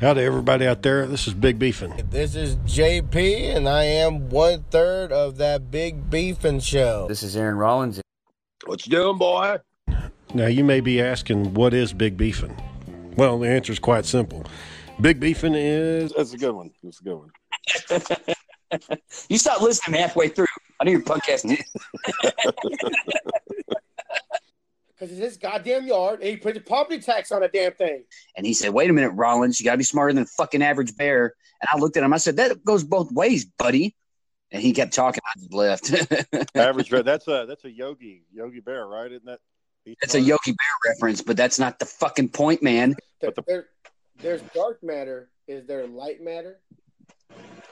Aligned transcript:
Howdy, 0.00 0.22
everybody 0.22 0.66
out 0.66 0.82
there. 0.82 1.06
This 1.06 1.28
is 1.28 1.34
Big 1.34 1.56
Beefin. 1.56 2.10
This 2.10 2.34
is 2.34 2.56
JP, 2.56 3.56
and 3.56 3.68
I 3.68 3.84
am 3.84 4.28
one 4.28 4.64
third 4.70 5.12
of 5.12 5.36
that 5.36 5.70
Big 5.70 6.10
Beefin 6.10 6.60
show. 6.60 7.06
This 7.06 7.22
is 7.22 7.36
Aaron 7.36 7.56
Rollins. 7.56 8.00
What 8.66 8.84
you 8.84 8.90
doing, 8.90 9.18
boy? 9.18 9.58
Now, 10.34 10.46
you 10.46 10.64
may 10.64 10.80
be 10.80 11.00
asking, 11.00 11.54
what 11.54 11.72
is 11.72 11.92
Big 11.92 12.16
Beefin? 12.16 12.60
Well, 13.16 13.38
the 13.38 13.48
answer 13.48 13.72
is 13.72 13.78
quite 13.78 14.04
simple. 14.04 14.44
Big 15.00 15.20
Beefin 15.20 15.54
is. 15.54 16.12
That's 16.16 16.32
a 16.32 16.38
good 16.38 16.56
one. 16.56 16.72
That's 16.82 17.00
a 17.00 17.04
good 17.04 17.14
one. 17.14 17.30
you 19.28 19.38
stopped 19.38 19.62
listening 19.62 20.00
halfway 20.00 20.26
through. 20.26 20.46
I 20.80 20.84
knew 20.84 20.90
your 20.90 21.02
podcast. 21.02 21.44
Because 25.04 25.18
it's 25.18 25.26
his 25.32 25.36
goddamn 25.36 25.86
yard, 25.86 26.20
and 26.20 26.30
he 26.30 26.36
put 26.36 26.54
the 26.54 26.60
property 26.60 26.98
tax 27.00 27.30
on 27.30 27.42
a 27.42 27.48
damn 27.48 27.72
thing. 27.72 28.04
And 28.36 28.46
he 28.46 28.54
said, 28.54 28.70
"Wait 28.72 28.88
a 28.88 28.92
minute, 28.92 29.10
Rollins, 29.10 29.60
you 29.60 29.64
got 29.64 29.72
to 29.72 29.78
be 29.78 29.84
smarter 29.84 30.12
than 30.14 30.22
a 30.22 30.26
fucking 30.26 30.62
average 30.62 30.96
bear." 30.96 31.34
And 31.60 31.68
I 31.72 31.78
looked 31.78 31.96
at 31.96 32.02
him. 32.02 32.12
I 32.14 32.16
said, 32.18 32.36
"That 32.36 32.64
goes 32.64 32.84
both 32.84 33.12
ways, 33.12 33.44
buddy." 33.44 33.94
And 34.50 34.62
he 34.62 34.72
kept 34.72 34.94
talking. 34.94 35.20
I 35.26 35.38
just 35.38 35.52
left. 35.52 36.54
Average 36.54 36.88
bear. 36.90 37.02
That's 37.02 37.26
a 37.28 37.44
that's 37.48 37.64
a 37.64 37.70
Yogi 37.70 38.22
Yogi 38.32 38.60
Bear, 38.60 38.86
right? 38.86 39.10
Isn't 39.10 39.26
that? 39.26 39.40
It's 39.84 40.14
a 40.14 40.20
Yogi 40.20 40.52
Bear 40.52 40.92
reference, 40.92 41.20
but 41.20 41.36
that's 41.36 41.58
not 41.58 41.78
the 41.78 41.86
fucking 41.86 42.30
point, 42.30 42.62
man. 42.62 42.94
But 43.20 43.34
the- 43.34 43.42
there- 43.46 43.66
there's 44.20 44.42
dark 44.54 44.82
matter. 44.82 45.28
Is 45.48 45.66
there 45.66 45.86
light 45.86 46.22
matter? 46.22 46.60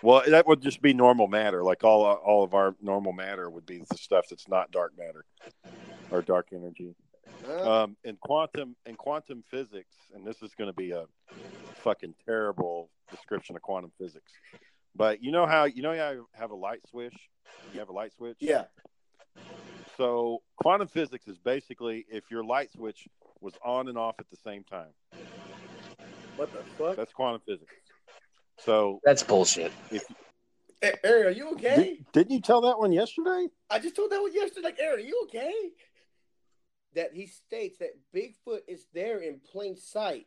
Well, 0.02 0.22
that 0.26 0.46
would 0.48 0.60
just 0.60 0.82
be 0.82 0.92
normal 0.92 1.28
matter. 1.28 1.62
Like 1.62 1.84
all 1.84 2.04
all 2.04 2.42
of 2.42 2.52
our 2.52 2.74
normal 2.82 3.12
matter 3.12 3.48
would 3.48 3.64
be 3.64 3.78
the 3.88 3.96
stuff 3.96 4.26
that's 4.28 4.48
not 4.48 4.70
dark 4.72 4.92
matter 4.98 5.24
or 6.10 6.20
dark 6.20 6.48
energy. 6.52 6.94
Huh? 7.46 7.82
Um, 7.82 7.96
in 8.04 8.16
quantum 8.16 8.76
in 8.86 8.96
quantum 8.96 9.42
physics, 9.50 9.94
and 10.14 10.26
this 10.26 10.42
is 10.42 10.54
going 10.54 10.68
to 10.68 10.76
be 10.76 10.92
a 10.92 11.06
fucking 11.76 12.14
terrible 12.24 12.90
description 13.10 13.56
of 13.56 13.62
quantum 13.62 13.92
physics. 13.98 14.30
But 14.94 15.22
you 15.22 15.32
know 15.32 15.46
how 15.46 15.64
you 15.64 15.82
know 15.82 15.96
how 15.96 16.10
you 16.10 16.28
have 16.34 16.50
a 16.50 16.54
light 16.54 16.80
switch. 16.88 17.16
You 17.72 17.80
have 17.80 17.88
a 17.88 17.92
light 17.92 18.12
switch. 18.12 18.36
yeah. 18.40 18.64
So 19.96 20.42
quantum 20.56 20.88
physics 20.88 21.28
is 21.28 21.38
basically 21.38 22.06
if 22.08 22.30
your 22.30 22.44
light 22.44 22.72
switch 22.72 23.06
was 23.40 23.54
on 23.64 23.88
and 23.88 23.98
off 23.98 24.14
at 24.18 24.30
the 24.30 24.36
same 24.36 24.64
time. 24.64 24.88
What 26.36 26.50
the 26.52 26.62
fuck? 26.78 26.96
That's 26.96 27.12
quantum 27.12 27.42
physics. 27.46 27.74
So 28.58 29.00
That's 29.04 29.22
bullshit. 29.22 29.72
if 29.90 30.04
Hey, 30.82 30.94
Aaron, 31.04 31.26
are 31.28 31.30
you 31.30 31.52
okay? 31.52 31.76
Did, 31.76 32.12
didn't 32.12 32.30
you 32.32 32.40
tell 32.40 32.60
that 32.62 32.76
one 32.76 32.90
yesterday? 32.90 33.46
I 33.70 33.78
just 33.78 33.94
told 33.94 34.10
that 34.10 34.20
one 34.20 34.34
yesterday. 34.34 34.64
Like, 34.64 34.80
Aaron, 34.80 34.98
are 34.98 35.02
you 35.02 35.20
okay? 35.28 35.54
That 36.94 37.14
he 37.14 37.26
states 37.26 37.78
that 37.78 37.98
Bigfoot 38.14 38.60
is 38.68 38.86
there 38.92 39.20
in 39.20 39.40
plain 39.50 39.76
sight. 39.76 40.26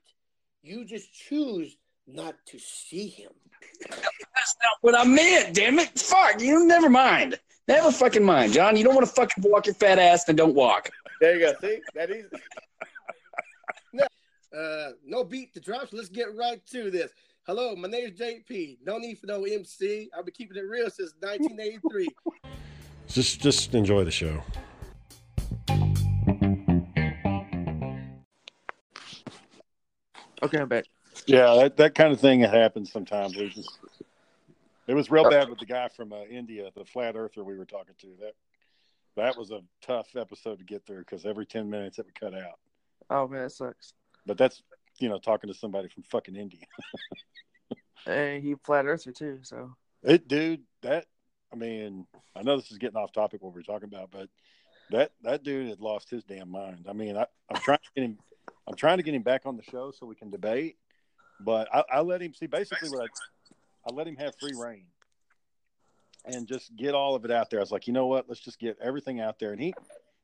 You 0.63 0.83
just 0.83 1.13
choose 1.13 1.77
not 2.07 2.35
to 2.47 2.59
see 2.59 3.07
him. 3.07 3.31
That's 3.89 4.55
not 4.63 4.77
what 4.81 4.95
I 4.95 5.03
meant. 5.03 5.55
Damn 5.55 5.79
it! 5.79 5.97
Fuck 5.97 6.41
you. 6.41 6.65
Never 6.65 6.89
mind. 6.89 7.39
Never 7.67 7.91
fucking 7.91 8.23
mind, 8.23 8.53
John. 8.53 8.77
You 8.77 8.83
don't 8.83 8.95
want 8.95 9.07
to 9.07 9.13
fucking 9.13 9.43
walk 9.43 9.65
your 9.65 9.75
fat 9.75 9.97
ass, 9.97 10.25
then 10.25 10.35
don't 10.35 10.53
walk. 10.53 10.89
There 11.19 11.35
you 11.35 11.47
go. 11.47 11.53
See 11.61 11.79
that 11.95 12.11
is. 12.11 12.25
no, 13.93 14.05
uh, 14.55 14.91
no 15.03 15.23
beat 15.23 15.53
the 15.53 15.59
drops. 15.59 15.93
Let's 15.93 16.09
get 16.09 16.35
right 16.35 16.65
to 16.67 16.91
this. 16.91 17.11
Hello, 17.47 17.75
my 17.75 17.87
name 17.87 18.07
is 18.07 18.19
JP. 18.19 18.79
No 18.85 18.97
need 18.97 19.19
for 19.19 19.27
no 19.27 19.43
MC. 19.43 20.09
I've 20.17 20.25
been 20.25 20.33
keeping 20.33 20.57
it 20.57 20.65
real 20.67 20.89
since 20.89 21.13
1983. 21.19 22.07
Just, 23.07 23.39
just 23.39 23.75
enjoy 23.75 24.03
the 24.03 24.11
show. 24.11 24.41
Okay, 30.43 30.59
I'm 30.59 30.67
back. 30.67 30.85
Yeah, 31.25 31.55
that, 31.55 31.77
that 31.77 31.95
kind 31.95 32.11
of 32.11 32.19
thing 32.19 32.41
happens 32.41 32.91
sometimes. 32.91 33.35
We 33.35 33.49
just, 33.49 33.79
it 34.87 34.93
was 34.93 35.09
real 35.09 35.29
bad 35.29 35.49
with 35.49 35.59
the 35.59 35.65
guy 35.65 35.87
from 35.87 36.11
uh, 36.11 36.23
India, 36.29 36.69
the 36.75 36.85
flat 36.85 37.15
earther 37.15 37.43
we 37.43 37.57
were 37.57 37.65
talking 37.65 37.95
to. 38.01 38.07
That 38.19 38.33
that 39.15 39.37
was 39.37 39.51
a 39.51 39.61
tough 39.81 40.15
episode 40.15 40.59
to 40.59 40.65
get 40.65 40.85
through 40.85 40.99
because 40.99 41.25
every 41.25 41.45
ten 41.45 41.69
minutes 41.69 41.99
it 41.99 42.05
would 42.05 42.19
cut 42.19 42.33
out. 42.33 42.59
Oh 43.09 43.27
man, 43.27 43.43
that 43.43 43.51
sucks. 43.51 43.93
But 44.25 44.37
that's 44.37 44.61
you 44.99 45.09
know 45.09 45.19
talking 45.19 45.47
to 45.51 45.57
somebody 45.57 45.87
from 45.87 46.03
fucking 46.03 46.35
India. 46.35 46.65
And 48.07 48.43
he 48.43 48.55
flat 48.63 48.85
earther 48.85 49.11
too, 49.11 49.39
so 49.41 49.75
It, 50.03 50.27
dude, 50.27 50.61
that 50.83 51.05
I 51.51 51.55
mean, 51.55 52.05
I 52.35 52.43
know 52.43 52.57
this 52.57 52.71
is 52.71 52.77
getting 52.77 52.97
off 52.97 53.11
topic 53.11 53.41
what 53.41 53.53
we're 53.53 53.61
talking 53.61 53.89
about, 53.91 54.11
but 54.11 54.29
that 54.91 55.11
that 55.23 55.43
dude 55.43 55.69
had 55.69 55.79
lost 55.79 56.09
his 56.09 56.23
damn 56.23 56.49
mind. 56.49 56.85
I 56.87 56.93
mean, 56.93 57.17
I, 57.17 57.25
I'm 57.49 57.61
trying 57.61 57.79
to 57.79 57.89
get 57.95 58.05
him, 58.05 58.17
I'm 58.67 58.75
trying 58.75 58.97
to 58.97 59.03
get 59.03 59.13
him 59.13 59.21
back 59.21 59.45
on 59.45 59.57
the 59.57 59.63
show 59.63 59.91
so 59.91 60.05
we 60.05 60.15
can 60.15 60.31
debate, 60.31 60.77
but 61.39 61.67
I, 61.73 61.83
I 61.91 62.01
let 62.01 62.21
him 62.21 62.33
see 62.33 62.47
basically 62.47 62.89
what 62.89 63.01
I, 63.01 63.89
I 63.89 63.93
let 63.93 64.07
him 64.07 64.15
have 64.17 64.33
free 64.39 64.55
reign 64.57 64.85
and 66.25 66.47
just 66.47 66.75
get 66.75 66.95
all 66.95 67.15
of 67.15 67.25
it 67.25 67.31
out 67.31 67.49
there. 67.49 67.59
I 67.59 67.61
was 67.61 67.71
like, 67.71 67.87
you 67.87 67.93
know 67.93 68.07
what, 68.07 68.27
let's 68.27 68.41
just 68.41 68.59
get 68.59 68.77
everything 68.81 69.19
out 69.19 69.39
there, 69.39 69.51
and 69.51 69.61
he 69.61 69.73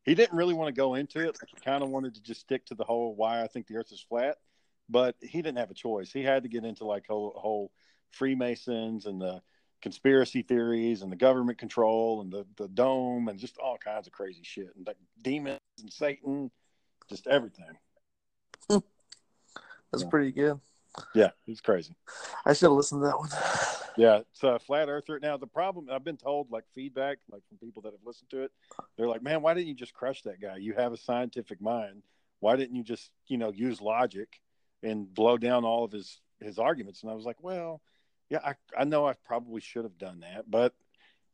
he 0.03 0.15
didn't 0.15 0.35
really 0.35 0.53
want 0.53 0.73
to 0.73 0.79
go 0.79 0.95
into 0.95 1.19
it. 1.19 1.37
Like 1.41 1.49
he 1.49 1.57
kind 1.63 1.83
of 1.83 1.89
wanted 1.89 2.15
to 2.15 2.21
just 2.21 2.41
stick 2.41 2.65
to 2.67 2.75
the 2.75 2.83
whole 2.83 3.15
why 3.15 3.43
I 3.43 3.47
think 3.47 3.67
the 3.67 3.75
Earth 3.75 3.91
is 3.91 4.01
flat, 4.01 4.37
but 4.89 5.15
he 5.21 5.41
didn't 5.41 5.59
have 5.59 5.71
a 5.71 5.75
choice. 5.75 6.11
He 6.11 6.23
had 6.23 6.43
to 6.43 6.49
get 6.49 6.65
into 6.65 6.85
like 6.85 7.05
whole, 7.07 7.33
whole 7.35 7.71
Freemasons 8.09 9.05
and 9.05 9.21
the 9.21 9.41
conspiracy 9.81 10.41
theories 10.41 11.01
and 11.01 11.11
the 11.11 11.15
government 11.15 11.57
control 11.57 12.21
and 12.21 12.31
the, 12.31 12.45
the 12.57 12.67
dome 12.67 13.27
and 13.27 13.39
just 13.39 13.57
all 13.57 13.77
kinds 13.77 14.07
of 14.07 14.13
crazy 14.13 14.43
shit 14.43 14.69
and 14.75 14.85
like 14.85 14.97
demons 15.21 15.59
and 15.79 15.91
Satan, 15.91 16.51
just 17.09 17.27
everything. 17.27 17.65
that's 18.69 20.03
Yeah. 20.03 20.09
pretty 20.09 20.31
good. 20.31 20.59
Yeah, 21.15 21.31
he's 21.45 21.61
crazy. 21.61 21.95
I 22.45 22.53
should 22.53 22.65
have 22.67 22.73
listened 22.73 23.01
to 23.01 23.07
that 23.07 23.17
one. 23.17 23.29
Yeah, 23.97 24.19
it's 24.19 24.41
a 24.41 24.57
flat 24.57 24.87
earther. 24.87 25.19
Now 25.19 25.35
the 25.35 25.45
problem 25.45 25.89
I've 25.91 26.03
been 26.05 26.15
told, 26.15 26.49
like 26.49 26.63
feedback, 26.73 27.17
like 27.29 27.43
from 27.49 27.57
people 27.57 27.81
that 27.81 27.91
have 27.91 27.99
listened 28.05 28.29
to 28.29 28.43
it, 28.43 28.51
they're 28.95 29.07
like, 29.09 29.21
"Man, 29.21 29.41
why 29.41 29.53
didn't 29.53 29.67
you 29.67 29.73
just 29.73 29.93
crush 29.93 30.21
that 30.21 30.39
guy? 30.41 30.55
You 30.55 30.73
have 30.75 30.93
a 30.93 30.97
scientific 30.97 31.59
mind. 31.61 32.03
Why 32.39 32.55
didn't 32.55 32.77
you 32.77 32.83
just, 32.83 33.11
you 33.27 33.37
know, 33.37 33.51
use 33.51 33.81
logic 33.81 34.39
and 34.81 35.13
blow 35.13 35.37
down 35.37 35.65
all 35.65 35.83
of 35.83 35.91
his 35.91 36.21
his 36.39 36.57
arguments?" 36.57 37.03
And 37.03 37.11
I 37.11 37.15
was 37.15 37.25
like, 37.25 37.43
"Well, 37.43 37.81
yeah, 38.29 38.39
I 38.45 38.55
I 38.77 38.85
know 38.85 39.05
I 39.05 39.11
probably 39.25 39.59
should 39.59 39.83
have 39.83 39.97
done 39.97 40.21
that, 40.21 40.49
but 40.49 40.73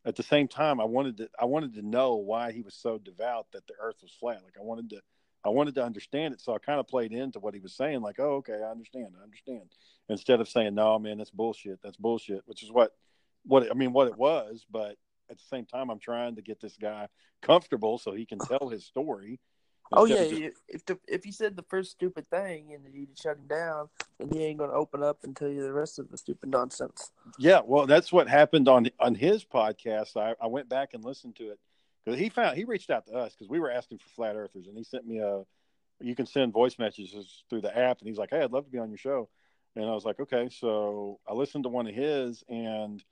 at 0.04 0.16
the 0.16 0.24
same 0.24 0.48
time, 0.48 0.80
I 0.80 0.84
wanted 0.84 1.18
to 1.18 1.30
I 1.38 1.44
wanted 1.44 1.74
to 1.74 1.82
know 1.82 2.16
why 2.16 2.50
he 2.50 2.62
was 2.62 2.74
so 2.74 2.98
devout 2.98 3.46
that 3.52 3.68
the 3.68 3.74
Earth 3.80 4.02
was 4.02 4.12
flat. 4.18 4.42
Like 4.42 4.56
I 4.58 4.64
wanted 4.64 4.90
to 4.90 5.00
I 5.44 5.50
wanted 5.50 5.74
to 5.76 5.84
understand 5.84 6.34
it, 6.34 6.40
so 6.40 6.54
I 6.54 6.58
kind 6.58 6.80
of 6.80 6.88
played 6.88 7.12
into 7.12 7.38
what 7.38 7.54
he 7.54 7.60
was 7.60 7.74
saying. 7.74 8.00
Like, 8.00 8.16
oh, 8.18 8.36
okay, 8.36 8.54
I 8.54 8.70
understand, 8.70 9.08
I 9.18 9.22
understand. 9.22 9.70
Instead 10.08 10.40
of 10.40 10.48
saying, 10.48 10.74
no, 10.74 10.98
man, 10.98 11.18
that's 11.18 11.30
bullshit, 11.30 11.80
that's 11.82 11.96
bullshit, 11.96 12.42
which 12.46 12.62
is 12.62 12.72
what 12.72 12.92
what 13.44 13.62
it, 13.62 13.70
I 13.70 13.74
mean, 13.74 13.92
what 13.92 14.08
it 14.08 14.16
was. 14.16 14.66
But 14.70 14.96
at 15.30 15.38
the 15.38 15.44
same 15.48 15.64
time, 15.64 15.90
I'm 15.90 16.00
trying 16.00 16.36
to 16.36 16.42
get 16.42 16.60
this 16.60 16.76
guy 16.76 17.08
comfortable 17.42 17.98
so 17.98 18.12
he 18.12 18.26
can 18.26 18.38
tell 18.38 18.68
his 18.68 18.84
story. 18.84 19.40
Oh 19.92 20.04
yeah, 20.04 20.24
just- 20.24 20.62
if 20.68 20.84
the, 20.84 20.98
if 21.06 21.24
he 21.24 21.32
said 21.32 21.56
the 21.56 21.62
first 21.62 21.92
stupid 21.92 22.26
thing 22.28 22.74
and 22.74 22.92
you 22.92 23.06
shut 23.20 23.38
him 23.38 23.46
down, 23.46 23.88
then 24.18 24.28
he 24.30 24.44
ain't 24.44 24.58
gonna 24.58 24.72
open 24.72 25.02
up 25.02 25.18
and 25.24 25.34
tell 25.34 25.48
you 25.48 25.62
the 25.62 25.72
rest 25.72 25.98
of 25.98 26.10
the 26.10 26.18
stupid 26.18 26.50
nonsense. 26.50 27.10
Yeah, 27.38 27.60
well, 27.64 27.86
that's 27.86 28.12
what 28.12 28.28
happened 28.28 28.68
on 28.68 28.88
on 29.00 29.14
his 29.14 29.44
podcast. 29.44 30.16
I, 30.16 30.34
I 30.42 30.46
went 30.48 30.68
back 30.68 30.90
and 30.92 31.04
listened 31.04 31.36
to 31.36 31.52
it 31.52 31.58
because 32.08 32.20
he 32.20 32.30
found 32.30 32.56
he 32.56 32.64
reached 32.64 32.88
out 32.88 33.06
to 33.06 33.12
us 33.12 33.34
because 33.34 33.50
we 33.50 33.60
were 33.60 33.70
asking 33.70 33.98
for 33.98 34.08
flat 34.08 34.34
earthers, 34.34 34.66
and 34.66 34.76
he 34.76 34.82
sent 34.82 35.06
me 35.06 35.18
a. 35.18 35.42
You 36.00 36.14
can 36.14 36.26
send 36.26 36.52
voice 36.52 36.78
messages 36.78 37.42
through 37.50 37.60
the 37.60 37.76
app, 37.76 37.98
and 37.98 38.08
he's 38.08 38.16
like, 38.16 38.30
"Hey, 38.30 38.40
I'd 38.40 38.52
love 38.52 38.64
to 38.64 38.70
be 38.70 38.78
on 38.78 38.88
your 38.88 38.98
show," 38.98 39.28
and 39.76 39.84
I 39.84 39.92
was 39.92 40.06
like, 40.06 40.18
"Okay." 40.18 40.48
So 40.48 41.20
I 41.28 41.34
listened 41.34 41.64
to 41.64 41.68
one 41.68 41.86
of 41.86 41.94
his, 41.94 42.42
and 42.48 43.04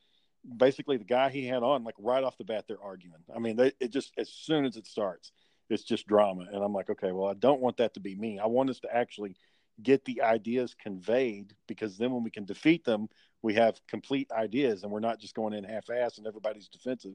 basically 0.56 0.96
the 0.96 1.04
guy 1.04 1.28
he 1.28 1.46
had 1.46 1.62
on, 1.62 1.84
like 1.84 1.96
right 1.98 2.24
off 2.24 2.38
the 2.38 2.44
bat, 2.44 2.64
they're 2.66 2.82
arguing. 2.82 3.20
I 3.34 3.38
mean, 3.38 3.56
they, 3.56 3.72
it 3.80 3.90
just 3.90 4.12
as 4.16 4.30
soon 4.30 4.64
as 4.64 4.76
it 4.76 4.86
starts, 4.86 5.32
it's 5.68 5.84
just 5.84 6.06
drama, 6.06 6.46
and 6.50 6.64
I'm 6.64 6.72
like, 6.72 6.88
"Okay, 6.88 7.12
well, 7.12 7.28
I 7.28 7.34
don't 7.34 7.60
want 7.60 7.76
that 7.76 7.92
to 7.94 8.00
be 8.00 8.14
me. 8.14 8.38
I 8.38 8.46
want 8.46 8.70
us 8.70 8.80
to 8.80 8.94
actually." 8.94 9.36
get 9.82 10.02
the 10.06 10.22
ideas 10.22 10.74
conveyed 10.82 11.52
because 11.68 11.98
then 11.98 12.10
when 12.10 12.24
we 12.24 12.30
can 12.30 12.46
defeat 12.46 12.82
them 12.86 13.10
we 13.42 13.52
have 13.52 13.78
complete 13.86 14.26
ideas 14.32 14.82
and 14.82 14.90
we're 14.90 15.00
not 15.00 15.20
just 15.20 15.34
going 15.34 15.52
in 15.52 15.64
half-ass 15.64 16.16
and 16.16 16.26
everybody's 16.26 16.66
defensive 16.68 17.12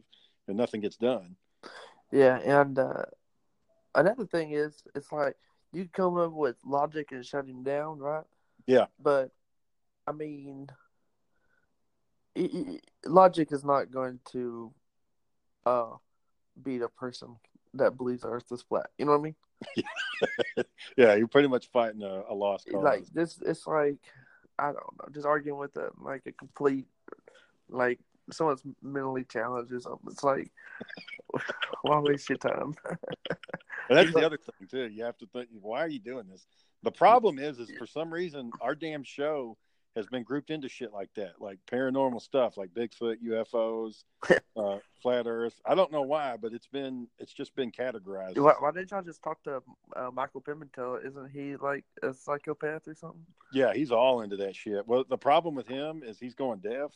and 0.47 0.55
nothing 0.55 0.79
gets 0.79 0.95
done 0.95 1.35
Yeah, 2.11 2.37
and 2.37 2.77
uh, 2.77 3.03
another 3.95 4.25
thing 4.25 4.51
is, 4.51 4.83
it's 4.95 5.11
like 5.11 5.35
you 5.71 5.87
come 5.91 6.17
up 6.17 6.33
with 6.33 6.57
logic 6.65 7.11
and 7.11 7.25
shut 7.25 7.47
him 7.47 7.63
down, 7.63 7.99
right? 7.99 8.25
Yeah. 8.67 8.85
But 9.01 9.31
I 10.07 10.11
mean, 10.11 10.67
i 12.37 12.41
i 12.41 12.79
logic 13.05 13.51
is 13.51 13.63
not 13.63 13.91
going 13.91 14.19
to 14.31 14.73
uh 15.65 15.91
beat 16.61 16.81
a 16.81 16.89
person 16.89 17.35
that 17.73 17.97
believes 17.97 18.21
the 18.21 18.29
Earth 18.29 18.51
is 18.51 18.61
flat. 18.61 18.87
You 18.97 19.05
know 19.05 19.11
what 19.11 19.19
I 19.19 19.23
mean? 19.23 19.35
yeah 20.97 21.15
you're 21.15 21.27
pretty 21.27 21.47
much 21.47 21.69
fighting 21.71 22.01
a, 22.01 22.23
a 22.29 22.33
lost 22.33 22.67
cause 22.69 22.83
Like 22.83 23.05
this, 23.13 23.39
it's 23.45 23.65
like 23.67 23.99
I 24.59 24.65
don't 24.65 24.75
know, 24.75 25.07
just 25.13 25.25
arguing 25.25 25.59
with 25.59 25.75
a 25.77 25.89
like 25.99 26.23
a 26.25 26.31
complete 26.31 26.87
like 27.69 27.99
someone's 28.31 28.63
mentally 28.81 29.23
challenged 29.23 29.71
or 29.71 29.79
something. 29.79 30.07
It's 30.11 30.23
like 30.23 30.51
why 31.81 31.99
waste 31.99 32.29
your 32.29 32.37
time? 32.37 32.75
And 33.89 33.97
that's 33.97 34.13
the 34.13 34.25
other 34.25 34.37
thing 34.37 34.67
too. 34.69 34.87
You 34.87 35.03
have 35.03 35.17
to 35.17 35.25
think, 35.25 35.49
why 35.59 35.83
are 35.83 35.89
you 35.89 35.99
doing 35.99 36.25
this? 36.29 36.45
The 36.81 36.91
problem 36.91 37.39
is, 37.39 37.59
is 37.59 37.69
for 37.77 37.85
some 37.85 38.13
reason 38.13 38.51
our 38.61 38.73
damn 38.73 39.03
show 39.03 39.57
has 39.95 40.07
been 40.07 40.23
grouped 40.23 40.49
into 40.49 40.69
shit 40.69 40.93
like 40.93 41.09
that, 41.15 41.33
like 41.41 41.59
paranormal 41.69 42.21
stuff, 42.21 42.55
like 42.55 42.69
Bigfoot, 42.69 43.17
UFOs, 43.21 44.03
uh, 44.55 44.77
flat 45.01 45.27
Earth. 45.27 45.59
I 45.65 45.75
don't 45.75 45.91
know 45.91 46.03
why, 46.03 46.37
but 46.37 46.53
it's 46.53 46.67
been 46.67 47.07
it's 47.19 47.33
just 47.33 47.53
been 47.55 47.71
categorized. 47.71 48.37
Why, 48.37 48.53
why 48.59 48.71
didn't 48.71 48.91
y'all 48.91 49.01
just 49.01 49.21
talk 49.21 49.43
to 49.43 49.61
uh, 49.95 50.09
Michael 50.13 50.41
Pimentel? 50.41 51.05
Isn't 51.05 51.29
he 51.29 51.57
like 51.57 51.83
a 52.01 52.13
psychopath 52.13 52.87
or 52.87 52.95
something? 52.95 53.25
Yeah, 53.51 53.73
he's 53.73 53.91
all 53.91 54.21
into 54.21 54.37
that 54.37 54.55
shit. 54.55 54.87
Well, 54.87 55.03
the 55.09 55.17
problem 55.17 55.55
with 55.55 55.67
him 55.67 56.03
is 56.05 56.17
he's 56.17 56.35
going 56.35 56.59
deaf, 56.59 56.91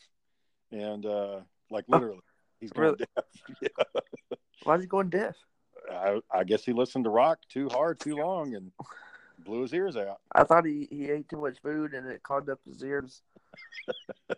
and 0.72 1.06
uh, 1.06 1.40
like 1.70 1.86
literally, 1.88 2.22
he's 2.60 2.72
going 2.72 2.86
Really? 2.88 2.98
deaf. 3.16 3.26
yeah. 3.62 4.38
Why's 4.64 4.82
he 4.82 4.88
going 4.88 5.10
deaf? 5.10 5.36
I, 5.92 6.20
I 6.32 6.44
guess 6.44 6.66
he 6.66 6.74
listened 6.74 7.04
to 7.06 7.10
rock 7.12 7.40
too 7.50 7.70
hard, 7.70 8.00
too 8.00 8.16
long, 8.18 8.56
and 8.56 8.72
blew 9.46 9.62
his 9.62 9.74
ears 9.74 9.96
out. 9.96 10.20
I 10.34 10.44
thought 10.44 10.66
he, 10.66 10.88
he 10.90 11.10
ate 11.12 11.30
too 11.30 11.38
much 11.42 11.58
food 11.62 11.94
and 11.94 12.08
it 12.08 12.24
clogged 12.24 12.50
up 12.50 12.60
his 12.68 12.84
ears. 12.84 13.22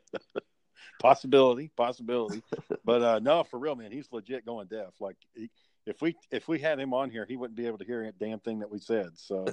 Possibility, 0.99 1.69
possibility, 1.77 2.41
but 2.83 3.03
uh, 3.03 3.19
no, 3.19 3.43
for 3.43 3.59
real, 3.59 3.75
man, 3.75 3.91
he's 3.91 4.07
legit 4.11 4.47
going 4.47 4.65
deaf. 4.67 4.93
Like 4.99 5.15
he, 5.35 5.47
if 5.85 6.01
we 6.01 6.15
if 6.31 6.47
we 6.47 6.57
had 6.57 6.79
him 6.79 6.91
on 6.91 7.11
here, 7.11 7.23
he 7.29 7.37
wouldn't 7.37 7.55
be 7.55 7.67
able 7.67 7.77
to 7.77 7.85
hear 7.85 8.03
a 8.03 8.11
damn 8.11 8.39
thing 8.39 8.59
that 8.59 8.71
we 8.71 8.79
said. 8.79 9.09
So 9.15 9.45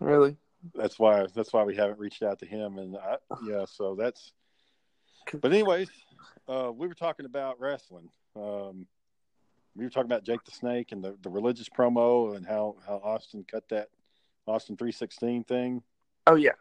Really? 0.00 0.36
that's 0.74 0.98
why 0.98 1.26
that's 1.36 1.52
why 1.52 1.62
we 1.62 1.76
haven't 1.76 2.00
reached 2.00 2.24
out 2.24 2.40
to 2.40 2.46
him. 2.46 2.78
And 2.78 2.96
I, 2.96 3.16
yeah, 3.46 3.64
so 3.64 3.94
that's. 3.94 4.32
But 5.40 5.52
anyways, 5.52 5.88
uh, 6.48 6.70
we 6.74 6.86
were 6.86 6.94
talking 6.94 7.26
about 7.26 7.60
wrestling. 7.60 8.08
Um, 8.36 8.86
we 9.74 9.84
were 9.84 9.90
talking 9.90 10.10
about 10.10 10.24
Jake 10.24 10.44
the 10.44 10.50
Snake 10.50 10.92
and 10.92 11.02
the, 11.02 11.16
the 11.22 11.30
religious 11.30 11.68
promo 11.68 12.36
and 12.36 12.46
how 12.46 12.76
how 12.86 13.00
Austin 13.02 13.44
cut 13.50 13.68
that 13.70 13.88
Austin 14.46 14.76
three 14.76 14.92
sixteen 14.92 15.44
thing. 15.44 15.82
Oh 16.26 16.34
yeah. 16.34 16.52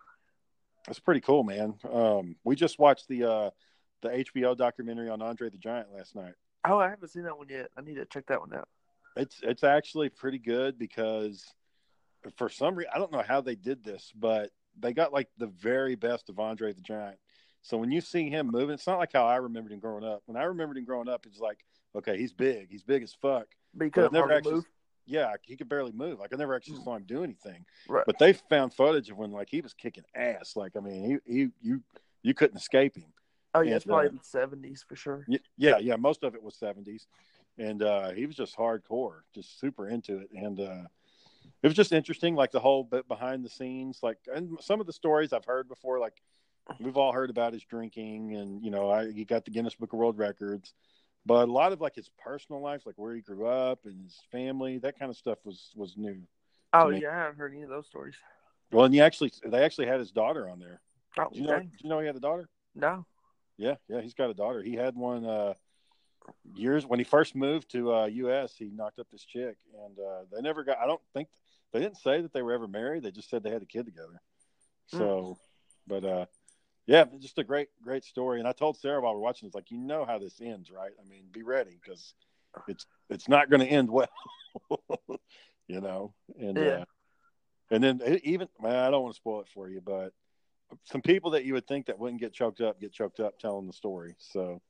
That's 0.87 0.99
pretty 0.99 1.21
cool, 1.21 1.43
man. 1.43 1.75
Um, 1.91 2.35
we 2.43 2.55
just 2.55 2.79
watched 2.79 3.07
the 3.07 3.23
uh, 3.23 3.49
the 4.01 4.09
HBO 4.09 4.57
documentary 4.57 5.09
on 5.09 5.21
Andre 5.21 5.49
the 5.49 5.57
Giant 5.57 5.93
last 5.93 6.15
night. 6.15 6.33
Oh, 6.65 6.79
I 6.79 6.89
haven't 6.89 7.09
seen 7.09 7.23
that 7.23 7.37
one 7.37 7.49
yet. 7.49 7.69
I 7.77 7.81
need 7.81 7.95
to 7.95 8.05
check 8.05 8.27
that 8.27 8.39
one 8.39 8.53
out. 8.53 8.67
It's 9.15 9.39
it's 9.43 9.63
actually 9.63 10.09
pretty 10.09 10.39
good 10.39 10.79
because 10.79 11.45
for 12.37 12.49
some 12.49 12.75
reason 12.75 12.91
I 12.93 12.97
don't 12.97 13.11
know 13.11 13.23
how 13.25 13.41
they 13.41 13.55
did 13.55 13.83
this, 13.83 14.11
but 14.15 14.51
they 14.79 14.93
got 14.93 15.13
like 15.13 15.29
the 15.37 15.47
very 15.47 15.95
best 15.95 16.29
of 16.29 16.39
Andre 16.39 16.73
the 16.73 16.81
Giant. 16.81 17.17
So 17.61 17.77
when 17.77 17.91
you 17.91 18.01
see 18.01 18.29
him 18.29 18.47
moving, 18.47 18.73
it's 18.73 18.87
not 18.87 18.97
like 18.97 19.13
how 19.13 19.25
I 19.25 19.35
remembered 19.37 19.71
him 19.71 19.79
growing 19.79 20.03
up. 20.03 20.23
When 20.25 20.35
I 20.35 20.43
remembered 20.45 20.77
him 20.77 20.85
growing 20.85 21.07
up, 21.07 21.25
it's 21.25 21.39
like, 21.39 21.59
okay, 21.95 22.17
he's 22.17 22.33
big, 22.33 22.69
he's 22.69 22.83
big 22.83 23.03
as 23.03 23.13
fuck. 23.13 23.47
But 23.73 23.85
he 23.85 23.91
couldn't 23.91 24.13
never 24.13 24.31
actually, 24.33 24.55
move. 24.55 24.65
yeah, 25.05 25.33
he 25.43 25.55
could 25.55 25.69
barely 25.69 25.91
move. 25.91 26.19
Like 26.19 26.33
I 26.33 26.37
never 26.37 26.55
actually 26.55 26.81
saw 26.83 26.95
him 26.95 27.03
do 27.05 27.23
anything. 27.23 27.65
Right. 27.87 28.03
But 28.05 28.17
they 28.19 28.33
found 28.33 28.73
footage 28.73 29.09
of 29.09 29.17
when 29.17 29.31
like 29.31 29.49
he 29.49 29.61
was 29.61 29.73
kicking 29.73 30.03
ass. 30.15 30.55
Like 30.55 30.75
I 30.75 30.79
mean, 30.79 31.21
he 31.27 31.33
he 31.33 31.49
you 31.61 31.81
you 32.23 32.33
couldn't 32.33 32.57
escape 32.57 32.97
him. 32.97 33.13
oh 33.53 33.61
yeah, 33.61 33.75
it's 33.75 33.85
probably 33.85 34.07
uh, 34.07 34.11
the 34.11 34.19
seventies 34.23 34.83
for 34.87 34.95
sure. 34.95 35.25
Yeah, 35.57 35.77
yeah, 35.77 35.95
most 35.95 36.23
of 36.23 36.35
it 36.35 36.41
was 36.41 36.55
seventies, 36.55 37.07
and 37.57 37.83
uh, 37.83 38.11
he 38.11 38.25
was 38.25 38.35
just 38.35 38.57
hardcore, 38.57 39.21
just 39.35 39.59
super 39.59 39.87
into 39.87 40.17
it, 40.19 40.29
and 40.33 40.59
uh, 40.59 40.83
it 41.63 41.67
was 41.67 41.75
just 41.75 41.91
interesting, 41.91 42.35
like 42.35 42.51
the 42.51 42.59
whole 42.59 42.83
bit 42.83 43.07
behind 43.07 43.45
the 43.45 43.49
scenes, 43.49 43.99
like 44.01 44.17
and 44.33 44.57
some 44.61 44.81
of 44.81 44.87
the 44.87 44.93
stories 44.93 45.31
I've 45.31 45.45
heard 45.45 45.69
before, 45.69 45.99
like 45.99 46.21
we've 46.79 46.97
all 46.97 47.11
heard 47.11 47.29
about 47.29 47.53
his 47.53 47.63
drinking, 47.63 48.35
and 48.35 48.63
you 48.63 48.71
know, 48.71 48.89
I, 48.89 49.11
he 49.11 49.25
got 49.25 49.45
the 49.45 49.51
Guinness 49.51 49.75
Book 49.75 49.93
of 49.93 49.99
World 49.99 50.17
Records, 50.17 50.73
but 51.25 51.47
a 51.47 51.51
lot 51.51 51.71
of 51.71 51.81
like 51.81 51.95
his 51.95 52.09
personal 52.23 52.61
life, 52.61 52.81
like 52.85 52.95
where 52.97 53.13
he 53.13 53.21
grew 53.21 53.47
up 53.47 53.85
and 53.85 54.03
his 54.03 54.19
family, 54.31 54.77
that 54.79 54.97
kind 54.97 55.09
of 55.09 55.17
stuff 55.17 55.39
was 55.43 55.71
was 55.75 55.95
new. 55.97 56.21
Oh 56.73 56.89
yeah, 56.89 57.11
I 57.11 57.15
haven't 57.15 57.37
heard 57.37 57.53
any 57.53 57.63
of 57.63 57.69
those 57.69 57.87
stories. 57.87 58.15
Well, 58.71 58.85
and 58.85 58.93
he 58.93 59.01
actually, 59.01 59.33
they 59.45 59.63
actually 59.63 59.87
had 59.87 59.99
his 59.99 60.11
daughter 60.11 60.49
on 60.49 60.59
there. 60.59 60.79
Oh, 61.17 61.27
Did 61.29 61.39
you 61.39 61.47
know? 61.47 61.61
you 61.79 61.89
know 61.89 61.99
he 61.99 62.07
had 62.07 62.15
a 62.15 62.21
daughter? 62.21 62.47
No. 62.73 63.05
Yeah, 63.57 63.75
yeah, 63.89 64.01
he's 64.01 64.13
got 64.13 64.29
a 64.29 64.33
daughter. 64.33 64.63
He 64.63 64.75
had 64.75 64.95
one 64.95 65.25
uh, 65.25 65.53
years 66.55 66.85
when 66.85 66.99
he 66.99 67.03
first 67.03 67.35
moved 67.35 67.71
to 67.71 67.93
uh, 67.93 68.05
U.S. 68.05 68.55
He 68.57 68.71
knocked 68.73 68.99
up 68.99 69.07
this 69.11 69.25
chick, 69.25 69.57
and 69.85 69.99
uh, 69.99 70.21
they 70.33 70.41
never 70.41 70.63
got. 70.63 70.77
I 70.79 70.87
don't 70.87 71.01
think 71.13 71.27
they 71.73 71.79
didn't 71.79 71.97
say 71.97 72.21
that 72.21 72.33
they 72.33 72.41
were 72.41 72.53
ever 72.53 72.67
married. 72.67 73.03
They 73.03 73.11
just 73.11 73.29
said 73.29 73.43
they 73.43 73.51
had 73.51 73.61
a 73.61 73.65
kid 73.65 73.85
together. 73.85 74.21
So, 74.87 75.37
but 75.87 76.03
uh, 76.03 76.25
yeah, 76.91 77.05
just 77.19 77.37
a 77.37 77.43
great, 77.45 77.69
great 77.81 78.03
story. 78.03 78.39
And 78.39 78.47
I 78.47 78.51
told 78.51 78.77
Sarah 78.77 78.99
while 78.99 79.13
we 79.13 79.19
we're 79.19 79.23
watching, 79.23 79.45
it's 79.47 79.55
like 79.55 79.71
you 79.71 79.77
know 79.77 80.03
how 80.03 80.19
this 80.19 80.41
ends, 80.41 80.69
right? 80.69 80.91
I 80.99 81.09
mean, 81.09 81.23
be 81.31 81.41
ready 81.41 81.79
because 81.81 82.13
it's 82.67 82.85
it's 83.09 83.29
not 83.29 83.49
going 83.49 83.61
to 83.61 83.65
end 83.65 83.89
well, 83.89 84.09
you 85.67 85.79
know. 85.79 86.13
And 86.37 86.57
Yeah. 86.57 86.63
uh, 86.63 86.85
and 87.71 87.81
then 87.81 88.01
even 88.25 88.49
man, 88.61 88.75
I 88.75 88.91
don't 88.91 89.03
want 89.03 89.13
to 89.15 89.17
spoil 89.17 89.39
it 89.39 89.47
for 89.53 89.69
you, 89.69 89.79
but 89.79 90.11
some 90.83 91.01
people 91.01 91.31
that 91.31 91.45
you 91.45 91.53
would 91.53 91.65
think 91.65 91.85
that 91.85 91.97
wouldn't 91.97 92.19
get 92.19 92.33
choked 92.33 92.59
up 92.59 92.81
get 92.81 92.91
choked 92.91 93.21
up 93.21 93.39
telling 93.39 93.67
the 93.67 93.73
story. 93.73 94.15
So 94.17 94.61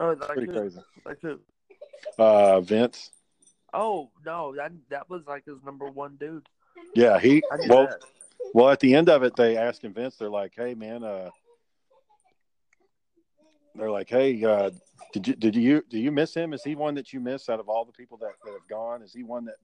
Oh, 0.00 0.16
like 0.18 0.30
pretty 0.30 0.46
who? 0.46 0.58
crazy. 0.58 0.80
Like 1.06 1.18
who? 1.22 1.38
Uh, 2.18 2.60
Vince. 2.62 3.10
Oh 3.72 4.10
no, 4.26 4.56
that 4.56 4.72
that 4.88 5.08
was 5.08 5.22
like 5.28 5.44
his 5.44 5.62
number 5.64 5.88
one 5.88 6.16
dude. 6.18 6.48
Yeah, 6.96 7.20
he. 7.20 7.44
Well, 7.68 7.86
that. 7.86 8.00
well, 8.54 8.70
at 8.70 8.80
the 8.80 8.92
end 8.96 9.08
of 9.08 9.22
it, 9.22 9.36
they 9.36 9.56
asked 9.56 9.84
him 9.84 9.94
Vince. 9.94 10.16
They're 10.16 10.28
like, 10.28 10.54
"Hey, 10.56 10.74
man, 10.74 11.04
uh, 11.04 11.30
they're 13.80 13.90
like, 13.90 14.10
hey, 14.10 14.44
uh, 14.44 14.70
did 15.12 15.26
you 15.26 15.34
did 15.34 15.56
you 15.56 15.82
do 15.88 15.98
you 15.98 16.12
miss 16.12 16.34
him? 16.34 16.52
Is 16.52 16.62
he 16.62 16.74
one 16.74 16.94
that 16.96 17.12
you 17.12 17.20
miss 17.20 17.48
out 17.48 17.60
of 17.60 17.68
all 17.68 17.84
the 17.84 17.92
people 17.92 18.18
that, 18.18 18.34
that 18.44 18.52
have 18.52 18.68
gone? 18.68 19.02
Is 19.02 19.12
he 19.12 19.22
one 19.22 19.46
that 19.46 19.56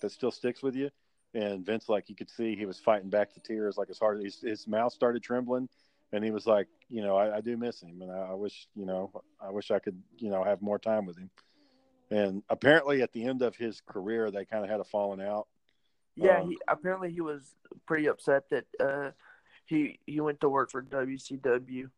that 0.00 0.10
still 0.10 0.30
sticks 0.30 0.62
with 0.62 0.74
you?" 0.74 0.90
And 1.34 1.64
Vince, 1.64 1.88
like 1.88 2.08
you 2.08 2.16
could 2.16 2.30
see, 2.30 2.56
he 2.56 2.66
was 2.66 2.78
fighting 2.78 3.10
back 3.10 3.34
the 3.34 3.40
tears, 3.40 3.76
like 3.76 3.86
his 3.86 4.00
heart, 4.00 4.20
his, 4.20 4.40
his 4.40 4.66
mouth 4.66 4.92
started 4.92 5.22
trembling, 5.22 5.68
and 6.12 6.24
he 6.24 6.30
was 6.30 6.46
like, 6.46 6.66
"You 6.88 7.02
know, 7.02 7.16
I, 7.16 7.36
I 7.36 7.40
do 7.40 7.56
miss 7.56 7.82
him, 7.82 8.00
and 8.02 8.10
I, 8.10 8.30
I 8.30 8.34
wish, 8.34 8.66
you 8.74 8.86
know, 8.86 9.12
I 9.40 9.50
wish 9.50 9.70
I 9.70 9.78
could, 9.78 10.00
you 10.16 10.30
know, 10.30 10.42
have 10.42 10.62
more 10.62 10.78
time 10.78 11.06
with 11.06 11.18
him." 11.18 11.30
And 12.10 12.42
apparently, 12.48 13.02
at 13.02 13.12
the 13.12 13.24
end 13.24 13.42
of 13.42 13.54
his 13.54 13.80
career, 13.82 14.30
they 14.30 14.44
kind 14.44 14.64
of 14.64 14.70
had 14.70 14.80
a 14.80 14.84
falling 14.84 15.20
out. 15.20 15.46
Yeah, 16.16 16.40
Um, 16.40 16.48
he 16.48 16.58
apparently 16.66 17.12
he 17.12 17.20
was 17.20 17.54
pretty 17.86 18.06
upset 18.06 18.44
that 18.50 18.64
uh 18.80 19.10
he 19.66 20.00
he 20.06 20.20
went 20.20 20.40
to 20.40 20.48
work 20.48 20.70
for 20.70 20.82
WCW. 20.82 21.90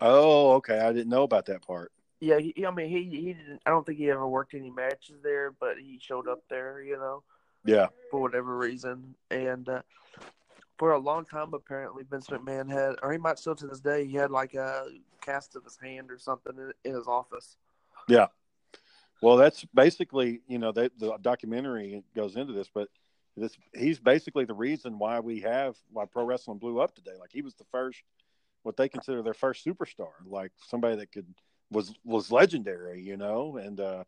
Oh, 0.00 0.52
okay. 0.54 0.78
I 0.80 0.92
didn't 0.92 1.08
know 1.10 1.22
about 1.22 1.46
that 1.46 1.66
part. 1.66 1.92
Yeah, 2.20 2.38
he, 2.38 2.64
I 2.66 2.70
mean 2.70 2.88
he 2.88 3.04
he 3.04 3.32
didn't. 3.34 3.60
I 3.66 3.70
don't 3.70 3.84
think 3.84 3.98
he 3.98 4.10
ever 4.10 4.26
worked 4.26 4.54
any 4.54 4.70
matches 4.70 5.16
there, 5.22 5.50
but 5.50 5.78
he 5.78 5.98
showed 6.00 6.28
up 6.28 6.42
there, 6.48 6.82
you 6.82 6.96
know, 6.96 7.22
Yeah. 7.64 7.88
for 8.10 8.20
whatever 8.20 8.56
reason. 8.56 9.14
And 9.30 9.68
uh, 9.68 9.82
for 10.78 10.92
a 10.92 10.98
long 10.98 11.24
time, 11.26 11.52
apparently 11.52 12.04
Vince 12.08 12.28
McMahon 12.28 12.70
had, 12.70 12.96
or 13.02 13.12
he 13.12 13.18
might 13.18 13.38
still 13.38 13.54
to 13.56 13.66
this 13.66 13.80
day, 13.80 14.06
he 14.06 14.14
had 14.14 14.30
like 14.30 14.54
a 14.54 14.86
cast 15.20 15.56
of 15.56 15.64
his 15.64 15.76
hand 15.76 16.10
or 16.10 16.18
something 16.18 16.54
in, 16.56 16.72
in 16.84 16.94
his 16.96 17.06
office. 17.06 17.56
Yeah. 18.08 18.26
Well, 19.22 19.36
that's 19.36 19.64
basically, 19.74 20.40
you 20.46 20.58
know, 20.58 20.72
they, 20.72 20.90
the 20.98 21.16
documentary 21.20 22.02
goes 22.14 22.36
into 22.36 22.52
this, 22.52 22.68
but 22.72 22.88
this 23.36 23.56
he's 23.74 23.98
basically 23.98 24.44
the 24.46 24.54
reason 24.54 24.98
why 24.98 25.20
we 25.20 25.40
have 25.40 25.76
why 25.92 26.06
pro 26.06 26.24
wrestling 26.24 26.58
blew 26.58 26.80
up 26.80 26.94
today. 26.94 27.12
Like 27.20 27.30
he 27.32 27.42
was 27.42 27.54
the 27.54 27.64
first, 27.70 28.02
what 28.66 28.76
they 28.76 28.88
consider 28.88 29.22
their 29.22 29.32
first 29.32 29.64
superstar, 29.64 30.08
like 30.26 30.50
somebody 30.66 30.96
that 30.96 31.12
could 31.12 31.26
was 31.70 31.94
was 32.04 32.32
legendary, 32.32 33.00
you 33.00 33.16
know, 33.16 33.58
and 33.58 33.78
uh, 33.78 34.02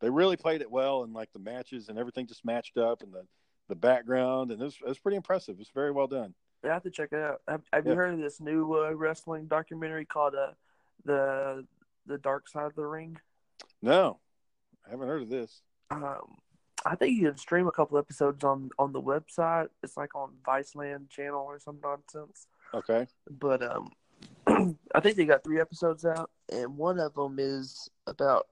they 0.00 0.10
really 0.10 0.36
played 0.36 0.60
it 0.60 0.68
well, 0.68 1.04
and 1.04 1.14
like 1.14 1.32
the 1.32 1.38
matches 1.38 1.88
and 1.88 1.96
everything 1.96 2.26
just 2.26 2.44
matched 2.44 2.76
up, 2.76 3.02
and 3.02 3.12
the 3.12 3.24
the 3.68 3.76
background, 3.76 4.50
and 4.50 4.60
it 4.60 4.64
was, 4.64 4.76
it 4.84 4.88
was 4.88 4.98
pretty 4.98 5.16
impressive. 5.16 5.56
It's 5.60 5.70
very 5.70 5.92
well 5.92 6.08
done. 6.08 6.34
Yeah, 6.64 6.70
I 6.70 6.74
have 6.74 6.82
to 6.82 6.90
check 6.90 7.12
it 7.12 7.20
out. 7.20 7.42
Have, 7.46 7.62
have 7.72 7.86
you 7.86 7.94
heard 7.94 8.14
of 8.14 8.18
this 8.18 8.40
new 8.40 8.74
uh, 8.74 8.92
wrestling 8.92 9.46
documentary 9.46 10.04
called 10.04 10.34
uh, 10.34 10.50
the 11.04 11.64
the 12.04 12.18
Dark 12.18 12.48
Side 12.48 12.66
of 12.66 12.74
the 12.74 12.84
Ring? 12.84 13.18
No, 13.80 14.18
I 14.84 14.90
haven't 14.90 15.06
heard 15.06 15.22
of 15.22 15.28
this. 15.28 15.62
Um, 15.92 16.38
I 16.84 16.96
think 16.96 17.16
you 17.16 17.28
can 17.28 17.36
stream 17.36 17.68
a 17.68 17.72
couple 17.72 17.98
episodes 17.98 18.42
on 18.42 18.70
on 18.80 18.92
the 18.92 19.00
website. 19.00 19.68
It's 19.84 19.96
like 19.96 20.16
on 20.16 20.32
Viceland 20.44 21.08
channel 21.08 21.44
or 21.46 21.60
some 21.60 21.78
nonsense. 21.80 22.48
Okay, 22.74 23.06
But 23.30 23.62
um, 23.62 23.90
I 24.94 25.00
think 25.00 25.16
they 25.16 25.24
got 25.26 25.44
three 25.44 25.60
episodes 25.60 26.04
out, 26.04 26.30
and 26.50 26.76
one 26.76 26.98
of 26.98 27.14
them 27.14 27.36
is 27.38 27.88
about, 28.06 28.46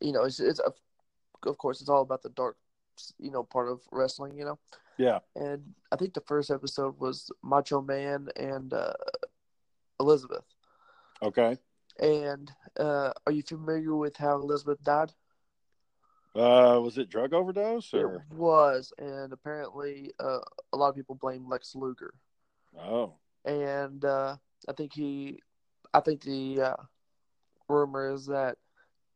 you 0.00 0.12
know, 0.12 0.24
it's 0.24 0.40
it's 0.40 0.60
a, 0.60 0.72
of 1.48 1.58
course 1.58 1.80
it's 1.80 1.90
all 1.90 2.02
about 2.02 2.22
the 2.22 2.30
dark, 2.30 2.56
you 3.18 3.30
know, 3.30 3.42
part 3.44 3.68
of 3.68 3.80
wrestling, 3.92 4.36
you 4.38 4.44
know. 4.44 4.58
yeah, 4.96 5.18
And 5.36 5.74
I 5.92 5.96
think 5.96 6.14
the 6.14 6.22
first 6.22 6.50
episode 6.50 6.98
was 6.98 7.30
Macho 7.42 7.80
Man 7.82 8.28
and 8.36 8.72
uh, 8.72 8.94
Elizabeth. 10.00 10.44
okay. 11.22 11.58
And 12.00 12.50
uh, 12.78 13.12
are 13.26 13.32
you 13.32 13.42
familiar 13.42 13.94
with 13.94 14.16
how 14.16 14.36
Elizabeth 14.36 14.82
died? 14.84 15.12
Uh, 16.34 16.78
was 16.80 16.96
it 16.98 17.08
drug 17.10 17.32
overdose 17.34 17.92
or? 17.92 18.14
It 18.14 18.20
was, 18.30 18.92
and 18.98 19.32
apparently 19.32 20.12
uh, 20.20 20.38
a 20.72 20.76
lot 20.76 20.90
of 20.90 20.94
people 20.94 21.16
blame 21.16 21.48
Lex 21.48 21.74
Luger. 21.74 22.14
Oh, 22.78 23.14
And 23.44 24.04
uh, 24.04 24.36
I 24.68 24.72
think 24.72 24.92
he, 24.94 25.40
I 25.92 26.00
think 26.00 26.22
the 26.22 26.60
uh, 26.62 26.76
rumor 27.68 28.12
is 28.14 28.26
that 28.26 28.56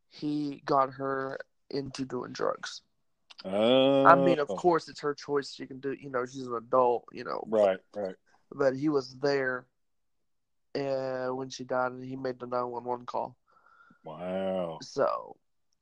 he 0.09 0.61
got 0.65 0.91
her 0.93 1.39
into 1.69 2.05
doing 2.05 2.31
drugs. 2.33 2.81
oh. 3.45 4.05
I 4.05 4.15
mean, 4.15 4.39
of 4.39 4.47
course, 4.47 4.87
it's 4.89 5.01
her 5.01 5.13
choice. 5.13 5.53
She 5.53 5.65
can 5.65 5.79
do, 5.79 5.93
you 5.93 6.09
know, 6.09 6.25
she's 6.25 6.47
an 6.47 6.55
adult, 6.55 7.05
you 7.11 7.23
know. 7.23 7.43
Right, 7.47 7.79
right. 7.95 8.15
But 8.51 8.75
he 8.75 8.89
was 8.89 9.15
there 9.15 9.65
and 10.75 11.37
when 11.37 11.49
she 11.49 11.63
died, 11.63 11.91
and 11.91 12.03
he 12.03 12.15
made 12.15 12.39
the 12.39 12.47
nine 12.47 12.67
one 12.67 12.83
one 12.83 13.05
call. 13.05 13.35
Wow. 14.03 14.79
So, 14.81 15.37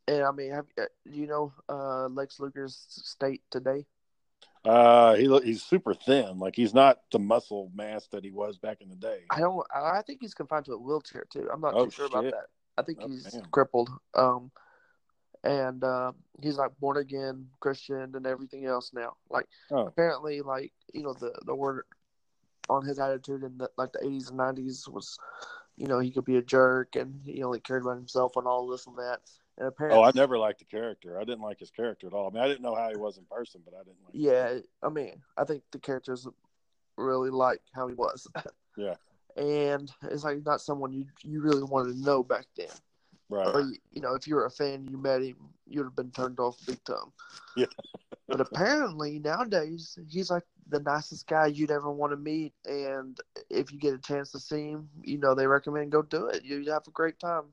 and 0.08 0.24
I 0.24 0.32
mean, 0.32 0.52
have 0.52 0.66
uh, 0.80 0.86
do 1.10 1.20
you 1.20 1.28
know 1.28 1.54
uh, 1.70 2.08
Lex 2.08 2.40
Luger's 2.40 2.86
state 2.88 3.42
today? 3.50 3.86
Uh, 4.64 5.16
he 5.16 5.40
he's 5.44 5.64
super 5.64 5.94
thin. 5.94 6.38
Like 6.38 6.56
he's 6.56 6.74
not 6.74 7.00
the 7.12 7.20
muscle 7.20 7.72
mass 7.74 8.08
that 8.12 8.24
he 8.24 8.32
was 8.32 8.58
back 8.58 8.82
in 8.82 8.90
the 8.90 8.96
day. 8.96 9.22
I 9.30 9.40
don't. 9.40 9.66
I 9.74 10.02
think 10.04 10.20
he's 10.22 10.34
confined 10.34 10.66
to 10.66 10.74
a 10.74 10.78
wheelchair 10.78 11.26
too. 11.32 11.50
I'm 11.52 11.62
not 11.62 11.74
Oh, 11.76 11.86
too 11.86 11.92
sure 11.92 12.06
about 12.06 12.26
that. 12.26 12.46
I 12.78 12.84
think 12.84 13.00
Oh, 13.02 13.08
he's 13.08 13.40
crippled. 13.52 13.90
Um, 14.14 14.52
and 15.44 15.84
uh, 15.84 16.12
he's 16.42 16.58
like 16.58 16.72
born 16.80 16.98
again 16.98 17.48
Christian 17.60 18.16
and 18.16 18.28
everything 18.28 18.66
else 18.66 18.92
now. 18.94 19.14
Like 19.30 19.48
Oh. 19.72 19.88
apparently, 19.88 20.42
like 20.42 20.74
you 20.94 21.04
know, 21.04 21.14
the 21.14 21.34
the 21.46 21.56
word 21.56 21.86
on 22.70 22.86
his 22.86 23.00
attitude 23.00 23.44
in 23.44 23.58
the 23.58 23.70
like 23.78 23.92
the 23.94 24.00
80s 24.00 24.30
and 24.30 24.40
90s 24.40 24.88
was, 24.88 25.18
you 25.76 25.88
know, 25.88 26.00
he 26.00 26.12
could 26.12 26.26
be 26.26 26.38
a 26.38 26.42
jerk 26.42 26.96
and 26.96 27.20
he 27.26 27.42
only 27.44 27.60
cared 27.60 27.82
about 27.82 27.98
himself 27.98 28.34
and 28.36 28.46
all 28.46 28.68
this 28.68 28.86
and 28.86 28.98
that. 28.98 29.22
And 29.58 29.68
apparently, 29.68 30.00
Oh, 30.00 30.04
I 30.04 30.12
never 30.16 30.38
liked 30.38 30.60
the 30.60 30.66
character. 30.66 31.20
I 31.20 31.24
didn't 31.24 31.42
like 31.42 31.60
his 31.60 31.72
character 31.72 32.08
at 32.08 32.14
all. 32.14 32.28
I 32.28 32.34
mean, 32.34 32.44
I 32.44 32.48
didn't 32.48 32.62
know 32.62 32.76
how 32.76 32.90
he 32.90 32.98
was 32.98 33.18
in 33.18 33.26
person, 33.30 33.62
but 33.64 33.74
I 33.74 33.80
didn't 33.80 33.98
like. 34.04 34.14
Yeah, 34.14 34.60
I 34.82 34.90
mean, 34.90 35.22
I 35.38 35.44
think 35.44 35.64
the 35.72 35.80
characters 35.80 36.28
really 36.98 37.30
like 37.30 37.62
how 37.74 37.88
he 37.88 37.94
was. 37.94 38.28
Yeah. 38.78 38.96
And 39.36 39.92
it's 40.04 40.24
like 40.24 40.46
not 40.46 40.62
someone 40.62 40.94
you 40.94 41.06
you 41.24 41.42
really 41.42 41.64
wanted 41.64 41.92
to 41.92 42.02
know 42.02 42.24
back 42.24 42.46
then. 42.56 42.68
Right. 43.30 43.48
Or 43.48 43.62
you 43.92 44.02
know, 44.02 44.14
if 44.16 44.28
you 44.28 44.36
were 44.36 44.46
a 44.46 44.50
fan, 44.50 44.88
you 44.90 44.98
met 44.98 45.22
him, 45.22 45.36
you'd 45.68 45.84
have 45.84 45.96
been 45.96 46.12
turned 46.12 46.40
off 46.40 46.58
big 46.66 46.82
time. 46.86 47.12
Yeah. 47.58 47.66
but 48.30 48.40
apparently 48.40 49.20
nowadays 49.20 49.98
he's 50.10 50.32
like 50.32 50.44
the 50.70 50.80
nicest 50.80 51.28
guy 51.28 51.48
you'd 51.48 51.70
ever 51.70 51.92
want 51.92 52.14
to 52.14 52.18
meet, 52.18 52.54
and 52.66 53.18
if 53.50 53.74
you 53.74 53.78
get 53.78 53.94
a 53.94 54.00
chance 54.00 54.32
to 54.32 54.40
see 54.40 54.70
him, 54.70 54.90
you 55.04 55.18
know 55.18 55.36
they 55.36 55.48
recommend 55.48 55.92
go 55.92 56.02
do 56.02 56.28
it. 56.28 56.46
You'd 56.46 56.68
have 56.68 56.88
a 56.88 56.92
great 56.92 57.20
time. 57.20 57.44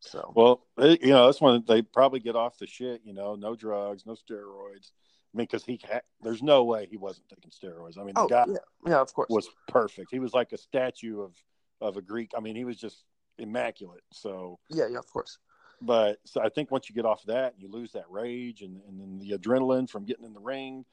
So 0.00 0.32
Well, 0.34 0.66
they, 0.76 0.98
you 1.00 1.08
know, 1.08 1.26
that's 1.26 1.40
when 1.40 1.64
they 1.66 1.82
probably 1.82 2.20
get 2.20 2.36
off 2.36 2.58
the 2.58 2.66
shit. 2.66 3.00
You 3.04 3.14
know, 3.14 3.34
no 3.34 3.54
drugs, 3.54 4.04
no 4.06 4.12
steroids. 4.12 4.90
I 5.34 5.38
mean, 5.38 5.46
because 5.46 5.64
he 5.64 5.80
ha- 5.90 6.00
there's 6.22 6.42
no 6.42 6.64
way 6.64 6.86
he 6.90 6.96
wasn't 6.96 7.28
taking 7.28 7.50
steroids. 7.50 7.98
I 7.98 8.04
mean, 8.04 8.14
the 8.14 8.22
oh 8.22 8.28
guy 8.28 8.44
yeah, 8.48 8.56
yeah, 8.86 9.00
of 9.00 9.12
course. 9.12 9.28
was 9.30 9.48
perfect. 9.68 10.10
He 10.10 10.18
was 10.18 10.32
like 10.32 10.52
a 10.52 10.58
statue 10.58 11.20
of 11.20 11.34
of 11.80 11.96
a 11.96 12.02
Greek. 12.02 12.32
I 12.36 12.40
mean, 12.40 12.56
he 12.56 12.64
was 12.64 12.76
just 12.76 13.04
immaculate. 13.38 14.02
So, 14.12 14.58
yeah, 14.70 14.86
yeah, 14.90 14.98
of 14.98 15.06
course. 15.12 15.38
but 15.82 16.18
so 16.24 16.40
I 16.40 16.48
think 16.48 16.70
once 16.70 16.88
you 16.88 16.94
get 16.94 17.04
off 17.04 17.22
that, 17.26 17.54
you 17.58 17.68
lose 17.68 17.92
that 17.92 18.04
rage 18.10 18.62
and 18.62 18.80
and 18.88 19.00
then 19.00 19.18
the 19.18 19.36
adrenaline 19.36 19.88
from 19.90 20.04
getting 20.04 20.24
in 20.24 20.32
the 20.32 20.40
ring, 20.40 20.84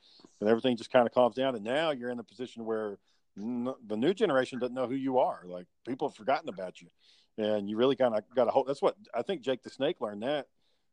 and 0.42 0.50
everything 0.50 0.76
just 0.76 0.92
kind 0.92 1.08
of 1.08 1.14
calms 1.14 1.36
down. 1.36 1.56
And 1.56 1.64
now 1.64 1.92
you're 1.92 2.10
in 2.10 2.20
a 2.20 2.24
position 2.24 2.66
where 2.66 2.98
n- 3.38 3.74
the 3.88 3.98
new 3.98 4.14
generation 4.14 4.60
doesn't 4.60 4.76
know 4.76 4.88
who 4.88 4.96
you 4.96 5.20
are. 5.20 5.44
Like 5.46 5.68
people 5.88 6.10
have 6.10 6.18
forgotten 6.18 6.50
about 6.50 6.82
you, 6.82 6.90
and 7.38 7.70
you 7.70 7.78
really 7.78 7.96
kind 7.96 8.16
of 8.16 8.24
got 8.36 8.46
to 8.46 8.52
hold. 8.52 8.68
That's 8.68 8.82
what 8.82 8.96
I 9.14 9.22
think. 9.22 9.42
Jake 9.42 9.64
the 9.64 9.70
Snake 9.70 10.02
learned 10.02 10.24
that. 10.24 10.48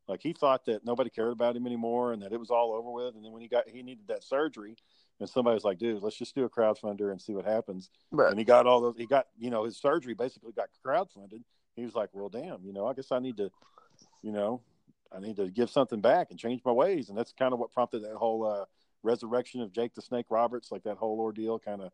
Like 0.08 0.22
he 0.22 0.32
thought 0.32 0.64
that 0.64 0.84
nobody 0.84 1.08
cared 1.08 1.32
about 1.32 1.54
him 1.54 1.66
anymore, 1.66 2.12
and 2.12 2.22
that 2.22 2.32
it 2.32 2.40
was 2.40 2.50
all 2.50 2.72
over 2.72 2.90
with. 2.90 3.14
And 3.14 3.24
then 3.24 3.32
when 3.32 3.42
he 3.42 3.48
got 3.48 3.68
he 3.68 3.82
needed 3.82 4.08
that 4.08 4.24
surgery, 4.24 4.76
and 5.20 5.28
somebody 5.28 5.54
was 5.54 5.64
like, 5.64 5.78
"Dude, 5.78 6.02
let's 6.02 6.16
just 6.16 6.34
do 6.34 6.44
a 6.44 6.50
crowdfunder 6.50 7.12
and 7.12 7.20
see 7.20 7.32
what 7.32 7.44
happens." 7.44 7.90
But 8.10 8.30
and 8.30 8.38
he 8.38 8.44
got 8.44 8.66
all 8.66 8.80
those. 8.80 8.96
He 8.96 9.06
got 9.06 9.28
you 9.38 9.50
know 9.50 9.64
his 9.64 9.76
surgery 9.76 10.14
basically 10.14 10.52
got 10.52 10.68
crowdfunded. 10.84 11.42
He 11.76 11.84
was 11.84 11.94
like, 11.94 12.08
"Well, 12.12 12.28
damn, 12.28 12.64
you 12.64 12.72
know, 12.72 12.86
I 12.86 12.94
guess 12.94 13.12
I 13.12 13.20
need 13.20 13.36
to, 13.36 13.50
you 14.22 14.32
know, 14.32 14.62
I 15.12 15.20
need 15.20 15.36
to 15.36 15.48
give 15.48 15.70
something 15.70 16.00
back 16.00 16.30
and 16.30 16.38
change 16.38 16.62
my 16.64 16.72
ways." 16.72 17.08
And 17.08 17.16
that's 17.16 17.32
kind 17.32 17.52
of 17.52 17.60
what 17.60 17.72
prompted 17.72 18.02
that 18.02 18.16
whole 18.16 18.44
uh, 18.44 18.64
resurrection 19.04 19.60
of 19.60 19.72
Jake 19.72 19.94
the 19.94 20.02
Snake 20.02 20.26
Roberts. 20.30 20.72
Like 20.72 20.82
that 20.84 20.96
whole 20.96 21.20
ordeal 21.20 21.60
kind 21.60 21.82
of 21.82 21.92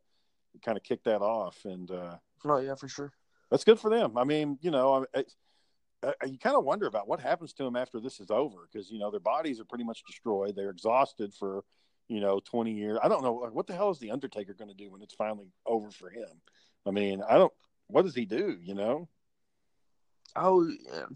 kind 0.65 0.79
of 0.79 0.85
kicked 0.85 1.05
that 1.05 1.21
off, 1.21 1.59
and 1.65 1.91
uh, 1.91 2.17
no, 2.45 2.59
yeah, 2.59 2.77
for 2.77 2.89
sure. 2.89 3.13
That's 3.51 3.65
good 3.65 3.79
for 3.79 3.91
them. 3.91 4.17
I 4.17 4.25
mean, 4.25 4.59
you 4.61 4.71
know, 4.71 5.07
I, 5.15 5.25
I, 6.03 6.27
you 6.27 6.39
kind 6.39 6.57
of 6.57 6.65
wonder 6.65 6.87
about 6.87 7.09
what 7.09 7.21
happens 7.21 7.53
to 7.55 7.65
them 7.65 7.77
after 7.77 8.01
this 8.01 8.21
is 8.21 8.31
over 8.31 8.69
because 8.71 8.91
you 8.91 8.99
know 8.99 9.11
their 9.11 9.21
bodies 9.21 9.61
are 9.61 9.65
pretty 9.65 9.85
much 9.85 10.03
destroyed. 10.07 10.55
They're 10.57 10.71
exhausted 10.71 11.35
for 11.35 11.65
you 12.09 12.21
know 12.21 12.41
twenty 12.41 12.73
years. 12.73 12.99
I 13.03 13.09
don't 13.09 13.23
know 13.23 13.35
like, 13.35 13.55
what 13.55 13.67
the 13.67 13.75
hell 13.75 13.91
is 13.91 13.99
the 13.99 14.11
Undertaker 14.11 14.55
going 14.55 14.71
to 14.71 14.77
do 14.77 14.91
when 14.91 15.03
it's 15.03 15.15
finally 15.15 15.47
over 15.65 15.91
for 15.91 16.11
him. 16.11 16.29
I 16.87 16.91
mean, 16.91 17.23
I 17.29 17.35
don't. 17.35 17.53
What 17.89 18.03
does 18.03 18.15
he 18.15 18.25
do? 18.25 18.59
You 18.63 18.75
know? 18.75 19.09
Oh, 20.35 20.69
yeah. 20.69 21.07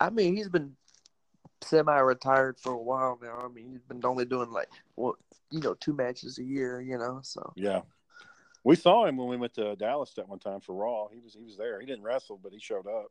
I 0.00 0.10
mean, 0.10 0.36
he's 0.36 0.48
been 0.48 0.76
semi-retired 1.62 2.58
for 2.58 2.72
a 2.72 2.82
while 2.82 3.18
now. 3.22 3.38
I 3.44 3.48
mean, 3.48 3.70
he's 3.70 3.82
been 3.82 4.04
only 4.04 4.24
doing 4.24 4.50
like, 4.50 4.68
well, 4.96 5.16
you 5.50 5.60
know, 5.60 5.74
two 5.74 5.92
matches 5.92 6.38
a 6.38 6.44
year. 6.44 6.80
You 6.80 6.98
know, 6.98 7.20
so 7.22 7.52
Yeah. 7.56 7.82
We 8.62 8.76
saw 8.76 9.06
him 9.06 9.16
when 9.16 9.28
we 9.28 9.36
went 9.36 9.54
to 9.54 9.74
Dallas 9.76 10.12
that 10.16 10.28
one 10.28 10.38
time 10.38 10.60
for 10.60 10.74
Raw. 10.74 11.08
He 11.08 11.20
was 11.20 11.34
he 11.34 11.44
was 11.44 11.56
there. 11.56 11.80
He 11.80 11.86
didn't 11.86 12.02
wrestle, 12.04 12.38
but 12.42 12.52
he 12.52 12.58
showed 12.58 12.86
up. 12.86 13.10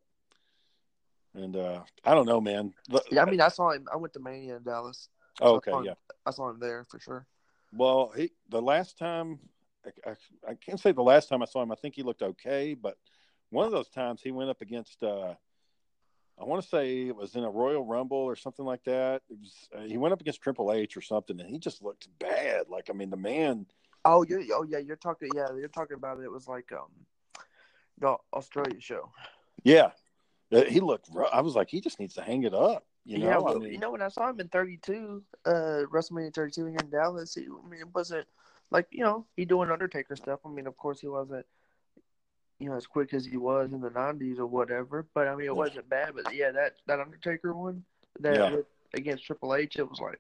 And 1.34 1.56
uh 1.56 1.82
I 2.04 2.14
don't 2.14 2.26
know, 2.28 2.42
man. 2.42 2.74
Yeah. 3.12 3.24
I 3.24 3.26
mean, 3.30 3.42
I 3.42 3.50
saw 3.50 3.72
him. 3.72 3.88
I 3.92 3.98
went 3.98 4.14
to 4.14 4.20
Mania 4.20 4.58
in 4.58 4.64
Dallas. 4.64 5.10
oh, 5.42 5.56
okay, 5.56 5.72
on- 5.72 5.86
yeah. 5.86 5.94
I 6.26 6.32
saw 6.32 6.50
him 6.50 6.60
there 6.60 6.86
for 6.90 7.00
sure. 7.00 7.26
Well, 7.74 8.12
he 8.16 8.32
the 8.50 8.62
last 8.62 8.98
time 8.98 9.40
I, 9.86 10.12
I, 10.12 10.16
I 10.52 10.54
can't 10.56 10.80
say 10.80 10.92
the 10.92 11.02
last 11.02 11.30
time 11.30 11.42
I 11.42 11.46
saw 11.46 11.62
him. 11.62 11.72
I 11.72 11.76
think 11.76 11.96
he 11.96 12.04
looked 12.04 12.22
okay, 12.22 12.74
but 12.76 12.98
one 13.50 13.66
of 13.66 13.72
those 13.72 13.90
times 13.90 14.22
he 14.22 14.32
went 14.32 14.50
up 14.50 14.62
against. 14.62 15.02
uh 15.04 15.34
I 16.42 16.46
want 16.46 16.64
to 16.64 16.70
say 16.70 17.08
it 17.08 17.16
was 17.16 17.36
in 17.36 17.44
a 17.44 17.50
Royal 17.50 17.86
Rumble 17.86 18.16
or 18.18 18.38
something 18.38 18.64
like 18.64 18.86
that. 18.86 19.24
It 19.30 19.38
was, 19.38 19.54
uh, 19.76 19.82
he 19.82 19.98
went 19.98 20.14
up 20.14 20.22
against 20.22 20.42
Triple 20.42 20.72
H 20.72 20.96
or 20.96 21.02
something, 21.02 21.38
and 21.38 21.50
he 21.50 21.60
just 21.60 21.84
looked 21.84 22.08
bad. 22.18 22.70
Like 22.70 22.90
I 22.90 22.94
mean, 22.94 23.10
the 23.10 23.18
man. 23.18 23.66
Oh, 24.06 24.24
you're 24.24 24.42
oh 24.54 24.64
yeah, 24.64 24.78
you're 24.80 24.96
talking 24.96 25.30
yeah, 25.36 25.48
you're 25.56 25.68
talking 25.68 25.96
about 25.98 26.20
it. 26.20 26.24
It 26.24 26.32
was 26.32 26.48
like 26.48 26.72
um, 26.72 26.90
the 28.00 28.16
Australia 28.34 28.80
show. 28.80 29.12
Yeah, 29.64 29.92
Uh, 30.52 30.64
he 30.64 30.80
looked. 30.80 31.10
rough. 31.12 31.30
I 31.34 31.42
was 31.42 31.56
like, 31.56 31.70
he 31.70 31.82
just 31.82 32.00
needs 32.00 32.14
to 32.16 32.22
hang 32.22 32.44
it 32.44 32.54
up. 32.54 32.86
You 33.06 33.18
know, 33.18 33.28
yeah, 33.28 33.40
I 33.40 33.54
mean- 33.56 33.72
you 33.74 33.78
know 33.80 33.92
when 33.92 34.02
I 34.02 34.08
saw 34.10 34.30
him 34.30 34.40
in 34.40 34.48
32, 34.50 35.24
uh, 35.46 35.50
WrestleMania 35.92 36.34
32 36.34 36.66
here 36.68 36.78
in 36.80 36.90
Dallas, 36.90 37.34
he, 37.36 37.44
I 37.44 37.70
mean, 37.70 37.80
it 37.82 37.94
wasn't 37.94 38.28
like 38.72 38.88
you 38.92 39.04
know 39.04 39.26
he 39.36 39.46
doing 39.46 39.70
Undertaker 39.72 40.16
stuff. 40.16 40.40
I 40.46 40.50
mean, 40.50 40.68
of 40.68 40.78
course 40.78 41.02
he 41.02 41.08
wasn't, 41.08 41.46
you 42.60 42.70
know, 42.70 42.76
as 42.76 42.88
quick 42.88 43.14
as 43.14 43.26
he 43.26 43.38
was 43.38 43.74
in 43.74 43.82
the 43.82 43.90
90s 43.90 44.38
or 44.40 44.46
whatever. 44.46 45.06
But 45.14 45.28
I 45.28 45.36
mean, 45.36 45.48
it 45.48 45.56
wasn't 45.56 45.90
bad. 45.90 46.14
But 46.16 46.34
yeah, 46.34 46.52
that 46.52 46.76
that 46.88 47.00
Undertaker 47.00 47.54
one 47.54 47.84
that 48.22 48.36
Yeah. 48.38 48.56
with, 48.58 48.66
against 48.94 49.26
Triple 49.26 49.56
H, 49.56 49.78
it 49.78 49.90
was 49.90 50.00
like, 50.00 50.20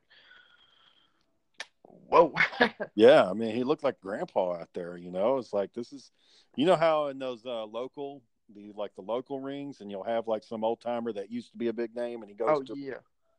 whoa. 2.07 2.33
Yeah, 2.95 3.29
I 3.29 3.33
mean, 3.33 3.55
he 3.55 3.63
looked 3.63 3.83
like 3.83 3.99
grandpa 4.01 4.59
out 4.59 4.69
there. 4.73 4.97
You 4.97 5.11
know, 5.11 5.37
it's 5.37 5.53
like 5.53 5.73
this 5.73 5.93
is, 5.93 6.11
you 6.55 6.65
know, 6.65 6.75
how 6.75 7.07
in 7.07 7.19
those 7.19 7.45
uh, 7.45 7.63
local, 7.65 8.21
the 8.53 8.71
like 8.75 8.95
the 8.95 9.01
local 9.01 9.39
rings, 9.39 9.79
and 9.81 9.89
you'll 9.89 10.03
have 10.03 10.27
like 10.27 10.43
some 10.43 10.63
old 10.63 10.81
timer 10.81 11.13
that 11.13 11.31
used 11.31 11.51
to 11.51 11.57
be 11.57 11.67
a 11.67 11.73
big 11.73 11.95
name, 11.95 12.21
and 12.21 12.29
he 12.29 12.35
goes 12.35 12.49
oh 12.51 12.63
to. 12.63 12.77
yeah. 12.77 12.95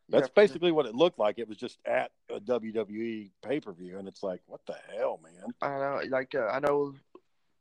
That's 0.08 0.28
Yeah, 0.28 0.32
basically 0.42 0.72
what 0.72 0.86
it 0.86 0.94
looked 0.94 1.18
like. 1.18 1.38
It 1.38 1.48
was 1.48 1.56
just 1.56 1.78
at 1.84 2.10
a 2.34 2.40
WWE 2.40 3.30
pay 3.42 3.60
per 3.60 3.72
view, 3.72 3.98
and 3.98 4.08
it's 4.08 4.22
like, 4.22 4.40
what 4.46 4.60
the 4.66 4.74
hell, 4.96 5.20
man? 5.22 5.54
I 5.62 5.68
know, 5.78 6.00
like 6.08 6.34
uh, 6.34 6.46
I 6.46 6.58
know 6.58 6.94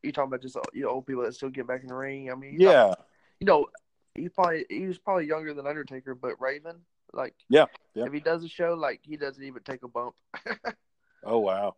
you 0.01 0.11
talking 0.11 0.29
about 0.29 0.41
just 0.41 0.55
uh, 0.55 0.61
you 0.73 0.83
know 0.83 0.89
old 0.89 1.05
people 1.05 1.23
that 1.23 1.35
still 1.35 1.49
get 1.49 1.67
back 1.67 1.81
in 1.81 1.87
the 1.89 1.95
ring. 1.95 2.31
I 2.31 2.35
mean, 2.35 2.51
he's 2.51 2.61
not- 2.61 2.71
Yeah, 2.71 2.93
you 3.39 3.45
know, 3.45 3.67
he 4.15 4.29
probably 4.29 4.65
he 4.69 4.87
was 4.87 4.97
probably 4.97 5.27
younger 5.27 5.53
than 5.53 5.67
Undertaker, 5.67 6.15
but 6.15 6.39
Raven, 6.41 6.77
like, 7.13 7.35
Yeah, 7.49 7.65
yeah. 7.93 8.05
if 8.05 8.13
he 8.13 8.19
does 8.19 8.43
a 8.43 8.49
show, 8.49 8.73
like 8.73 9.01
he 9.03 9.17
doesn't 9.17 9.43
even 9.43 9.63
take 9.63 9.83
a 9.83 9.87
bump. 9.87 10.15
oh 11.23 11.39
wow, 11.39 11.75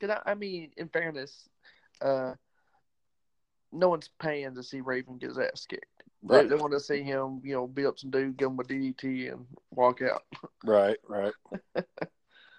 Cause 0.00 0.10
I, 0.10 0.32
I 0.32 0.34
mean, 0.34 0.70
in 0.76 0.88
fairness, 0.88 1.48
uh, 2.00 2.34
no 3.72 3.88
one's 3.88 4.10
paying 4.20 4.54
to 4.54 4.62
see 4.62 4.80
Raven 4.80 5.18
get 5.18 5.30
his 5.30 5.38
ass 5.38 5.66
kicked. 5.68 5.86
They, 6.22 6.36
right, 6.36 6.48
they 6.48 6.54
want 6.54 6.72
to 6.72 6.80
see 6.80 7.02
him, 7.02 7.40
you 7.42 7.54
know, 7.54 7.66
beat 7.66 7.86
up 7.86 7.98
some 7.98 8.10
dude, 8.10 8.36
give 8.36 8.50
him 8.50 8.60
a 8.60 8.62
DDT, 8.62 9.32
and 9.32 9.46
walk 9.70 10.02
out. 10.02 10.22
right, 10.64 10.96
right. 11.08 11.32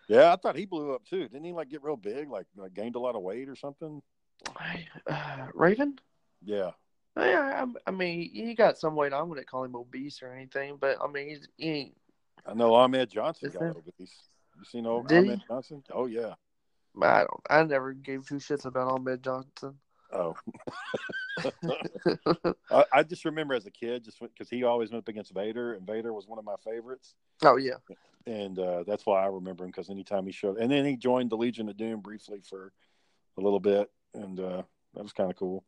yeah, 0.10 0.34
I 0.34 0.36
thought 0.36 0.58
he 0.58 0.66
blew 0.66 0.94
up 0.94 1.06
too. 1.06 1.30
Didn't 1.30 1.46
he 1.46 1.54
like 1.54 1.70
get 1.70 1.84
real 1.84 1.96
big, 1.96 2.30
like, 2.30 2.46
like 2.58 2.74
gained 2.74 2.96
a 2.96 3.00
lot 3.00 3.16
of 3.16 3.22
weight 3.22 3.48
or 3.48 3.56
something? 3.56 4.02
Uh, 5.08 5.48
Raven. 5.54 5.98
Yeah, 6.44 6.72
Yeah, 7.18 7.66
I, 7.66 7.90
I 7.90 7.92
mean, 7.92 8.30
he 8.34 8.54
got 8.54 8.78
some 8.78 8.96
weight. 8.96 9.14
I 9.14 9.22
wouldn't 9.22 9.48
call 9.48 9.64
him 9.64 9.76
obese 9.76 10.22
or 10.22 10.34
anything, 10.34 10.78
but 10.80 10.98
I 11.02 11.08
mean, 11.08 11.30
he's, 11.30 11.48
he 11.58 11.70
ain't. 11.70 11.98
I 12.46 12.54
know 12.54 12.74
Ahmed 12.74 13.10
Johnson 13.10 13.48
Is 13.50 13.54
got 13.54 13.60
there- 13.62 13.70
obese. 13.72 14.30
You 14.58 14.66
seen 14.66 14.86
old 14.86 15.08
Did 15.08 15.24
he? 15.24 15.30
Ahmed 15.32 15.44
Johnson? 15.48 15.84
Oh 15.92 16.06
yeah. 16.06 16.36
I 17.02 17.20
don't. 17.20 17.42
I 17.50 17.64
never 17.64 17.94
gave 17.94 18.28
two 18.28 18.36
shits 18.36 18.66
about 18.66 18.92
Ahmed 18.92 19.24
Johnson. 19.24 19.80
Oh, 20.16 20.36
I, 22.70 22.86
I 22.94 23.04
just 23.04 23.26
remember 23.26 23.56
as 23.56 23.66
a 23.66 23.72
kid, 23.72 24.04
just 24.04 24.20
because 24.20 24.48
he 24.48 24.64
always 24.64 24.92
went 24.92 25.04
up 25.04 25.08
against 25.08 25.34
Vader, 25.34 25.74
and 25.74 25.88
Vader 25.88 26.14
was 26.14 26.28
one 26.28 26.38
of 26.38 26.46
my 26.46 26.54
favorites, 26.64 27.16
oh 27.44 27.56
yeah, 27.56 27.78
and 28.28 28.60
uh, 28.60 28.84
that's 28.86 29.08
why 29.08 29.24
I 29.24 29.28
remember 29.28 29.64
him. 29.64 29.72
Because 29.72 29.90
anytime 29.90 30.28
he 30.28 30.32
showed, 30.32 30.58
and 30.58 30.70
then 30.72 30.86
he 30.86 30.98
joined 30.98 31.32
the 31.32 31.36
Legion 31.38 31.68
of 31.68 31.78
Doom 31.78 32.02
briefly 32.02 32.42
for 32.48 32.72
a 33.40 33.42
little 33.42 33.60
bit, 33.60 33.90
and 34.14 34.40
uh, 34.40 34.62
that 34.94 35.02
was 35.02 35.14
kind 35.14 35.32
of 35.32 35.36
cool. 35.36 35.64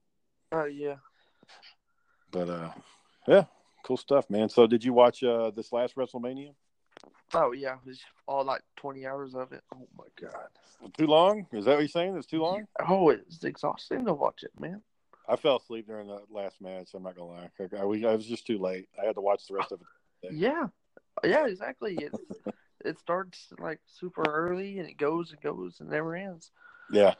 oh 0.51 0.65
yeah. 0.65 0.97
But 2.29 2.49
uh, 2.49 2.71
yeah, 3.27 3.45
cool 3.83 3.97
stuff, 3.97 4.29
man. 4.29 4.49
So, 4.49 4.67
did 4.67 4.83
you 4.83 4.93
watch 4.93 5.23
uh, 5.23 5.49
this 5.55 5.71
last 5.71 5.95
WrestleMania? 5.95 6.53
Oh 7.33 7.51
yeah, 7.51 7.73
it 7.73 7.87
was 7.87 8.01
all 8.27 8.43
like 8.43 8.61
twenty 8.75 9.05
hours 9.05 9.35
of 9.35 9.51
it. 9.51 9.61
Oh 9.73 9.87
my 9.97 10.05
god, 10.19 10.47
too 10.97 11.07
long? 11.07 11.47
Is 11.51 11.65
that 11.65 11.71
what 11.73 11.79
you're 11.79 11.87
saying? 11.87 12.15
It's 12.17 12.27
too 12.27 12.41
long? 12.41 12.65
Oh, 12.87 13.09
it's 13.09 13.43
exhausting 13.43 14.05
to 14.05 14.13
watch 14.13 14.43
it, 14.43 14.51
man. 14.59 14.81
I 15.27 15.35
fell 15.35 15.57
asleep 15.57 15.87
during 15.87 16.07
the 16.07 16.21
last 16.29 16.61
match. 16.61 16.89
I'm 16.93 17.03
not 17.03 17.15
gonna 17.15 17.31
lie. 17.31 17.49
I, 17.59 17.75
I, 17.77 18.11
I 18.11 18.15
was 18.15 18.25
just 18.25 18.45
too 18.45 18.59
late. 18.59 18.87
I 19.01 19.05
had 19.05 19.15
to 19.15 19.21
watch 19.21 19.47
the 19.47 19.55
rest 19.55 19.71
of 19.71 19.81
it. 19.81 20.33
Yeah, 20.33 20.67
yeah, 21.23 21.47
exactly. 21.47 21.95
It 21.95 22.13
it 22.83 22.99
starts 22.99 23.47
like 23.59 23.79
super 23.85 24.23
early 24.27 24.79
and 24.79 24.87
it 24.87 24.97
goes 24.97 25.31
and 25.31 25.41
goes 25.41 25.79
and 25.79 25.89
never 25.89 26.15
ends. 26.15 26.51
Yeah, 26.91 27.15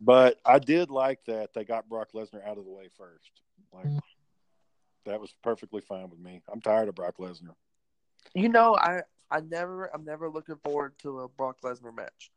but 0.00 0.38
I 0.44 0.58
did 0.58 0.90
like 0.90 1.24
that 1.26 1.54
they 1.54 1.64
got 1.64 1.88
Brock 1.88 2.08
Lesnar 2.14 2.46
out 2.46 2.58
of 2.58 2.64
the 2.64 2.70
way 2.70 2.88
first. 2.98 3.30
Like 3.72 3.86
mm-hmm. 3.86 3.98
that 5.06 5.20
was 5.20 5.34
perfectly 5.42 5.80
fine 5.80 6.10
with 6.10 6.18
me. 6.18 6.42
I'm 6.52 6.60
tired 6.60 6.88
of 6.88 6.94
Brock 6.94 7.16
Lesnar. 7.18 7.54
You 8.34 8.48
know, 8.48 8.76
I 8.76 9.02
I 9.30 9.40
never 9.40 9.92
I'm 9.94 10.04
never 10.04 10.28
looking 10.28 10.56
forward 10.64 10.94
to 11.00 11.20
a 11.20 11.28
Brock 11.28 11.58
Lesnar 11.62 11.94
match. 11.94 12.30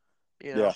You 0.44 0.56
know, 0.56 0.64
Yeah. 0.66 0.74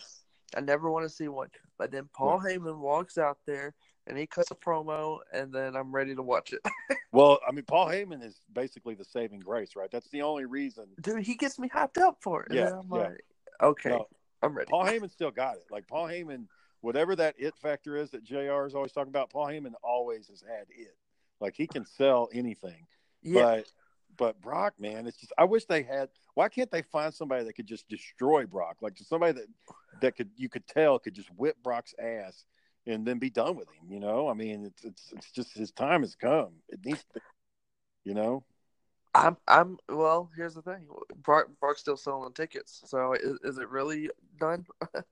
I 0.56 0.62
never 0.62 0.92
want 0.92 1.04
to 1.04 1.10
see 1.10 1.28
one. 1.28 1.50
But 1.80 1.92
then 1.92 2.08
Paul 2.14 2.40
Heyman 2.40 2.78
walks 2.78 3.18
out 3.18 3.40
there 3.48 3.74
and 4.06 4.18
he 4.18 4.28
cuts 4.28 4.52
a 4.52 4.56
promo, 4.56 5.20
and 5.34 5.52
then 5.52 5.76
I'm 5.76 5.92
ready 5.92 6.14
to 6.16 6.22
watch 6.22 6.54
it. 6.54 6.62
Well, 7.12 7.40
I 7.48 7.52
mean, 7.52 7.64
Paul 7.66 7.88
Heyman 7.90 8.24
is 8.24 8.42
basically 8.52 8.96
the 8.96 9.06
saving 9.06 9.42
grace, 9.42 9.76
right? 9.76 9.90
That's 9.92 10.10
the 10.10 10.24
only 10.24 10.46
reason. 10.46 10.88
Dude, 11.00 11.22
he 11.24 11.36
gets 11.36 11.60
me 11.60 11.70
hyped 11.70 12.00
up 12.00 12.18
for 12.22 12.42
it. 12.42 12.54
Yeah, 12.56 12.80
I'm 12.80 12.90
yeah. 12.92 12.98
like, 12.98 13.26
okay, 13.62 13.90
No, 13.92 14.08
I'm 14.42 14.58
ready. 14.58 14.68
Paul 14.72 14.84
Heyman 14.88 15.12
still 15.12 15.30
got 15.30 15.58
it. 15.58 15.66
Like 15.70 15.88
Paul 15.88 16.08
Heyman, 16.08 16.48
whatever 16.82 17.16
that 17.16 17.36
it 17.38 17.56
factor 17.56 17.98
is 17.98 18.10
that 18.12 18.24
Jr. 18.24 18.66
is 18.66 18.74
always 18.74 18.92
talking 18.94 19.10
about, 19.12 19.30
Paul 19.30 19.46
Heyman 19.46 19.74
always 19.84 20.28
has 20.30 20.42
had 20.42 20.66
it. 20.70 20.96
Like 21.40 21.56
he 21.56 21.68
can 21.68 21.86
sell 21.86 22.30
anything. 22.34 22.88
yeah, 23.22 23.44
But 23.44 23.68
but 24.18 24.40
Brock, 24.42 24.74
man, 24.80 25.08
it's 25.08 25.18
just 25.18 25.34
I 25.38 25.44
wish 25.46 25.66
they 25.66 25.84
had. 25.84 26.10
Why 26.36 26.50
can't 26.50 26.72
they 26.72 26.82
find 26.82 27.14
somebody 27.14 27.44
that 27.44 27.54
could 27.54 27.68
just 27.68 27.88
destroy 27.88 28.46
Brock? 28.46 28.78
Like 28.82 28.96
just 28.96 29.10
somebody 29.10 29.34
that 29.34 29.48
that 30.02 30.16
could 30.16 30.30
you 30.36 30.50
could 30.50 30.68
tell 30.68 31.00
could 31.00 31.14
just 31.14 31.30
whip 31.36 31.58
Brock's 31.64 31.94
ass 32.00 32.46
and 32.86 33.06
then 33.06 33.20
be 33.20 33.30
done 33.30 33.56
with 33.56 33.68
him. 33.70 33.92
You 33.92 34.00
know, 34.00 34.28
I 34.28 34.34
mean, 34.34 34.66
it's 34.66 34.84
it's 34.84 35.14
it's 35.14 35.32
just 35.32 35.54
his 35.54 35.72
time 35.72 36.02
has 36.02 36.16
come. 36.16 36.52
It 36.70 36.80
needs 36.86 37.04
to, 37.14 37.22
you 38.04 38.14
know. 38.14 38.44
I'm 39.16 39.38
I'm 39.48 39.78
well. 39.90 40.32
Here's 40.36 40.56
the 40.56 40.64
thing, 40.64 40.88
Brock 41.24 41.48
Brock's 41.60 41.82
still 41.82 41.98
selling 41.98 42.34
tickets. 42.34 42.82
So 42.86 43.14
is, 43.14 43.38
is 43.44 43.58
it 43.60 43.70
really 43.70 44.10
done? 44.40 44.66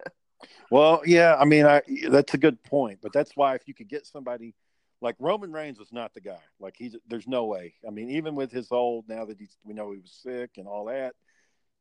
Well, 0.70 1.02
yeah, 1.06 1.36
I 1.40 1.46
mean, 1.46 1.66
I 1.66 1.82
that's 2.10 2.34
a 2.34 2.38
good 2.38 2.64
point, 2.64 3.00
but 3.02 3.14
that's 3.14 3.36
why 3.36 3.56
if 3.56 3.68
you 3.68 3.74
could 3.74 3.88
get 3.88 4.08
somebody 4.08 4.56
like 5.02 5.16
Roman 5.20 5.52
Reigns 5.52 5.80
was 5.80 5.92
not 5.92 6.14
the 6.14 6.22
guy. 6.22 6.40
Like 6.60 6.76
he's 6.78 6.96
there's 7.08 7.28
no 7.28 7.46
way. 7.46 7.74
I 7.86 7.92
mean, 7.92 8.10
even 8.12 8.36
with 8.36 8.52
his 8.52 8.72
old 8.72 9.10
now 9.10 9.26
that 9.26 9.38
he's 9.38 9.58
we 9.64 9.74
know 9.74 9.92
he 9.92 10.00
was 10.00 10.12
sick 10.24 10.52
and 10.58 10.68
all 10.68 10.86
that, 10.86 11.16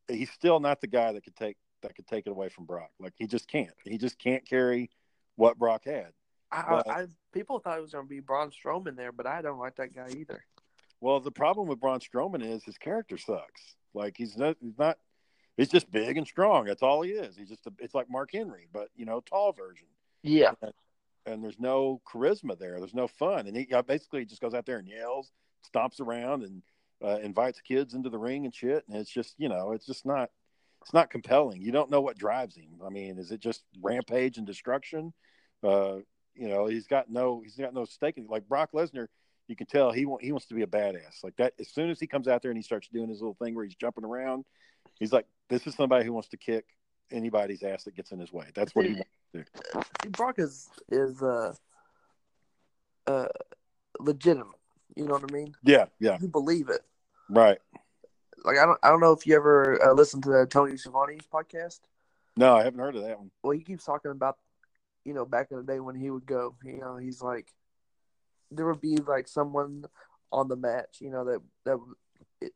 he's 0.08 0.30
still 0.30 0.58
not 0.60 0.80
the 0.80 0.86
guy 0.86 1.12
that 1.12 1.22
could 1.24 1.36
take 1.36 1.56
that 1.82 1.94
could 1.94 2.06
take 2.06 2.26
it 2.26 2.30
away 2.30 2.48
from 2.48 2.64
Brock. 2.64 2.90
Like 2.98 3.12
he 3.16 3.26
just 3.26 3.48
can't. 3.48 3.74
He 3.84 3.98
just 3.98 4.18
can't 4.18 4.44
carry 4.46 4.90
what 5.36 5.58
Brock 5.58 5.84
had. 5.84 6.12
I, 6.52 6.64
But- 6.68 6.88
I 6.88 7.06
people 7.32 7.58
thought 7.60 7.78
it 7.78 7.82
was 7.82 7.92
going 7.92 8.06
to 8.06 8.08
be 8.08 8.20
Braun 8.20 8.50
Strowman 8.50 8.96
there, 8.96 9.12
but 9.12 9.26
I 9.26 9.42
don't 9.42 9.58
like 9.58 9.76
that 9.76 9.94
guy 9.94 10.08
either. 10.16 10.44
Well, 11.00 11.20
the 11.20 11.30
problem 11.30 11.68
with 11.68 11.80
Braun 11.80 12.00
Strowman 12.00 12.42
is 12.42 12.64
his 12.64 12.76
character 12.76 13.16
sucks. 13.16 13.76
Like 13.94 14.16
he's 14.16 14.36
not 14.36 14.56
he's 14.60 14.78
not 14.78 14.98
he's 15.56 15.68
just 15.68 15.90
big 15.90 16.16
and 16.16 16.26
strong. 16.26 16.64
That's 16.64 16.82
all 16.82 17.02
he 17.02 17.12
is. 17.12 17.36
He's 17.36 17.48
just 17.48 17.66
a, 17.66 17.72
it's 17.78 17.94
like 17.94 18.10
Mark 18.10 18.30
Henry, 18.32 18.68
but 18.72 18.88
you 18.96 19.04
know, 19.04 19.20
tall 19.20 19.52
version. 19.52 19.86
Yeah, 20.22 20.52
and 21.26 21.42
there's 21.42 21.58
no 21.58 22.00
charisma 22.10 22.58
there. 22.58 22.78
There's 22.78 22.94
no 22.94 23.08
fun, 23.08 23.46
and 23.46 23.56
he 23.56 23.68
basically 23.86 24.24
just 24.24 24.40
goes 24.40 24.54
out 24.54 24.66
there 24.66 24.78
and 24.78 24.88
yells, 24.88 25.32
stomps 25.72 26.00
around, 26.00 26.42
and 26.42 26.62
uh, 27.04 27.18
invites 27.22 27.60
kids 27.60 27.94
into 27.94 28.10
the 28.10 28.18
ring 28.18 28.44
and 28.44 28.54
shit. 28.54 28.84
And 28.88 28.96
it's 28.96 29.10
just 29.10 29.34
you 29.38 29.48
know, 29.48 29.72
it's 29.72 29.86
just 29.86 30.06
not, 30.06 30.30
it's 30.82 30.94
not 30.94 31.10
compelling. 31.10 31.62
You 31.62 31.72
don't 31.72 31.90
know 31.90 32.00
what 32.00 32.18
drives 32.18 32.56
him. 32.56 32.80
I 32.84 32.88
mean, 32.90 33.18
is 33.18 33.30
it 33.30 33.40
just 33.40 33.62
rampage 33.80 34.38
and 34.38 34.46
destruction? 34.46 35.12
Uh, 35.62 35.98
you 36.34 36.48
know, 36.48 36.66
he's 36.66 36.86
got 36.86 37.10
no, 37.10 37.42
he's 37.42 37.56
got 37.56 37.74
no 37.74 37.84
stake 37.84 38.16
in 38.16 38.24
it. 38.24 38.30
Like 38.30 38.48
Brock 38.48 38.70
Lesnar, 38.72 39.08
you 39.48 39.56
can 39.56 39.66
tell 39.66 39.92
he 39.92 40.06
want, 40.06 40.22
he 40.22 40.32
wants 40.32 40.46
to 40.46 40.54
be 40.54 40.62
a 40.62 40.66
badass. 40.66 41.22
Like 41.22 41.36
that, 41.36 41.54
as 41.60 41.68
soon 41.68 41.90
as 41.90 42.00
he 42.00 42.06
comes 42.06 42.28
out 42.28 42.42
there 42.42 42.50
and 42.50 42.58
he 42.58 42.62
starts 42.62 42.88
doing 42.88 43.08
his 43.08 43.20
little 43.20 43.36
thing 43.42 43.54
where 43.54 43.64
he's 43.64 43.74
jumping 43.74 44.04
around, 44.04 44.44
he's 44.98 45.12
like, 45.12 45.26
this 45.48 45.66
is 45.66 45.74
somebody 45.74 46.04
who 46.04 46.12
wants 46.12 46.28
to 46.28 46.36
kick 46.36 46.64
anybody's 47.10 47.62
ass 47.62 47.84
that 47.84 47.94
gets 47.94 48.12
in 48.12 48.18
his 48.18 48.32
way. 48.32 48.46
That's 48.54 48.74
what 48.74 48.86
he 48.86 48.92
wants. 48.94 49.10
to 49.34 49.44
See, 50.02 50.08
Brock 50.10 50.38
is 50.38 50.68
is 50.90 51.22
uh 51.22 51.54
uh 53.06 53.26
legitimate. 53.98 54.56
You 54.96 55.06
know 55.06 55.14
what 55.14 55.30
I 55.30 55.32
mean? 55.32 55.54
Yeah, 55.62 55.86
yeah, 56.00 56.18
You 56.20 56.28
believe 56.28 56.68
it. 56.68 56.80
right. 57.28 57.58
Like 58.44 58.58
I 58.58 58.64
don't 58.64 58.78
I 58.82 58.88
don't 58.88 59.00
know 59.00 59.12
if 59.12 59.26
you 59.26 59.36
ever 59.36 59.78
uh, 59.84 59.92
listened 59.92 60.22
to 60.24 60.30
the 60.30 60.46
Tony 60.46 60.76
Schiavone's 60.76 61.26
podcast. 61.32 61.80
No, 62.36 62.56
I 62.56 62.62
haven't 62.64 62.80
heard 62.80 62.96
of 62.96 63.02
that 63.02 63.18
one. 63.18 63.30
Well, 63.42 63.52
he 63.52 63.62
keeps 63.62 63.84
talking 63.84 64.10
about 64.10 64.38
you 65.04 65.12
know 65.12 65.24
back 65.26 65.48
in 65.50 65.58
the 65.58 65.62
day 65.62 65.78
when 65.80 65.94
he 65.94 66.10
would 66.10 66.26
go. 66.26 66.54
You 66.64 66.78
know, 66.78 66.96
he's 66.96 67.20
like 67.20 67.48
there 68.50 68.66
would 68.66 68.80
be 68.80 68.96
like 68.96 69.28
someone 69.28 69.84
on 70.32 70.48
the 70.48 70.56
match. 70.56 71.00
You 71.00 71.10
know 71.10 71.24
that 71.26 71.40
that 71.64 71.78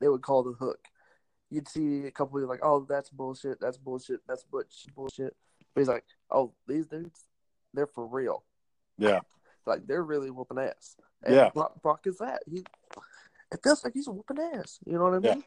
they 0.00 0.08
would 0.08 0.22
call 0.22 0.42
the 0.42 0.52
hook. 0.52 0.78
You'd 1.54 1.68
see 1.68 2.06
a 2.06 2.10
couple 2.10 2.42
of 2.42 2.48
like, 2.48 2.58
oh, 2.64 2.84
that's 2.88 3.10
bullshit. 3.10 3.60
That's 3.60 3.78
bullshit. 3.78 4.20
That's 4.26 4.42
butch 4.42 4.86
bullshit. 4.96 5.36
But 5.72 5.80
he's 5.82 5.88
like, 5.88 6.04
oh, 6.32 6.52
these 6.66 6.86
dudes, 6.86 7.26
they're 7.72 7.86
for 7.86 8.06
real. 8.06 8.42
Yeah, 8.98 9.20
Like 9.66 9.86
they're 9.86 10.02
really 10.02 10.30
whooping 10.32 10.58
ass. 10.58 10.96
And 11.22 11.34
Yeah. 11.36 11.50
Brock, 11.54 11.80
Brock 11.80 12.06
is 12.06 12.18
that. 12.18 12.42
He 12.50 12.64
it 13.52 13.60
feels 13.62 13.84
like 13.84 13.92
he's 13.94 14.08
whooping 14.08 14.40
ass. 14.54 14.80
You 14.84 14.94
know 14.98 15.04
what 15.04 15.14
I 15.14 15.18
Yeah. 15.28 15.34
mean? 15.34 15.44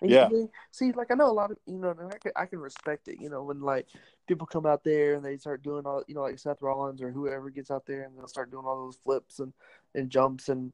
And 0.00 0.10
Yeah. 0.10 0.28
you- 0.30 0.50
See, 0.70 0.92
like 0.92 1.10
I 1.10 1.14
know 1.14 1.30
a 1.30 1.32
lot 1.32 1.50
of 1.50 1.58
you 1.66 1.76
know, 1.76 1.90
and 1.90 2.10
I 2.12 2.16
can 2.16 2.32
I 2.36 2.46
can 2.46 2.58
respect 2.58 3.06
it. 3.08 3.20
You 3.20 3.28
know, 3.28 3.42
when 3.44 3.60
like 3.60 3.86
people 4.26 4.46
come 4.46 4.64
out 4.64 4.82
there 4.82 5.14
and 5.14 5.22
they 5.24 5.36
start 5.36 5.62
doing 5.62 5.84
all 5.86 6.02
you 6.08 6.14
know, 6.14 6.22
like 6.22 6.38
Seth 6.38 6.62
Rollins 6.62 7.02
or 7.02 7.10
whoever 7.10 7.50
gets 7.50 7.70
out 7.70 7.84
there 7.84 8.04
and 8.04 8.16
they'll 8.16 8.26
start 8.28 8.50
doing 8.50 8.64
all 8.64 8.86
those 8.86 8.96
flips 8.96 9.40
and 9.40 9.52
and 9.94 10.08
jumps 10.08 10.48
and 10.48 10.72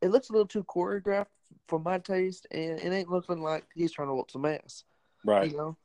it 0.00 0.08
looks 0.10 0.28
a 0.30 0.32
little 0.32 0.46
too 0.48 0.64
choreographed 0.64 1.26
for 1.68 1.78
my 1.78 1.98
taste, 1.98 2.46
and 2.50 2.78
it 2.80 2.92
ain't 2.92 3.10
looking 3.10 3.42
like 3.42 3.64
he's 3.74 3.92
trying 3.92 4.08
to 4.08 4.14
whoop 4.14 4.30
some 4.30 4.44
ass. 4.44 4.84
right. 5.24 5.50
You 5.50 5.56
know, 5.56 5.76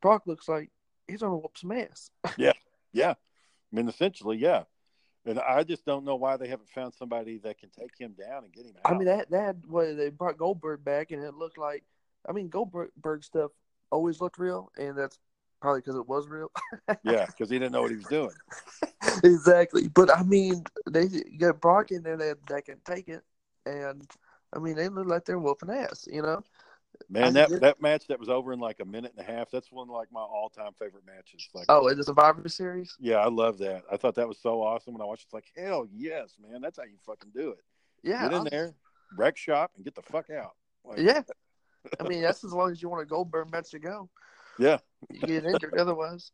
Brock 0.00 0.22
looks 0.26 0.48
like 0.48 0.70
he's 1.06 1.20
trying 1.20 1.32
to 1.32 1.36
whoop 1.36 1.56
some 1.56 1.72
ass. 1.72 2.10
Yeah. 2.36 2.52
Yeah. 2.92 3.10
I 3.10 3.76
mean, 3.76 3.88
essentially, 3.88 4.38
yeah. 4.38 4.64
And 5.26 5.40
I 5.40 5.64
just 5.64 5.84
don't 5.84 6.04
know 6.04 6.14
why 6.14 6.36
they 6.36 6.46
haven't 6.46 6.68
found 6.68 6.94
somebody 6.94 7.38
that 7.38 7.58
can 7.58 7.68
take 7.70 7.98
him 7.98 8.12
down 8.12 8.44
and 8.44 8.52
get 8.52 8.64
him 8.64 8.74
out. 8.84 8.92
I 8.92 8.96
mean, 8.96 9.06
that 9.06 9.30
that 9.30 9.56
what 9.66 9.96
they 9.96 10.08
brought 10.08 10.38
Goldberg 10.38 10.84
back, 10.84 11.10
and 11.10 11.22
it 11.22 11.34
looked 11.34 11.58
like. 11.58 11.82
I 12.28 12.32
mean, 12.32 12.48
Goldberg 12.48 13.24
stuff 13.24 13.50
always 13.90 14.20
looked 14.20 14.38
real, 14.38 14.70
and 14.76 14.96
that's 14.96 15.18
probably 15.60 15.80
because 15.80 15.96
it 15.96 16.08
was 16.08 16.28
real. 16.28 16.50
yeah, 17.02 17.26
because 17.26 17.50
he 17.50 17.58
didn't 17.58 17.72
know 17.72 17.82
what 17.82 17.90
he 17.90 17.96
was 17.96 18.06
doing. 18.06 18.30
exactly, 19.24 19.88
but 19.88 20.16
I 20.16 20.22
mean, 20.22 20.64
they 20.88 21.08
got 21.38 21.60
Brock 21.60 21.90
in 21.90 22.02
there 22.02 22.16
that 22.16 22.38
that 22.48 22.64
can 22.64 22.78
take 22.84 23.08
it, 23.08 23.22
and 23.64 24.08
I 24.56 24.58
mean, 24.58 24.74
they 24.74 24.88
look 24.88 25.06
like 25.06 25.24
they're 25.24 25.38
whooping 25.38 25.70
ass. 25.70 26.08
You 26.10 26.22
know, 26.22 26.42
Man, 27.10 27.34
that 27.34 27.50
that 27.60 27.82
match 27.82 28.06
that 28.08 28.18
was 28.18 28.28
over 28.30 28.52
in 28.52 28.58
like 28.58 28.80
a 28.80 28.84
minute 28.84 29.12
and 29.16 29.28
a 29.28 29.30
half. 29.30 29.50
That's 29.50 29.70
one 29.70 29.88
of 29.88 29.94
like 29.94 30.10
my 30.10 30.20
all 30.20 30.48
time 30.48 30.72
favorite 30.78 31.04
matches. 31.06 31.46
Like, 31.54 31.66
oh, 31.68 31.88
in 31.88 31.98
the 31.98 32.04
Survivor 32.04 32.48
Series. 32.48 32.96
yeah, 32.98 33.16
I 33.16 33.28
love 33.28 33.58
that. 33.58 33.82
I 33.92 33.96
thought 33.98 34.14
that 34.14 34.26
was 34.26 34.38
so 34.40 34.62
awesome 34.62 34.94
when 34.94 35.02
I 35.02 35.04
watched. 35.04 35.22
it. 35.24 35.26
It's 35.26 35.34
like, 35.34 35.52
hell 35.56 35.86
yes, 35.92 36.34
man. 36.40 36.60
That's 36.62 36.78
how 36.78 36.84
you 36.84 36.96
fucking 37.04 37.30
do 37.34 37.50
it. 37.50 37.62
Yeah, 38.02 38.22
get 38.22 38.32
in 38.32 38.38
I'm- 38.38 38.48
there, 38.50 38.74
wreck 39.18 39.36
shop, 39.36 39.72
and 39.76 39.84
get 39.84 39.94
the 39.94 40.02
fuck 40.02 40.30
out. 40.30 40.54
Like, 40.84 40.98
Yeah, 41.00 41.22
I 42.00 42.04
mean, 42.08 42.22
that's 42.22 42.42
as 42.44 42.52
long 42.52 42.70
as 42.72 42.80
you 42.80 42.88
want 42.88 43.02
a 43.02 43.06
Goldberg 43.06 43.50
match 43.52 43.70
to 43.72 43.78
go. 43.78 44.08
yeah. 44.58 44.78
You 45.10 45.20
get 45.20 45.44
injured 45.44 45.74
otherwise. 45.78 46.30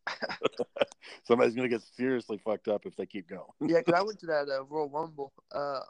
Somebody's 1.24 1.54
gonna 1.54 1.68
get 1.68 1.82
seriously 1.82 2.38
fucked 2.38 2.68
up 2.68 2.86
if 2.86 2.94
they 2.96 3.06
keep 3.06 3.28
going. 3.28 3.42
Yeah, 3.60 3.78
because 3.78 3.94
I 4.00 4.02
went 4.06 4.20
to 4.20 4.26
that 4.26 4.48
uh, 4.48 4.64
Royal 4.64 4.88
Rumble 4.88 5.32
uh, 5.52 5.80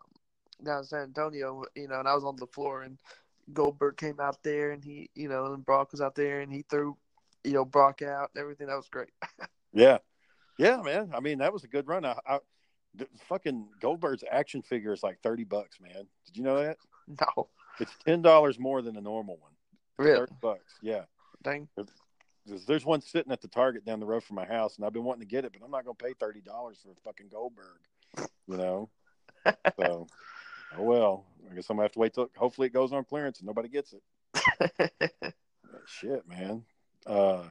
down 0.65 0.79
in 0.79 0.85
San 0.85 1.01
Antonio, 1.03 1.65
you 1.75 1.89
know, 1.89 1.99
and 1.99 2.09
I 2.09 2.15
was 2.15 2.25
on 2.25 2.37
the 2.37 2.47
floor, 2.47 2.83
and 2.83 2.99
Goldberg 3.53 3.97
came 3.97 4.21
out 4.21 4.43
there, 4.43 4.71
and 4.73 4.85
he, 4.85 5.11
you 5.15 5.29
know, 5.29 5.53
and 5.53 5.65
Brock 5.65 5.93
was 5.93 6.01
out 6.01 6.15
there, 6.15 6.41
and 6.41 6.53
he 6.53 6.63
threw, 6.69 6.97
you 7.45 7.53
know, 7.53 7.65
Brock 7.65 8.03
out 8.03 8.31
and 8.35 8.41
everything. 8.43 8.67
That 8.69 8.77
was 8.77 8.89
great. 8.89 9.11
Yeah, 9.75 9.99
yeah, 10.59 10.83
man. 10.83 11.13
I 11.15 11.21
mean, 11.21 11.39
that 11.39 11.51
was 11.51 11.65
a 11.65 11.67
good 11.67 11.89
run. 11.89 12.05
I, 12.05 12.15
I 12.27 12.41
the 12.95 13.07
fucking 13.27 13.69
Goldberg's 13.81 14.23
action 14.31 14.61
figure 14.61 14.93
is 14.93 15.03
like 15.03 15.19
thirty 15.23 15.45
bucks, 15.45 15.79
man. 15.81 16.07
Did 16.27 16.37
you 16.37 16.43
know 16.43 16.63
that? 16.63 16.77
no, 17.37 17.49
It's 17.81 17.95
ten 18.05 18.21
dollars 18.21 18.59
more 18.59 18.83
than 18.83 18.99
a 18.99 19.01
normal 19.01 19.39
one. 19.39 19.53
really, 19.99 20.19
Thirty 20.19 20.35
bucks. 20.43 20.75
Yeah. 20.83 21.05
dang. 21.43 21.69
There's, 22.45 22.67
there's 22.67 22.85
one 22.85 23.01
sitting 23.01 23.33
at 23.33 23.41
the 23.41 23.49
Target 23.49 23.87
down 23.87 23.99
the 23.99 24.05
road 24.05 24.25
from 24.25 24.37
my 24.37 24.45
house, 24.45 24.77
and 24.77 24.85
I've 24.85 24.93
been 24.93 25.05
wanting 25.05 25.21
to 25.21 25.27
get 25.27 25.47
it, 25.47 25.53
but 25.59 25.65
I'm 25.65 25.71
not 25.71 25.87
going 25.87 25.97
to 25.97 26.05
pay 26.05 26.13
thirty 26.21 26.43
dollars 26.43 26.77
for 26.85 26.91
a 26.91 26.95
fucking 27.03 27.29
Goldberg. 27.31 27.79
You 28.47 28.59
know. 28.59 28.91
so, 29.81 30.07
oh 30.79 30.83
well. 30.83 31.25
I 31.51 31.55
guess 31.55 31.69
I'm 31.69 31.77
gonna 31.77 31.85
have 31.85 31.93
to 31.93 31.99
wait 31.99 32.15
till. 32.15 32.31
Hopefully, 32.37 32.67
it 32.69 32.73
goes 32.73 32.93
on 32.93 33.05
clearance 33.05 33.39
and 33.41 33.47
nobody 33.47 33.69
gets 33.69 33.93
it. 33.95 35.03
Shit, 35.87 36.27
man. 36.29 36.65
Uh, 37.07 37.45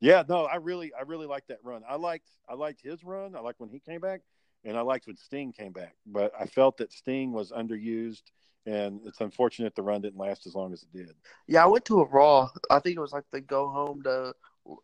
yeah, 0.00 0.24
no, 0.28 0.44
I 0.44 0.56
really, 0.56 0.92
I 0.92 1.02
really 1.02 1.26
liked 1.26 1.48
that 1.48 1.58
run. 1.62 1.82
I 1.88 1.96
liked, 1.96 2.28
I 2.48 2.54
liked 2.54 2.80
his 2.82 3.04
run. 3.04 3.36
I 3.36 3.40
liked 3.40 3.60
when 3.60 3.68
he 3.70 3.78
came 3.78 4.00
back, 4.00 4.22
and 4.64 4.76
I 4.76 4.80
liked 4.80 5.06
when 5.06 5.16
Sting 5.16 5.52
came 5.52 5.72
back. 5.72 5.94
But 6.06 6.32
I 6.38 6.46
felt 6.46 6.78
that 6.78 6.92
Sting 6.92 7.32
was 7.32 7.52
underused, 7.52 8.22
and 8.66 9.00
it's 9.04 9.20
unfortunate 9.20 9.74
the 9.74 9.82
run 9.82 10.00
didn't 10.02 10.18
last 10.18 10.46
as 10.46 10.54
long 10.54 10.72
as 10.72 10.82
it 10.82 10.92
did. 10.92 11.14
yeah, 11.46 11.62
I 11.62 11.66
went 11.66 11.84
to 11.86 12.00
a 12.00 12.06
Raw. 12.08 12.48
I 12.70 12.78
think 12.80 12.96
it 12.96 13.00
was 13.00 13.12
like 13.12 13.24
the 13.30 13.40
go 13.40 13.68
home 13.70 14.02
to 14.02 14.34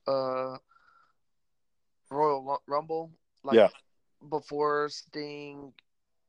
uh, 0.06 0.56
Royal 2.10 2.62
Rumble. 2.66 3.10
Like, 3.42 3.56
Yeah. 3.56 3.68
before 4.30 4.88
Sting 4.88 5.72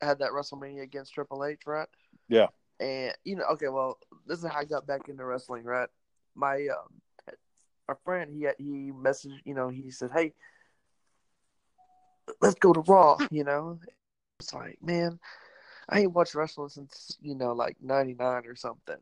had 0.02 0.20
that 0.20 0.32
WrestleMania 0.32 0.84
against 0.84 1.14
Triple 1.14 1.46
H, 1.46 1.62
right? 1.66 1.88
Yeah. 2.30 2.48
And 2.80 3.14
you 3.24 3.36
know, 3.36 3.46
okay, 3.54 3.70
well, 3.70 3.98
this 4.26 4.40
is 4.40 4.46
how 4.46 4.60
I 4.60 4.66
got 4.66 4.86
back 4.86 5.10
into 5.10 5.26
wrestling, 5.26 5.64
right? 5.64 5.90
My 6.36 6.68
um, 6.68 7.02
my 7.88 7.96
friend, 8.04 8.32
he 8.32 8.48
he 8.64 8.92
messaged, 8.92 9.40
you 9.46 9.54
know, 9.54 9.70
he 9.70 9.90
said, 9.90 10.12
"Hey, 10.14 10.34
let's 12.42 12.56
go 12.56 12.74
to 12.74 12.82
Raw," 12.82 13.18
you 13.32 13.44
know. 13.44 13.80
It's 14.40 14.54
like, 14.54 14.78
man, 14.84 15.20
I 15.90 16.02
ain't 16.02 16.14
watched 16.14 16.36
wrestling 16.36 16.70
since 16.70 17.18
you 17.22 17.36
know, 17.36 17.54
like 17.54 17.78
'99 17.82 18.46
or 18.46 18.56
something. 18.56 18.98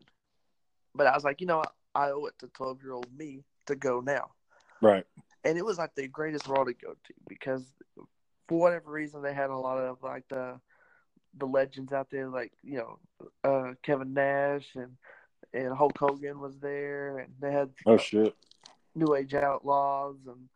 But 0.94 1.08
I 1.08 1.14
was 1.14 1.26
like, 1.26 1.42
you 1.42 1.48
know, 1.48 1.62
I 1.94 2.12
owe 2.12 2.26
it 2.26 2.36
to 2.40 2.48
12 2.48 2.82
year 2.84 2.94
old 2.94 3.08
me 3.18 3.44
to 3.66 3.76
go 3.76 4.00
now. 4.00 4.32
Right. 4.82 5.06
And 5.44 5.58
it 5.58 5.66
was 5.66 5.78
like 5.78 5.94
the 5.96 6.08
greatest 6.08 6.48
Raw 6.48 6.64
to 6.64 6.74
go 6.74 6.94
to 6.94 7.14
because 7.28 7.66
for 8.48 8.60
whatever 8.60 8.92
reason 8.92 9.22
they 9.22 9.34
had 9.34 9.50
a 9.50 9.58
lot 9.58 9.78
of 9.78 9.98
like 10.04 10.28
the 10.30 10.60
the 11.38 11.46
legends 11.46 11.94
out 11.94 12.10
there, 12.10 12.28
like 12.30 12.52
you 12.64 12.78
know, 12.78 13.00
uh, 13.44 13.74
Kevin 13.84 14.14
Nash 14.14 14.68
and 14.76 14.98
and 15.54 15.74
Hulk 15.74 15.98
Hogan 15.98 16.40
was 16.40 16.58
there, 16.60 17.20
and 17.20 17.34
they 17.40 17.52
had 17.52 17.70
Oh 17.86 17.98
shit. 17.98 18.36
New 18.94 19.16
Age 19.16 19.34
Outlaws 19.34 20.18
and 20.28 20.48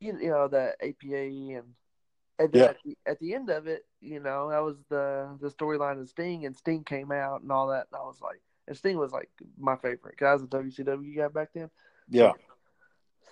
you 0.00 0.18
you 0.20 0.30
know 0.30 0.48
the 0.48 0.74
APA 0.82 1.58
and 1.58 1.74
and 2.40 2.52
then 2.52 2.62
Yeah. 2.62 2.68
at, 2.68 2.76
the, 2.84 2.96
at 3.06 3.18
the 3.18 3.34
end 3.34 3.50
of 3.50 3.66
it, 3.66 3.84
you 4.00 4.20
know, 4.20 4.50
that 4.50 4.62
was 4.62 4.76
the 4.88 5.36
the 5.40 5.50
storyline 5.50 6.00
of 6.00 6.08
Sting, 6.08 6.46
and 6.46 6.56
Sting 6.56 6.84
came 6.84 7.10
out 7.10 7.42
and 7.42 7.50
all 7.50 7.68
that, 7.68 7.88
and 7.90 8.00
I 8.00 8.04
was 8.04 8.20
like, 8.20 8.40
and 8.68 8.76
Sting 8.76 8.96
was 8.96 9.12
like 9.12 9.30
my 9.58 9.76
favorite 9.76 10.12
because 10.16 10.26
I 10.28 10.32
was 10.34 10.42
a 10.42 10.46
WCW 10.46 11.16
guy 11.16 11.28
back 11.28 11.50
then. 11.54 11.70
Yeah. 12.08 12.32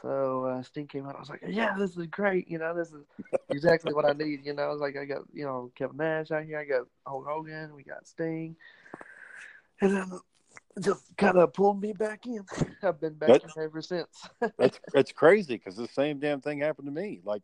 So 0.02 0.44
uh, 0.44 0.62
Sting 0.62 0.86
came 0.86 1.06
out. 1.06 1.16
I 1.16 1.20
was 1.20 1.30
like, 1.30 1.42
yeah, 1.46 1.74
this 1.76 1.96
is 1.96 2.06
great. 2.06 2.48
You 2.48 2.58
know, 2.58 2.74
this 2.74 2.92
is 2.92 3.04
exactly 3.50 3.94
what 3.94 4.04
I 4.04 4.12
need. 4.16 4.44
You 4.44 4.52
know, 4.54 4.62
I 4.62 4.68
was 4.68 4.80
like, 4.80 4.96
I 4.96 5.04
got 5.04 5.22
you 5.32 5.44
know 5.44 5.70
Kevin 5.74 5.96
Nash 5.96 6.30
out 6.30 6.44
here. 6.44 6.58
I 6.58 6.64
got 6.64 6.86
Hulk 7.06 7.26
Hogan. 7.26 7.74
We 7.74 7.82
got 7.82 8.06
Sting, 8.06 8.56
and 9.80 9.96
then 9.96 10.20
just 10.80 11.16
kind 11.16 11.36
of 11.38 11.52
pulled 11.52 11.80
me 11.80 11.92
back 11.92 12.26
in. 12.26 12.44
I've 12.82 13.00
been 13.00 13.14
back 13.14 13.28
That- 13.28 13.44
in 13.56 13.62
ever 13.62 13.80
since. 13.80 14.28
That's 14.58 14.78
that's 14.92 15.12
crazy 15.12 15.54
because 15.54 15.76
the 15.76 15.88
same 15.88 16.18
damn 16.18 16.40
thing 16.40 16.60
happened 16.60 16.86
to 16.86 16.92
me. 16.92 17.20
Like 17.24 17.42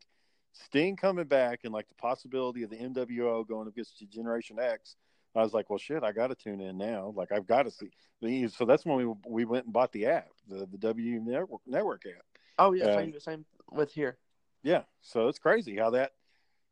Sting 0.52 0.96
coming 0.96 1.24
back 1.26 1.60
and 1.64 1.72
like 1.72 1.88
the 1.88 1.94
possibility 1.94 2.62
of 2.62 2.70
the 2.70 2.76
NWO 2.76 3.46
going 3.46 3.68
against 3.68 3.98
Generation 4.10 4.58
X. 4.60 4.96
I 5.34 5.42
was 5.42 5.54
like, 5.54 5.70
well, 5.70 5.78
shit, 5.78 6.02
I 6.04 6.12
got 6.12 6.26
to 6.26 6.34
tune 6.34 6.60
in 6.60 6.76
now. 6.76 7.14
Like 7.16 7.32
I've 7.32 7.46
got 7.46 7.62
to 7.62 7.70
see. 7.70 8.48
So 8.48 8.66
that's 8.66 8.84
when 8.84 8.96
we 8.98 9.14
we 9.26 9.44
went 9.46 9.64
and 9.64 9.72
bought 9.72 9.92
the 9.92 10.06
app, 10.06 10.28
the 10.46 10.66
the 10.70 10.78
W 10.78 11.20
network 11.20 11.60
network 11.66 12.02
app. 12.06 12.24
Oh 12.58 12.72
yeah, 12.72 12.96
same 12.96 13.20
same 13.20 13.44
with 13.70 13.92
here. 13.92 14.16
Yeah, 14.62 14.82
so 15.00 15.28
it's 15.28 15.38
crazy 15.38 15.76
how 15.76 15.90
that. 15.90 16.12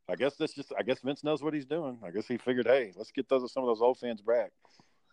I 0.08 0.16
guess 0.16 0.36
that's 0.36 0.54
just. 0.54 0.72
I 0.78 0.82
guess 0.82 0.98
Vince 1.00 1.22
knows 1.22 1.42
what 1.42 1.54
he's 1.54 1.66
doing. 1.66 1.98
I 2.04 2.10
guess 2.10 2.26
he 2.26 2.36
figured, 2.36 2.66
hey, 2.66 2.92
let's 2.96 3.12
get 3.12 3.28
those 3.28 3.52
some 3.52 3.62
of 3.62 3.68
those 3.68 3.80
old 3.80 3.98
fans 3.98 4.20
back, 4.20 4.50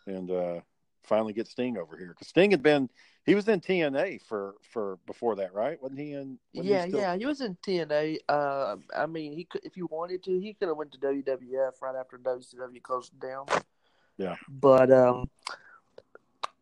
and 0.06 0.30
uh 0.32 0.60
finally 1.04 1.32
get 1.32 1.48
Sting 1.48 1.78
over 1.78 1.96
here 1.98 2.10
because 2.10 2.28
Sting 2.28 2.52
had 2.52 2.62
been 2.62 2.90
he 3.26 3.34
was 3.34 3.48
in 3.48 3.62
TNA 3.62 4.22
for 4.24 4.56
for 4.62 4.98
before 5.06 5.36
that, 5.36 5.54
right? 5.54 5.82
Wasn't 5.82 6.00
he 6.00 6.14
in? 6.14 6.38
wasn't 6.54 6.66
he 6.66 6.72
Yeah, 6.72 6.88
still- 6.88 7.00
yeah, 7.00 7.16
he 7.16 7.26
was 7.26 7.42
in 7.42 7.56
TNA. 7.66 8.18
Uh, 8.28 8.76
I 8.96 9.06
mean, 9.06 9.34
he 9.34 9.46
could, 9.46 9.62
if 9.64 9.78
you 9.78 9.88
wanted 9.92 10.24
to, 10.24 10.40
he 10.40 10.54
could 10.54 10.68
have 10.68 10.78
went 10.78 10.92
to 10.94 10.98
WWF 11.00 11.82
right 11.82 11.96
after 11.96 12.18
WCW 12.18 12.82
closed 12.82 13.18
down. 13.20 13.46
Yeah. 14.18 14.36
But 14.50 14.92
um, 14.92 15.30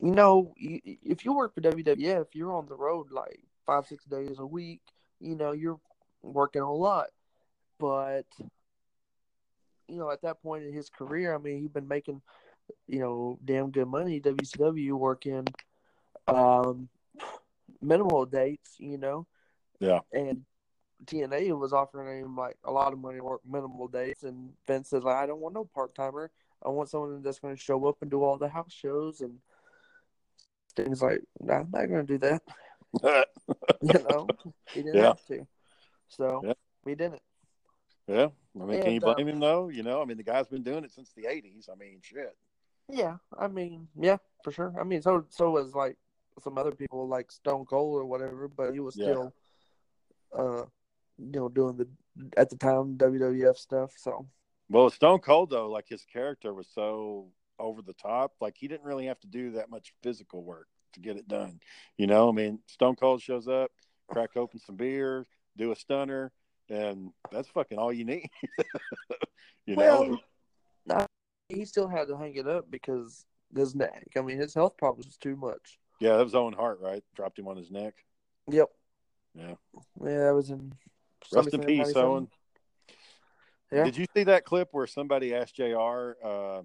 you 0.02 0.12
know, 0.12 0.54
if 0.58 1.24
you 1.24 1.34
work 1.34 1.56
for 1.56 1.62
WWF, 1.62 2.28
you're 2.34 2.54
on 2.54 2.68
the 2.68 2.76
road 2.76 3.12
like 3.12 3.40
five, 3.66 3.86
six 3.86 4.06
days 4.06 4.40
a 4.40 4.46
week. 4.46 4.82
You 5.20 5.36
know, 5.36 5.52
you're 5.52 5.80
working 6.22 6.62
a 6.62 6.74
lot. 6.74 7.08
But 7.80 8.26
you 9.88 9.98
know, 9.98 10.10
at 10.12 10.22
that 10.24 10.42
point 10.42 10.64
in 10.66 10.74
his 10.74 10.90
career, 10.90 11.36
I 11.36 11.38
mean, 11.38 11.62
he'd 11.62 11.74
been 11.74 11.88
making, 11.88 12.22
you 12.88 13.00
know, 13.00 13.38
damn 13.46 13.70
good 13.72 13.88
money. 13.88 14.20
WCW 14.20 14.94
working, 14.94 15.46
um, 16.28 16.90
minimal 17.82 18.26
dates. 18.26 18.76
You 18.80 18.98
know 18.98 19.28
Yeah. 19.80 20.00
and 20.12 20.44
TNA 21.06 21.58
was 21.60 21.74
offering 21.74 22.24
him 22.24 22.36
like 22.36 22.58
a 22.64 22.72
lot 22.72 22.94
of 22.94 23.00
money 23.00 23.18
to 23.18 23.24
work 23.24 23.42
minimal 23.46 23.88
dates, 23.88 24.24
and 24.24 24.54
Vince 24.66 24.90
says, 24.90 25.06
"I 25.06 25.26
don't 25.26 25.42
want 25.42 25.54
no 25.54 25.66
part 25.66 25.94
timer. 25.94 26.32
I 26.64 26.70
want 26.70 26.90
someone 26.90 27.22
that's 27.22 27.40
going 27.40 27.56
to 27.56 27.62
show 27.62 27.86
up 27.86 28.02
and 28.02 28.10
do 28.10 28.24
all 28.24 28.38
the 28.38 28.48
house 28.50 28.72
shows." 28.72 29.22
And 29.22 29.40
things 30.76 31.02
like, 31.02 31.22
nah, 31.40 31.60
"I'm 31.60 31.70
not 31.72 31.88
going 31.90 32.08
to 32.08 32.14
do 32.14 32.18
that." 32.20 32.42
You 33.82 34.00
know, 34.04 34.28
he 34.74 34.82
didn't 34.82 34.96
Yeah. 34.96 35.08
have 35.10 35.26
to, 35.28 35.46
so 36.08 36.42
Yeah. 36.44 36.54
we 36.86 36.96
didn't. 36.96 37.22
Yeah, 38.08 38.28
I 38.60 38.66
mean, 38.66 38.80
can 38.80 38.94
you 38.94 39.00
And, 39.00 39.04
uh, 39.04 39.14
blame 39.16 39.28
him 39.28 39.40
though? 39.40 39.70
You 39.70 39.84
know, 39.84 40.02
I 40.02 40.06
mean, 40.06 40.18
the 40.18 40.24
guy's 40.24 40.48
been 40.48 40.64
doing 40.64 40.84
it 40.84 40.92
since 40.92 41.12
the 41.16 41.24
'80s. 41.24 41.70
I 41.72 41.76
mean, 41.76 42.00
shit. 42.02 42.36
Yeah, 42.88 43.18
I 43.38 43.48
mean, 43.48 43.88
yeah, 44.00 44.18
for 44.44 44.52
sure. 44.52 44.74
I 44.80 44.84
mean, 44.84 45.02
so 45.02 45.26
so 45.30 45.52
was 45.52 45.74
like 45.76 45.98
some 46.42 46.58
other 46.58 46.72
people 46.72 47.08
like 47.08 47.32
Stone 47.32 47.66
Cold 47.66 48.00
or 48.00 48.06
whatever, 48.06 48.48
but 48.48 48.74
he 48.74 48.80
was 48.80 48.96
Yeah. 48.96 49.06
still, 49.06 49.34
uh, 50.38 50.66
you 51.18 51.40
know, 51.40 51.50
doing 51.50 51.78
the 51.78 51.88
at 52.38 52.50
the 52.50 52.58
time 52.58 52.98
WWF 52.98 53.58
stuff. 53.58 53.92
So 53.98 54.28
Well, 54.70 54.90
Stone 54.90 55.20
Cold 55.20 55.50
though, 55.50 55.70
like 55.70 55.88
his 55.88 56.06
character 56.06 56.54
was 56.54 56.68
so 56.74 57.28
over 57.60 57.82
the 57.82 57.94
top. 57.94 58.34
Like 58.40 58.56
he 58.58 58.68
didn't 58.68 58.86
really 58.86 59.06
have 59.08 59.20
to 59.22 59.28
do 59.28 59.52
that 59.52 59.70
much 59.70 59.94
physical 60.02 60.44
work 60.44 60.68
to 60.96 61.00
get 61.00 61.18
it 61.18 61.28
done. 61.28 61.60
You 61.98 62.08
know, 62.08 62.28
I 62.28 62.32
mean, 62.32 62.60
Stone 62.68 62.96
Cold 62.96 63.22
shows 63.22 63.48
up, 63.48 63.72
crack 64.08 64.36
open 64.36 64.60
some 64.60 64.76
beer, 64.76 65.26
do 65.56 65.72
a 65.72 65.76
stunner, 65.76 66.32
and 66.70 67.12
that's 67.32 67.48
fucking 67.50 67.78
all 67.78 67.94
you 67.94 68.06
need. 68.06 68.30
you 69.66 69.76
know, 69.76 70.02
Well, 70.02 70.20
nah, 70.86 71.06
he 71.50 71.64
still 71.66 71.88
had 71.88 72.08
to 72.08 72.18
hang 72.18 72.36
it 72.36 72.48
up 72.48 72.70
because 72.70 73.26
his 73.56 73.76
neck. 73.76 74.08
I 74.18 74.22
mean, 74.22 74.38
his 74.38 74.54
health 74.54 74.78
problems 74.78 75.06
was 75.06 75.18
too 75.18 75.36
much. 75.36 75.80
yeah, 76.00 76.18
that 76.18 76.24
was 76.24 76.36
Owen 76.36 76.54
Hart, 76.54 76.80
right? 76.82 77.04
Dropped 77.16 77.40
him 77.40 77.48
on 77.48 77.58
his 77.58 77.72
neck. 77.72 77.94
Yep. 78.50 78.70
Yeah. 79.36 79.56
Yeah, 80.02 80.24
that 80.26 80.36
was 80.36 80.50
in. 80.50 80.74
Rest 81.34 81.54
in 81.54 81.62
peace, 81.62 81.78
97. 81.80 82.04
Owen. 82.04 82.28
Yeah. 83.72 83.84
Did 83.84 83.98
you 83.98 84.06
see 84.16 84.24
that 84.24 84.46
clip 84.46 84.70
where 84.72 84.88
somebody 84.88 85.34
asked 85.34 85.56
Jr. 85.56 86.12
Uh, 86.24 86.62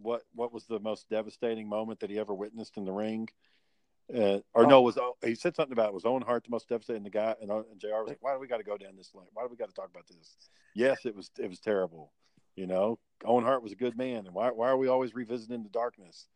what 0.00 0.22
what 0.34 0.52
was 0.52 0.64
the 0.66 0.80
most 0.80 1.08
devastating 1.08 1.68
moment 1.68 2.00
that 2.00 2.10
he 2.10 2.18
ever 2.18 2.34
witnessed 2.34 2.76
in 2.76 2.84
the 2.84 2.92
ring? 2.92 3.28
Uh, 4.14 4.40
or 4.52 4.64
Oh. 4.64 4.68
no, 4.68 4.82
was 4.82 4.98
he 5.24 5.34
said 5.34 5.56
something 5.56 5.72
about 5.72 5.94
was 5.94 6.04
Owen 6.04 6.22
Hart 6.22 6.44
the 6.44 6.50
most 6.50 6.68
devastating? 6.68 7.04
The 7.04 7.10
guy 7.10 7.34
and, 7.40 7.50
and 7.50 7.80
Jr. 7.80 7.88
was 7.88 8.08
like, 8.08 8.22
"Why 8.22 8.34
do 8.34 8.38
we 8.38 8.46
got 8.46 8.58
to 8.58 8.64
go 8.64 8.76
down 8.76 8.96
this 8.96 9.14
lane? 9.14 9.28
Why 9.32 9.42
do 9.44 9.48
we 9.48 9.56
got 9.56 9.68
to 9.68 9.74
talk 9.74 9.88
about 9.90 10.06
this?" 10.06 10.36
Yes, 10.74 11.06
it 11.06 11.14
was 11.16 11.30
it 11.38 11.48
was 11.48 11.60
terrible. 11.60 12.12
You 12.54 12.66
know, 12.66 12.98
Owen 13.24 13.44
Hart 13.44 13.62
was 13.62 13.72
a 13.72 13.76
good 13.76 13.96
man, 13.96 14.26
and 14.26 14.34
why 14.34 14.50
why 14.50 14.68
are 14.68 14.76
we 14.76 14.88
always 14.88 15.14
revisiting 15.14 15.62
the 15.62 15.70
darkness? 15.70 16.28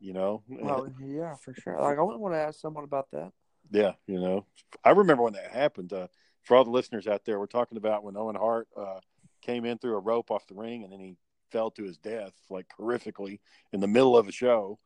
You 0.00 0.12
know, 0.12 0.42
Well, 0.48 0.86
yeah, 1.00 1.34
for 1.36 1.54
sure. 1.54 1.80
Like, 1.80 1.98
I 1.98 2.02
wouldn't 2.02 2.20
want 2.20 2.34
to 2.34 2.38
ask 2.40 2.60
someone 2.60 2.84
about 2.84 3.10
that. 3.12 3.32
yeah, 3.70 3.92
you 4.06 4.20
know, 4.20 4.44
I 4.84 4.90
remember 4.90 5.22
when 5.22 5.32
that 5.32 5.50
happened. 5.50 5.92
Uh, 5.92 6.08
for 6.42 6.58
all 6.58 6.64
the 6.64 6.70
listeners 6.70 7.06
out 7.06 7.24
there, 7.24 7.38
we're 7.38 7.46
talking 7.46 7.78
about 7.78 8.04
when 8.04 8.18
Owen 8.18 8.36
Hart 8.36 8.68
uh, 8.76 9.00
came 9.40 9.64
in 9.64 9.78
through 9.78 9.96
a 9.96 10.00
rope 10.00 10.30
off 10.30 10.46
the 10.46 10.54
ring 10.54 10.84
and 10.84 10.92
then 10.92 11.00
he 11.00 11.16
fell 11.54 11.70
to 11.70 11.84
his 11.84 11.96
death, 11.96 12.32
like 12.50 12.66
horrifically, 12.78 13.38
in 13.72 13.78
the 13.78 13.86
middle 13.86 14.18
of 14.18 14.26
a 14.26 14.32
show. 14.32 14.78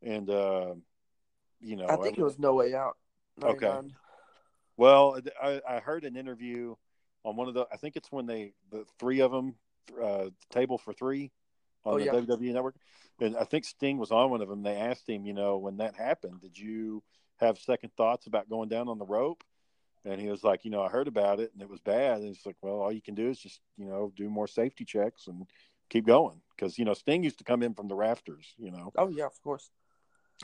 And 0.00 0.30
uh, 0.30 0.74
you 1.60 1.74
know, 1.76 1.86
I 1.88 1.96
think 1.96 2.16
it 2.16 2.22
was 2.22 2.38
No 2.38 2.54
Way 2.54 2.72
Out. 2.72 2.96
Okay. 3.42 3.80
Well, 4.76 5.20
I, 5.42 5.60
I 5.68 5.80
heard 5.80 6.04
an 6.04 6.16
interview 6.16 6.76
on 7.24 7.36
one 7.36 7.48
of 7.48 7.54
the. 7.54 7.66
I 7.72 7.76
think 7.76 7.96
it's 7.96 8.12
when 8.12 8.26
they 8.26 8.52
the 8.70 8.84
three 9.00 9.20
of 9.20 9.32
them 9.32 9.56
uh, 10.00 10.26
table 10.50 10.78
for 10.78 10.92
three 10.92 11.32
on 11.84 11.94
Oh, 11.94 11.98
the 11.98 12.04
yeah. 12.04 12.12
WWE 12.12 12.52
network, 12.52 12.76
and 13.20 13.36
I 13.36 13.44
think 13.44 13.64
Sting 13.64 13.98
was 13.98 14.12
on 14.12 14.30
one 14.30 14.40
of 14.40 14.48
them. 14.48 14.62
They 14.62 14.76
asked 14.76 15.08
him, 15.08 15.26
you 15.26 15.34
know, 15.34 15.58
when 15.58 15.78
that 15.78 15.96
happened, 15.96 16.40
did 16.40 16.56
you 16.56 17.02
have 17.38 17.58
second 17.58 17.90
thoughts 17.96 18.26
about 18.28 18.48
going 18.48 18.68
down 18.68 18.88
on 18.88 18.98
the 18.98 19.04
rope? 19.06 19.42
And 20.06 20.20
he 20.20 20.28
was 20.28 20.44
like, 20.44 20.64
you 20.64 20.70
know, 20.70 20.82
I 20.82 20.88
heard 20.88 21.08
about 21.08 21.40
it 21.40 21.50
and 21.54 21.62
it 21.62 21.70
was 21.70 21.80
bad. 21.80 22.18
And 22.18 22.26
he's 22.26 22.44
like, 22.44 22.56
well, 22.60 22.74
all 22.74 22.92
you 22.92 23.00
can 23.00 23.14
do 23.14 23.30
is 23.30 23.38
just, 23.38 23.60
you 23.78 23.86
know, 23.86 24.12
do 24.14 24.28
more 24.28 24.46
safety 24.46 24.84
checks 24.84 25.28
and 25.28 25.46
keep 25.94 26.06
going 26.06 26.40
because 26.56 26.76
you 26.76 26.84
know 26.84 26.92
Sting 26.94 27.22
used 27.22 27.38
to 27.38 27.44
come 27.44 27.62
in 27.62 27.72
from 27.72 27.86
the 27.88 27.94
rafters, 27.94 28.52
you 28.58 28.70
know. 28.70 28.92
Oh 28.98 29.08
yeah, 29.08 29.26
of 29.26 29.40
course. 29.42 29.70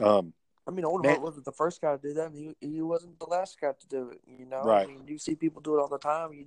Um, 0.01 0.33
I 0.67 0.71
mean, 0.71 0.85
Owen 0.85 1.21
wasn't 1.21 1.45
the 1.45 1.53
first 1.53 1.81
guy 1.81 1.97
to 1.97 2.01
do 2.01 2.15
that, 2.15 2.27
and 2.31 2.37
he 2.37 2.57
he 2.61 2.81
wasn't 2.81 3.19
the 3.19 3.27
last 3.27 3.61
guy 3.61 3.73
to 3.73 3.89
do 3.89 4.11
it. 4.11 4.21
You 4.27 4.47
know, 4.47 4.63
Right. 4.63 4.85
I 4.85 4.87
mean, 4.87 5.03
you 5.07 5.19
see 5.19 5.35
people 5.35 5.61
do 5.61 5.77
it 5.77 5.81
all 5.81 5.89
the 5.89 5.99
time. 5.99 6.33
You, 6.33 6.47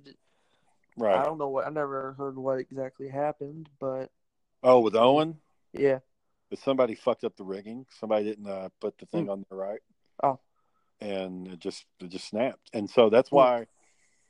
right. 0.96 1.20
I 1.20 1.24
don't 1.24 1.38
know 1.38 1.50
what 1.50 1.66
I 1.66 1.70
never 1.70 2.14
heard 2.14 2.36
what 2.36 2.58
exactly 2.58 3.08
happened, 3.08 3.68
but 3.78 4.10
Oh, 4.62 4.80
with 4.80 4.96
Owen, 4.96 5.36
yeah, 5.74 5.98
but 6.48 6.58
somebody 6.58 6.94
fucked 6.94 7.24
up 7.24 7.36
the 7.36 7.44
rigging. 7.44 7.84
Somebody 8.00 8.24
didn't 8.24 8.46
uh, 8.48 8.70
put 8.80 8.96
the 8.96 9.06
thing 9.06 9.28
on 9.28 9.44
the 9.50 9.56
right. 9.56 9.80
Oh. 10.22 10.38
and 11.00 11.48
it 11.48 11.58
just 11.58 11.84
it 12.00 12.08
just 12.08 12.28
snapped. 12.28 12.70
And 12.72 12.88
so 12.88 13.10
that's 13.10 13.28
Hmm. 13.28 13.36
why 13.36 13.66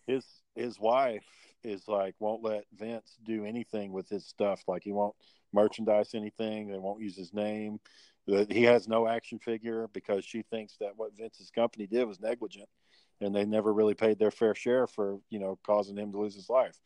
his 0.08 0.24
his 0.56 0.80
wife 0.80 1.24
is 1.64 1.88
like 1.88 2.14
won't 2.18 2.42
let 2.42 2.64
Vince 2.76 3.16
do 3.24 3.44
anything 3.44 3.92
with 3.92 4.08
his 4.08 4.26
stuff. 4.26 4.62
Like 4.66 4.82
he 4.82 4.92
won't 4.92 5.14
merchandise 5.52 6.14
anything. 6.14 6.68
They 6.68 6.78
won't 6.78 7.02
use 7.02 7.16
his 7.16 7.32
name. 7.32 7.80
He 8.26 8.62
has 8.62 8.88
no 8.88 9.06
action 9.06 9.38
figure 9.38 9.88
because 9.92 10.24
she 10.24 10.42
thinks 10.42 10.76
that 10.80 10.96
what 10.96 11.16
Vince's 11.16 11.50
company 11.50 11.86
did 11.86 12.06
was 12.06 12.20
negligent, 12.20 12.68
and 13.20 13.34
they 13.34 13.44
never 13.44 13.72
really 13.72 13.94
paid 13.94 14.18
their 14.18 14.30
fair 14.30 14.54
share 14.54 14.86
for 14.86 15.18
you 15.30 15.38
know 15.38 15.58
causing 15.66 15.96
him 15.96 16.12
to 16.12 16.18
lose 16.18 16.34
his 16.34 16.48
life. 16.48 16.78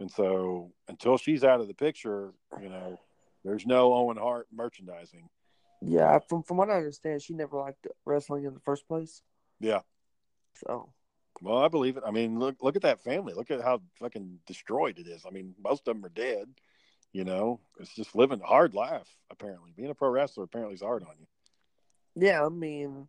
And 0.00 0.10
so 0.10 0.72
until 0.88 1.18
she's 1.18 1.44
out 1.44 1.60
of 1.60 1.68
the 1.68 1.74
picture, 1.74 2.32
you 2.62 2.68
know, 2.68 3.00
there's 3.44 3.66
no 3.66 3.92
Owen 3.92 4.16
Hart 4.16 4.46
merchandising. 4.52 5.28
Yeah, 5.80 6.18
from 6.28 6.42
from 6.42 6.56
what 6.56 6.70
I 6.70 6.76
understand, 6.76 7.22
she 7.22 7.34
never 7.34 7.58
liked 7.58 7.86
wrestling 8.04 8.44
in 8.44 8.54
the 8.54 8.60
first 8.60 8.86
place. 8.88 9.22
Yeah. 9.60 9.80
So 10.54 10.92
Well, 11.40 11.58
I 11.58 11.68
believe 11.68 11.96
it. 11.96 12.02
I 12.06 12.10
mean, 12.10 12.38
look 12.38 12.56
look 12.62 12.76
at 12.76 12.82
that 12.82 13.00
family. 13.02 13.32
Look 13.34 13.50
at 13.50 13.60
how 13.62 13.80
fucking 13.98 14.40
destroyed 14.46 14.98
it 14.98 15.06
is. 15.06 15.24
I 15.26 15.30
mean, 15.30 15.54
most 15.62 15.86
of 15.86 15.94
them 15.94 16.04
are 16.04 16.08
dead. 16.10 16.48
You 17.12 17.24
know, 17.24 17.60
it's 17.78 17.94
just 17.94 18.14
living 18.14 18.40
a 18.42 18.46
hard 18.46 18.74
life. 18.74 19.08
Apparently, 19.30 19.72
being 19.76 19.90
a 19.90 19.94
pro 19.94 20.10
wrestler 20.10 20.44
apparently 20.44 20.74
is 20.74 20.82
hard 20.82 21.02
on 21.04 21.14
you. 21.18 21.26
yeah, 22.16 22.44
I 22.44 22.48
mean, 22.48 23.08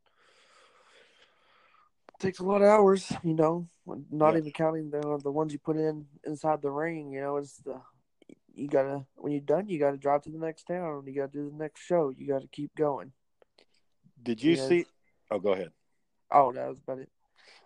takes 2.20 2.40
a 2.40 2.44
lot 2.44 2.62
of 2.62 2.68
hours. 2.68 3.12
You 3.24 3.34
know, 3.34 3.68
not 4.12 4.34
Yeah. 4.34 4.40
even 4.40 4.52
counting 4.52 4.90
the 4.92 5.20
the 5.24 5.32
ones 5.32 5.54
you 5.54 5.60
put 5.60 5.78
in 5.78 6.06
inside 6.26 6.62
the 6.62 6.72
ring. 6.72 7.12
You 7.12 7.22
know, 7.22 7.38
it's 7.38 7.58
the 7.58 7.82
you 8.54 8.68
gotta 8.68 9.06
when 9.16 9.32
you're 9.32 9.42
done, 9.42 9.68
you 9.68 9.80
gotta 9.80 9.98
drive 9.98 10.22
to 10.24 10.30
the 10.30 10.38
next 10.38 10.64
town. 10.66 11.04
You 11.08 11.16
gotta 11.16 11.32
do 11.32 11.50
the 11.50 11.58
next 11.58 11.82
show. 11.82 12.10
You 12.10 12.28
gotta 12.28 12.48
keep 12.48 12.76
going. 12.76 13.12
Did 14.22 14.44
you 14.44 14.56
Yes. 14.56 14.68
see? 14.68 14.86
Oh, 15.32 15.40
go 15.40 15.54
ahead. 15.54 15.72
Oh, 16.32 16.52
that 16.52 16.68
was 16.68 16.78
about 16.80 17.00
it. 17.00 17.10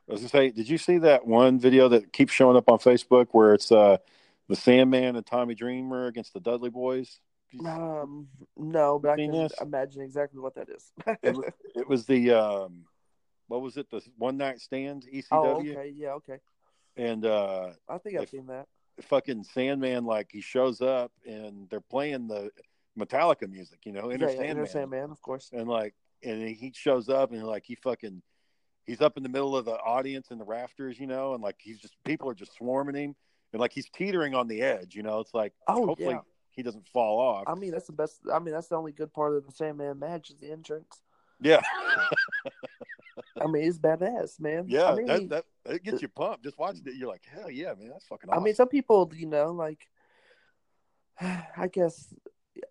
I 0.10 0.12
was 0.12 0.22
gonna 0.22 0.30
say, 0.30 0.52
did 0.52 0.70
you 0.70 0.78
see 0.78 0.98
that 1.00 1.26
one 1.26 1.60
video 1.60 1.88
that 1.90 2.12
keeps 2.12 2.34
showing 2.34 2.58
up 2.58 2.70
on 2.70 2.80
Facebook 2.80 3.28
where 3.32 3.54
it's 3.54 3.72
uh 3.72 3.98
the 4.50 4.56
Sandman 4.56 5.16
and 5.16 5.26
Tommy 5.26 5.56
Dreamer 5.56 6.08
against 6.08 6.34
the 6.34 6.40
Dudley 6.40 6.70
Boys? 6.70 7.20
Um, 7.66 8.28
no, 8.58 9.00
but 9.00 9.12
I 9.12 9.16
can 9.18 9.32
this? 9.32 9.54
imagine 9.62 10.02
exactly 10.02 10.40
what 10.40 10.56
that 10.56 10.70
is. 10.70 10.92
It 11.22 11.36
was, 11.36 11.46
it 11.76 11.88
was 11.88 12.06
the 12.06 12.32
um, 12.32 12.86
what 13.48 13.62
was 13.62 13.78
it? 13.78 13.90
The 13.90 14.02
one 14.18 14.38
night 14.38 14.60
stand 14.60 15.06
ECW, 15.14 15.26
oh, 15.32 15.60
okay, 15.60 15.94
yeah, 15.96 16.14
okay. 16.14 16.40
and 16.98 17.26
uh, 17.26 17.70
I 17.88 17.98
think 18.00 18.20
I've 18.20 18.30
seen 18.30 18.48
that. 18.48 18.68
fucking 19.02 19.44
Sandman 19.44 20.06
like 20.06 20.30
he 20.32 20.42
shows 20.42 20.82
up 20.82 21.12
and 21.26 21.70
they're 21.70 21.80
playing 21.80 22.28
the 22.28 22.50
Metallica 22.98 23.50
music, 23.50 23.80
you 23.86 23.92
know, 23.92 24.10
Enter 24.10 24.26
yeah, 24.26 24.32
yeah, 24.32 24.38
Sandman, 24.38 24.50
Enter 24.50 24.66
Sandman, 24.66 25.12
of 25.12 25.22
course. 25.22 25.50
and 25.54 25.68
like 25.68 25.94
and 26.24 26.48
he 26.48 26.72
shows 26.76 27.10
up 27.10 27.32
and 27.32 27.44
like 27.44 27.64
he 27.66 27.76
fucking 27.76 28.22
he's 28.86 29.02
up 29.02 29.18
in 29.18 29.24
the 29.24 29.30
middle 29.30 29.56
of 29.56 29.66
the 29.66 29.74
audience 29.78 30.32
in 30.32 30.38
the 30.38 30.46
rafters, 30.46 31.00
you 31.00 31.08
know, 31.08 31.34
and 31.34 31.44
like 31.44 31.56
he's 31.60 31.80
just 31.80 31.96
people 32.04 32.30
are 32.30 32.34
just 32.36 32.54
swarming 32.56 32.96
him 32.96 33.16
and 33.52 33.60
like 33.60 33.72
he's 33.74 33.90
teetering 33.90 34.36
on 34.36 34.48
the 34.48 34.62
edge, 34.62 34.96
you 34.96 35.04
know. 35.04 35.20
It's 35.20 35.34
like 35.34 35.54
Oh, 35.68 35.86
hopefully 35.86 36.16
yeah. 36.16 36.22
he 36.52 36.64
doesn't 36.64 36.88
fall 36.88 37.20
off. 37.20 37.44
I 37.48 37.56
mean, 37.56 37.72
that's 37.72 37.88
the 37.88 37.94
best. 37.94 38.20
I 38.34 38.40
mean, 38.40 38.54
that's 38.54 38.68
the 38.68 38.76
only 38.76 38.92
good 38.92 39.14
part 39.14 39.36
of 39.36 39.46
the 39.46 39.52
Sandman 39.52 40.00
match 40.00 40.30
is 40.30 40.38
the 40.38 40.52
entrance. 40.52 41.02
yeah, 41.42 41.62
I 43.42 43.48
mean, 43.48 43.64
it's 43.64 43.78
badass, 43.78 44.40
man. 44.40 44.66
yeah, 44.68 44.90
I 44.92 44.96
mean, 44.96 45.06
that, 45.08 45.30
that 45.30 45.46
that 45.66 45.84
gets 45.84 46.02
you 46.02 46.08
pumped. 46.08 46.44
Just 46.44 46.58
watching 46.58 46.84
it, 46.86 46.96
you're 46.96 47.08
like, 47.10 47.24
hell 47.26 47.50
yeah, 47.50 47.74
man, 47.78 47.90
that's 47.90 48.06
fucking 48.06 48.30
I 48.32 48.40
mean, 48.40 48.54
some 48.56 48.68
people, 48.70 49.12
you 49.16 49.28
know, 49.28 49.52
like, 49.52 49.88
I 51.22 51.68
guess, 51.72 52.14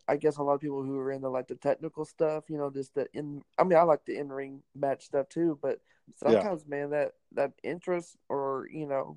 I 0.09 0.17
guess 0.17 0.37
a 0.37 0.43
lot 0.43 0.55
of 0.55 0.61
people 0.61 0.83
who 0.83 0.99
are 0.99 1.13
into 1.13 1.29
like 1.29 1.49
the 1.49 1.55
technical 1.57 2.05
stuff, 2.05 2.45
you 2.49 2.59
know, 2.59 2.71
just 2.71 2.95
the 2.95 3.07
in. 3.15 3.43
I 3.59 3.65
mean, 3.65 3.79
I 3.79 3.83
like 3.83 4.05
the 4.07 4.19
in 4.19 4.29
ring 4.33 4.63
match 4.75 5.05
stuff 5.05 5.29
too, 5.29 5.59
but 5.61 5.81
sometimes, 6.17 6.67
man, 6.67 6.91
that 6.91 7.13
that 7.33 7.53
interest 7.63 8.17
or 8.29 8.69
you 8.73 8.87
know, 8.87 9.17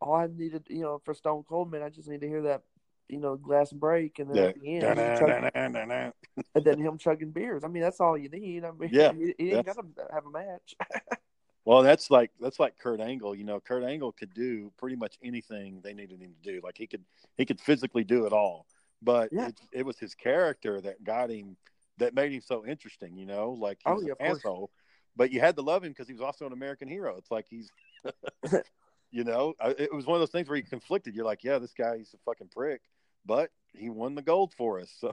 all 0.00 0.14
I 0.14 0.26
needed, 0.26 0.66
you 0.68 0.82
know, 0.82 1.00
for 1.04 1.14
Stone 1.14 1.44
Cold, 1.48 1.70
man, 1.70 1.82
I 1.82 1.88
just 1.88 2.08
need 2.08 2.20
to 2.20 2.28
hear 2.28 2.42
that, 2.42 2.62
you 3.08 3.18
know, 3.18 3.36
glass 3.36 3.72
break 3.72 4.18
and 4.18 4.30
then 4.30 4.36
yeah. 4.36 4.42
at 4.44 4.60
the 4.60 4.74
end, 4.74 4.82
him 4.82 4.96
Da-na-na-na-na-na. 4.96 6.10
and 6.54 6.64
then 6.64 6.78
him 6.78 6.98
chugging 6.98 7.30
beers. 7.30 7.64
I 7.64 7.68
mean, 7.68 7.82
that's 7.82 8.00
all 8.00 8.18
you 8.18 8.28
need. 8.28 8.64
I 8.64 8.70
mean, 8.72 8.90
Yeah, 8.92 9.12
he, 9.16 9.34
he 9.38 9.52
ain't 9.52 9.66
got 9.66 9.76
to 9.76 9.84
have 10.12 10.26
a 10.26 10.30
match. 10.30 10.74
Well, 11.66 11.82
that's 11.82 12.10
like 12.10 12.30
that's 12.40 12.60
like 12.60 12.78
Kurt 12.78 13.00
Angle. 13.00 13.34
You 13.34 13.44
know, 13.44 13.58
Kurt 13.58 13.84
Angle 13.84 14.12
could 14.12 14.34
do 14.34 14.70
pretty 14.76 14.96
much 14.96 15.16
anything 15.22 15.80
they 15.82 15.94
needed 15.94 16.20
him 16.20 16.34
to 16.42 16.52
do. 16.52 16.60
Like 16.62 16.76
he 16.76 16.86
could 16.86 17.02
he 17.38 17.46
could 17.46 17.58
physically 17.58 18.04
do 18.04 18.26
it 18.26 18.32
all. 18.32 18.66
But 19.04 19.30
Yeah. 19.32 19.48
it, 19.48 19.60
it 19.72 19.86
was 19.86 19.98
his 19.98 20.14
character 20.14 20.80
that 20.80 21.04
got 21.04 21.30
him 21.30 21.56
that 21.98 22.14
made 22.14 22.32
him 22.32 22.40
so 22.40 22.64
interesting. 22.66 23.16
You 23.16 23.26
know, 23.26 23.50
like 23.50 23.78
he 23.84 23.90
Oh, 23.90 23.94
was 23.94 24.04
yeah, 24.04 24.12
an 24.12 24.16
course. 24.26 24.38
asshole, 24.38 24.70
but 25.14 25.30
you 25.30 25.40
had 25.40 25.56
to 25.56 25.62
love 25.62 25.84
him 25.84 25.90
because 25.92 26.08
he 26.08 26.14
was 26.14 26.22
also 26.22 26.46
an 26.46 26.52
American 26.52 26.88
hero. 26.88 27.16
It's 27.18 27.30
like 27.30 27.46
he's, 27.48 27.70
you 29.10 29.24
know, 29.24 29.54
it 29.60 29.92
was 29.92 30.06
one 30.06 30.16
of 30.16 30.20
those 30.20 30.30
things 30.30 30.48
where 30.48 30.56
you 30.56 30.64
conflicted. 30.64 31.14
You're 31.14 31.24
like, 31.24 31.44
yeah, 31.44 31.58
this 31.58 31.74
guy 31.74 31.98
he's 31.98 32.14
a 32.14 32.18
fucking 32.24 32.48
prick, 32.48 32.80
but 33.26 33.50
he 33.74 33.90
won 33.90 34.14
the 34.14 34.22
gold 34.22 34.52
for 34.56 34.80
us, 34.80 34.92
so 34.98 35.12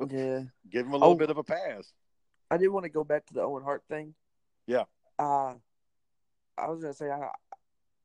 yeah. 0.10 0.42
give 0.70 0.86
him 0.86 0.92
a 0.92 0.96
little 0.98 1.14
Oh. 1.14 1.18
bit 1.18 1.30
of 1.30 1.38
a 1.38 1.44
pass. 1.44 1.92
I 2.50 2.58
did 2.58 2.68
want 2.68 2.84
to 2.84 2.90
go 2.90 3.02
back 3.02 3.24
to 3.26 3.34
the 3.34 3.40
Owen 3.40 3.62
Hart 3.64 3.82
thing. 3.88 4.14
Yeah. 4.66 4.84
Uh 5.18 5.54
I 6.58 6.68
was 6.68 6.80
gonna 6.82 6.92
say 6.92 7.10
I 7.10 7.30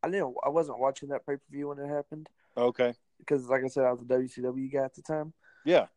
I 0.01 0.09
didn't 0.09 0.35
I 0.43 0.49
wasn't 0.49 0.79
watching 0.79 1.09
that 1.09 1.25
pay 1.25 1.33
per 1.35 1.41
view 1.51 1.67
when 1.67 1.79
it 1.79 1.87
happened 1.87 2.29
Okay, 2.55 2.93
because 3.19 3.47
like 3.47 3.63
I 3.63 3.67
said 3.67 3.83
I 3.85 3.91
was 3.91 4.01
a 4.01 4.05
WCW 4.05 4.71
guy 4.71 4.83
at 4.83 4.93
the 4.95 5.01
time. 5.01 5.33
yeah. 5.65 5.87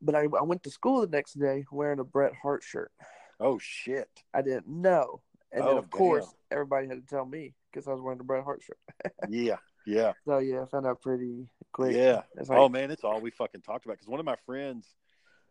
But 0.00 0.16
I 0.16 0.22
I 0.38 0.42
went 0.42 0.62
to 0.64 0.70
school 0.70 1.00
the 1.02 1.06
next 1.06 1.34
day 1.34 1.64
wearing 1.70 2.00
a 2.00 2.04
Bret 2.04 2.32
Hart 2.42 2.62
shirt. 2.64 2.90
Oh 3.38 3.58
shit. 3.60 4.08
I 4.34 4.42
didn't 4.42 4.66
know, 4.68 5.20
and 5.52 5.62
then 5.62 5.74
Oh, 5.74 5.78
of 5.78 5.90
course 5.90 6.34
everybody 6.50 6.88
had 6.88 6.96
to 6.98 7.06
tell 7.06 7.24
me 7.24 7.54
because 7.70 7.86
I 7.86 7.92
was 7.92 8.00
wearing 8.00 8.20
a 8.20 8.24
Bret 8.24 8.42
Hart 8.44 8.62
shirt. 8.62 8.78
Yeah, 9.28 9.56
yeah. 9.86 10.12
So 10.26 10.38
yeah, 10.38 10.62
I 10.62 10.66
found 10.66 10.86
out 10.86 11.00
pretty 11.02 11.48
quick. 11.72 11.94
Yeah. 11.94 12.22
It's 12.36 12.48
like, 12.48 12.58
oh 12.58 12.68
man, 12.68 12.90
it's 12.90 13.04
all 13.04 13.20
we 13.20 13.30
fucking 13.30 13.62
talked 13.62 13.84
about 13.84 13.94
because 13.94 14.08
one 14.08 14.18
of 14.20 14.26
my 14.26 14.36
friends 14.44 14.86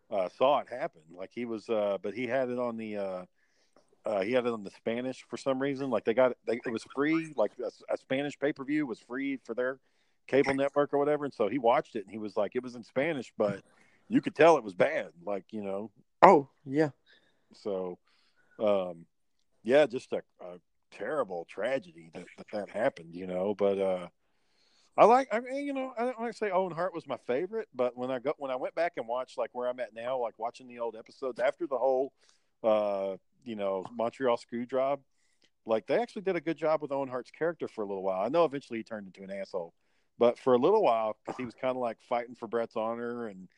uh, 0.10 0.28
saw 0.38 0.60
it 0.60 0.68
happen. 0.70 1.02
Like 1.16 1.32
he 1.34 1.46
was, 1.46 1.70
uh, 1.70 1.98
but 2.02 2.14
he 2.14 2.28
had 2.28 2.50
it 2.50 2.60
on 2.60 2.76
the, 2.76 2.98
uh, 2.98 3.26
uh, 4.06 4.22
he 4.22 4.34
had 4.34 4.46
it 4.46 4.52
on 4.52 4.64
the 4.66 4.72
Spanish 4.72 5.24
for 5.30 5.38
some 5.38 5.62
reason. 5.62 5.90
Like 5.90 6.04
they 6.04 6.14
got 6.14 6.32
it, 6.32 6.38
they, 6.46 6.60
it 6.66 6.72
was 6.72 6.84
free. 6.94 7.34
Like 7.38 7.52
a, 7.64 7.94
a 7.94 7.98
Spanish 7.98 8.38
pay 8.38 8.52
per 8.52 8.66
view 8.66 8.86
was 8.86 9.00
free 9.00 9.38
for 9.46 9.54
their 9.54 9.80
cable 10.32 10.56
network 10.56 10.94
or 10.94 10.98
whatever. 10.98 11.26
And 11.26 11.34
so 11.34 11.48
he 11.48 11.60
watched 11.60 11.96
it 11.96 12.04
and 12.04 12.12
he 12.12 12.18
was 12.18 12.38
like, 12.38 12.56
it 12.56 12.64
was 12.64 12.76
in 12.76 12.84
Spanish, 12.84 13.32
but 13.38 13.62
you 14.10 14.22
could 14.22 14.36
tell 14.36 14.58
it 14.58 14.64
was 14.64 14.74
bad. 14.74 15.10
Like 15.26 15.46
you 15.52 15.64
know, 15.64 15.92
oh 16.22 16.50
yeah, 16.66 16.90
so 17.54 17.98
um, 18.60 19.06
yeah, 19.64 19.86
just 19.86 20.12
a, 20.14 20.22
a 20.42 20.58
terrible 20.92 21.46
tragedy 21.50 22.12
that, 22.14 22.26
that 22.38 22.48
that 22.52 22.70
happened. 22.70 23.14
You 23.14 23.28
know, 23.28 23.56
but 23.56 23.80
uh, 23.80 24.08
I 24.98 25.06
like, 25.06 25.30
I 25.32 25.40
mean, 25.40 25.66
you 25.66 25.74
know, 25.74 25.94
I 25.98 26.04
don't 26.04 26.20
want 26.20 26.32
to 26.32 26.38
say 26.38 26.52
Owen 26.52 26.74
Hart 26.74 26.94
was 26.94 27.08
my 27.08 27.18
favorite, 27.26 27.70
but 27.74 27.98
when 27.98 28.12
I 28.12 28.20
got 28.20 28.36
when 28.38 28.52
I 28.52 28.58
went 28.58 28.76
back 28.76 28.94
and 28.98 29.08
watched 29.08 29.38
like 29.38 29.52
where 29.54 29.70
I'm 29.70 29.80
at 29.80 29.94
now, 29.94 30.20
like 30.20 30.38
watching 30.38 30.68
the 30.68 30.80
old 30.80 30.96
episodes 30.96 31.40
after 31.40 31.66
the 31.68 31.78
whole, 31.78 32.12
uh, 32.64 33.16
you 33.46 33.56
know, 33.56 33.86
Montreal 33.94 34.38
screw 34.38 34.66
job, 34.66 35.00
like 35.66 35.88
they 35.88 35.96
actually 35.96 36.24
did 36.24 36.36
a 36.36 36.42
good 36.42 36.58
job 36.58 36.82
with 36.82 36.92
Owen 36.92 37.10
Hart's 37.10 37.32
character 37.32 37.68
for 37.68 37.84
a 37.84 37.88
little 37.88 38.04
while. 38.04 38.22
I 38.22 38.28
know 38.28 38.44
eventually 38.44 38.80
he 38.80 38.84
turned 38.84 39.08
into 39.08 39.24
an 39.24 39.32
asshole, 39.32 39.74
but 40.22 40.38
for 40.38 40.54
a 40.54 40.58
little 40.60 40.84
while 40.84 41.18
because 41.26 41.36
he 41.36 41.46
was 41.46 41.56
kind 41.56 41.72
of 41.72 41.82
like 41.82 41.98
fighting 42.08 42.36
for 42.36 42.48
Bret's 42.48 42.76
honor 42.76 43.26
and 43.28 43.50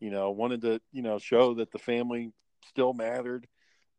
you 0.00 0.10
know 0.10 0.32
wanted 0.32 0.62
to 0.62 0.80
you 0.92 1.00
know 1.00 1.20
show 1.20 1.54
that 1.54 1.70
the 1.70 1.78
family 1.78 2.32
still 2.66 2.92
mattered, 2.92 3.46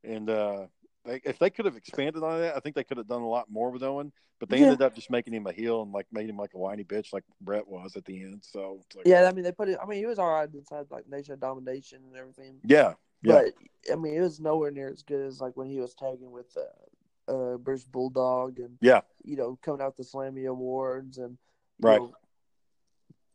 and 0.03 0.29
uh, 0.29 0.65
they, 1.05 1.21
if 1.23 1.39
they 1.39 1.49
could 1.49 1.63
have 1.63 1.77
expanded 1.77 2.21
on 2.21 2.41
that, 2.41 2.57
I 2.57 2.59
think 2.59 2.75
they 2.75 2.83
could 2.83 2.97
have 2.97 3.07
done 3.07 3.21
a 3.21 3.27
lot 3.27 3.49
more 3.49 3.71
with 3.71 3.83
Owen. 3.83 4.11
But 4.37 4.49
they 4.49 4.57
Yeah. 4.57 4.63
ended 4.63 4.81
up 4.81 4.95
just 4.95 5.09
making 5.09 5.33
him 5.33 5.47
a 5.47 5.53
heel 5.53 5.81
and 5.81 5.93
like 5.93 6.07
made 6.11 6.29
him 6.29 6.35
like 6.37 6.53
a 6.55 6.57
whiny 6.57 6.83
bitch 6.83 7.13
like 7.13 7.23
Brett 7.39 7.65
was 7.67 7.95
at 7.95 8.03
the 8.03 8.21
end. 8.21 8.43
So 8.43 8.81
it's 8.85 8.95
like, 8.97 9.07
yeah. 9.07 9.25
I 9.25 9.31
mean 9.31 9.45
they 9.45 9.53
put 9.53 9.69
it. 9.69 9.79
I 9.81 9.85
mean 9.85 9.99
he 9.99 10.05
was 10.05 10.19
all 10.19 10.29
right 10.29 10.49
inside 10.53 10.87
like 10.91 11.07
Nation 11.07 11.33
of 11.33 11.39
Domination 11.39 12.01
and 12.05 12.17
everything. 12.17 12.59
yeah, 12.65 12.95
yeah, 13.23 13.43
But 13.43 13.53
I 13.91 13.95
mean, 13.95 14.13
it 14.13 14.21
was 14.21 14.41
nowhere 14.41 14.71
near 14.71 14.89
as 14.89 15.03
good 15.03 15.25
as 15.25 15.39
like 15.39 15.55
when 15.55 15.67
he 15.67 15.79
was 15.79 15.93
tagging 15.93 16.31
with 16.31 16.57
uh, 16.57 17.31
uh 17.31 17.57
British 17.57 17.85
Bulldog 17.85 18.59
and 18.59 18.77
yeah, 18.81 19.01
you 19.23 19.37
know 19.37 19.57
coming 19.61 19.81
out 19.81 19.95
the 19.95 20.03
Slammy 20.03 20.47
Awards 20.49 21.17
and 21.17 21.37
Right. 21.79 21.99
know, 21.99 22.13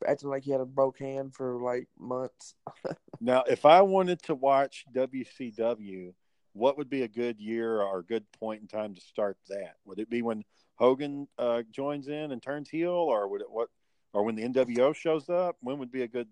acting 0.07 0.29
like 0.29 0.45
he 0.45 0.51
had 0.51 0.61
a 0.61 0.67
broke 0.67 0.99
hand 0.99 1.35
for 1.35 1.61
like 1.61 1.89
months. 1.99 2.55
Now, 3.21 3.45
if 3.49 3.65
I 3.65 3.81
wanted 3.81 4.23
to 4.25 4.35
watch 4.35 4.85
WCW, 4.93 6.13
what 6.53 6.77
would 6.77 6.91
be 6.91 7.03
a 7.03 7.09
good 7.09 7.41
year 7.41 7.81
or 7.81 8.01
a 8.01 8.05
good 8.05 8.31
point 8.33 8.61
in 8.61 8.67
time 8.69 8.95
to 8.95 9.01
start 9.01 9.39
that? 9.49 9.77
Would 9.87 9.99
it 9.99 10.11
be 10.11 10.21
when 10.21 10.45
Hogan 10.75 11.29
uh, 11.39 11.63
joins 11.71 12.09
in 12.09 12.33
and 12.33 12.43
turns 12.43 12.69
heel, 12.69 12.91
or 12.91 13.29
would 13.29 13.41
it 13.41 13.51
what, 13.51 13.69
or 14.13 14.25
when 14.25 14.35
the 14.35 14.43
NWO 14.43 14.95
shows 14.95 15.31
up? 15.31 15.57
When 15.61 15.79
would 15.79 15.93
be 15.93 16.03
a 16.03 16.09
good? 16.09 16.29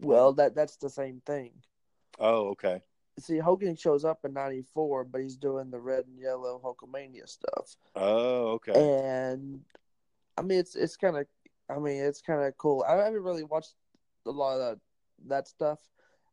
Well, 0.00 0.32
that 0.34 0.54
that's 0.54 0.76
the 0.76 0.88
same 0.88 1.20
thing. 1.26 1.50
Oh, 2.18 2.50
okay, 2.50 2.80
See, 3.18 3.38
Hogan 3.38 3.76
shows 3.76 4.04
up 4.04 4.24
in 4.24 4.32
'94, 4.32 5.04
but 5.04 5.20
he's 5.20 5.36
doing 5.36 5.70
the 5.70 5.80
red 5.80 6.06
and 6.06 6.18
yellow 6.18 6.60
Hulkamania 6.64 7.28
stuff, 7.28 7.76
oh, 7.96 8.52
okay, 8.52 8.72
and 8.72 9.60
I 10.38 10.42
mean, 10.42 10.58
it's 10.58 10.74
it's 10.74 10.96
kind 10.96 11.16
of, 11.18 11.26
I 11.70 11.78
mean, 11.78 12.02
it's 12.02 12.20
kind 12.20 12.42
of 12.42 12.56
cool. 12.58 12.84
I 12.88 12.96
haven't 12.96 13.22
really 13.22 13.44
watched 13.44 13.74
a 14.26 14.30
lot 14.30 14.54
of 14.54 14.60
that, 14.60 14.78
that 15.28 15.48
stuff, 15.48 15.78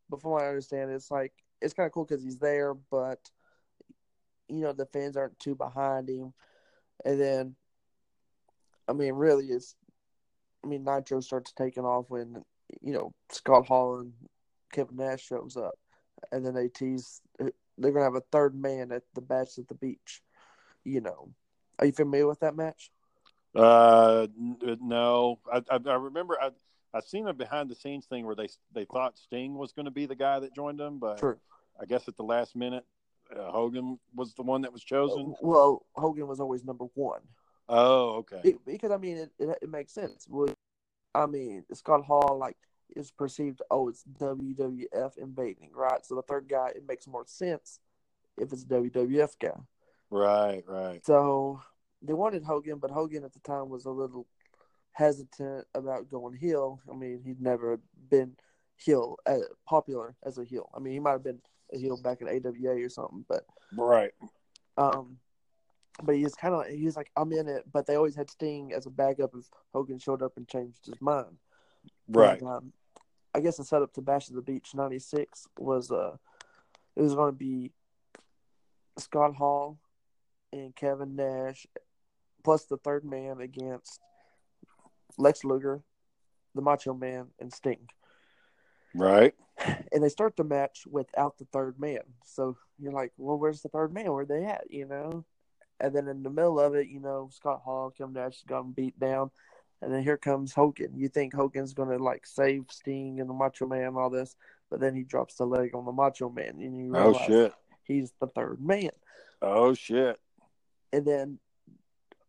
but 0.09 0.21
from 0.21 0.31
what 0.31 0.43
I 0.43 0.47
understand, 0.47 0.91
it's 0.91 1.11
like 1.11 1.33
it's 1.61 1.73
kind 1.73 1.87
of 1.87 1.93
cool 1.93 2.05
because 2.05 2.23
he's 2.23 2.39
there, 2.39 2.73
but 2.73 3.19
you 4.47 4.61
know 4.61 4.73
the 4.73 4.85
fans 4.85 5.17
aren't 5.17 5.39
too 5.39 5.55
behind 5.55 6.09
him, 6.09 6.33
and 7.05 7.19
then, 7.19 7.55
I 8.87 8.93
mean, 8.93 9.13
really, 9.13 9.45
it's, 9.47 9.75
I 10.63 10.67
mean, 10.67 10.83
Nitro 10.83 11.19
starts 11.19 11.53
taking 11.53 11.85
off 11.85 12.05
when 12.09 12.43
you 12.81 12.93
know 12.93 13.13
Scott 13.29 13.67
Hall 13.67 13.99
and 13.99 14.13
Kevin 14.71 14.97
Nash 14.97 15.25
shows 15.25 15.57
up, 15.57 15.77
and 16.31 16.45
then 16.45 16.53
they 16.53 16.67
tease 16.67 17.21
they're 17.77 17.91
gonna 17.91 18.05
have 18.05 18.15
a 18.15 18.21
third 18.31 18.55
man 18.55 18.91
at 18.91 19.03
the 19.13 19.21
Bash 19.21 19.57
at 19.57 19.67
the 19.67 19.75
Beach. 19.75 20.21
You 20.83 21.01
know, 21.01 21.29
are 21.79 21.85
you 21.85 21.91
familiar 21.91 22.27
with 22.27 22.39
that 22.39 22.55
match? 22.55 22.91
Uh, 23.55 24.27
n- 24.37 24.77
no, 24.81 25.39
I, 25.51 25.63
I, 25.69 25.79
I 25.85 25.95
remember 25.95 26.37
I 26.41 26.51
I 26.93 27.01
seen 27.01 27.27
a 27.27 27.33
behind 27.33 27.69
the 27.69 27.75
scenes 27.75 28.05
thing 28.05 28.25
where 28.25 28.35
they 28.35 28.49
they 28.73 28.85
thought 28.85 29.17
Sting 29.17 29.55
was 29.55 29.71
going 29.71 29.85
to 29.85 29.91
be 29.91 30.05
the 30.05 30.15
guy 30.15 30.39
that 30.39 30.53
joined 30.53 30.79
them, 30.79 30.99
but 30.99 31.19
True. 31.19 31.37
I 31.79 31.85
guess 31.85 32.07
at 32.07 32.17
the 32.17 32.23
last 32.23 32.55
minute, 32.55 32.85
uh, 33.35 33.51
Hogan 33.51 33.99
was 34.15 34.33
the 34.33 34.43
one 34.43 34.61
that 34.61 34.73
was 34.73 34.83
chosen. 34.83 35.35
Well, 35.41 35.85
Hogan 35.95 36.27
was 36.27 36.39
always 36.39 36.63
number 36.63 36.85
one. 36.95 37.21
Oh, 37.69 38.15
okay. 38.17 38.41
It, 38.43 38.65
because 38.65 38.91
I 38.91 38.97
mean, 38.97 39.17
it, 39.17 39.31
it, 39.39 39.57
it 39.63 39.69
makes 39.69 39.93
sense. 39.93 40.25
Well, 40.29 40.53
I 41.13 41.25
mean, 41.25 41.65
Scott 41.73 42.03
Hall 42.03 42.37
like 42.39 42.57
is 42.95 43.11
perceived. 43.11 43.61
Oh, 43.69 43.89
it's 43.89 44.03
WWF 44.19 45.17
invading, 45.17 45.71
right? 45.73 46.05
So 46.05 46.15
the 46.15 46.21
third 46.21 46.47
guy, 46.47 46.69
it 46.75 46.87
makes 46.87 47.07
more 47.07 47.25
sense 47.27 47.79
if 48.37 48.53
it's 48.53 48.63
a 48.63 48.67
WWF 48.67 49.31
guy. 49.39 49.59
Right, 50.09 50.63
right. 50.67 51.05
So 51.05 51.61
they 52.01 52.13
wanted 52.13 52.43
Hogan, 52.43 52.77
but 52.77 52.91
Hogan 52.91 53.23
at 53.23 53.33
the 53.33 53.39
time 53.39 53.69
was 53.69 53.85
a 53.85 53.91
little 53.91 54.27
hesitant 54.91 55.65
about 55.73 56.09
going 56.09 56.35
heel. 56.35 56.79
I 56.91 56.95
mean, 56.95 57.21
he'd 57.23 57.41
never 57.41 57.79
been 58.09 58.35
heel 58.75 59.17
uh, 59.25 59.37
popular 59.67 60.15
as 60.23 60.37
a 60.37 60.43
heel. 60.43 60.69
I 60.75 60.79
mean, 60.79 60.93
he 60.93 60.99
might 60.99 61.11
have 61.11 61.23
been 61.23 61.41
a 61.73 61.77
heel 61.77 61.97
back 61.97 62.21
in 62.21 62.27
AWA 62.27 62.83
or 62.83 62.89
something, 62.89 63.25
but 63.27 63.45
Right. 63.75 64.11
um, 64.77 65.17
but 66.03 66.15
he 66.15 66.23
was 66.23 66.35
kind 66.35 66.53
of 66.53 66.67
he 66.67 66.85
was 66.85 66.95
like, 66.95 67.11
I'm 67.15 67.31
in 67.31 67.47
it. 67.47 67.63
But 67.71 67.87
they 67.87 67.95
always 67.95 68.15
had 68.15 68.29
Sting 68.29 68.71
as 68.73 68.85
a 68.85 68.91
backup 68.91 69.31
if 69.35 69.45
Hogan 69.73 69.99
showed 69.99 70.21
up 70.21 70.37
and 70.37 70.47
changed 70.47 70.85
his 70.85 71.01
mind. 71.01 71.37
Right. 72.07 72.39
And, 72.39 72.47
um, 72.47 72.73
I 73.33 73.39
guess 73.39 73.57
the 73.57 73.63
setup 73.63 73.93
to 73.93 74.01
Bash 74.01 74.29
of 74.29 74.35
the 74.35 74.41
Beach 74.41 74.73
'96 74.73 75.47
was 75.59 75.91
uh, 75.91 76.17
it 76.95 77.01
was 77.01 77.15
going 77.15 77.31
to 77.31 77.37
be 77.37 77.71
Scott 78.97 79.35
Hall 79.35 79.77
and 80.51 80.75
Kevin 80.75 81.15
Nash, 81.15 81.67
plus 82.47 82.63
the 82.63 82.77
third 82.77 83.03
man 83.03 83.41
against 83.41 83.99
Lex 85.17 85.43
Luger, 85.43 85.81
the 86.55 86.61
Macho 86.61 86.93
Man, 86.93 87.27
and 87.41 87.51
Sting. 87.51 87.89
Right. 88.95 89.35
And 89.91 90.01
they 90.01 90.07
start 90.07 90.37
the 90.37 90.45
match 90.45 90.85
without 90.89 91.37
the 91.37 91.43
third 91.51 91.77
man. 91.77 91.99
So 92.23 92.55
you're 92.79 92.93
like, 92.93 93.11
well, 93.17 93.37
where's 93.37 93.61
the 93.61 93.67
third 93.67 93.93
man? 93.93 94.13
Where 94.13 94.23
they 94.23 94.45
at? 94.45 94.63
You 94.69 94.87
know? 94.87 95.25
And 95.81 95.93
then 95.93 96.07
in 96.07 96.23
the 96.23 96.29
middle 96.29 96.57
of 96.57 96.73
it, 96.73 96.87
you 96.87 97.01
know, 97.01 97.27
Scott 97.33 97.63
Hall, 97.65 97.91
Kevin 97.91 98.13
Nash 98.13 98.43
gotten 98.47 98.71
beat 98.71 98.97
down. 98.97 99.29
And 99.81 99.93
then 99.93 100.01
here 100.01 100.15
comes 100.15 100.53
Hogan. 100.53 100.93
You 100.95 101.09
think 101.09 101.33
Hogan's 101.33 101.73
going 101.73 101.89
to 101.89 102.01
like 102.01 102.25
save 102.25 102.67
Sting 102.69 103.19
and 103.19 103.29
the 103.29 103.33
Macho 103.33 103.67
Man 103.67 103.87
and 103.87 103.97
all 103.97 104.09
this, 104.09 104.37
but 104.69 104.79
then 104.79 104.95
he 104.95 105.03
drops 105.03 105.35
the 105.35 105.45
leg 105.45 105.75
on 105.75 105.83
the 105.83 105.91
Macho 105.91 106.29
Man, 106.29 106.61
and 106.61 106.77
you 106.77 106.95
oh, 106.95 107.07
realize 107.09 107.21
Oh 107.23 107.27
shit. 107.27 107.53
he's 107.83 108.13
the 108.21 108.27
third 108.27 108.61
man. 108.61 108.91
Oh 109.41 109.73
shit. 109.73 110.17
And 110.93 111.05
then 111.05 111.39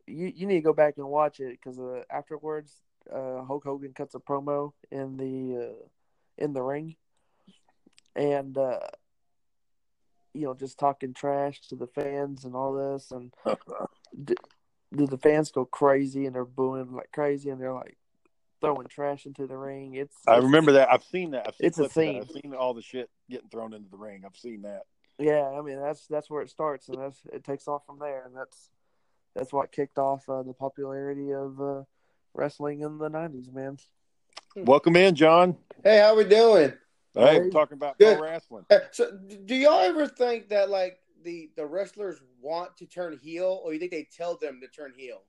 you 0.08 0.32
you 0.34 0.46
need 0.46 0.56
to 0.56 0.60
go 0.62 0.72
back 0.72 0.94
and 0.96 1.06
watch 1.08 1.40
it 1.40 1.52
because 1.52 1.78
uh, 1.78 2.02
afterwards, 2.10 2.80
uh, 3.12 3.42
Hulk 3.44 3.64
Hogan 3.64 3.92
cuts 3.92 4.14
a 4.14 4.18
promo 4.18 4.72
in 4.90 5.16
the 5.16 5.68
uh, 5.70 5.86
in 6.36 6.52
the 6.52 6.62
ring, 6.62 6.96
and 8.16 8.56
uh, 8.56 8.80
you 10.34 10.46
know 10.46 10.54
just 10.54 10.78
talking 10.78 11.14
trash 11.14 11.60
to 11.68 11.76
the 11.76 11.86
fans 11.86 12.44
and 12.44 12.54
all 12.54 12.72
this, 12.72 13.10
and 13.10 13.32
do 14.24 15.06
the 15.06 15.18
fans 15.18 15.50
go 15.50 15.64
crazy 15.64 16.24
and 16.26 16.34
they're 16.34 16.44
booing 16.44 16.92
like 16.92 17.12
crazy 17.12 17.50
and 17.50 17.60
they're 17.60 17.74
like 17.74 17.98
throwing 18.60 18.86
trash 18.86 19.26
into 19.26 19.46
the 19.46 19.56
ring. 19.56 19.94
It's 19.94 20.16
I 20.26 20.32
it's- 20.32 20.44
remember 20.44 20.72
that. 20.72 20.90
I've 20.90 21.04
seen 21.04 21.32
that. 21.32 21.46
I've 21.46 21.54
seen 21.56 21.66
It's 21.66 21.78
a 21.78 21.88
scene. 21.88 22.20
I've 22.22 22.30
seen 22.30 22.54
all 22.54 22.74
the 22.74 22.82
shit 22.82 23.10
getting 23.30 23.48
thrown 23.50 23.74
into 23.74 23.90
the 23.90 23.96
ring. 23.96 24.22
I've 24.24 24.36
seen 24.36 24.62
that. 24.62 24.82
Yeah, 25.18 25.48
I 25.48 25.62
mean 25.62 25.80
that's 25.80 26.06
that's 26.06 26.30
where 26.30 26.42
it 26.42 26.50
starts, 26.50 26.88
and 26.88 26.98
that's 27.00 27.20
it 27.32 27.42
takes 27.44 27.66
off 27.66 27.84
from 27.86 27.98
there, 27.98 28.22
and 28.24 28.36
that's 28.36 28.70
that's 29.38 29.52
what 29.52 29.70
kicked 29.70 29.98
off 29.98 30.28
uh, 30.28 30.42
the 30.42 30.52
popularity 30.52 31.32
of 31.32 31.60
uh, 31.60 31.82
wrestling 32.34 32.80
in 32.80 32.98
the 32.98 33.08
'90s, 33.08 33.52
man. 33.52 33.78
Welcome 34.56 34.96
in, 34.96 35.14
John. 35.14 35.56
Hey, 35.84 35.98
how 36.00 36.16
we 36.16 36.24
doing? 36.24 36.72
Hey, 37.14 37.38
Hey. 37.44 37.50
talking 37.50 37.76
about 37.76 37.98
pro 37.98 38.20
wrestling. 38.20 38.64
Uh, 38.68 38.78
So, 38.90 39.16
do 39.44 39.54
y'all 39.54 39.80
ever 39.80 40.08
think 40.08 40.48
that 40.48 40.68
like 40.70 40.98
the 41.22 41.50
the 41.56 41.64
wrestlers 41.64 42.20
want 42.40 42.76
to 42.78 42.86
turn 42.86 43.16
heel, 43.16 43.60
or 43.64 43.72
you 43.72 43.78
think 43.78 43.92
they 43.92 44.08
tell 44.12 44.36
them 44.36 44.60
to 44.60 44.68
turn 44.68 44.92
heel? 44.96 45.22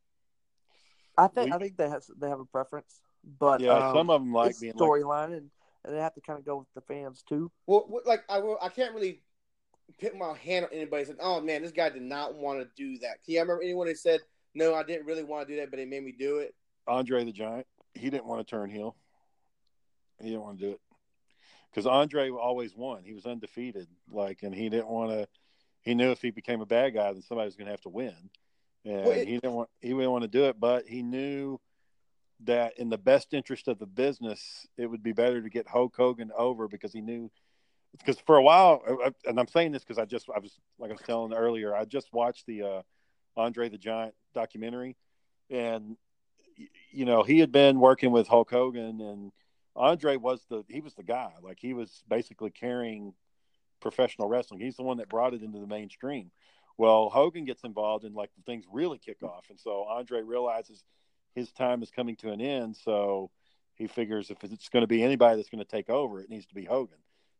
I 1.17 1.27
think 1.27 1.47
We- 1.47 1.51
I 1.53 1.59
think 1.59 1.77
they 1.77 1.89
have 1.89 2.03
they 2.17 2.29
have 2.29 2.39
a 2.39 2.45
preference, 2.45 3.01
but 3.23 3.61
Yeah, 3.61 3.73
um, 3.89 3.95
some 3.95 4.09
of 4.09 4.21
them 4.21 4.33
like 4.33 4.51
it's 4.51 4.59
being 4.59 4.73
like, 4.75 4.89
storyline, 4.89 5.37
and, 5.37 5.51
and 5.85 5.95
they 5.95 5.99
have 5.99 6.15
to 6.15 6.21
kind 6.21 6.39
of 6.39 6.45
go 6.45 6.57
with 6.57 6.67
the 6.73 6.81
fans 6.81 7.23
too. 7.29 7.51
Well, 7.67 7.85
what- 7.87 8.07
like 8.07 8.23
I 8.27 8.39
will, 8.39 8.57
I 8.59 8.69
can't 8.69 8.95
really 8.95 9.21
put 9.99 10.15
my 10.15 10.35
hand 10.37 10.65
on 10.65 10.71
anybody. 10.73 11.05
Said, 11.05 11.17
"Oh 11.19 11.41
man, 11.41 11.61
this 11.61 11.71
guy 11.71 11.89
did 11.89 12.01
not 12.01 12.35
want 12.35 12.59
to 12.59 12.69
do 12.75 12.97
that." 12.99 13.23
Can 13.23 13.33
you 13.33 13.41
remember 13.41 13.63
anyone 13.63 13.87
that 13.87 13.97
said, 13.97 14.21
"No, 14.53 14.75
I 14.75 14.83
didn't 14.83 15.05
really 15.05 15.23
want 15.23 15.47
to 15.47 15.53
do 15.53 15.59
that, 15.59 15.69
but 15.71 15.79
it 15.79 15.87
made 15.87 16.03
me 16.03 16.11
do 16.11 16.37
it"? 16.37 16.55
Andre 16.87 17.23
the 17.23 17.31
Giant. 17.31 17.67
He 17.93 18.09
didn't 18.09 18.25
want 18.25 18.45
to 18.45 18.49
turn 18.49 18.69
heel. 18.69 18.95
He 20.19 20.29
didn't 20.29 20.41
want 20.41 20.59
to 20.59 20.65
do 20.65 20.71
it 20.73 20.81
because 21.71 21.85
Andre 21.85 22.29
always 22.29 22.75
won. 22.75 23.03
He 23.03 23.13
was 23.13 23.25
undefeated. 23.25 23.87
Like, 24.11 24.43
and 24.43 24.53
he 24.53 24.69
didn't 24.69 24.87
want 24.89 25.11
to. 25.11 25.27
He 25.81 25.95
knew 25.95 26.11
if 26.11 26.21
he 26.21 26.29
became 26.29 26.61
a 26.61 26.65
bad 26.65 26.93
guy, 26.93 27.11
then 27.13 27.21
somebody 27.21 27.45
was 27.47 27.55
going 27.55 27.67
to 27.67 27.71
have 27.71 27.81
to 27.81 27.89
win, 27.89 28.15
and 28.85 29.05
Well, 29.05 29.11
it- 29.11 29.27
he 29.27 29.35
didn't 29.35 29.53
want. 29.53 29.69
He 29.81 29.89
didn't 29.89 30.11
want 30.11 30.23
to 30.23 30.27
do 30.27 30.45
it, 30.45 30.59
but 30.59 30.87
he 30.87 31.01
knew 31.03 31.59
that 32.41 32.77
in 32.77 32.89
the 32.89 32.97
best 32.97 33.33
interest 33.33 33.67
of 33.67 33.79
the 33.79 33.85
business, 33.85 34.65
it 34.77 34.85
would 34.87 35.03
be 35.03 35.11
better 35.11 35.41
to 35.41 35.49
get 35.49 35.67
Hulk 35.67 35.95
Hogan 35.95 36.31
over 36.37 36.67
because 36.67 36.93
he 36.93 37.01
knew. 37.01 37.31
Because 37.97 38.19
for 38.19 38.37
a 38.37 38.43
while, 38.43 38.83
and 39.25 39.39
I'm 39.39 39.47
saying 39.47 39.71
this 39.71 39.83
because 39.83 39.97
I 39.97 40.05
just 40.05 40.29
I 40.33 40.39
was 40.39 40.53
like 40.77 40.91
I 40.91 40.93
was 40.93 41.01
telling 41.01 41.33
earlier, 41.33 41.75
I 41.75 41.85
just 41.85 42.13
watched 42.13 42.45
the 42.45 42.63
uh, 42.63 42.81
Andre 43.35 43.69
the 43.69 43.77
Giant 43.77 44.13
documentary, 44.33 44.95
and 45.49 45.97
you 46.91 47.05
know 47.05 47.23
he 47.23 47.39
had 47.39 47.51
been 47.51 47.79
working 47.79 48.11
with 48.11 48.27
Hulk 48.27 48.51
Hogan, 48.51 49.01
and 49.01 49.31
Andre 49.75 50.17
was 50.17 50.45
the 50.49 50.63
he 50.69 50.81
was 50.81 50.93
the 50.93 51.03
guy. 51.03 51.31
Like 51.41 51.57
he 51.59 51.73
was 51.73 52.03
basically 52.07 52.51
carrying 52.51 53.13
professional 53.81 54.27
wrestling. 54.27 54.59
He's 54.59 54.75
the 54.75 54.83
one 54.83 54.97
that 54.97 55.09
brought 55.09 55.33
it 55.33 55.41
into 55.41 55.59
the 55.59 55.67
mainstream. 55.67 56.31
Well, 56.77 57.09
Hogan 57.09 57.45
gets 57.45 57.63
involved, 57.63 58.05
and 58.05 58.15
like 58.15 58.29
things 58.45 58.65
really 58.71 58.99
kick 58.99 59.23
off, 59.23 59.45
and 59.49 59.59
so 59.59 59.85
Andre 59.85 60.21
realizes 60.21 60.83
his 61.35 61.51
time 61.51 61.81
is 61.83 61.91
coming 61.91 62.15
to 62.17 62.31
an 62.31 62.41
end. 62.41 62.75
So 62.77 63.31
he 63.75 63.87
figures 63.87 64.29
if 64.29 64.43
it's 64.43 64.69
going 64.69 64.81
to 64.81 64.87
be 64.87 65.03
anybody 65.03 65.37
that's 65.37 65.49
going 65.49 65.63
to 65.63 65.69
take 65.69 65.89
over, 65.89 66.21
it 66.21 66.29
needs 66.29 66.45
to 66.47 66.55
be 66.55 66.65
Hogan. 66.65 66.97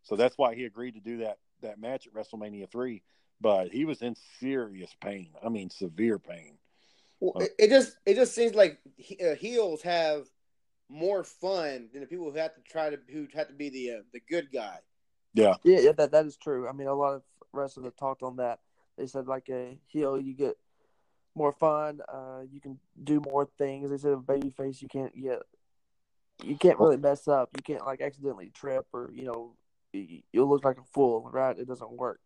So 0.09 0.15
that's 0.15 0.37
why 0.37 0.55
he 0.55 0.65
agreed 0.65 0.95
to 0.95 0.99
do 0.99 1.17
that 1.19 1.37
that 1.61 1.79
match 1.79 2.07
at 2.07 2.13
WrestleMania 2.13 2.69
three. 2.69 3.03
But 3.41 3.71
he 3.71 3.85
was 3.85 4.01
in 4.01 4.15
serious 4.39 4.93
pain. 5.01 5.29
I 5.43 5.49
mean, 5.49 5.69
severe 5.69 6.19
pain. 6.19 6.57
Well, 7.21 7.43
it, 7.43 7.51
it 7.57 7.69
just 7.69 7.95
it 8.05 8.15
just 8.15 8.33
seems 8.33 8.55
like 8.55 8.79
he- 8.97 9.19
uh, 9.25 9.35
heels 9.35 9.81
have 9.83 10.25
more 10.89 11.23
fun 11.23 11.89
than 11.93 12.01
the 12.01 12.07
people 12.07 12.31
who 12.31 12.37
have 12.37 12.55
to 12.55 12.61
try 12.61 12.89
to 12.89 12.97
who 13.11 13.27
have 13.35 13.47
to 13.47 13.53
be 13.53 13.69
the 13.69 13.91
uh, 13.91 14.01
the 14.11 14.19
good 14.27 14.51
guy. 14.51 14.79
Yeah, 15.33 15.55
Yeah, 15.63 15.79
yeah, 15.79 15.91
that 15.93 16.11
that 16.11 16.25
is 16.25 16.35
true. 16.37 16.67
I 16.67 16.71
mean, 16.71 16.87
a 16.87 16.93
lot 16.93 17.13
of 17.13 17.21
wrestlers 17.53 17.85
have 17.85 17.95
talked 17.95 18.23
on 18.23 18.37
that. 18.37 18.59
They 18.97 19.05
said 19.05 19.27
like 19.27 19.47
a 19.49 19.77
heel, 19.87 20.19
you 20.19 20.33
get 20.33 20.57
more 21.35 21.53
fun. 21.53 22.01
Uh, 22.11 22.41
you 22.51 22.59
can 22.59 22.79
do 23.03 23.21
more 23.21 23.47
things. 23.57 23.91
They 23.91 23.97
said 23.97 24.13
a 24.13 24.17
baby 24.17 24.49
face, 24.49 24.81
you 24.81 24.87
can't 24.89 25.15
get, 25.15 25.39
you 26.43 26.57
can't 26.57 26.79
really 26.79 26.97
mess 26.97 27.27
up. 27.27 27.49
You 27.55 27.61
can't 27.63 27.85
like 27.85 28.01
accidentally 28.01 28.49
trip 28.49 28.87
or 28.91 29.11
you 29.13 29.23
know, 29.23 29.53
y- 29.55 29.58
you'll 29.93 30.49
look 30.49 30.63
like 30.63 30.77
a 30.77 30.83
fool, 30.93 31.29
right? 31.31 31.57
It 31.57 31.67
doesn't 31.67 31.91
work. 31.91 32.21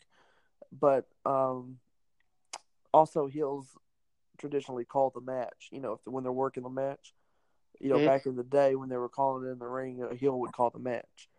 But 0.71 1.07
um, 1.25 1.79
also 2.93 3.27
heels 3.27 3.67
traditionally 4.37 4.85
call 4.85 5.11
the 5.11 5.21
match. 5.21 5.69
You 5.71 5.79
know, 5.79 5.93
if 5.93 5.99
when 6.05 6.23
they're 6.23 6.31
working 6.31 6.63
the 6.63 6.69
match, 6.69 7.13
you 7.79 7.89
know, 7.89 7.99
Mhm. 7.99 8.05
back 8.05 8.25
in 8.25 8.35
the 8.35 8.43
day 8.43 8.75
when 8.75 8.89
they 8.89 8.97
were 8.97 9.09
calling 9.09 9.47
it 9.47 9.51
in 9.51 9.59
the 9.59 9.67
ring, 9.67 10.01
a 10.03 10.15
heel 10.15 10.39
would 10.39 10.51
call 10.51 10.69
the 10.69 10.79
match. 10.79 11.29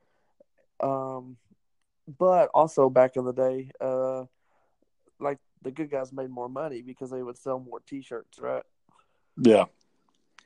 Um, 0.81 1.37
but 2.18 2.50
also 2.54 2.90
back 2.90 3.16
in 3.16 3.25
the 3.25 3.33
day, 3.33 3.70
uh, 3.81 4.25
like 5.18 5.38
the 5.62 5.70
good 5.70 5.90
guys 5.90 6.12
made 6.12 6.31
more 6.31 6.48
money 6.48 6.83
because 6.83 7.10
they 7.10 7.22
would 7.22 7.38
sell 7.38 7.58
more 7.58 7.81
T-shirts, 7.81 8.38
right? 8.38 8.64
yeah. 9.37 9.64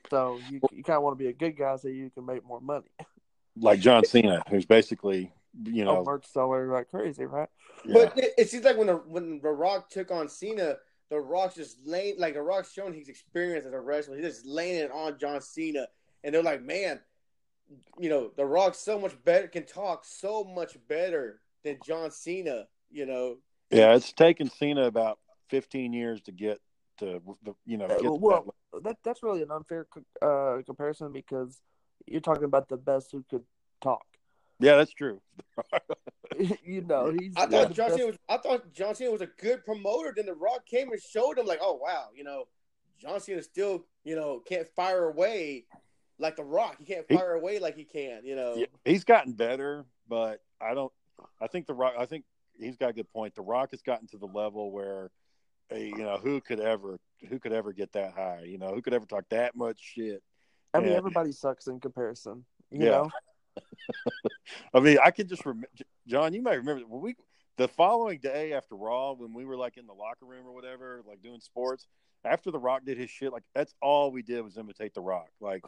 So 0.09 0.39
you 0.49 0.61
you 0.71 0.83
kind 0.83 0.97
of 0.97 1.03
want 1.03 1.17
to 1.17 1.23
be 1.23 1.29
a 1.29 1.33
good 1.33 1.57
guy 1.57 1.75
so 1.75 1.87
you 1.87 2.09
can 2.09 2.25
make 2.25 2.43
more 2.45 2.61
money. 2.61 2.89
Like 3.55 3.79
John 3.79 4.05
Cena, 4.05 4.43
who's 4.49 4.65
basically 4.65 5.33
you 5.63 5.85
know 5.85 6.03
merch 6.03 6.25
seller 6.27 6.71
like 6.71 6.89
crazy, 6.89 7.25
right? 7.25 7.49
yeah. 7.85 7.93
But 7.93 8.17
it, 8.17 8.33
it 8.37 8.49
seems 8.49 8.65
like 8.65 8.77
when 8.77 8.87
the 8.87 8.95
when 8.95 9.39
the 9.41 9.49
Rock 9.49 9.89
took 9.89 10.11
on 10.11 10.27
Cena, 10.29 10.75
the 11.09 11.19
Rock's 11.19 11.55
just 11.55 11.77
laying 11.85 12.19
like 12.19 12.33
the 12.33 12.41
Rock's 12.41 12.71
showing 12.71 12.93
his 12.93 13.09
experience 13.09 13.65
as 13.65 13.73
a 13.73 13.79
wrestler. 13.79 14.15
He's 14.15 14.25
just 14.25 14.45
laying 14.45 14.77
it 14.77 14.91
on 14.91 15.17
John 15.19 15.41
Cena, 15.41 15.87
and 16.23 16.33
they're 16.33 16.43
like, 16.43 16.63
man, 16.63 16.99
you 17.97 18.09
know, 18.09 18.31
the 18.35 18.45
Rock 18.45 18.75
so 18.75 18.99
much 18.99 19.13
better 19.23 19.47
can 19.47 19.65
talk 19.65 20.05
so 20.05 20.43
much 20.43 20.77
better 20.87 21.41
than 21.63 21.77
John 21.85 22.11
Cena. 22.11 22.67
You 22.91 23.05
know, 23.05 23.37
Yeah, 23.71 23.95
it's 23.95 24.13
taken 24.13 24.49
Cena 24.49 24.85
about 24.85 25.19
15 25.49 25.93
years 25.93 26.21
to 26.21 26.31
get 26.31 26.59
to 26.99 27.21
the 27.43 27.53
you 27.65 27.77
know 27.77 27.87
get 27.87 28.11
well, 28.19 28.53
that 28.73 28.83
that 28.83 28.97
that's 29.03 29.23
really 29.23 29.41
an 29.41 29.51
unfair 29.51 29.87
uh, 30.21 30.57
comparison 30.65 31.11
because 31.11 31.59
you're 32.05 32.21
talking 32.21 32.43
about 32.43 32.69
the 32.69 32.77
best 32.77 33.11
who 33.11 33.23
could 33.29 33.43
talk. 33.81 34.05
Yeah, 34.59 34.75
that's 34.75 34.93
true. 34.93 35.21
you 36.63 36.81
know, 36.81 37.11
he's 37.19 37.33
I 37.35 37.45
the 37.45 37.51
thought 37.51 37.73
John 37.73 37.91
Cena 37.91 38.05
was 38.07 38.17
I 38.27 38.37
thought 38.37 38.73
John 38.73 38.95
Cena 38.95 39.11
was 39.11 39.21
a 39.21 39.27
good 39.39 39.65
promoter. 39.65 40.13
Then 40.15 40.25
the 40.25 40.33
Rock 40.33 40.65
came 40.65 40.91
and 40.91 41.01
showed 41.01 41.37
him 41.37 41.45
like, 41.45 41.59
oh 41.61 41.75
wow, 41.75 42.07
you 42.15 42.23
know, 42.23 42.45
John 42.99 43.19
Cena 43.19 43.41
still, 43.43 43.85
you 44.03 44.15
know, 44.15 44.39
can't 44.39 44.67
fire 44.75 45.05
away 45.09 45.65
like 46.17 46.35
The 46.35 46.43
Rock. 46.43 46.75
He 46.79 46.85
can't 46.85 47.05
He- 47.09 47.15
fire 47.15 47.33
away 47.33 47.59
like 47.59 47.75
he 47.75 47.85
can, 47.85 48.25
you 48.25 48.35
know. 48.35 48.55
Yeah, 48.55 48.65
he's 48.85 49.03
gotten 49.03 49.33
better, 49.33 49.85
but 50.07 50.41
I 50.61 50.73
don't. 50.73 50.91
I 51.41 51.47
think 51.47 51.65
the 51.67 51.73
Rock. 51.73 51.93
I 51.97 52.05
think 52.05 52.25
he's 52.57 52.77
got 52.77 52.89
a 52.89 52.93
good 52.93 53.09
point. 53.11 53.35
The 53.35 53.41
Rock 53.41 53.71
has 53.71 53.81
gotten 53.81 54.07
to 54.09 54.17
the 54.17 54.25
level 54.27 54.71
where, 54.71 55.11
you 55.73 55.97
know, 55.97 56.17
who 56.17 56.41
could 56.41 56.59
ever, 56.59 56.99
who 57.29 57.39
could 57.39 57.53
ever 57.53 57.71
get 57.73 57.91
that 57.93 58.13
high? 58.13 58.43
You 58.45 58.57
know, 58.57 58.73
who 58.73 58.81
could 58.81 58.93
ever 58.93 59.05
talk 59.05 59.23
that 59.29 59.55
much 59.55 59.77
shit? 59.79 60.21
I 60.73 60.79
mean, 60.79 60.89
Yeah. 60.89 60.95
everybody 60.97 61.31
sucks 61.31 61.67
in 61.67 61.79
comparison. 61.79 62.45
You 62.71 62.85
Yeah. 62.85 62.91
know, 62.91 63.09
I 64.73 64.79
mean, 64.79 64.97
I 65.03 65.11
can 65.11 65.27
just 65.27 65.45
remember, 65.45 65.67
John. 66.07 66.33
You 66.33 66.41
might 66.41 66.55
remember 66.55 66.85
we 66.85 67.15
the 67.57 67.67
following 67.67 68.19
day 68.19 68.53
after 68.53 68.75
Raw, 68.75 69.13
when 69.13 69.33
we 69.33 69.45
were 69.45 69.57
like 69.57 69.77
in 69.77 69.85
the 69.85 69.93
locker 69.93 70.25
room 70.25 70.45
or 70.47 70.53
whatever, 70.53 71.01
like 71.07 71.21
doing 71.21 71.41
sports. 71.41 71.87
After 72.25 72.51
The 72.51 72.59
Rock 72.59 72.83
did 72.85 72.97
his 72.97 73.09
shit, 73.09 73.31
like 73.31 73.43
that's 73.55 73.73
all 73.81 74.11
we 74.11 74.21
did 74.21 74.41
was 74.41 74.57
imitate 74.57 74.93
The 74.93 75.01
Rock. 75.01 75.29
Like 75.39 75.63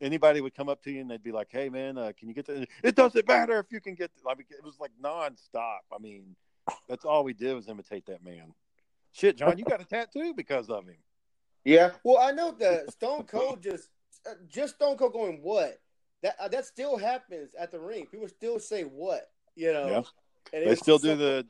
anybody 0.00 0.40
would 0.40 0.54
come 0.54 0.68
up 0.68 0.82
to 0.84 0.90
you 0.90 1.00
and 1.00 1.10
they'd 1.10 1.22
be 1.22 1.32
like, 1.32 1.48
"Hey, 1.50 1.68
man, 1.68 1.98
uh, 1.98 2.12
can 2.18 2.28
you 2.28 2.34
get 2.34 2.46
the?" 2.46 2.66
It 2.82 2.94
doesn't 2.94 3.26
matter 3.28 3.58
if 3.58 3.66
you 3.70 3.80
can 3.80 3.94
get. 3.94 4.10
The, 4.16 4.30
I 4.30 4.34
mean, 4.34 4.46
it 4.50 4.64
was 4.64 4.78
like 4.80 4.90
nonstop. 5.02 5.80
I 5.92 5.98
mean, 6.00 6.36
that's 6.88 7.04
all 7.04 7.24
we 7.24 7.32
did 7.32 7.54
was 7.54 7.68
imitate 7.68 8.06
that 8.06 8.24
man. 8.24 8.54
Shit, 9.12 9.36
John, 9.36 9.58
you 9.58 9.64
got 9.64 9.80
a 9.80 9.84
tattoo 9.84 10.34
because 10.34 10.68
of 10.68 10.86
him. 10.86 10.96
Yeah. 11.64 11.90
Well, 12.04 12.18
I 12.18 12.32
know 12.32 12.52
that 12.60 12.92
Stone 12.92 13.24
Cold 13.24 13.62
just 13.62 13.88
uh, 14.26 14.34
just 14.48 14.76
Stone 14.76 14.96
Cold 14.96 15.12
going 15.12 15.40
what 15.42 15.78
that 16.22 16.36
uh, 16.40 16.48
that 16.48 16.66
still 16.66 16.96
happens 16.96 17.54
at 17.58 17.70
the 17.70 17.78
ring. 17.80 18.06
People 18.06 18.28
still 18.28 18.58
say 18.58 18.82
what 18.82 19.30
you 19.54 19.72
know. 19.72 19.88
Yeah. 19.88 20.02
And 20.52 20.68
They 20.70 20.74
still 20.76 20.98
do 20.98 21.14
the 21.16 21.46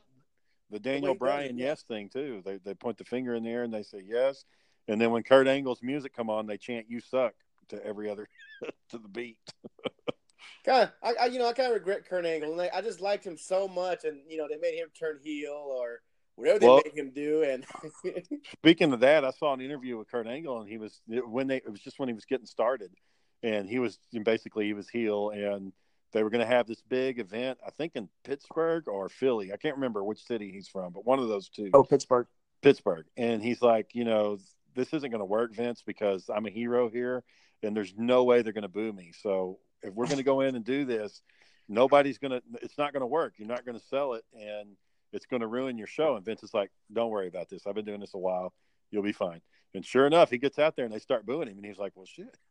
the 0.71 0.79
Daniel 0.79 1.13
he 1.13 1.13
does 1.13 1.15
it, 1.15 1.19
Bryan 1.19 1.57
yes 1.57 1.83
thing 1.83 2.09
too. 2.09 2.41
They 2.45 2.57
they 2.57 2.73
point 2.73 2.97
the 2.97 3.05
finger 3.05 3.35
in 3.35 3.43
the 3.43 3.49
air 3.49 3.63
and 3.63 3.73
they 3.73 3.83
say 3.83 4.03
yes, 4.05 4.45
and 4.87 4.99
then 4.99 5.11
when 5.11 5.23
Kurt 5.23 5.47
Angle's 5.47 5.81
music 5.81 6.15
come 6.15 6.29
on, 6.29 6.47
they 6.47 6.57
chant 6.57 6.87
"You 6.89 6.99
suck" 6.99 7.33
to 7.69 7.83
every 7.85 8.09
other 8.09 8.27
to 8.89 8.97
the 8.97 9.07
beat. 9.07 9.37
kind 10.65 10.83
of. 10.83 10.91
I, 11.01 11.23
I 11.23 11.25
you 11.27 11.39
know 11.39 11.47
I 11.47 11.53
kind 11.53 11.69
of 11.69 11.75
regret 11.75 12.07
Kurt 12.07 12.25
Angle, 12.25 12.51
and 12.51 12.61
I, 12.61 12.69
I 12.73 12.81
just 12.81 13.01
liked 13.01 13.25
him 13.25 13.37
so 13.37 13.67
much, 13.67 14.03
and 14.03 14.19
you 14.27 14.37
know 14.37 14.47
they 14.49 14.57
made 14.57 14.75
him 14.75 14.89
turn 14.97 15.19
heel 15.23 15.53
or 15.53 16.01
whatever 16.35 16.59
they 16.59 16.67
Well- 16.67 16.81
made 16.85 16.97
him 16.97 17.11
do, 17.11 17.43
and 17.43 17.65
Speaking 18.59 18.93
of 18.93 18.99
that, 18.99 19.25
I 19.25 19.31
saw 19.31 19.53
an 19.53 19.61
interview 19.61 19.97
with 19.97 20.09
Kurt 20.09 20.27
Angle, 20.27 20.61
and 20.61 20.69
he 20.69 20.77
was 20.77 21.01
when 21.07 21.47
they 21.47 21.57
it 21.57 21.71
was 21.71 21.81
just 21.81 21.99
when 21.99 22.09
he 22.09 22.13
was 22.13 22.25
getting 22.25 22.45
started, 22.45 22.91
and 23.43 23.69
he 23.69 23.79
was 23.79 23.99
basically 24.23 24.65
he 24.65 24.73
was 24.73 24.89
heel, 24.89 25.29
and 25.29 25.71
they 26.11 26.23
were 26.23 26.29
going 26.29 26.45
to 26.45 26.47
have 26.47 26.67
this 26.67 26.81
big 26.81 27.19
event, 27.19 27.59
I 27.65 27.69
think 27.71 27.93
in 27.95 28.09
Pittsburgh 28.23 28.87
or 28.87 29.09
Philly, 29.09 29.53
I 29.53 29.57
can't 29.57 29.75
remember 29.75 30.03
which 30.03 30.25
city 30.25 30.51
he's 30.51 30.67
from, 30.67 30.91
but 30.91 31.05
one 31.05 31.19
of 31.19 31.27
those 31.27 31.49
two. 31.49 31.69
oh 31.73 31.83
Pittsburgh. 31.83 32.27
Pittsburgh, 32.61 33.05
and 33.15 33.41
he's 33.41 33.61
like, 33.61 33.95
you 33.95 34.03
know, 34.03 34.37
this 34.75 34.93
isn't 34.93 35.11
going 35.11 35.19
to 35.19 35.25
work, 35.25 35.53
Vince, 35.53 35.81
because 35.85 36.29
I'm 36.33 36.45
a 36.45 36.49
hero 36.49 36.89
here, 36.89 37.23
and 37.63 37.75
there's 37.75 37.93
no 37.97 38.23
way 38.23 38.41
they're 38.41 38.53
going 38.53 38.63
to 38.63 38.67
boo 38.67 38.91
me. 38.91 39.11
So 39.21 39.59
if 39.81 39.93
we're 39.93 40.05
going 40.05 40.17
to 40.17 40.23
go 40.23 40.41
in 40.41 40.55
and 40.55 40.65
do 40.65 40.83
this, 40.85 41.21
nobody's 41.67 42.17
going 42.17 42.31
to. 42.31 42.41
It's 42.61 42.77
not 42.77 42.91
going 42.91 43.01
to 43.01 43.07
work. 43.07 43.35
You're 43.37 43.47
not 43.47 43.65
going 43.65 43.79
to 43.79 43.85
sell 43.85 44.13
it, 44.13 44.25
and 44.33 44.75
it's 45.13 45.25
going 45.25 45.41
to 45.41 45.47
ruin 45.47 45.77
your 45.77 45.87
show. 45.87 46.15
And 46.15 46.25
Vince 46.25 46.43
is 46.43 46.53
like, 46.53 46.71
don't 46.91 47.09
worry 47.09 47.27
about 47.27 47.49
this. 47.49 47.65
I've 47.65 47.75
been 47.75 47.85
doing 47.85 48.01
this 48.01 48.13
a 48.13 48.19
while. 48.19 48.53
You'll 48.91 49.03
be 49.03 49.11
fine. 49.11 49.41
And 49.75 49.85
sure 49.85 50.07
enough, 50.07 50.31
he 50.31 50.37
gets 50.39 50.57
out 50.57 50.75
there 50.75 50.85
and 50.85 50.93
they 50.93 50.99
start 50.99 51.25
booing 51.25 51.47
him, 51.47 51.57
and 51.57 51.65
he's 51.65 51.77
like, 51.77 51.93
well, 51.95 52.05
shit. 52.05 52.35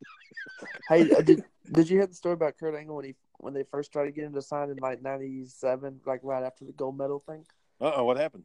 Hey, 0.88 1.10
uh, 1.12 1.20
did 1.20 1.44
did 1.72 1.88
you 1.90 1.98
hear 1.98 2.06
the 2.06 2.14
story 2.14 2.34
about 2.34 2.56
Kurt 2.58 2.74
Angle 2.74 2.96
when 2.96 3.04
he 3.04 3.14
when 3.38 3.54
they 3.54 3.62
first 3.64 3.92
tried 3.92 4.06
to 4.06 4.12
get 4.12 4.24
him 4.24 4.34
to 4.34 4.42
sign 4.42 4.70
in 4.70 4.76
like 4.78 5.02
'97, 5.02 6.00
like 6.06 6.20
right 6.22 6.42
after 6.42 6.64
the 6.64 6.72
gold 6.72 6.96
medal 6.96 7.22
thing? 7.26 7.44
Uh 7.80 7.92
oh, 7.96 8.04
what 8.04 8.16
happened? 8.16 8.44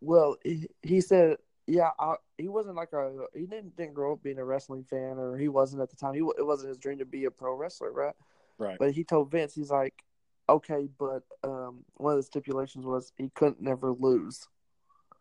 Well, 0.00 0.36
he, 0.42 0.68
he 0.82 1.00
said, 1.00 1.36
yeah, 1.66 1.90
I, 1.98 2.14
he 2.38 2.48
wasn't 2.48 2.76
like 2.76 2.92
a 2.92 3.26
he 3.34 3.46
didn't 3.46 3.76
didn't 3.76 3.94
grow 3.94 4.14
up 4.14 4.22
being 4.22 4.38
a 4.38 4.44
wrestling 4.44 4.84
fan, 4.84 5.18
or 5.18 5.36
he 5.36 5.48
wasn't 5.48 5.82
at 5.82 5.90
the 5.90 5.96
time. 5.96 6.14
He 6.14 6.20
it 6.20 6.46
wasn't 6.46 6.70
his 6.70 6.78
dream 6.78 6.98
to 6.98 7.04
be 7.04 7.26
a 7.26 7.30
pro 7.30 7.54
wrestler, 7.54 7.92
right? 7.92 8.14
Right. 8.58 8.78
But 8.78 8.92
he 8.92 9.04
told 9.04 9.30
Vince, 9.30 9.54
he's 9.54 9.70
like, 9.70 10.02
okay, 10.48 10.88
but 10.98 11.22
um, 11.44 11.84
one 11.94 12.12
of 12.14 12.18
the 12.18 12.24
stipulations 12.24 12.84
was 12.86 13.12
he 13.16 13.30
couldn't 13.34 13.60
never 13.60 13.92
lose 13.92 14.48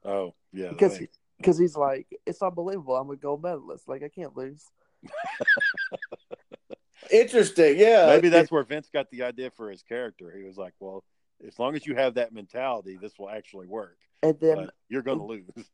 Oh, 0.05 0.33
yeah. 0.53 0.69
because 0.69 0.97
he, 0.97 1.09
because 1.37 1.57
he's 1.57 1.75
like, 1.75 2.07
it's 2.25 2.41
unbelievable. 2.41 2.95
I'm 2.95 3.09
a 3.09 3.15
gold 3.15 3.43
medalist. 3.43 3.87
Like 3.87 4.03
I 4.03 4.09
can't 4.09 4.35
lose. 4.35 4.65
interesting. 7.11 7.77
Yeah, 7.77 8.07
maybe 8.07 8.29
that's 8.29 8.51
where 8.51 8.63
Vince 8.63 8.89
got 8.91 9.09
the 9.11 9.23
idea 9.23 9.51
for 9.51 9.69
his 9.69 9.83
character. 9.83 10.33
He 10.35 10.43
was 10.43 10.57
like, 10.57 10.73
well, 10.79 11.03
as 11.45 11.57
long 11.59 11.75
as 11.75 11.85
you 11.85 11.95
have 11.95 12.15
that 12.15 12.33
mentality, 12.33 12.97
this 12.99 13.17
will 13.19 13.29
actually 13.29 13.67
work. 13.67 13.97
And 14.23 14.39
then 14.39 14.55
But 14.57 14.73
you're 14.89 15.03
going 15.03 15.19
to 15.19 15.25
lose. 15.25 15.43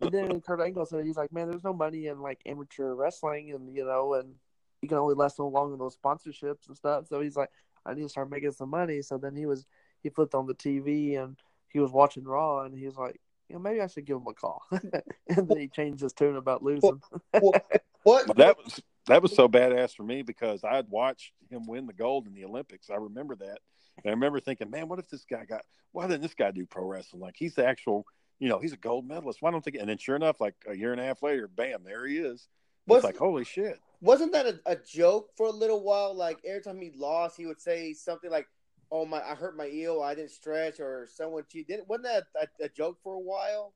And 0.00 0.10
then 0.10 0.40
Kurt 0.40 0.60
Angle 0.60 0.84
said 0.86 1.04
he's 1.04 1.16
like, 1.16 1.32
man, 1.32 1.48
there's 1.48 1.62
no 1.62 1.72
money 1.72 2.08
in 2.08 2.20
like 2.20 2.40
amateur 2.44 2.92
wrestling, 2.92 3.52
and 3.52 3.72
you 3.72 3.84
know, 3.84 4.14
and 4.14 4.34
you 4.80 4.88
can 4.88 4.98
only 4.98 5.14
last 5.14 5.36
so 5.36 5.46
long 5.46 5.72
in 5.72 5.78
those 5.78 5.96
sponsorships 5.96 6.66
and 6.66 6.76
stuff. 6.76 7.06
So 7.06 7.20
he's 7.20 7.36
like, 7.36 7.50
I 7.86 7.94
need 7.94 8.02
to 8.02 8.08
start 8.08 8.28
making 8.28 8.50
some 8.50 8.70
money. 8.70 9.00
So 9.02 9.16
then 9.16 9.36
he 9.36 9.46
was 9.46 9.64
he 10.02 10.08
flipped 10.08 10.34
on 10.34 10.46
the 10.46 10.54
TV 10.54 11.22
and 11.22 11.36
he 11.68 11.78
was 11.78 11.92
watching 11.92 12.24
Raw, 12.24 12.62
and 12.62 12.76
he 12.76 12.84
was 12.86 12.96
like, 12.96 13.20
you 13.52 13.58
know, 13.58 13.62
maybe 13.62 13.82
I 13.82 13.86
should 13.86 14.06
give 14.06 14.16
him 14.16 14.26
a 14.26 14.32
call. 14.32 14.62
and 14.72 15.46
then 15.48 15.58
he 15.58 15.68
changed 15.68 16.00
his 16.00 16.14
tune 16.14 16.36
about 16.36 16.62
losing. 16.62 17.00
what 17.32 17.62
Well, 18.04 18.24
that 18.36 18.56
was 18.56 18.82
that 19.06 19.20
was 19.22 19.34
so 19.34 19.46
badass 19.48 19.94
for 19.94 20.04
me 20.04 20.22
because 20.22 20.64
I 20.64 20.74
had 20.76 20.88
watched 20.88 21.32
him 21.50 21.66
win 21.66 21.86
the 21.86 21.92
gold 21.92 22.26
in 22.26 22.34
the 22.34 22.44
Olympics. 22.46 22.88
I 22.88 22.94
remember 22.94 23.34
that, 23.36 23.58
and 24.02 24.06
I 24.06 24.10
remember 24.10 24.40
thinking, 24.40 24.70
man, 24.70 24.88
what 24.88 24.98
if 24.98 25.08
this 25.08 25.24
guy 25.28 25.44
got? 25.44 25.62
Why 25.92 26.06
didn't 26.06 26.22
this 26.22 26.34
guy 26.34 26.50
do 26.50 26.64
pro 26.64 26.84
wrestling? 26.86 27.20
Like 27.20 27.34
he's 27.36 27.54
the 27.54 27.66
actual, 27.66 28.06
you 28.38 28.48
know, 28.48 28.58
he's 28.58 28.72
a 28.72 28.78
gold 28.78 29.06
medalist. 29.06 29.42
Why 29.42 29.50
don't 29.50 29.62
they? 29.62 29.72
Get, 29.72 29.82
and 29.82 29.90
then 29.90 29.98
sure 29.98 30.16
enough, 30.16 30.40
like 30.40 30.54
a 30.66 30.74
year 30.74 30.92
and 30.92 31.00
a 31.00 31.04
half 31.04 31.22
later, 31.22 31.46
bam, 31.48 31.82
there 31.84 32.06
he 32.06 32.16
is. 32.16 32.48
Was- 32.86 32.98
It's 32.98 33.04
like 33.04 33.16
holy 33.18 33.44
shit. 33.44 33.78
wasn't 34.00 34.32
that 34.32 34.46
a, 34.46 34.60
a 34.64 34.76
joke 34.76 35.30
for 35.36 35.46
a 35.46 35.52
little 35.52 35.82
while? 35.84 36.14
Like 36.14 36.38
every 36.46 36.62
time 36.62 36.80
he 36.80 36.92
lost, 36.96 37.36
he 37.36 37.44
would 37.46 37.60
say 37.60 37.92
something 37.92 38.30
like, 38.30 38.46
"Oh 38.92 39.06
my, 39.06 39.22
I 39.22 39.34
hurt 39.36 39.56
my 39.56 39.68
eel, 39.68 40.02
I 40.02 40.14
didn't 40.14 40.32
stretch," 40.32 40.80
or 40.80 41.08
someone 41.12 41.44
cheated. 41.50 41.80
Wasn't 41.88 42.04
that 42.04 42.26
a, 42.40 42.66
a 42.66 42.70
joke 42.70 43.00
for 43.02 43.14
a 43.14 43.20
while? 43.20 43.74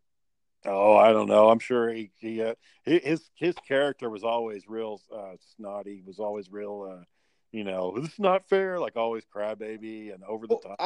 Oh, 0.65 0.97
I 0.97 1.13
don't 1.13 1.29
know. 1.29 1.49
I'm 1.51 1.61
sure 1.61 1.93
he 1.93 2.11
he 2.19 2.43
uh, 2.43 2.55
his 2.85 3.31
his 3.35 3.55
character 3.69 4.11
was 4.11 4.25
always 4.25 4.69
real 4.69 5.01
uh, 5.15 5.37
snotty. 5.57 6.03
Was 6.05 6.19
always 6.19 6.51
real, 6.51 6.99
uh, 7.01 7.05
you 7.53 7.63
know, 7.65 7.99
this 8.01 8.13
is 8.13 8.19
not 8.19 8.49
fair. 8.49 8.81
Like 8.81 8.97
always 8.97 9.25
crybaby 9.25 10.13
and 10.13 10.25
over 10.25 10.47
the 10.47 10.57
Well, 10.57 10.63
top. 10.79 10.81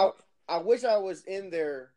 I, 0.49 0.55
I 0.55 0.59
wish 0.59 0.85
I 0.85 0.99
was 0.99 1.24
in 1.24 1.51
there 1.51 1.93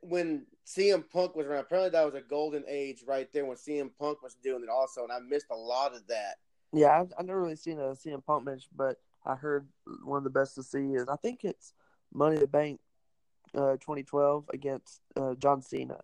when 0.00 0.46
CM 0.64 1.02
Punk 1.02 1.34
was 1.36 1.46
around. 1.46 1.60
Apparently, 1.60 1.90
that 1.90 2.04
was 2.04 2.14
a 2.14 2.20
golden 2.20 2.64
age 2.68 3.02
right 3.06 3.32
there 3.32 3.44
when 3.46 3.56
CM 3.56 3.90
Punk 3.98 4.22
was 4.22 4.34
doing 4.34 4.62
it 4.62 4.68
also, 4.68 5.02
and 5.02 5.12
I 5.12 5.18
missed 5.20 5.46
a 5.50 5.56
lot 5.56 5.94
of 5.94 6.06
that. 6.08 6.36
Yeah, 6.72 7.00
I've, 7.00 7.12
I've 7.18 7.26
never 7.26 7.40
really 7.40 7.56
seen 7.56 7.78
a 7.78 7.94
CM 7.94 8.22
Punk 8.22 8.44
match, 8.44 8.68
but 8.74 8.98
I 9.24 9.34
heard 9.34 9.66
one 10.04 10.18
of 10.18 10.24
the 10.24 10.30
best 10.30 10.54
to 10.56 10.62
see 10.62 10.94
is 10.94 11.08
I 11.08 11.16
think 11.16 11.44
it's 11.44 11.72
Money 12.12 12.36
the 12.36 12.46
Bank, 12.46 12.80
uh, 13.54 13.72
2012 13.72 14.50
against 14.52 15.00
uh, 15.16 15.34
John 15.34 15.62
Cena. 15.62 16.00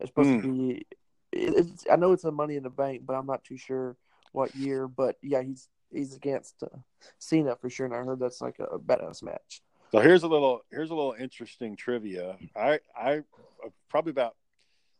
It's 0.00 0.10
supposed 0.10 0.42
to 0.42 0.52
be. 0.52 0.86
It's, 1.32 1.84
I 1.90 1.96
know 1.96 2.12
it's 2.12 2.24
a 2.24 2.30
Money 2.30 2.56
in 2.56 2.62
the 2.62 2.70
Bank, 2.70 3.02
but 3.04 3.14
I'm 3.14 3.26
not 3.26 3.44
too 3.44 3.56
sure 3.56 3.96
what 4.32 4.54
year. 4.54 4.88
But 4.88 5.16
yeah, 5.22 5.42
he's 5.42 5.68
he's 5.92 6.14
against 6.14 6.62
uh, 6.62 6.78
Cena 7.18 7.56
for 7.56 7.70
sure, 7.70 7.86
and 7.86 7.94
I 7.94 7.98
heard 7.98 8.18
that's 8.18 8.40
like 8.40 8.58
a 8.58 8.78
badass 8.78 9.22
match. 9.22 9.62
So 9.92 10.00
here's 10.00 10.22
a 10.22 10.28
little 10.28 10.62
here's 10.70 10.90
a 10.90 10.94
little 10.94 11.14
interesting 11.18 11.76
trivia. 11.76 12.36
I 12.56 12.80
I 12.96 13.18
uh, 13.18 13.68
probably 13.88 14.10
about 14.10 14.36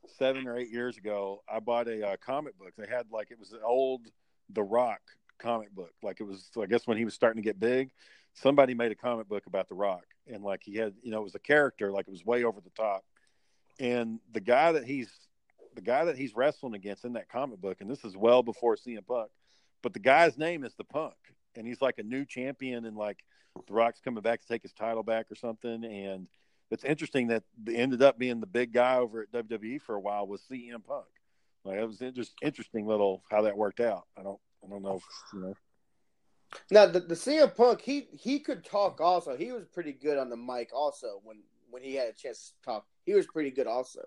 seven 0.06 0.46
or 0.46 0.56
eight 0.56 0.70
years 0.70 0.96
ago, 0.96 1.42
I 1.52 1.60
bought 1.60 1.88
a 1.88 2.10
uh, 2.10 2.16
comic 2.24 2.58
book. 2.58 2.72
They 2.76 2.86
had 2.86 3.06
like 3.10 3.30
it 3.30 3.38
was 3.38 3.52
an 3.52 3.60
old 3.64 4.02
The 4.50 4.62
Rock 4.62 5.00
comic 5.38 5.74
book. 5.74 5.92
Like 6.02 6.20
it 6.20 6.24
was 6.24 6.50
I 6.60 6.66
guess 6.66 6.86
when 6.86 6.98
he 6.98 7.04
was 7.04 7.14
starting 7.14 7.42
to 7.42 7.46
get 7.46 7.58
big, 7.60 7.90
somebody 8.34 8.74
made 8.74 8.92
a 8.92 8.96
comic 8.96 9.28
book 9.28 9.46
about 9.46 9.68
The 9.68 9.74
Rock, 9.74 10.04
and 10.26 10.42
like 10.42 10.62
he 10.64 10.76
had 10.76 10.94
you 11.02 11.10
know 11.10 11.20
it 11.20 11.24
was 11.24 11.34
a 11.34 11.40
character 11.40 11.90
like 11.92 12.06
it 12.08 12.12
was 12.12 12.24
way 12.24 12.44
over 12.44 12.60
the 12.60 12.70
top, 12.70 13.04
and 13.78 14.20
the 14.32 14.40
guy 14.40 14.72
that 14.72 14.84
he's 14.84 15.10
the 15.74 15.82
guy 15.82 16.04
that 16.04 16.16
he's 16.16 16.36
wrestling 16.36 16.74
against 16.74 17.04
in 17.04 17.14
that 17.14 17.28
comic 17.28 17.60
book, 17.60 17.80
and 17.80 17.90
this 17.90 18.04
is 18.04 18.16
well 18.16 18.42
before 18.42 18.76
CM 18.76 19.06
Punk, 19.06 19.30
but 19.82 19.92
the 19.92 19.98
guy's 19.98 20.38
name 20.38 20.64
is 20.64 20.74
the 20.74 20.84
Punk, 20.84 21.14
and 21.56 21.66
he's 21.66 21.82
like 21.82 21.98
a 21.98 22.02
new 22.02 22.24
champion, 22.24 22.84
and 22.84 22.96
like 22.96 23.24
the 23.66 23.72
Rock's 23.72 24.00
coming 24.00 24.22
back 24.22 24.40
to 24.40 24.46
take 24.46 24.62
his 24.62 24.72
title 24.72 25.02
back 25.02 25.30
or 25.30 25.34
something. 25.34 25.84
And 25.84 26.26
it's 26.70 26.84
interesting 26.84 27.28
that 27.28 27.44
they 27.62 27.76
ended 27.76 28.02
up 28.02 28.18
being 28.18 28.40
the 28.40 28.46
big 28.46 28.72
guy 28.72 28.96
over 28.96 29.22
at 29.22 29.32
WWE 29.32 29.80
for 29.80 29.94
a 29.94 30.00
while 30.00 30.26
was 30.26 30.42
CM 30.50 30.84
Punk. 30.84 31.06
Like 31.64 31.78
it 31.78 31.86
was 31.86 31.98
just 32.14 32.34
interesting 32.42 32.86
little 32.86 33.22
how 33.30 33.42
that 33.42 33.56
worked 33.56 33.80
out. 33.80 34.04
I 34.18 34.22
don't 34.22 34.40
I 34.64 34.68
don't 34.70 34.82
know 34.82 34.96
if, 34.96 35.02
you 35.32 35.40
know. 35.40 35.54
Now 36.70 36.86
the, 36.86 37.00
the 37.00 37.14
CM 37.14 37.54
Punk, 37.54 37.80
he 37.80 38.08
he 38.12 38.38
could 38.40 38.64
talk 38.64 39.00
also. 39.00 39.36
He 39.36 39.50
was 39.52 39.64
pretty 39.72 39.92
good 39.92 40.18
on 40.18 40.30
the 40.30 40.36
mic 40.36 40.70
also 40.72 41.20
when 41.24 41.42
when 41.70 41.82
he 41.82 41.94
had 41.94 42.08
a 42.08 42.12
chance 42.12 42.52
to 42.52 42.70
talk. 42.70 42.86
He 43.04 43.14
was 43.14 43.26
pretty 43.26 43.50
good 43.50 43.66
also. 43.66 44.00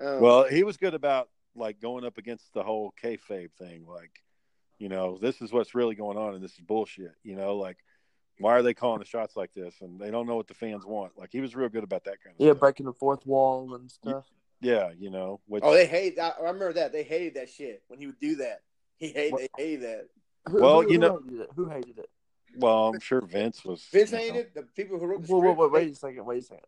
Um, 0.00 0.20
Well, 0.20 0.44
he 0.44 0.62
was 0.62 0.76
good 0.76 0.94
about 0.94 1.28
like 1.56 1.80
going 1.80 2.04
up 2.04 2.18
against 2.18 2.52
the 2.52 2.62
whole 2.62 2.92
kayfabe 3.02 3.52
thing. 3.58 3.86
Like, 3.86 4.22
you 4.78 4.88
know, 4.88 5.18
this 5.18 5.40
is 5.40 5.52
what's 5.52 5.74
really 5.74 5.94
going 5.94 6.18
on, 6.18 6.34
and 6.34 6.44
this 6.44 6.52
is 6.52 6.60
bullshit. 6.60 7.12
You 7.24 7.36
know, 7.36 7.56
like 7.56 7.78
why 8.38 8.52
are 8.52 8.62
they 8.62 8.74
calling 8.74 8.98
the 9.00 9.04
shots 9.06 9.36
like 9.36 9.52
this? 9.52 9.74
And 9.80 9.98
they 9.98 10.10
don't 10.10 10.26
know 10.26 10.36
what 10.36 10.48
the 10.48 10.54
fans 10.54 10.84
want. 10.86 11.12
Like 11.16 11.30
he 11.32 11.40
was 11.40 11.56
real 11.56 11.68
good 11.68 11.84
about 11.84 12.04
that 12.04 12.22
kind 12.22 12.36
of 12.38 12.44
Yeah, 12.44 12.52
stuff. 12.52 12.60
breaking 12.60 12.86
the 12.86 12.92
fourth 12.92 13.26
wall 13.26 13.74
and 13.74 13.90
stuff. 13.90 14.26
Yeah, 14.62 14.90
you 14.98 15.10
know. 15.10 15.40
Which, 15.46 15.62
Oh, 15.64 15.72
they 15.72 15.86
hate. 15.86 16.18
I 16.18 16.28
I 16.30 16.40
remember 16.40 16.74
that 16.74 16.92
they 16.92 17.02
hated 17.02 17.34
that 17.34 17.48
shit 17.48 17.82
when 17.88 17.98
he 17.98 18.06
would 18.06 18.20
do 18.20 18.36
that. 18.36 18.60
He 19.00 19.08
hated. 19.08 19.32
What- 19.32 19.40
They 19.56 19.62
hated 19.64 19.80
that. 19.82 20.08
Who- 20.50 20.60
Well, 20.60 20.82
who- 20.82 20.88
you 20.88 20.94
who 20.94 20.98
know- 20.98 21.18
hated 21.22 21.40
it? 21.40 21.50
who 21.56 21.64
hated 21.68 21.98
it? 21.98 22.10
well, 22.56 22.88
I'm 22.88 23.00
sure 23.00 23.20
Vince 23.22 23.64
was. 23.64 23.82
Vince 23.86 24.12
you 24.12 24.18
know. 24.18 24.22
hated 24.24 24.54
the 24.54 24.62
people 24.62 24.98
who 24.98 25.06
wrote 25.06 25.22
the 25.22 25.28
Whoa, 25.32 25.38
whoa, 25.40 25.54
script. 25.54 25.72
wait, 25.72 25.80
they- 25.80 25.86
wait 25.86 25.92
a 25.92 25.94
second, 25.96 26.24
wait 26.26 26.38
a 26.38 26.42
second. 26.42 26.66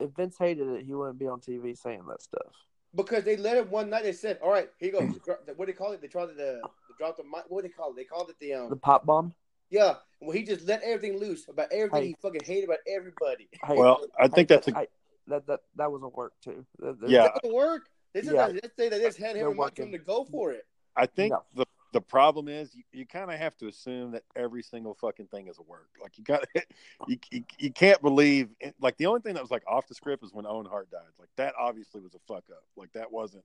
If 0.00 0.10
Vince 0.10 0.36
hated 0.38 0.68
it, 0.68 0.84
he 0.84 0.94
wouldn't 0.94 1.18
be 1.18 1.28
on 1.28 1.40
TV 1.40 1.74
saying 1.76 2.04
that 2.08 2.20
stuff. 2.22 2.52
because 2.96 3.24
they 3.24 3.36
let 3.36 3.56
it 3.56 3.68
one 3.68 3.90
night. 3.90 4.04
They 4.04 4.12
said, 4.12 4.38
"All 4.40 4.50
right, 4.50 4.70
here 4.78 4.92
you 4.92 4.92
go." 4.92 5.34
What 5.56 5.58
do 5.58 5.66
they 5.66 5.72
call 5.72 5.90
it? 5.92 6.00
They 6.00 6.06
tried 6.06 6.26
to 6.26 6.32
the, 6.34 6.60
the 6.62 6.94
drop 6.96 7.16
the 7.16 7.24
mic. 7.24 7.44
What 7.48 7.62
do 7.62 7.68
they 7.68 7.72
call 7.74 7.90
it? 7.90 7.96
They 7.96 8.04
called 8.04 8.30
it 8.30 8.36
the 8.38 8.54
um. 8.54 8.68
The 8.70 8.76
pipe 8.76 9.02
bomb. 9.04 9.34
yeah, 9.70 9.96
well, 10.20 10.30
he 10.30 10.44
just 10.44 10.64
let 10.66 10.80
everything 10.82 11.18
loose 11.18 11.48
about 11.48 11.72
everything 11.72 12.02
Hey. 12.02 12.06
he 12.08 12.16
fucking 12.22 12.42
hated 12.44 12.64
about 12.64 12.78
everybody. 12.86 13.48
Hey, 13.64 13.76
Well, 13.76 14.04
I 14.18 14.28
think 14.28 14.48
hey, 14.48 14.54
that's 14.56 14.68
a 14.68 14.74
hey, 14.74 14.86
that 15.26 15.44
that 15.48 15.60
that 15.74 15.90
was 15.90 16.02
a 16.04 16.08
work 16.08 16.34
too. 16.40 16.64
That- 16.78 17.00
that- 17.00 17.10
Yeah. 17.10 17.22
That 17.24 17.42
doesn't 17.42 17.54
work. 17.56 17.88
They 18.12 18.22
said 18.22 18.34
Yeah. 18.34 18.46
that 18.46 18.54
yesterday. 18.62 18.88
They 18.90 19.00
just 19.00 19.18
had 19.18 19.30
him 19.30 19.34
They're 19.38 19.48
and 19.48 19.56
Mike 19.56 19.76
him 19.76 19.90
to 19.90 19.98
go 19.98 20.24
for 20.24 20.52
it. 20.52 20.64
I 20.96 21.06
think 21.06 21.32
No. 21.32 21.42
the 21.54 21.66
the 21.94 22.00
problem 22.00 22.48
is 22.48 22.74
you, 22.74 22.82
you 22.92 23.06
kind 23.06 23.30
of 23.30 23.38
have 23.38 23.56
to 23.58 23.68
assume 23.68 24.10
that 24.10 24.24
every 24.34 24.64
single 24.64 24.94
fucking 24.94 25.28
thing 25.28 25.46
is 25.46 25.58
a 25.58 25.62
work. 25.62 25.88
Like 26.02 26.18
you 26.18 26.24
got 26.24 26.44
you, 27.08 27.18
you 27.30 27.44
you 27.58 27.70
can't 27.70 28.02
believe 28.02 28.48
like 28.80 28.96
the 28.96 29.06
only 29.06 29.20
thing 29.20 29.34
that 29.34 29.42
was 29.42 29.52
like 29.52 29.62
off 29.66 29.86
the 29.86 29.94
script 29.94 30.22
was 30.22 30.32
when 30.32 30.44
Owen 30.44 30.66
Hart 30.66 30.90
died. 30.90 31.02
Like 31.18 31.28
that 31.36 31.54
obviously 31.58 32.00
was 32.00 32.14
a 32.14 32.18
fuck 32.26 32.44
up. 32.50 32.64
Like 32.76 32.92
that 32.92 33.12
wasn't 33.12 33.44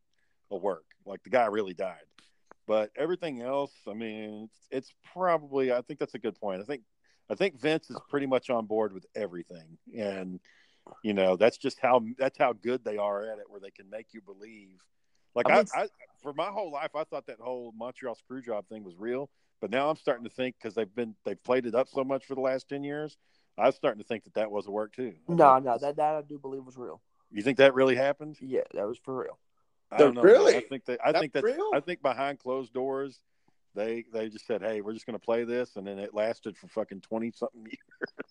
a 0.50 0.58
work. 0.58 0.86
Like 1.06 1.24
the 1.24 1.30
guy 1.30 1.46
really 1.46 1.76
died. 1.76 2.02
But 2.66 2.92
everything 2.96 3.42
else, 3.42 3.72
I 3.88 3.94
mean, 3.94 4.46
it's, 4.46 4.68
it's 4.72 4.94
probably 5.14 5.72
I 5.72 5.82
think 5.82 6.00
that's 6.00 6.16
a 6.16 6.20
good 6.20 6.40
point. 6.40 6.62
I 6.62 6.66
think 6.66 6.82
I 7.30 7.36
think 7.36 7.60
Vince 7.60 7.92
is 7.92 7.98
pretty 8.10 8.26
much 8.26 8.50
on 8.50 8.66
board 8.66 8.94
with 8.94 9.06
everything 9.16 9.78
and 9.96 10.40
you 11.04 11.14
know, 11.14 11.36
that's 11.36 11.58
just 11.58 11.80
how 11.80 12.02
that's 12.18 12.40
how 12.40 12.54
good 12.54 12.84
they 12.84 12.98
are 12.98 13.32
at 13.32 13.38
it 13.38 13.46
where 13.48 13.60
they 13.60 13.70
can 13.70 13.88
make 13.92 14.08
you 14.12 14.22
believe 14.22 14.80
like 15.36 15.48
I 15.50 15.60
I, 15.60 15.82
I, 15.84 15.88
for 16.22 16.34
my 16.34 16.48
whole 16.48 16.72
life, 16.72 16.92
I 16.96 17.04
thought 17.04 17.26
that 17.28 17.40
whole 17.40 17.74
Montreal 17.78 18.16
screw 18.16 18.42
job 18.42 18.68
thing 18.68 18.84
was 18.84 18.96
real. 18.98 19.30
But 19.62 19.72
now 19.72 19.90
I'm 19.90 19.98
starting 19.98 20.24
to 20.24 20.30
think 20.30 20.56
because 20.58 20.74
they've 20.74 20.94
been 20.96 21.16
they've 21.26 21.42
played 21.44 21.66
it 21.66 21.76
up 21.76 21.90
so 21.90 22.04
much 22.04 22.26
for 22.26 22.36
the 22.36 22.42
last 22.42 22.70
ten 22.70 22.84
years, 22.84 23.18
I'm 23.58 23.72
starting 23.74 24.02
to 24.02 24.08
think 24.08 24.24
that 24.24 24.36
that 24.36 24.50
was 24.52 24.68
a 24.68 24.72
work 24.72 24.94
too. 24.94 25.14
I 25.28 25.34
No, 25.34 25.60
no, 25.60 25.78
that 25.78 25.98
that 25.98 26.16
I 26.16 26.22
do 26.22 26.40
believe 26.40 26.64
was 26.66 26.78
real. 26.78 27.02
you 27.32 27.42
think 27.42 27.58
that 27.58 27.74
really 27.74 27.96
happened? 27.96 28.38
Yeah, 28.40 28.62
that 28.74 28.88
was 28.88 28.98
for 28.98 29.18
real. 29.18 29.38
I 29.92 29.98
don't 29.98 30.14
know. 30.14 30.22
Really? 30.22 30.56
I 30.56 30.62
think 30.62 30.86
that 30.86 31.00
I 31.04 31.12
That's 31.12 31.22
think 31.22 31.34
that 31.34 31.44
real? 31.44 31.72
I 31.74 31.80
think 31.82 32.02
behind 32.02 32.40
closed 32.40 32.72
doors, 32.74 33.20
they 33.76 34.06
they 34.14 34.30
just 34.30 34.46
said, 34.48 34.62
"Hey, 34.62 34.80
we're 34.82 34.94
just 34.94 35.06
going 35.06 35.20
to 35.20 35.26
play 35.26 35.44
this," 35.44 35.76
and 35.76 35.86
then 35.86 36.00
it 36.00 36.14
lasted 36.14 36.56
for 36.58 36.68
fucking 36.68 37.02
twenty 37.02 37.32
something 37.36 37.62
years. 37.66 38.28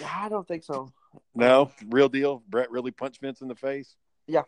Yeah, 0.00 0.12
I 0.14 0.28
don't 0.28 0.46
think 0.46 0.64
so. 0.64 0.90
no, 1.34 1.70
real 1.88 2.08
deal. 2.08 2.42
Bret 2.48 2.70
really 2.70 2.90
punched 2.90 3.20
Vince 3.20 3.40
in 3.40 3.48
the 3.48 3.54
face. 3.54 3.96
Yeah. 4.26 4.42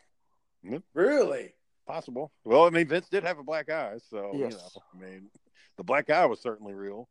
Really? 0.95 1.55
Possible. 1.87 2.33
Well, 2.45 2.65
I 2.65 2.71
mean, 2.71 2.87
Vince 2.87 3.09
did 3.09 3.25
have 3.25 3.39
a 3.39 3.43
black 3.43 3.71
eye, 3.71 3.99
so 4.11 4.33
Yes. 4.35 4.53
you 4.53 4.59
know, 5.01 5.07
I 5.07 5.11
mean, 5.11 5.31
the 5.77 5.85
black 5.85 6.09
eye 6.11 6.25
was 6.27 6.41
certainly 6.41 6.75
real. 6.75 7.09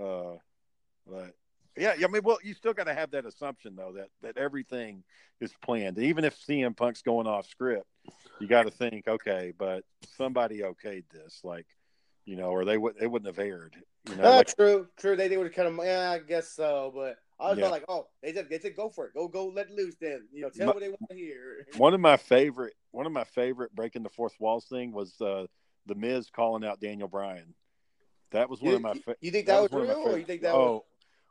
Uh, 0.00 0.36
but 1.06 1.34
yeah, 1.76 1.94
I 2.02 2.06
mean, 2.06 2.22
well, 2.24 2.38
you 2.42 2.54
still 2.54 2.72
got 2.72 2.84
to 2.84 2.94
have 2.94 3.10
that 3.10 3.26
assumption 3.26 3.76
though 3.76 3.92
that 3.92 4.08
that 4.22 4.36
everything 4.38 5.04
is 5.40 5.52
planned. 5.62 5.98
Even 5.98 6.24
if 6.24 6.38
CM 6.38 6.76
Punk's 6.76 7.02
going 7.02 7.26
off 7.26 7.48
script, 7.48 7.86
you 8.40 8.48
got 8.48 8.64
to 8.64 8.70
think, 8.70 9.06
okay, 9.08 9.52
but 9.58 9.84
somebody 10.16 10.60
okayed 10.60 11.04
this, 11.12 11.40
like, 11.44 11.66
you 12.24 12.36
know, 12.36 12.50
or 12.50 12.64
they 12.64 12.78
would 12.78 12.96
they 12.98 13.06
wouldn't 13.06 13.26
have 13.34 13.44
aired, 13.44 13.76
you 14.08 14.16
know, 14.16 14.24
Ah, 14.24 14.36
like, 14.38 14.56
true, 14.56 14.88
true. 14.96 15.16
They, 15.16 15.28
they 15.28 15.36
would 15.36 15.54
kind 15.54 15.68
of, 15.68 15.84
yeah, 15.84 16.10
I 16.12 16.18
guess 16.18 16.48
so. 16.50 16.92
But 16.94 17.18
I 17.40 17.50
was 17.50 17.58
Yeah. 17.58 17.68
like, 17.68 17.84
oh, 17.88 18.08
they 18.22 18.32
said, 18.32 18.48
they 18.50 18.58
said, 18.58 18.74
go 18.74 18.88
for 18.90 19.06
it, 19.06 19.14
go, 19.14 19.28
go, 19.28 19.46
let 19.48 19.70
loose. 19.70 19.94
Then 20.00 20.26
you 20.32 20.42
know, 20.42 20.50
tell 20.50 20.66
My- 20.66 20.72
what 20.72 20.80
they 20.80 20.88
want 20.88 21.08
to 21.10 21.16
hear. 21.16 21.66
one 21.76 21.94
of 21.94 22.00
my 22.00 22.16
favorite 22.16 22.74
one 22.90 23.06
of 23.06 23.12
my 23.12 23.24
favorite 23.24 23.74
breaking 23.74 24.02
the 24.02 24.08
fourth 24.10 24.34
walls 24.40 24.64
thing 24.66 24.92
was 24.92 25.20
uh, 25.20 25.46
the 25.86 25.94
Miz 25.94 26.30
calling 26.30 26.64
out 26.64 26.80
Daniel 26.80 27.08
Bryan. 27.08 27.54
That 28.32 28.50
was 28.50 28.60
one 28.60 28.70
You, 28.70 28.76
of 28.76 28.82
my. 28.82 28.92
you- 28.94 29.00
Fa- 29.02 29.16
you 29.20 29.30
think 29.30 29.46
that, 29.46 29.62
was 29.62 29.70
one 29.70 29.82
of 29.82 29.88
my 29.88 29.94
real, 29.94 30.02
or 30.14 30.18
you 30.18 30.24
think 30.24 30.42
that 30.42 30.54
oh, 30.54 30.72
was? 30.72 30.82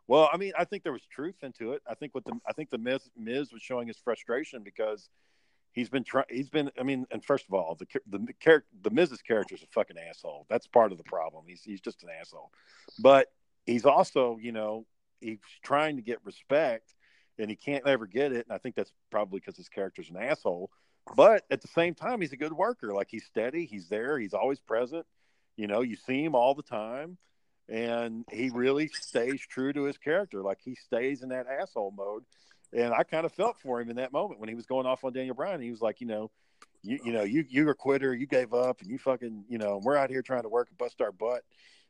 well, 0.07 0.29
I 0.31 0.37
mean, 0.37 0.53
I 0.57 0.63
think 0.65 0.83
there 0.83 0.93
was 0.93 1.05
truth 1.11 1.35
into 1.43 1.73
it. 1.73 1.81
I 1.87 1.93
think 1.93 2.15
what 2.15 2.25
the 2.25 2.39
I 2.47 2.53
think 2.53 2.69
the 2.69 2.77
Miz 2.77 3.09
Miz 3.17 3.51
was 3.51 3.61
showing 3.61 3.87
his 3.87 3.97
frustration 3.97 4.63
because 4.63 5.09
he's 5.73 5.89
been 5.89 6.03
trying. 6.03 6.25
He's 6.29 6.49
been. 6.49 6.71
I 6.79 6.83
mean, 6.83 7.05
and 7.11 7.23
first 7.23 7.45
of 7.47 7.53
all, 7.53 7.75
the 7.75 7.85
the 8.07 8.33
character 8.39 8.67
the 8.81 8.89
Miz's 8.91 9.21
character 9.21 9.55
is 9.55 9.61
a 9.63 9.67
fucking 9.67 9.97
asshole. 9.97 10.45
That's 10.49 10.65
part 10.67 10.91
of 10.91 10.97
the 10.97 11.03
problem. 11.03 11.43
He's 11.47 11.61
he's 11.63 11.81
just 11.81 12.01
an 12.03 12.09
asshole, 12.19 12.51
but 12.99 13.27
he's 13.65 13.85
also 13.85 14.37
you 14.41 14.51
know 14.53 14.85
he's 15.21 15.39
trying 15.63 15.95
to 15.97 16.01
get 16.01 16.19
respect 16.23 16.93
and 17.39 17.49
he 17.49 17.55
can't 17.55 17.85
ever 17.87 18.05
get 18.07 18.31
it. 18.31 18.45
And 18.47 18.53
I 18.53 18.57
think 18.57 18.75
that's 18.75 18.91
probably 19.11 19.39
because 19.39 19.55
his 19.57 19.69
character's 19.69 20.09
an 20.09 20.17
asshole. 20.17 20.69
But 21.15 21.43
at 21.49 21.61
the 21.61 21.67
same 21.67 21.93
time, 21.93 22.21
he's 22.21 22.33
a 22.33 22.37
good 22.37 22.53
worker. 22.53 22.93
Like 22.93 23.07
he's 23.09 23.25
steady, 23.25 23.65
he's 23.65 23.87
there, 23.87 24.19
he's 24.19 24.33
always 24.33 24.59
present. 24.59 25.05
You 25.55 25.67
know, 25.67 25.81
you 25.81 25.95
see 25.95 26.23
him 26.23 26.35
all 26.35 26.53
the 26.53 26.63
time, 26.63 27.17
and 27.69 28.25
he 28.31 28.49
really 28.49 28.87
stays 28.89 29.41
true 29.41 29.73
to 29.73 29.83
his 29.83 29.97
character. 29.97 30.41
Like 30.41 30.59
he 30.63 30.75
stays 30.75 31.23
in 31.23 31.29
that 31.29 31.47
asshole 31.47 31.93
mode. 31.95 32.23
And 32.73 32.93
I 32.93 33.03
kind 33.03 33.25
of 33.25 33.31
felt 33.31 33.57
for 33.59 33.79
him 33.79 33.89
in 33.89 33.95
that 33.95 34.11
moment 34.11 34.41
when 34.41 34.49
he 34.49 34.55
was 34.55 34.65
going 34.65 34.85
off 34.85 35.05
on 35.05 35.13
Daniel 35.13 35.35
Bryan. 35.35 35.61
He 35.61 35.71
was 35.71 35.81
like, 35.81 36.01
you 36.01 36.07
know, 36.07 36.31
you 36.83 36.99
you 37.03 37.13
know, 37.13 37.23
you 37.23 37.45
you're 37.47 37.71
a 37.71 37.75
quitter, 37.75 38.13
you 38.13 38.27
gave 38.27 38.53
up, 38.53 38.81
and 38.81 38.89
you 38.89 38.97
fucking, 38.97 39.45
you 39.47 39.57
know, 39.57 39.79
we're 39.81 39.95
out 39.95 40.09
here 40.09 40.21
trying 40.21 40.43
to 40.43 40.49
work 40.49 40.67
and 40.69 40.77
bust 40.77 40.99
our 41.01 41.13
butt. 41.13 41.43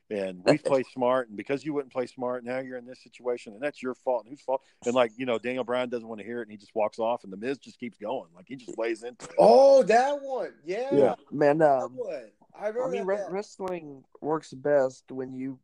And 0.10 0.41
we 0.45 0.58
play 0.58 0.84
smart, 0.84 1.28
and 1.28 1.36
because 1.36 1.66
you 1.66 1.74
wouldn't 1.74 1.91
play 1.91 2.08
smart, 2.08 2.43
now 2.43 2.60
you're 2.60 2.78
in 2.78 2.86
this 2.86 3.03
situation, 3.03 3.53
and 3.53 3.62
that's 3.62 3.84
your 3.84 3.93
fault. 3.93 4.24
And 4.24 4.32
whose 4.32 4.41
fault? 4.41 4.62
And 4.86 4.95
like 4.95 5.12
you 5.18 5.26
know, 5.26 5.38
Daniel 5.38 5.64
Bryan 5.64 5.89
doesn't 5.89 6.08
want 6.08 6.20
to 6.20 6.26
hear 6.26 6.39
it, 6.39 6.43
and 6.43 6.51
he 6.51 6.58
just 6.58 6.74
walks 6.76 6.99
off, 6.99 7.24
and 7.24 7.34
the 7.34 7.38
Miz 7.38 7.58
just 7.58 7.80
keeps 7.80 7.97
going, 7.97 8.30
like 8.36 8.45
he 8.47 8.55
just 8.55 8.78
lays 8.78 9.03
into 9.03 9.26
it. 9.26 9.36
Oh, 9.38 9.84
that 9.84 10.22
one, 10.22 10.53
yeah, 10.66 10.89
Yeah. 10.93 11.16
Man, 11.32 11.58
that 11.58 11.84
um, 11.84 11.97
one. 11.97 12.32
I 12.60 12.70
I 12.70 12.88
mean, 12.88 13.05
re- 13.05 13.18
that. 13.18 13.32
wrestling 13.32 14.03
works 14.22 14.53
best 14.53 15.12
when 15.12 15.34
you 15.34 15.60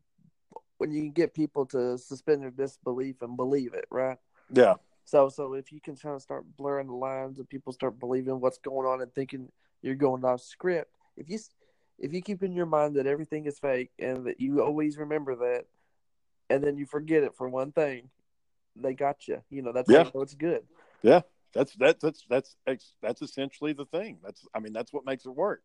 when 0.78 0.92
you 0.92 1.10
get 1.10 1.34
people 1.34 1.66
to 1.68 1.98
suspend 1.98 2.42
their 2.42 2.52
disbelief 2.52 3.22
and 3.22 3.38
believe 3.38 3.74
it, 3.74 3.86
right? 3.90 4.18
Yeah, 4.52 4.74
So, 5.06 5.30
so 5.30 5.54
if 5.54 5.72
you 5.72 5.80
can 5.80 5.96
kind 5.96 6.16
of 6.16 6.22
start 6.22 6.44
blurring 6.58 6.88
the 6.88 6.94
lines 6.94 7.40
and 7.40 7.48
people 7.48 7.72
start 7.72 8.00
believing 8.00 8.40
what's 8.40 8.58
going 8.58 8.88
on 8.88 9.02
and 9.02 9.14
thinking 9.14 9.50
you're 9.82 9.96
going 9.96 10.26
off 10.26 10.42
script, 10.42 10.92
if 11.16 11.30
you 11.30 11.40
if 12.04 12.12
you 12.14 12.22
keep 12.22 12.44
in 12.44 12.52
your 12.54 12.66
mind 12.66 12.96
that 12.98 13.08
everything 13.08 13.46
is 13.46 13.58
fake 13.58 13.90
and 13.98 14.26
that 14.26 14.42
you 14.42 14.62
always 14.62 14.98
remember 14.98 15.36
that, 15.38 15.66
and 16.50 16.62
then 16.62 16.78
you 16.78 16.86
forget 16.86 17.24
it 17.24 17.34
for 17.36 17.48
one 17.48 17.72
thing, 17.72 18.10
they 18.76 18.94
got 18.94 19.26
you. 19.28 19.42
You 19.50 19.62
know 19.62 19.72
that's 19.72 19.90
Yeah. 19.90 20.04
how 20.14 20.22
it's 20.22 20.36
good. 20.36 20.64
Yeah, 21.02 21.22
that's 21.54 21.74
that's 21.76 22.04
that's 22.30 22.58
that's 22.66 22.94
that's 23.02 23.22
essentially 23.22 23.72
the 23.72 23.86
thing. 23.86 24.18
That's 24.22 24.46
I 24.54 24.60
mean, 24.60 24.74
that's 24.74 24.92
what 24.92 25.06
makes 25.06 25.26
it 25.26 25.30
work. 25.34 25.64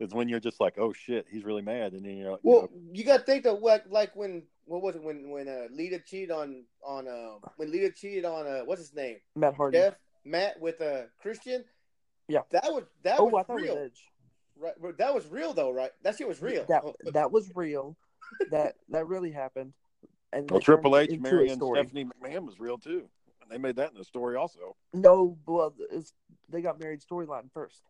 Is 0.00 0.14
when 0.14 0.28
you're 0.28 0.40
just 0.40 0.58
like, 0.58 0.78
oh 0.78 0.94
shit, 0.94 1.26
he's 1.30 1.44
really 1.44 1.60
mad, 1.62 1.92
and 1.92 2.04
then 2.04 2.16
you're 2.16 2.32
like, 2.32 2.40
Well, 2.42 2.70
you 2.90 3.04
got 3.04 3.18
to 3.18 3.22
think 3.24 3.44
that 3.44 3.62
like 3.62 3.84
like 3.90 4.16
when 4.16 4.44
what 4.64 4.80
was 4.80 4.96
it 4.96 5.02
when 5.02 5.28
when 5.28 5.48
uh, 5.48 5.66
Lita 5.70 5.98
cheated 5.98 6.30
on 6.30 6.64
on 6.82 7.06
uh, 7.06 7.46
when 7.56 7.70
Lita 7.70 7.90
cheated 7.90 8.24
on 8.24 8.46
uh, 8.46 8.60
what's 8.64 8.80
his 8.80 8.94
name 8.94 9.18
Matt 9.36 9.54
Hardy. 9.54 9.76
Jeff 9.78 9.94
Matt 10.24 10.58
with 10.60 10.80
uh, 10.80 11.02
Christian. 11.20 11.62
Yeah. 12.26 12.40
that 12.52 12.72
was 12.72 12.84
that 13.02 13.20
oh, 13.20 13.26
was 13.26 13.34
I 13.34 13.42
thought 13.42 13.56
real. 13.56 13.76
it 13.76 13.80
was 13.80 13.90
Edge. 13.90 14.10
Right, 14.60 14.74
but 14.80 14.98
that 14.98 15.14
was 15.14 15.26
real 15.26 15.52
though, 15.52 15.72
right? 15.72 15.90
That 16.02 16.16
shit 16.16 16.28
was 16.28 16.40
real. 16.40 16.64
That 16.68 16.84
that 17.12 17.32
was 17.32 17.50
real. 17.54 17.96
that 18.50 18.76
that 18.88 19.06
really 19.06 19.32
happened. 19.32 19.72
And 20.32 20.50
well, 20.50 20.60
Triple 20.60 20.96
H 20.96 21.10
into 21.10 21.28
a 21.28 21.32
marrying. 21.32 21.56
Stephanie 21.56 22.04
McMahon 22.04 22.46
was 22.46 22.58
real 22.58 22.78
too. 22.78 23.08
And 23.42 23.50
they 23.50 23.58
made 23.58 23.76
that 23.76 23.92
in 23.92 23.98
the 23.98 24.04
story 24.04 24.36
also. 24.36 24.74
No, 24.92 25.36
well, 25.46 25.74
it's, 25.90 26.14
they 26.48 26.62
got 26.62 26.80
married 26.80 27.00
storyline 27.00 27.52
first. 27.52 27.82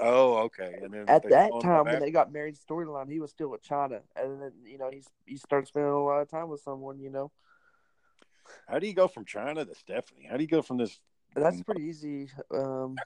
Oh, 0.00 0.38
okay. 0.44 0.78
And 0.82 0.92
then 0.92 1.04
At 1.08 1.28
that 1.28 1.50
time, 1.62 1.84
when 1.84 2.00
they 2.00 2.10
got 2.10 2.32
married 2.32 2.56
storyline, 2.56 3.10
he 3.10 3.20
was 3.20 3.30
still 3.30 3.48
with 3.48 3.62
Chyna, 3.64 4.00
and 4.16 4.40
then 4.40 4.52
you 4.64 4.78
know 4.78 4.90
he's 4.90 5.08
he 5.26 5.36
started 5.36 5.66
spending 5.66 5.90
a 5.90 6.02
lot 6.02 6.20
of 6.20 6.30
time 6.30 6.48
with 6.48 6.60
someone. 6.60 7.00
You 7.00 7.10
know, 7.10 7.32
how 8.68 8.78
do 8.78 8.86
you 8.86 8.94
go 8.94 9.08
from 9.08 9.24
Chyna 9.24 9.66
to 9.66 9.74
Stephanie? 9.74 10.26
How 10.30 10.36
do 10.36 10.42
you 10.42 10.48
go 10.48 10.62
from 10.62 10.78
this? 10.78 11.00
That's 11.34 11.62
pretty 11.62 11.82
easy. 11.82 12.28
Um, 12.52 12.96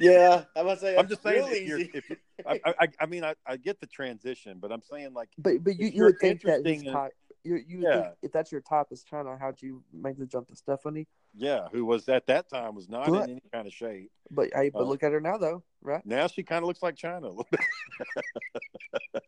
yeah, 0.00 0.44
I 0.56 0.62
must 0.62 0.80
say. 0.80 0.96
I'm 0.96 1.08
just 1.08 1.22
saying, 1.22 1.36
real 1.44 1.46
if 1.54 1.68
you're, 1.68 1.78
if 1.80 2.10
you, 2.10 2.16
I, 2.46 2.60
I, 2.80 2.88
I 3.00 3.06
mean, 3.06 3.24
I, 3.24 3.34
I 3.46 3.56
get 3.56 3.80
the 3.80 3.86
transition, 3.86 4.58
but 4.60 4.72
I'm 4.72 4.82
saying 4.82 5.12
like, 5.14 5.28
but 5.38 5.62
but 5.62 5.78
you, 5.78 5.86
If 5.88 5.94
you 5.94 5.98
you're 5.98 6.06
would 6.06 6.18
think 6.20 6.42
that 6.42 6.64
his 6.66 6.82
interesting 6.82 6.86
in- 6.86 7.10
you 7.46 7.56
you 7.68 7.78
Yeah. 7.82 8.00
think 8.02 8.14
if 8.22 8.32
that's 8.32 8.50
your 8.50 8.62
top 8.62 8.90
is 8.90 9.04
Chyna, 9.10 9.38
how'd 9.38 9.60
you 9.60 9.82
make 9.92 10.18
the 10.18 10.26
jump 10.26 10.48
to 10.48 10.56
Stephanie? 10.56 11.06
yeah, 11.36 11.66
who 11.72 11.84
was 11.84 12.08
at 12.08 12.26
that 12.28 12.48
time 12.48 12.74
was 12.76 12.88
not 12.88 13.08
But- 13.08 13.24
in 13.24 13.30
any 13.32 13.42
kind 13.52 13.66
of 13.66 13.72
shape. 13.72 14.10
But 14.30 14.50
hey, 14.54 14.70
but 14.70 14.80
Uh, 14.82 14.84
look 14.84 15.02
at 15.02 15.12
her 15.12 15.20
now 15.20 15.36
though, 15.36 15.62
right? 15.82 16.04
Now 16.06 16.26
she 16.28 16.42
kind 16.42 16.62
of 16.62 16.68
looks 16.68 16.82
like 16.82 16.94
Chyna 16.96 17.24
a 17.24 17.28
little 17.28 17.46
bit. 17.50 17.60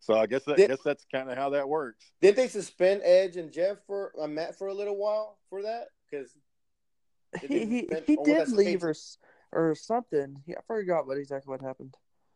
so 0.00 0.14
I 0.14 0.26
guess 0.26 0.44
that, 0.44 0.56
Did- 0.56 0.68
guess 0.68 0.82
that's 0.84 1.04
kind 1.10 1.30
of 1.30 1.36
how 1.36 1.50
that 1.50 1.68
works. 1.68 2.12
Didn't 2.20 2.36
they 2.36 2.48
suspend 2.48 3.02
Edge 3.04 3.36
and 3.36 3.50
Jeff 3.52 3.78
for 3.86 4.12
uh, 4.20 4.26
Matt 4.28 4.56
for 4.56 4.68
a 4.68 4.74
little 4.74 4.96
while 4.96 5.38
for 5.50 5.62
that? 5.62 5.88
Because 6.10 6.30
He 7.40 7.66
he, 7.66 7.88
he 8.06 8.16
did 8.24 8.48
leave 8.50 8.80
States? 8.80 9.18
Or 9.52 9.74
something. 9.74 10.36
Yeah, 10.46 10.56
I 10.58 10.62
forgot 10.66 11.06
what 11.06 11.18
exactly 11.18 11.50
what 11.50 11.60
happened. 11.62 11.94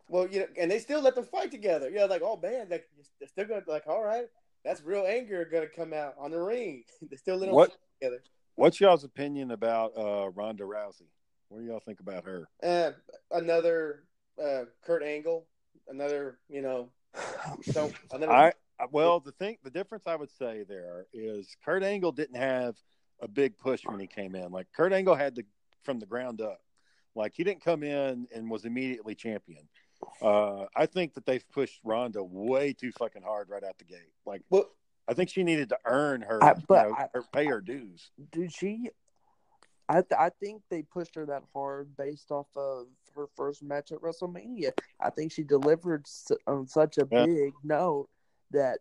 well, 0.08 0.26
you 0.26 0.40
know, 0.40 0.46
and 0.58 0.70
they 0.70 0.78
still 0.78 1.00
let 1.00 1.14
them 1.14 1.24
fight 1.24 1.50
together. 1.50 1.90
Yeah, 1.90 2.04
like 2.04 2.22
oh 2.24 2.38
man, 2.42 2.68
like 2.70 2.88
they're 3.18 3.28
still 3.28 3.46
gonna 3.46 3.62
like 3.66 3.86
all 3.86 4.02
right, 4.02 4.26
that's 4.64 4.82
real 4.82 5.06
anger 5.06 5.44
gonna 5.50 5.66
come 5.66 5.92
out 5.92 6.14
on 6.18 6.30
the 6.30 6.40
ring. 6.40 6.84
they 7.10 7.16
still 7.16 7.36
let 7.36 7.46
them 7.46 7.54
What- 7.54 7.70
fight 7.70 7.78
together. 8.00 8.22
What's 8.54 8.80
y'all's 8.80 9.02
opinion 9.04 9.50
about 9.52 9.92
uh, 9.96 10.28
Ronda 10.28 10.64
Rousey? 10.64 11.08
What 11.48 11.60
do 11.60 11.66
y'all 11.66 11.80
think 11.80 12.00
about 12.00 12.24
her? 12.24 12.46
Uh, 12.62 12.90
another 13.30 14.04
uh, 14.42 14.64
Kurt 14.84 15.02
Angle, 15.02 15.46
another 15.88 16.38
you 16.50 16.60
know, 16.60 16.90
so 17.62 17.90
another. 18.12 18.30
I 18.32 18.52
I- 18.78 18.86
well, 18.90 19.20
the 19.20 19.32
thing, 19.32 19.56
the 19.64 19.70
difference 19.70 20.06
I 20.06 20.16
would 20.16 20.30
say 20.30 20.64
there 20.68 21.06
is 21.14 21.56
Kurt 21.64 21.82
Angle 21.82 22.12
didn't 22.12 22.36
have 22.36 22.76
a 23.20 23.28
big 23.28 23.56
push 23.56 23.82
when 23.86 24.00
he 24.00 24.06
came 24.06 24.34
in. 24.34 24.50
Like 24.52 24.66
Kurt 24.74 24.92
Angle 24.92 25.14
had 25.14 25.34
the 25.34 25.44
from 25.82 25.98
the 25.98 26.06
ground 26.06 26.40
up. 26.40 26.60
Like 27.14 27.32
he 27.34 27.44
didn't 27.44 27.62
come 27.64 27.82
in 27.82 28.26
and 28.34 28.50
was 28.50 28.64
immediately 28.64 29.14
champion. 29.14 29.68
Uh, 30.20 30.64
I 30.74 30.86
think 30.86 31.14
that 31.14 31.26
they've 31.26 31.48
pushed 31.50 31.80
Ronda 31.84 32.22
way 32.24 32.72
too 32.72 32.90
fucking 32.92 33.22
hard 33.22 33.48
right 33.48 33.62
out 33.62 33.78
the 33.78 33.84
gate. 33.84 34.10
Like 34.26 34.42
well, 34.50 34.70
I 35.08 35.14
think 35.14 35.30
she 35.30 35.42
needed 35.42 35.68
to 35.70 35.78
earn 35.84 36.22
her, 36.22 36.42
I- 36.42 36.54
but 36.54 36.86
you 36.86 36.90
know, 36.92 36.96
I- 36.98 37.08
her 37.14 37.22
pay 37.32 37.46
her 37.46 37.60
dues. 37.60 38.10
Dude, 38.30 38.52
she. 38.52 38.90
I 39.88 39.96
th- 40.00 40.18
I 40.18 40.30
think 40.30 40.62
they 40.70 40.82
pushed 40.82 41.14
her 41.16 41.26
that 41.26 41.42
hard 41.52 41.94
based 41.96 42.30
off 42.30 42.46
of 42.56 42.86
her 43.14 43.26
first 43.36 43.62
match 43.62 43.92
at 43.92 43.98
WrestleMania. 43.98 44.70
I 44.98 45.10
think 45.10 45.32
she 45.32 45.42
delivered 45.42 46.06
on 46.46 46.66
such 46.66 46.96
a 46.98 47.06
Yeah. 47.10 47.26
big 47.26 47.52
note 47.62 48.08
that 48.52 48.78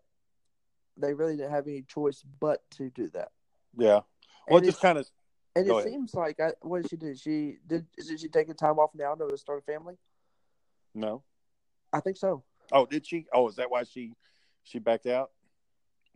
they 0.96 1.14
really 1.14 1.36
didn't 1.36 1.52
have 1.52 1.68
any 1.68 1.82
choice 1.82 2.24
but 2.40 2.62
to 2.72 2.90
do 2.92 3.10
that. 3.10 3.32
Yeah. 3.76 4.02
Well, 4.48 4.58
And 4.58 4.64
it 4.64 4.70
just 4.70 4.82
kind 4.82 4.98
of 4.98 5.10
And 5.56 5.68
Go 5.68 5.78
it 5.78 5.82
ahead. 5.82 5.92
seems 5.92 6.14
like 6.14 6.40
I, 6.40 6.54
what 6.62 6.82
did 6.82 6.90
she 6.90 6.96
do? 6.98 7.16
She 7.16 7.58
did. 7.68 7.86
Did 7.98 8.20
she 8.20 8.28
take 8.30 8.50
a 8.50 8.54
time 8.54 8.80
off 8.80 8.92
now 8.96 9.16
to 9.16 9.38
start 9.38 9.60
a 9.60 9.72
family? 9.72 9.96
no. 10.94 11.24
I 11.94 12.00
think 12.00 12.16
so. 12.16 12.44
Oh, 12.72 12.86
did 12.86 13.06
she? 13.06 13.26
Oh, 13.34 13.50
is 13.50 13.58
that 13.58 13.70
why 13.70 13.84
she 13.84 14.14
she 14.64 14.80
backed 14.80 15.08
out? 15.08 15.32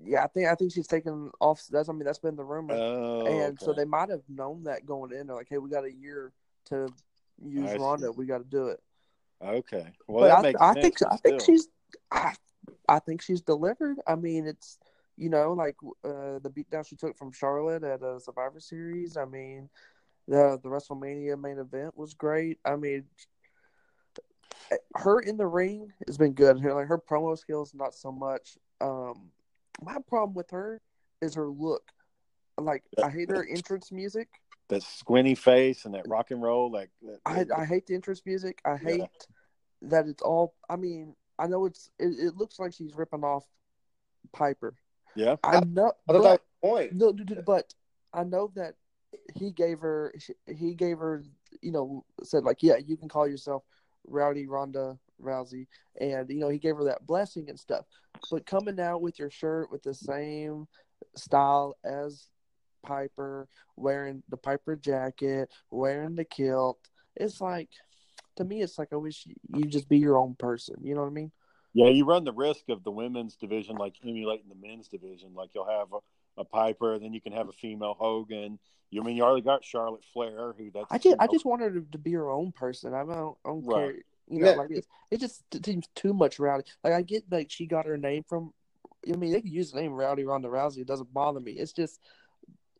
Yeah, 0.01 0.23
I 0.23 0.27
think 0.27 0.47
I 0.47 0.55
think 0.55 0.71
she's 0.71 0.87
taken 0.87 1.31
off. 1.41 1.61
That's 1.69 1.89
I 1.89 1.91
mean 1.91 2.05
that's 2.05 2.19
been 2.19 2.37
the 2.37 2.45
rumor, 2.45 2.75
Oh, 2.75 3.25
and 3.25 3.59
so 3.59 3.73
they 3.73 3.83
might 3.83 4.07
have 4.09 4.21
known 4.29 4.63
that 4.63 4.85
going 4.85 5.11
in. 5.11 5.27
They're 5.27 5.35
like, 5.35 5.47
hey, 5.49 5.57
we 5.57 5.69
got 5.69 5.83
a 5.83 5.91
year 5.91 6.31
to 6.67 6.87
use 7.43 7.69
I 7.71 7.75
see. 7.75 7.83
Ronda. 7.83 8.11
We 8.13 8.25
got 8.25 8.37
to 8.37 8.45
do 8.45 8.67
it. 8.67 8.79
okay. 9.43 9.85
Well, 10.07 10.21
but 10.23 10.27
that 10.29 10.37
I, 10.37 10.41
makes 10.41 10.61
I 10.61 10.73
sense, 10.73 10.83
think 10.83 11.11
I 11.11 11.17
think 11.17 11.41
she's 11.41 11.67
I, 12.09 12.33
I 12.87 12.99
think 12.99 13.21
she's 13.21 13.41
delivered. 13.41 13.97
I 14.07 14.15
mean, 14.15 14.47
it's 14.47 14.79
you 15.17 15.29
know 15.29 15.53
like 15.53 15.75
uh, 16.03 16.39
the 16.39 16.49
beatdown 16.49 16.85
she 16.87 16.95
took 16.95 17.17
from 17.17 17.31
Charlotte 17.31 17.83
at 17.83 18.01
a 18.01 18.19
Survivor 18.19 18.59
Series. 18.59 19.17
I 19.17 19.25
mean, 19.25 19.69
the 20.27 20.59
the 20.61 20.69
WrestleMania 20.69 21.39
main 21.39 21.59
event 21.59 21.97
was 21.97 22.13
great. 22.13 22.59
I 22.65 22.75
mean, 22.75 23.05
her 24.95 25.19
in 25.19 25.37
the 25.37 25.47
ring 25.47 25.91
has 26.07 26.17
been 26.17 26.33
good. 26.33 26.59
Her 26.59 26.73
like 26.73 26.87
her 26.87 26.97
promo 26.97 27.37
skills 27.37 27.73
not 27.73 27.93
so 27.93 28.11
much. 28.11 28.57
Um, 28.81 29.31
my 29.81 29.97
problem 30.07 30.33
with 30.33 30.51
her 30.51 30.81
is 31.21 31.35
her 31.35 31.47
look. 31.47 31.91
Like 32.57 32.83
I 33.03 33.09
hate 33.09 33.29
her 33.29 33.45
entrance 33.49 33.91
music. 33.91 34.29
that 34.69 34.81
squinty 34.83 35.35
face 35.35 35.85
and 35.85 35.93
that 35.93 36.07
rock 36.07 36.31
and 36.31 36.41
roll. 36.41 36.71
Like 36.71 36.89
that, 37.03 37.19
I 37.25 37.45
I 37.61 37.65
hate 37.65 37.85
the 37.85 37.95
entrance 37.95 38.21
music. 38.25 38.59
I 38.65 38.71
Yeah. 38.71 38.77
hate 38.77 39.27
that 39.83 40.07
it's 40.07 40.23
all. 40.23 40.55
I 40.69 40.75
mean, 40.77 41.15
I 41.37 41.47
know 41.47 41.65
it's. 41.65 41.89
It, 41.99 42.17
it 42.19 42.35
looks 42.37 42.59
like 42.59 42.73
she's 42.73 42.95
ripping 42.95 43.23
off 43.23 43.45
Piper. 44.33 44.73
Yeah. 45.15 45.35
I 45.43 45.61
know, 45.61 45.93
I 46.07 46.13
thought 46.13 46.23
that 46.23 46.41
but, 46.61 46.67
point. 46.67 46.93
no, 46.93 47.11
dude, 47.11 47.27
dude, 47.27 47.45
but 47.45 47.73
I 48.13 48.23
know 48.23 48.51
that 48.55 48.75
he 49.35 49.51
gave 49.51 49.79
her. 49.79 50.13
He 50.47 50.73
gave 50.73 50.97
her. 50.99 51.23
You 51.61 51.71
know, 51.71 52.05
said 52.23 52.43
like, 52.43 52.61
yeah, 52.61 52.77
you 52.77 52.97
can 52.97 53.09
call 53.09 53.27
yourself 53.27 53.63
Rowdy 54.05 54.47
Ronda 54.47 54.97
Rousey, 55.21 55.67
and 55.99 56.29
you 56.29 56.39
know, 56.39 56.49
he 56.49 56.59
gave 56.59 56.75
her 56.75 56.85
that 56.85 57.05
blessing 57.07 57.49
and 57.49 57.59
stuff. 57.59 57.85
But 58.29 58.45
coming 58.45 58.79
out 58.79 59.01
with 59.01 59.19
your 59.19 59.29
shirt 59.29 59.71
with 59.71 59.83
the 59.83 59.93
same 59.93 60.67
style 61.15 61.77
as 61.83 62.27
Piper, 62.85 63.47
wearing 63.75 64.23
the 64.29 64.37
Piper 64.37 64.75
jacket, 64.75 65.49
wearing 65.71 66.15
the 66.15 66.25
kilt, 66.25 66.79
it's 67.15 67.41
like 67.41 67.69
to 68.35 68.43
me, 68.43 68.61
it's 68.61 68.77
like 68.77 68.89
I 68.91 68.97
wish 68.97 69.25
you 69.53 69.65
just 69.65 69.89
be 69.89 69.97
your 69.97 70.17
own 70.17 70.35
person. 70.35 70.75
You 70.81 70.95
know 70.95 71.01
what 71.01 71.07
I 71.07 71.13
mean? 71.13 71.31
Yeah, 71.75 71.89
you 71.89 72.05
run 72.05 72.23
the 72.23 72.31
risk 72.31 72.69
of 72.69 72.85
the 72.85 72.89
women's 72.91 73.35
division 73.35 73.75
like 73.75 73.95
emulating 74.01 74.47
the 74.47 74.55
men's 74.55 74.87
division. 74.87 75.33
Like 75.35 75.49
you'll 75.53 75.69
have 75.69 75.89
a, 75.91 76.41
a 76.41 76.45
Piper, 76.45 76.97
then 76.97 77.13
you 77.13 77.19
can 77.19 77.33
have 77.33 77.49
a 77.49 77.51
female 77.51 77.95
Hogan. 77.99 78.57
You 78.91 79.01
I 79.01 79.05
mean 79.05 79.17
you 79.17 79.23
already 79.23 79.41
got 79.41 79.65
Charlotte 79.65 80.05
Flair, 80.13 80.53
who 80.57 80.71
that's 80.73 80.85
I 80.89 80.97
just, 80.97 81.17
I 81.19 81.25
you 81.25 81.27
know, 81.27 81.33
just 81.33 81.45
want 81.45 81.61
her 81.61 81.71
to, 81.71 81.85
to 81.91 81.97
be 81.97 82.13
her 82.13 82.31
own 82.31 82.53
person. 82.53 82.93
I 82.93 83.03
don't, 83.03 83.35
I 83.43 83.49
don't 83.49 83.65
Right. 83.67 83.77
care. 83.77 83.95
You 84.29 84.39
know, 84.39 84.51
Yeah. 84.51 84.55
like 84.55 84.71
it, 84.71 84.85
it 85.11 85.19
just 85.19 85.43
seems 85.65 85.87
too 85.95 86.13
much 86.13 86.39
rowdy. 86.39 86.63
Like 86.81 86.93
I 86.93 87.01
get 87.01 87.25
like 87.29 87.51
she 87.51 87.67
got 87.67 87.85
her 87.85 87.97
name 87.97 88.23
from. 88.23 88.53
I 89.07 89.17
mean, 89.17 89.33
they 89.33 89.41
could 89.41 89.51
use 89.51 89.71
the 89.71 89.81
name 89.81 89.91
Rowdy 89.91 90.23
Ronda 90.23 90.47
Rousey. 90.47 90.79
It 90.79 90.87
doesn't 90.87 91.13
bother 91.13 91.41
me. 91.41 91.51
It's 91.51 91.73
just 91.73 91.99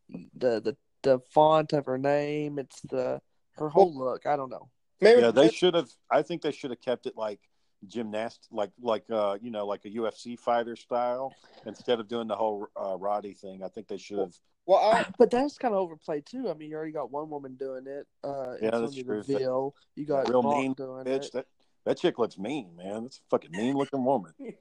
the 0.08 0.60
the 0.60 0.76
the 1.02 1.20
font 1.34 1.74
of 1.74 1.84
her 1.84 1.98
name. 1.98 2.58
It's 2.58 2.80
the 2.80 3.20
her 3.56 3.68
whole 3.68 3.96
look. 3.96 4.24
I 4.26 4.36
don't 4.36 4.50
know. 4.50 4.70
Maybe 5.02 5.20
yeah, 5.20 5.30
they 5.30 5.50
should 5.50 5.74
have. 5.74 5.90
I 6.10 6.22
think 6.22 6.40
they 6.40 6.50
should 6.50 6.70
have 6.70 6.80
kept 6.80 7.06
it 7.06 7.16
like 7.16 7.40
gymnast, 7.88 8.48
like 8.50 8.70
like 8.80 9.04
uh 9.10 9.36
you 9.40 9.50
know 9.50 9.66
like 9.66 9.84
a 9.84 9.90
UFC 9.90 10.38
fighter 10.38 10.76
style 10.76 11.34
instead 11.64 12.00
of 12.00 12.08
doing 12.08 12.28
the 12.28 12.36
whole 12.36 12.66
uh, 12.76 12.96
Roddy 12.98 13.34
thing. 13.34 13.62
I 13.62 13.68
think 13.68 13.88
they 13.88 13.96
should 13.96 14.18
have. 14.18 14.34
well, 14.66 14.78
I, 14.78 15.06
But 15.18 15.30
that's 15.30 15.58
kind 15.58 15.74
of 15.74 15.80
overplayed 15.80 16.26
too. 16.26 16.48
I 16.50 16.54
mean, 16.54 16.70
you 16.70 16.76
already 16.76 16.92
got 16.92 17.10
one 17.10 17.30
woman 17.30 17.54
doing 17.54 17.86
it. 17.86 18.06
Uh, 18.24 18.54
Yeah, 18.60 18.70
that's 18.70 18.96
Antonio 18.96 19.04
true. 19.04 19.22
Deville. 19.22 19.74
You 19.94 20.04
got 20.06 20.28
Real 20.28 20.42
Brock 20.42 20.56
mean 20.58 20.72
doing 20.74 21.04
Bitch, 21.04 21.26
it. 21.26 21.32
that 21.32 21.46
that 21.84 21.98
chick 21.98 22.18
looks 22.18 22.38
mean, 22.38 22.74
man. 22.76 23.04
That's 23.04 23.18
a 23.18 23.28
fucking 23.30 23.50
mean 23.52 23.76
looking 23.76 24.04
woman. 24.04 24.32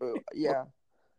Uh, 0.00 0.14
yeah. 0.34 0.64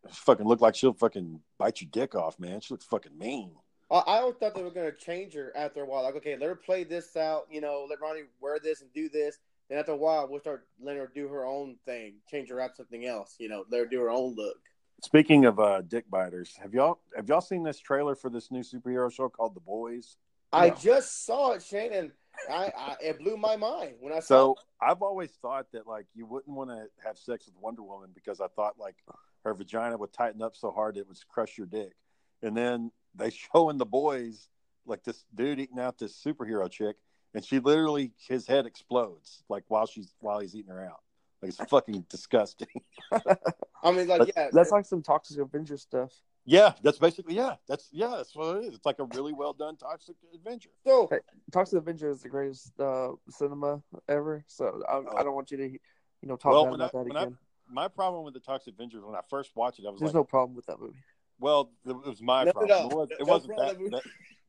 She 0.09 0.15
fucking 0.25 0.45
look 0.45 0.61
like 0.61 0.75
she'll 0.75 0.93
fucking 0.93 1.39
bite 1.57 1.81
your 1.81 1.89
dick 1.91 2.13
off, 2.13 2.37
man. 2.39 2.59
She 2.61 2.73
looks 2.73 2.85
fucking 2.85 3.17
mean. 3.17 3.51
I 3.89 3.95
I 3.99 4.17
always 4.19 4.35
thought 4.35 4.53
they 4.53 4.63
were 4.63 4.69
going 4.69 4.91
to 4.91 4.97
change 4.97 5.33
her 5.33 5.51
after 5.55 5.81
a 5.81 5.85
while. 5.85 6.03
Like, 6.03 6.15
okay, 6.17 6.35
let 6.37 6.47
her 6.49 6.55
play 6.55 6.83
this 6.83 7.15
out. 7.15 7.47
You 7.49 7.61
know, 7.61 7.87
let 7.89 8.01
Ronnie 8.01 8.23
wear 8.41 8.59
this 8.59 8.81
and 8.81 8.91
do 8.93 9.09
this. 9.09 9.39
Then 9.69 9.79
after 9.79 9.93
a 9.93 9.97
while, 9.97 10.27
we'll 10.29 10.39
start 10.39 10.67
letting 10.81 11.01
her 11.01 11.11
do 11.13 11.27
her 11.27 11.45
own 11.45 11.77
thing, 11.85 12.15
change 12.29 12.49
her 12.49 12.59
out 12.61 12.71
to 12.71 12.77
something 12.77 13.05
else. 13.05 13.35
You 13.39 13.49
know, 13.49 13.65
let 13.69 13.79
her 13.79 13.85
do 13.85 13.99
her 14.01 14.09
own 14.09 14.35
look. 14.35 14.57
Speaking 15.01 15.45
of 15.45 15.59
uh, 15.59 15.81
dick 15.81 16.09
biters, 16.09 16.55
have 16.61 16.73
y'all 16.73 16.99
have 17.15 17.27
y'all 17.27 17.41
seen 17.41 17.63
this 17.63 17.79
trailer 17.79 18.15
for 18.15 18.29
this 18.29 18.51
new 18.51 18.61
superhero 18.61 19.11
show 19.11 19.27
called 19.29 19.55
The 19.55 19.59
Boys? 19.59 20.17
I 20.53 20.69
No. 20.69 20.75
just 20.75 21.25
saw 21.25 21.51
it, 21.51 21.63
Shane, 21.63 21.91
and 21.91 22.11
I, 22.49 22.71
I 22.77 22.95
it 23.01 23.19
blew 23.19 23.37
my 23.37 23.55
mind 23.55 23.95
when 23.99 24.13
I 24.13 24.19
saw. 24.19 24.53
So 24.53 24.55
I've 24.81 25.01
always 25.01 25.31
thought 25.41 25.71
that 25.73 25.87
like 25.87 26.05
you 26.13 26.25
wouldn't 26.25 26.55
want 26.55 26.69
to 26.69 26.85
have 27.03 27.17
sex 27.17 27.45
with 27.45 27.55
Wonder 27.59 27.83
Woman 27.83 28.11
because 28.13 28.39
I 28.39 28.47
thought 28.55 28.75
like 28.79 28.95
her 29.43 29.53
vagina 29.53 29.97
would 29.97 30.13
tighten 30.13 30.41
up 30.41 30.55
so 30.55 30.71
hard 30.71 30.97
it 30.97 31.07
would 31.07 31.17
crush 31.27 31.57
your 31.57 31.67
dick. 31.67 31.93
And 32.41 32.55
then 32.55 32.91
they 33.15 33.29
show 33.53 33.69
in 33.69 33.77
The 33.77 33.85
Boys 33.85 34.47
like 34.85 35.03
this 35.03 35.25
dude 35.33 35.59
eating 35.59 35.79
out 35.79 35.97
this 35.97 36.21
superhero 36.23 36.69
chick, 36.69 36.95
and 37.35 37.45
she 37.45 37.59
literally 37.59 38.11
his 38.27 38.47
head 38.47 38.65
explodes 38.65 39.43
like 39.49 39.63
while 39.67 39.85
she's 39.85 40.13
while 40.19 40.39
he's 40.39 40.55
eating 40.55 40.71
her 40.71 40.83
out. 40.85 41.01
Like 41.41 41.49
it's 41.49 41.69
fucking 41.69 42.05
disgusting. 42.09 42.67
I 43.11 43.91
mean, 43.91 44.07
like, 44.07 44.19
That's- 44.19 44.31
yeah, 44.35 44.47
That's 44.51 44.71
like 44.71 44.85
some 44.85 45.01
Toxic 45.03 45.37
Avenger 45.39 45.77
stuff. 45.77 46.11
yeah, 46.45 46.73
that's 46.81 46.97
basically 46.97 47.35
yeah, 47.35 47.55
that's 47.67 47.89
yeah, 47.91 48.13
that's 48.17 48.35
what 48.35 48.57
it 48.57 48.65
is. 48.65 48.73
It's 48.75 48.85
like 48.85 48.99
a 48.99 49.03
really 49.13 49.33
well 49.33 49.53
done 49.53 49.75
Toxic 49.75 50.15
Avenger. 50.33 50.69
so 50.87 51.07
Hey, 51.11 51.19
Toxic 51.51 51.77
Avenger 51.79 52.09
is 52.09 52.21
the 52.21 52.29
greatest 52.29 52.71
uh, 52.79 53.09
cinema 53.29 53.81
ever. 54.07 54.43
So 54.47 54.81
I, 54.89 54.93
Oh. 54.95 55.17
I 55.17 55.23
don't 55.23 55.35
want 55.35 55.51
you 55.51 55.57
to, 55.57 55.67
you 55.69 55.79
know, 56.23 56.37
talk 56.37 56.53
Well, 56.53 56.73
about 56.73 56.81
I- 56.81 56.87
that 56.99 57.07
when 57.07 57.17
I- 57.17 57.21
again. 57.23 57.37
My 57.67 57.87
problem 57.87 58.23
with 58.23 58.35
the 58.35 58.39
Toxic 58.39 58.75
Avengers 58.75 59.03
when 59.03 59.15
I 59.15 59.21
first 59.27 59.55
watched 59.55 59.79
it, 59.79 59.85
I 59.87 59.89
was 59.89 59.99
There's 59.99 60.09
like, 60.13 60.19
no 60.19 60.23
problem 60.23 60.55
with 60.55 60.67
that 60.67 60.79
movie. 60.79 60.99
Well, 61.39 61.71
it 61.83 61.93
was 62.05 62.21
my 62.21 62.43
No, 62.43 62.51
problem. 62.53 62.69
no, 62.89 63.01
it, 63.01 63.09
was, 63.19 63.27
wasn't 63.27 63.57
that, 63.57 63.77
that- 63.91 64.03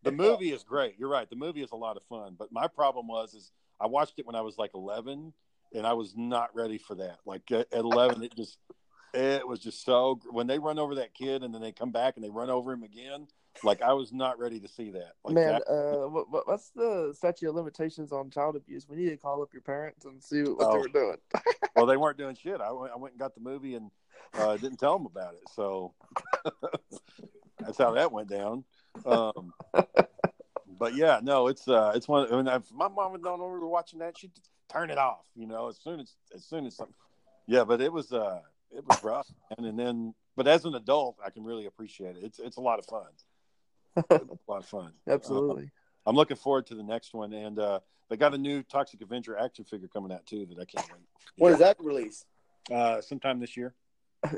The 0.07 0.13
movie 0.13 0.53
is 0.53 0.63
great. 0.63 0.95
You're 0.99 1.09
right. 1.09 1.29
The 1.29 1.37
movie 1.37 1.63
is 1.63 1.73
a 1.73 1.77
lot 1.77 1.97
of 1.97 2.03
fun. 2.05 2.37
But 2.39 2.53
my 2.53 2.69
problem 2.69 3.09
was 3.09 3.35
is 3.35 3.51
I 3.81 3.87
watched 3.87 4.19
it 4.19 4.27
when 4.27 4.37
I 4.37 4.41
was 4.41 4.57
like 4.57 4.71
11, 4.75 5.33
and 5.75 5.87
I 5.87 5.93
was 5.95 6.15
not 6.17 6.55
ready 6.55 6.79
for 6.79 6.95
that. 6.95 7.19
Like 7.27 7.51
at 7.51 7.73
at 7.73 7.81
11, 7.81 8.23
it 8.23 8.35
just 8.37 8.59
it 9.13 9.47
was 9.47 9.61
just 9.61 9.85
so. 9.85 10.21
When 10.31 10.47
they 10.47 10.59
run 10.59 10.79
over 10.79 10.95
that 10.97 11.13
kid 11.13 11.43
and 11.43 11.53
then 11.53 11.61
they 11.61 11.73
come 11.73 11.91
back 11.91 12.17
and 12.17 12.25
they 12.25 12.31
run 12.31 12.51
over 12.51 12.73
him 12.73 12.85
again, 12.85 13.27
like 13.65 13.83
I 13.83 13.95
was 13.95 14.13
not 14.13 14.39
ready 14.39 14.61
to 14.61 14.69
see 14.69 14.91
that. 14.93 15.13
Like 15.25 15.35
Man, 15.35 15.53
that, 15.55 15.63
uh, 15.69 16.09
what, 16.09 16.31
what, 16.31 16.47
what's 16.47 16.71
the 16.71 17.13
statute 17.17 17.49
of 17.49 17.55
limitations 17.57 18.13
on 18.13 18.31
child 18.31 18.55
abuse? 18.55 18.87
We 18.89 18.97
need 18.97 19.11
to 19.11 19.17
call 19.17 19.43
up 19.43 19.53
your 19.53 19.63
parents 19.63 20.05
and 20.05 20.23
see 20.23 20.43
what 20.43 20.59
Oh. 20.61 20.73
they 20.73 20.79
were 20.79 20.89
doing. 20.89 21.17
well, 21.77 21.87
they 21.87 21.97
weren't 21.97 22.19
doing 22.19 22.37
shit. 22.37 22.61
I 22.61 22.71
went, 22.71 22.93
I 22.93 22.97
went 22.97 23.15
and 23.15 23.19
got 23.19 23.35
the 23.35 23.41
movie 23.41 23.75
and 23.75 23.91
uh, 24.35 24.57
didn't 24.57 24.79
tell 24.79 24.97
them 24.97 25.07
about 25.07 25.35
it. 25.35 25.43
So 25.55 25.95
that's 27.59 27.79
how 27.79 27.93
that 27.93 28.13
went 28.13 28.29
down. 28.29 28.65
Um, 29.05 29.53
but 30.79 30.95
yeah, 30.95 31.21
no, 31.23 31.49
it's 31.49 31.69
uh, 31.69 31.93
it's 31.95 32.09
one. 32.09 32.33
I 32.33 32.37
mean, 32.37 32.49
if 32.49 32.73
my 32.73 32.89
mom 32.89 33.13
would 33.13 33.23
know 33.23 33.35
we 33.35 33.59
were 33.59 33.67
watching 33.67 33.99
that, 34.01 34.19
she'd 34.19 34.33
turn 34.69 34.91
it 34.91 34.99
off. 34.99 35.27
You 35.35 35.47
know, 35.47 35.69
as 35.69 35.79
soon 35.79 36.01
as 36.01 36.15
as 36.35 36.45
soon 36.45 36.67
as 36.67 36.77
something. 36.77 36.95
Yeah, 37.47 37.65
but 37.65 37.81
it 37.81 37.93
was 37.93 38.13
uh, 38.13 38.41
it 38.77 38.87
was 38.87 39.03
rough, 39.03 39.29
and, 39.57 39.67
and 39.67 39.79
then, 39.79 40.15
but 40.37 40.47
as 40.47 40.65
an 40.65 40.75
adult, 40.75 41.17
I 41.25 41.31
can 41.31 41.45
really 41.45 41.67
appreciate 41.67 42.17
it. 42.17 42.25
It's 42.25 42.39
it's 42.39 42.57
a 42.57 42.61
lot 42.61 42.79
of 42.79 42.87
fun. 42.87 43.07
A 44.11 44.51
lot 44.51 44.59
of 44.59 44.67
fun. 44.67 44.93
Absolutely. 45.09 45.71
I'm 46.05 46.15
looking 46.15 46.37
forward 46.37 46.67
to 46.67 46.75
the 46.75 46.83
next 46.83 47.15
one, 47.15 47.33
and 47.33 47.59
uh, 47.59 47.81
they 48.09 48.17
got 48.17 48.35
a 48.35 48.39
new 48.39 48.63
Toxic 48.63 49.01
Avenger 49.01 49.37
action 49.37 49.65
figure 49.65 49.89
coming 49.89 50.13
out 50.13 50.27
too 50.27 50.47
that 50.47 50.59
I 50.59 50.65
can't 50.65 50.87
wait. 50.93 51.03
when 51.37 51.53
is 51.53 51.59
that 51.59 51.77
released? 51.81 52.27
Uh, 52.71 53.01
sometime 53.01 53.41
this 53.41 53.57
year. 53.57 53.75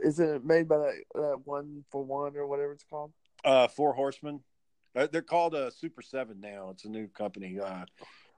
Is 0.03 0.21
it 0.21 0.45
made 0.45 0.69
by 0.69 0.79
that, 0.79 0.95
that 1.15 1.41
one 1.45 1.85
for 1.91 2.05
one 2.05 2.37
or 2.37 2.47
whatever 2.47 2.73
it's 2.73 2.85
called? 2.85 3.13
Uh, 3.45 3.69
Four 3.69 3.95
Horsemen. 3.95 4.41
Uh, 4.99 5.07
they're 5.13 5.23
called 5.23 5.55
uh, 5.55 5.71
Super 5.71 6.03
Seven 6.03 6.41
now. 6.41 6.71
It's 6.71 6.85
a 6.85 6.89
new 6.89 7.07
company. 7.09 7.61
Uh, 7.61 7.85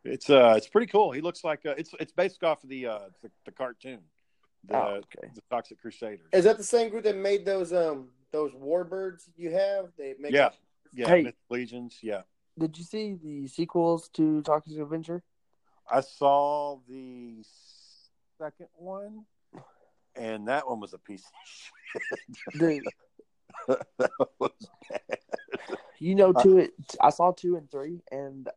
It's 0.05 0.29
uh, 0.31 0.55
it's 0.57 0.69
pretty 0.69 0.87
cool. 0.87 1.11
He 1.13 1.21
looks 1.21 1.43
like 1.45 1.65
uh, 1.67 1.75
it's 1.79 1.91
it's 2.01 2.13
based 2.13 2.43
off 2.45 2.63
of 2.65 2.69
the 2.71 2.87
uh 2.87 2.99
the, 3.23 3.31
the 3.45 3.53
cartoon, 3.53 4.01
the 4.67 4.75
Oh, 4.77 5.01
okay. 5.03 5.29
the 5.35 5.43
Toxic 5.51 5.81
Crusaders. 5.81 6.27
Is 6.33 6.45
that 6.45 6.57
the 6.59 6.65
same 6.65 6.91
group 6.91 7.05
that 7.05 7.17
made 7.17 7.45
those 7.45 7.73
um 7.73 8.09
those 8.33 8.53
warbirds 8.53 9.29
you 9.37 9.51
have? 9.53 9.91
They 9.99 10.15
make 10.19 10.33
Yeah. 10.33 10.51
yeah, 10.95 11.07
Hey. 11.09 11.23
Mythic 11.23 11.37
Legions. 11.51 11.99
Yeah, 12.03 12.23
Did 12.59 12.77
you 12.79 12.85
see 12.85 13.15
the 13.15 13.47
sequels 13.49 14.09
to 14.15 14.43
Toxic 14.43 14.79
Avenger? 14.79 15.23
I 15.91 16.01
saw 16.03 16.79
the 16.89 17.43
second 18.39 18.69
one, 18.77 19.25
and 20.17 20.49
that 20.49 20.67
one 20.69 20.81
was 20.81 20.93
a 20.95 20.99
piece 20.99 21.25
of 21.25 21.33
shit. 21.45 22.59
Dude, 22.59 22.83
shit. 23.69 23.79
that 23.99 24.11
was 24.39 24.53
bad. 24.89 25.19
You 26.01 26.15
know, 26.17 26.33
uh, 26.33 26.43
two. 26.43 26.59
It, 26.59 26.73
I 27.01 27.11
saw 27.11 27.31
two 27.31 27.57
and 27.57 27.71
three, 27.71 28.03
and 28.11 28.49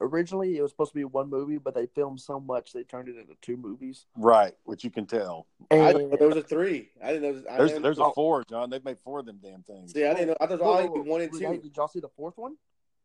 originally 0.00 0.58
it 0.58 0.62
was 0.62 0.72
supposed 0.72 0.92
to 0.92 0.98
be 0.98 1.04
one 1.04 1.30
movie, 1.30 1.58
but 1.58 1.74
they 1.74 1.86
filmed 1.86 2.20
so 2.20 2.40
much 2.40 2.72
they 2.72 2.82
turned 2.82 3.08
it 3.08 3.16
into 3.16 3.34
two 3.40 3.56
movies. 3.56 4.06
Right, 4.16 4.52
which 4.64 4.84
you 4.84 4.90
can 4.90 5.06
tell. 5.06 5.46
And 5.70 5.96
didn't 5.96 6.18
there 6.18 6.28
was 6.28 6.36
a 6.36 6.42
three. 6.42 6.90
I 7.02 7.12
didn't 7.12 7.22
know. 7.44 7.50
I 7.50 7.56
There's 7.56 7.70
didn't 7.70 7.82
there's 7.84 7.98
know- 7.98 8.06
a 8.06 8.10
oh. 8.10 8.12
four, 8.14 8.44
John. 8.48 8.68
They've 8.68 8.84
made 8.84 8.98
four 9.04 9.20
of 9.20 9.26
them 9.26 9.38
damn 9.42 9.62
things. 9.62 9.92
See, 9.92 10.04
I 10.04 10.12
didn't 10.12 10.28
know. 10.28 10.36
I 10.40 10.46
thought 10.46 10.54
it 10.54 10.60
Whoa, 10.60 10.72
was 10.72 10.88
whoa, 10.88 10.98
only 10.98 11.10
one 11.10 11.20
and 11.22 11.32
two. 11.32 11.58
did 11.62 11.76
y'all 11.76 11.88
see 11.88 12.00
the 12.00 12.08
fourth 12.08 12.36
one? 12.36 12.56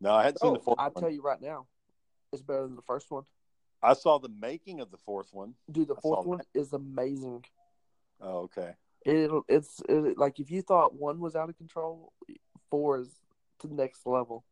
No, 0.01 0.13
I 0.13 0.23
hadn't 0.23 0.39
seen 0.41 0.53
the 0.53 0.59
Oh, 0.59 0.63
fourth 0.63 0.79
I 0.79 0.89
tell 0.89 1.09
you 1.09 1.21
right 1.21 1.41
now, 1.41 1.65
it's 2.33 2.41
better 2.41 2.63
than 2.63 2.75
the 2.75 2.81
first 2.83 3.09
one. 3.09 3.23
I 3.81 3.93
saw 3.93 4.17
the 4.17 4.29
making 4.29 4.79
of 4.79 4.91
the 4.91 4.97
fourth 4.97 5.33
one. 5.33 5.53
Dude, 5.71 5.87
the 5.87 5.95
fourth 5.95 6.25
one 6.25 6.41
is 6.55 6.73
amazing. 6.73 7.45
Oh, 8.19 8.39
okay. 8.43 8.73
It 9.05 9.31
it's 9.47 9.81
it, 9.87 10.17
like 10.17 10.39
if 10.39 10.49
you 10.51 10.61
thought 10.63 10.95
one 10.99 11.19
was 11.19 11.35
out 11.35 11.49
of 11.49 11.57
control, 11.57 12.11
four 12.69 12.99
is 12.99 13.09
to 13.59 13.67
the 13.67 13.75
next 13.75 14.05
level. 14.05 14.43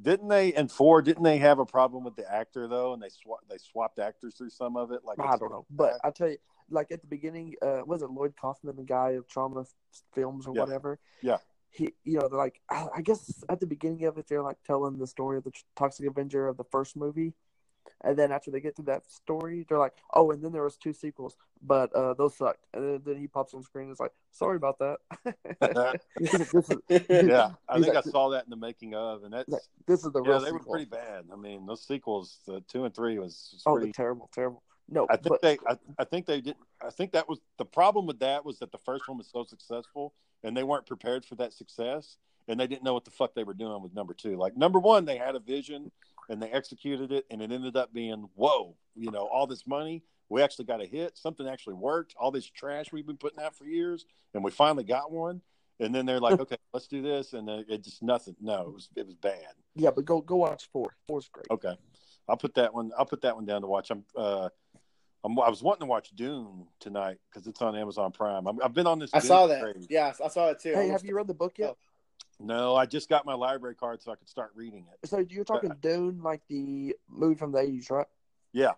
Didn't 0.00 0.28
they 0.28 0.52
and 0.52 0.70
four? 0.70 1.02
Didn't 1.02 1.22
they 1.24 1.38
have 1.38 1.58
a 1.58 1.66
problem 1.66 2.04
with 2.04 2.16
the 2.16 2.30
actor 2.32 2.68
though? 2.68 2.92
And 2.92 3.02
they 3.02 3.08
swap 3.08 3.40
they 3.48 3.58
swapped 3.58 3.98
actors 3.98 4.34
through 4.36 4.50
some 4.50 4.76
of 4.76 4.92
it. 4.92 5.00
Like 5.04 5.18
I 5.20 5.36
don't 5.36 5.50
know, 5.50 5.66
but 5.70 5.98
I 6.04 6.10
tell 6.10 6.28
you, 6.28 6.38
like 6.70 6.92
at 6.92 7.00
the 7.00 7.06
beginning, 7.06 7.54
uh, 7.62 7.82
was 7.84 8.02
it 8.02 8.10
Lloyd 8.10 8.34
Kaufman, 8.40 8.76
the 8.76 8.82
guy 8.82 9.10
of 9.10 9.26
Troma 9.26 9.66
films 10.14 10.46
or 10.46 10.54
Yeah. 10.54 10.62
whatever? 10.62 10.98
Yeah. 11.22 11.38
He, 11.70 11.92
you 12.04 12.18
know, 12.18 12.28
they're 12.28 12.38
like, 12.38 12.60
I 12.68 12.86
I 12.96 13.02
guess 13.02 13.42
at 13.48 13.58
the 13.58 13.66
beginning 13.66 14.04
of 14.04 14.16
it, 14.18 14.26
they're 14.28 14.42
like 14.42 14.62
telling 14.64 14.98
the 14.98 15.08
story 15.08 15.38
of 15.38 15.44
the 15.44 15.52
Toxic 15.74 16.06
Avenger 16.06 16.46
of 16.46 16.56
the 16.56 16.64
first 16.64 16.96
movie, 16.96 17.34
and 18.02 18.16
then 18.16 18.32
after 18.32 18.50
they 18.50 18.60
get 18.60 18.76
through 18.76 18.86
that 18.86 19.10
story, 19.10 19.64
they're 19.68 19.78
like, 19.78 19.94
oh, 20.12 20.30
and 20.30 20.42
then 20.42 20.52
there 20.52 20.62
was 20.62 20.76
two 20.76 20.92
sequels, 20.92 21.36
but 21.62 21.92
uh, 21.94 22.14
those 22.14 22.36
sucked. 22.36 22.64
And 22.72 22.84
then, 22.84 23.02
then 23.04 23.16
he 23.16 23.26
pops 23.26 23.54
on 23.54 23.62
screen 23.62 23.84
and 23.84 23.92
is 23.92 24.00
like, 24.00 24.12
sorry 24.30 24.56
about 24.56 24.78
that. 24.78 24.98
this, 26.18 26.34
is, 26.34 26.50
this, 26.50 26.70
is, 26.70 26.78
yeah, 27.28 27.52
I 27.68 27.76
He's 27.76 27.86
think 27.86 27.96
I 27.96 28.02
saw 28.02 28.30
that 28.30 28.44
in 28.44 28.50
the 28.50 28.56
making 28.56 28.94
of, 28.94 29.24
and 29.24 29.32
that's 29.32 29.48
like, 29.48 29.62
this 29.86 30.04
is 30.04 30.12
the 30.12 30.22
yeah, 30.22 30.30
real 30.32 30.40
they 30.40 30.52
were 30.52 30.58
pretty 30.58 30.84
bad. 30.84 31.24
I 31.32 31.36
mean, 31.36 31.66
those 31.66 31.82
sequels, 31.82 32.38
the 32.46 32.60
two 32.68 32.84
and 32.84 32.94
three, 32.94 33.18
was, 33.18 33.50
was 33.52 33.62
Oh, 33.66 33.72
pretty. 33.72 33.86
they're 33.86 33.92
terrible, 33.92 34.30
terrible. 34.32 34.62
No, 34.88 35.06
I 35.08 35.16
think 35.16 35.28
but 35.28 35.42
they, 35.42 35.58
I, 35.66 35.78
I 35.98 36.04
think 36.04 36.26
they 36.26 36.40
did. 36.40 36.56
I 36.84 36.90
think 36.90 37.12
that 37.12 37.28
was 37.28 37.40
the 37.58 37.64
problem 37.64 38.06
with 38.06 38.18
that 38.20 38.44
was 38.44 38.58
that 38.58 38.70
the 38.70 38.78
first 38.78 39.08
one 39.08 39.16
was 39.16 39.28
so 39.32 39.44
successful, 39.44 40.12
and 40.42 40.54
they 40.54 40.62
weren't 40.62 40.86
prepared 40.86 41.24
for 41.24 41.36
that 41.36 41.54
success, 41.54 42.18
and 42.48 42.60
they 42.60 42.66
didn't 42.66 42.84
know 42.84 42.92
what 42.92 43.06
the 43.06 43.10
fuck 43.10 43.34
they 43.34 43.44
were 43.44 43.54
doing 43.54 43.82
with 43.82 43.94
number 43.94 44.12
two. 44.12 44.36
Like 44.36 44.56
number 44.56 44.78
one, 44.78 45.06
they 45.06 45.16
had 45.16 45.36
a 45.36 45.40
vision 45.40 45.90
and 46.28 46.42
they 46.42 46.50
executed 46.50 47.12
it, 47.12 47.26
and 47.30 47.42
it 47.42 47.52
ended 47.52 47.76
up 47.76 47.92
being 47.92 48.28
whoa, 48.34 48.76
you 48.94 49.10
know, 49.10 49.28
all 49.32 49.46
this 49.46 49.66
money. 49.66 50.02
We 50.28 50.42
actually 50.42 50.64
got 50.64 50.82
a 50.82 50.86
hit. 50.86 51.18
Something 51.18 51.46
actually 51.46 51.74
worked. 51.74 52.14
All 52.18 52.30
this 52.30 52.46
trash 52.46 52.92
we've 52.92 53.06
been 53.06 53.16
putting 53.16 53.40
out 53.40 53.56
for 53.56 53.64
years, 53.64 54.06
and 54.32 54.42
we 54.42 54.50
finally 54.50 54.84
got 54.84 55.12
one. 55.12 55.42
And 55.80 55.94
then 55.94 56.06
they're 56.06 56.20
like, 56.20 56.40
okay, 56.40 56.56
let's 56.72 56.86
do 56.86 57.02
this, 57.02 57.32
and 57.32 57.48
then 57.48 57.64
it 57.68 57.82
just 57.82 58.02
nothing. 58.02 58.36
No, 58.40 58.62
it 58.62 58.74
was 58.74 58.88
it 58.96 59.06
was 59.06 59.16
bad. 59.16 59.54
yeah, 59.74 59.90
but 59.90 60.04
go 60.04 60.20
go 60.20 60.36
watch 60.36 60.68
four. 60.72 60.94
Four's 61.08 61.28
great. 61.28 61.46
Okay, 61.50 61.76
I'll 62.28 62.36
put 62.36 62.54
that 62.54 62.72
one. 62.72 62.92
I'll 62.96 63.06
put 63.06 63.22
that 63.22 63.34
one 63.34 63.44
down 63.44 63.62
to 63.62 63.66
watch. 63.66 63.90
I'm. 63.90 64.04
Uh, 64.16 64.48
I'm, 65.24 65.38
I 65.40 65.48
was 65.48 65.62
wanting 65.62 65.80
to 65.80 65.86
watch 65.86 66.10
Dune 66.14 66.66
tonight 66.80 67.16
because 67.30 67.46
it's 67.46 67.62
on 67.62 67.74
Amazon 67.74 68.12
Prime. 68.12 68.46
I'm, 68.46 68.60
I've 68.62 68.74
been 68.74 68.86
on 68.86 68.98
this. 68.98 69.08
I 69.14 69.20
Dune 69.20 69.28
saw 69.28 69.46
that. 69.46 69.62
craze. 69.62 69.86
Yeah, 69.88 70.12
I 70.22 70.28
saw 70.28 70.50
it 70.50 70.60
too. 70.60 70.74
Hey, 70.74 70.88
have 70.88 71.02
you 71.02 71.16
read 71.16 71.26
the 71.26 71.32
book 71.34 71.56
yet? 71.56 71.76
No, 72.40 72.74
I 72.74 72.86
just 72.86 73.08
got 73.08 73.24
my 73.24 73.34
library 73.34 73.74
card 73.74 74.02
so 74.02 74.12
I 74.12 74.16
could 74.16 74.28
start 74.28 74.52
reading 74.54 74.86
it. 74.92 75.08
So 75.08 75.24
you're 75.28 75.44
talking 75.44 75.74
Dune, 75.80 76.20
like 76.22 76.42
the 76.48 76.96
movie 77.08 77.36
from 77.36 77.52
the 77.52 77.58
eighties, 77.58 77.90
right? 77.90 78.06
Yeah. 78.52 78.72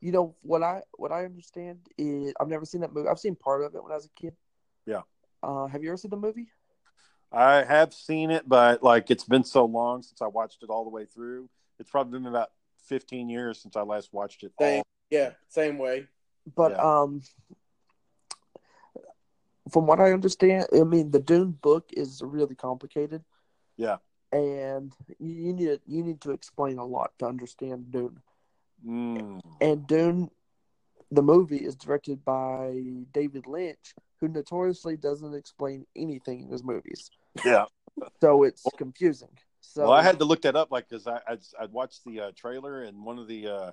You 0.00 0.12
know 0.12 0.34
what 0.42 0.62
I 0.62 0.82
what 0.96 1.12
I 1.12 1.24
understand 1.24 1.80
is 1.98 2.32
I've 2.40 2.48
never 2.48 2.64
seen 2.64 2.82
that 2.82 2.92
movie. 2.92 3.08
I've 3.08 3.18
seen 3.18 3.34
part 3.34 3.62
of 3.62 3.74
it 3.74 3.82
when 3.82 3.92
I 3.92 3.96
was 3.96 4.06
a 4.06 4.20
kid. 4.20 4.34
Yeah. 4.86 5.02
Uh, 5.42 5.66
have 5.66 5.82
you 5.82 5.90
ever 5.90 5.96
seen 5.96 6.10
the 6.10 6.16
movie? 6.16 6.48
I 7.32 7.64
have 7.64 7.92
seen 7.92 8.30
it, 8.30 8.48
but 8.48 8.82
like 8.82 9.10
it's 9.10 9.24
been 9.24 9.44
so 9.44 9.64
long 9.64 10.02
since 10.02 10.22
I 10.22 10.26
watched 10.26 10.62
it 10.62 10.70
all 10.70 10.84
the 10.84 10.90
way 10.90 11.04
through. 11.04 11.48
It's 11.80 11.90
probably 11.90 12.18
been 12.18 12.28
about 12.28 12.50
15 12.86 13.28
years 13.28 13.60
since 13.60 13.76
I 13.76 13.82
last 13.82 14.12
watched 14.12 14.44
it. 14.44 14.52
Same. 14.60 14.78
All. 14.78 14.82
Yeah, 15.10 15.30
same 15.48 15.78
way. 15.78 16.06
But 16.54 16.72
Yeah. 16.72 17.00
um, 17.00 17.22
from 19.70 19.86
what 19.86 20.00
I 20.00 20.12
understand, 20.12 20.66
I 20.74 20.84
mean 20.84 21.10
the 21.10 21.20
Dune 21.20 21.52
book 21.52 21.90
is 21.92 22.22
really 22.24 22.54
complicated. 22.54 23.22
Yeah. 23.76 23.96
And 24.32 24.92
you, 25.18 25.32
you 25.32 25.52
need 25.52 25.66
to, 25.66 25.80
you 25.86 26.02
need 26.02 26.20
to 26.22 26.32
explain 26.32 26.78
a 26.78 26.84
lot 26.84 27.12
to 27.18 27.26
understand 27.26 27.90
Dune. 27.90 28.20
Mm. 28.86 29.40
And 29.60 29.86
Dune, 29.86 30.30
the 31.10 31.22
movie 31.22 31.58
is 31.58 31.76
directed 31.76 32.24
by 32.24 32.82
David 33.12 33.46
Lynch, 33.46 33.94
who 34.20 34.28
notoriously 34.28 34.96
doesn't 34.96 35.34
explain 35.34 35.86
anything 35.94 36.42
in 36.42 36.48
his 36.48 36.64
movies. 36.64 37.10
Yeah. 37.44 37.66
So 38.20 38.42
it's 38.42 38.64
confusing. 38.76 39.28
So 39.60 39.84
well, 39.84 39.92
I 39.92 40.02
had 40.02 40.18
to 40.18 40.24
look 40.24 40.42
that 40.42 40.56
up, 40.56 40.70
like, 40.70 40.88
because 40.88 41.06
I 41.06 41.20
I'd, 41.26 41.40
I'd 41.60 41.72
watched 41.72 42.04
the 42.04 42.20
uh, 42.20 42.30
trailer 42.36 42.82
and 42.82 43.04
one 43.04 43.18
of 43.18 43.28
the 43.28 43.46
uh, 43.46 43.70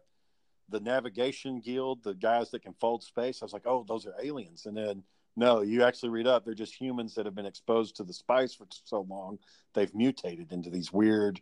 the 0.69 0.79
navigation 0.79 1.59
guild, 1.59 2.03
the 2.03 2.13
guys 2.13 2.51
that 2.51 2.61
can 2.61 2.73
fold 2.79 3.03
space. 3.03 3.41
I 3.41 3.45
was 3.45 3.53
like, 3.53 3.65
oh, 3.65 3.83
those 3.87 4.05
are 4.05 4.13
aliens. 4.21 4.65
And 4.65 4.77
then 4.77 5.03
no, 5.35 5.61
you 5.61 5.83
actually 5.83 6.09
read 6.09 6.27
up, 6.27 6.45
they're 6.45 6.53
just 6.53 6.75
humans 6.75 7.15
that 7.15 7.25
have 7.25 7.35
been 7.35 7.45
exposed 7.45 7.95
to 7.97 8.03
the 8.03 8.13
spice 8.13 8.53
for 8.53 8.67
so 8.85 9.01
long, 9.01 9.39
they've 9.73 9.93
mutated 9.93 10.51
into 10.51 10.69
these 10.69 10.91
weird 10.91 11.41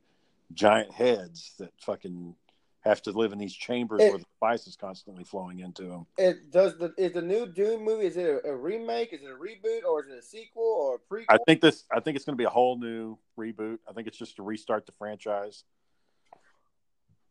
giant 0.54 0.92
heads 0.92 1.54
that 1.60 1.72
fucking 1.80 2.36
have 2.82 3.02
to 3.02 3.12
live 3.12 3.34
in 3.34 3.40
these 3.40 3.54
chambers 3.54 4.02
It- 4.02 4.10
where 4.10 4.20
the 4.20 4.26
spice 4.38 4.68
is 4.68 4.76
constantly 4.76 5.24
flowing 5.24 5.60
into 5.60 5.84
them. 5.84 6.06
It 6.18 6.50
does 6.52 6.78
the 6.78 6.94
is 6.98 7.14
the 7.14 7.22
new 7.22 7.46
Dune 7.46 7.84
movie? 7.84 8.06
Is 8.06 8.16
it 8.18 8.26
a, 8.26 8.50
a 8.50 8.56
remake? 8.56 9.12
Is 9.12 9.22
it 9.22 9.30
a 9.30 9.36
reboot 9.36 9.84
or 9.84 10.02
is 10.02 10.10
it 10.10 10.18
a 10.18 10.22
sequel 10.22 10.64
or 10.64 10.96
a 10.96 11.14
prequel? 11.14 11.26
I 11.30 11.38
think 11.46 11.62
this. 11.62 11.84
I 11.92 12.00
think 12.00 12.16
it's 12.16 12.26
going 12.26 12.38
to 12.38 12.42
be 12.42 12.46
a 12.46 12.50
whole 12.50 12.78
new 12.78 13.18
reboot. 13.38 13.80
I 13.88 13.94
think 13.94 14.08
it's 14.08 14.18
just 14.18 14.38
to 14.38 14.44
restart 14.44 14.86
the 14.86 14.94
franchise. 14.94 15.66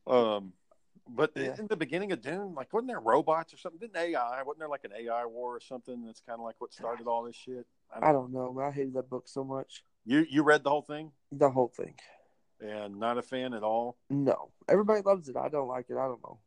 Um, 0.07 0.53
but 1.09 1.33
Yeah. 1.35 1.55
in 1.59 1.67
the 1.67 1.77
beginning 1.77 2.13
of 2.13 2.21
Dune, 2.21 2.55
like, 2.55 2.73
wasn't 2.73 2.89
there 2.89 3.01
robots 3.01 3.53
or 3.53 3.57
something? 3.57 3.79
Didn't 3.81 3.97
AI? 3.97 4.43
Wasn't 4.43 4.59
there 4.59 4.69
like 4.69 4.85
an 4.85 4.93
AI 4.93 5.25
war 5.25 5.57
or 5.57 5.61
something? 5.61 6.05
That's 6.05 6.21
kind 6.21 6.39
of 6.39 6.45
like 6.45 6.57
what 6.59 6.73
started 6.73 7.07
all 7.07 7.23
this 7.23 7.37
shit. 7.37 7.67
I 7.93 8.13
don't 8.13 8.33
know. 8.33 8.53
man. 8.53 8.67
I 8.67 8.71
hated 8.71 8.95
that 8.95 9.09
book 9.09 9.29
so 9.29 9.45
much. 9.45 9.85
You 10.05 10.27
you 10.29 10.43
read 10.43 10.63
the 10.65 10.71
whole 10.71 10.83
thing 10.83 11.13
The 11.33 11.51
whole 11.51 11.69
thing. 11.69 11.95
and 12.61 12.99
not 12.99 13.19
a 13.19 13.23
fan 13.23 13.55
at 13.55 13.63
all. 13.63 13.97
No, 14.11 14.51
everybody 14.69 15.01
loves 15.03 15.29
it. 15.29 15.37
I 15.37 15.49
don't 15.49 15.69
like 15.69 15.91
it. 15.91 15.97
I 15.97 16.07
don't 16.07 16.23
know. 16.23 16.39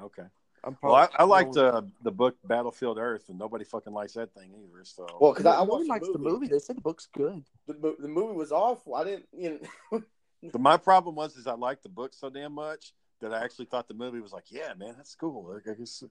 Okay. 0.00 0.24
I'm 0.64 0.76
Well, 0.82 0.94
I, 0.94 1.08
I 1.18 1.24
liked 1.24 1.56
uh, 1.58 1.82
the 2.02 2.10
book 2.10 2.36
Battlefield 2.44 2.98
Earth, 2.98 3.28
and 3.28 3.38
nobody 3.38 3.64
fucking 3.64 3.92
likes 3.92 4.14
that 4.14 4.32
thing 4.32 4.50
either. 4.54 4.84
So 4.84 5.06
well, 5.20 5.32
because 5.32 5.46
I, 5.46 5.52
I 5.52 5.58
no 5.58 5.64
one 5.64 5.68
watched 5.80 5.88
likes 5.90 6.08
the 6.08 6.18
movie. 6.18 6.46
They 6.46 6.58
said 6.58 6.76
the 6.76 6.80
book's 6.80 7.06
good. 7.06 7.44
The, 7.66 7.94
the 7.98 8.08
movie 8.08 8.34
was 8.34 8.50
awful. 8.50 8.94
I 8.94 9.04
didn't. 9.04 9.28
You 9.32 9.60
know, 9.92 10.02
But 10.52 10.60
my 10.60 10.76
problem 10.76 11.14
was 11.14 11.36
is 11.36 11.46
I 11.46 11.54
liked 11.54 11.82
the 11.82 11.88
book 11.88 12.12
so 12.14 12.28
damn 12.30 12.52
much 12.52 12.92
that 13.24 13.32
I 13.32 13.42
actually 13.42 13.64
thought 13.66 13.88
the 13.88 13.94
movie 13.94 14.20
was 14.20 14.32
like, 14.32 14.44
yeah, 14.50 14.74
man, 14.78 14.94
that's 14.96 15.14
cool. 15.14 15.52
Like, 15.54 15.66
I 15.68 15.78
guess, 15.78 16.04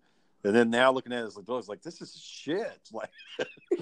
and 0.44 0.56
then 0.56 0.70
now 0.70 0.92
looking 0.92 1.14
at 1.14 1.24
it 1.24 1.28
as 1.28 1.38
like, 1.38 1.48
I 1.48 1.54
was 1.54 1.70
like, 1.70 1.84
this 1.84 2.02
is 2.02 2.20
shit. 2.20 2.80
Like, 2.92 3.10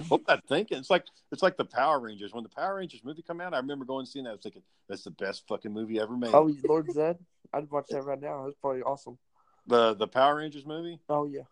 what 0.08 0.20
am 0.28 0.38
I 0.38 0.40
thinking? 0.48 0.78
It's 0.78 0.90
like 0.90 1.04
it's 1.30 1.42
like 1.42 1.56
the 1.56 1.64
Power 1.64 2.00
Rangers. 2.00 2.32
When 2.32 2.42
the 2.42 2.48
Power 2.48 2.76
Rangers 2.76 3.02
movie 3.04 3.22
come 3.22 3.40
out, 3.40 3.54
I 3.54 3.58
remember 3.58 3.84
going 3.84 4.00
and 4.00 4.08
seeing 4.08 4.24
that. 4.24 4.30
I 4.30 4.34
was 4.34 4.42
thinking, 4.42 4.62
that's 4.88 5.04
the 5.04 5.10
best 5.10 5.46
fucking 5.48 5.72
movie 5.72 6.00
ever 6.00 6.16
made. 6.16 6.34
Oh, 6.34 6.50
Lord 6.66 6.86
Zedd. 6.88 7.18
I'd 7.52 7.70
watch 7.70 7.86
that 7.90 8.04
right 8.04 8.20
now. 8.20 8.46
It's 8.46 8.56
probably 8.56 8.82
awesome. 8.82 9.18
The 9.66 9.94
the 9.94 10.06
Power 10.06 10.36
Rangers 10.36 10.66
movie. 10.66 10.98
Oh 11.08 11.26
yeah. 11.26 11.42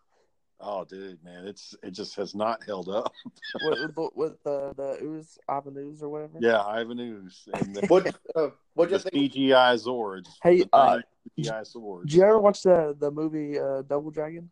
Oh, 0.63 0.85
dude, 0.85 1.23
man, 1.23 1.47
it's 1.47 1.75
it 1.81 1.91
just 1.91 2.15
has 2.15 2.35
not 2.35 2.63
held 2.63 2.87
up. 2.87 3.11
with, 3.63 3.79
with, 3.95 4.09
with 4.15 4.43
the 4.43 4.73
the 4.77 5.03
ooze 5.03 5.39
avenues 5.49 6.03
or 6.03 6.09
whatever. 6.09 6.37
Yeah, 6.39 6.61
Ivan 6.61 6.99
Ooze 6.99 7.47
and 7.53 7.75
the, 7.75 7.87
what 7.87 8.15
uh, 8.35 8.49
what 8.75 8.89
the 8.89 8.95
you 8.95 8.99
think? 8.99 9.33
CGI 9.33 9.83
Zords. 9.83 10.27
Hey, 10.43 10.63
the 11.37 11.43
CGI. 11.43 12.01
Did 12.03 12.13
you 12.13 12.23
ever 12.23 12.39
watch 12.39 12.63
the 12.63 12.95
the 12.99 13.11
movie 13.11 13.59
uh, 13.59 13.81
Double 13.83 14.11
Dragon? 14.11 14.49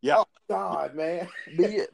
Yeah. 0.00 0.22
God, 0.48 0.94
man. 0.94 1.28
Me, 1.52 1.80
I 1.82 1.86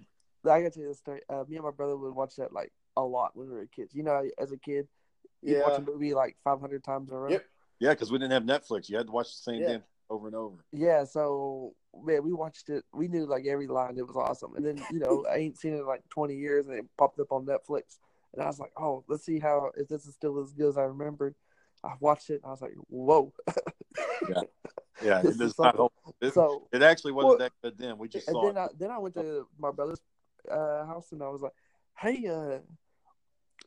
gotta 0.44 0.70
tell 0.70 0.82
you 0.82 0.88
this 0.88 0.98
story. 0.98 1.20
Uh, 1.28 1.44
me 1.48 1.56
and 1.56 1.64
my 1.64 1.70
brother 1.70 1.96
would 1.96 2.14
watch 2.14 2.36
that 2.36 2.52
like 2.52 2.72
a 2.96 3.02
lot 3.02 3.32
when 3.34 3.48
we 3.48 3.54
were 3.54 3.66
kids. 3.66 3.94
You 3.94 4.02
know, 4.02 4.22
as 4.38 4.52
a 4.52 4.58
kid, 4.58 4.86
you 5.42 5.56
Yeah. 5.56 5.62
watch 5.62 5.78
a 5.78 5.82
movie 5.82 6.14
like 6.14 6.36
five 6.44 6.60
hundred 6.60 6.84
times 6.84 7.10
in 7.10 7.16
a 7.16 7.18
row. 7.18 7.30
Yep. 7.30 7.44
Yeah, 7.80 7.90
because 7.90 8.12
we 8.12 8.18
didn't 8.18 8.32
have 8.32 8.44
Netflix. 8.44 8.88
You 8.88 8.96
had 8.96 9.06
to 9.06 9.12
watch 9.12 9.28
the 9.28 9.42
same 9.42 9.62
Yeah. 9.62 9.68
damn 9.68 9.84
over 10.10 10.26
and 10.26 10.36
over. 10.36 10.64
Yeah, 10.70 11.04
so 11.04 11.74
man, 12.02 12.22
we 12.22 12.32
watched 12.32 12.68
it. 12.68 12.84
We 12.92 13.08
knew 13.08 13.26
like 13.26 13.46
every 13.46 13.66
line. 13.66 13.96
It 13.98 14.06
was 14.06 14.16
awesome. 14.16 14.54
And 14.54 14.64
then 14.64 14.84
you 14.92 15.00
know, 15.00 15.24
I 15.30 15.36
ain't 15.36 15.58
seen 15.58 15.74
it 15.74 15.78
in 15.80 15.86
like 15.86 16.08
twenty 16.08 16.36
years, 16.36 16.66
and 16.68 16.78
it 16.78 16.84
popped 16.96 17.18
up 17.18 17.32
on 17.32 17.46
Netflix. 17.46 17.98
And 18.32 18.42
I 18.42 18.46
was 18.46 18.58
like, 18.58 18.72
oh, 18.76 19.04
let's 19.08 19.24
see 19.24 19.38
how 19.38 19.70
if 19.76 19.88
this 19.88 20.06
is 20.06 20.14
still 20.14 20.40
as 20.42 20.52
good 20.52 20.68
as 20.68 20.78
I 20.78 20.82
remembered. 20.82 21.34
I 21.82 21.94
watched 22.00 22.30
it, 22.30 22.40
and 22.42 22.46
I 22.46 22.50
was 22.50 22.62
like, 22.62 22.74
whoa. 22.88 23.32
Yeah, 25.02 25.22
it 25.24 25.36
does 25.36 25.58
not. 25.58 25.76
It, 26.20 26.34
So 26.34 26.68
it 26.72 26.80
actually 26.82 27.12
wasn't 27.12 27.30
Well, 27.30 27.38
that 27.38 27.52
good 27.62 27.78
then. 27.78 27.98
We 27.98 28.06
just 28.08 28.28
and 28.28 28.34
saw 28.34 28.46
then 28.46 28.56
it. 28.56 28.60
I 28.60 28.68
then 28.78 28.90
I 28.92 28.98
went 28.98 29.14
to 29.14 29.46
my 29.58 29.72
brother's 29.72 30.00
uh, 30.48 30.86
house 30.86 31.10
and 31.10 31.20
I 31.20 31.28
was 31.28 31.42
like, 31.42 31.52
"Hey, 31.98 32.26
uh, 32.28 32.58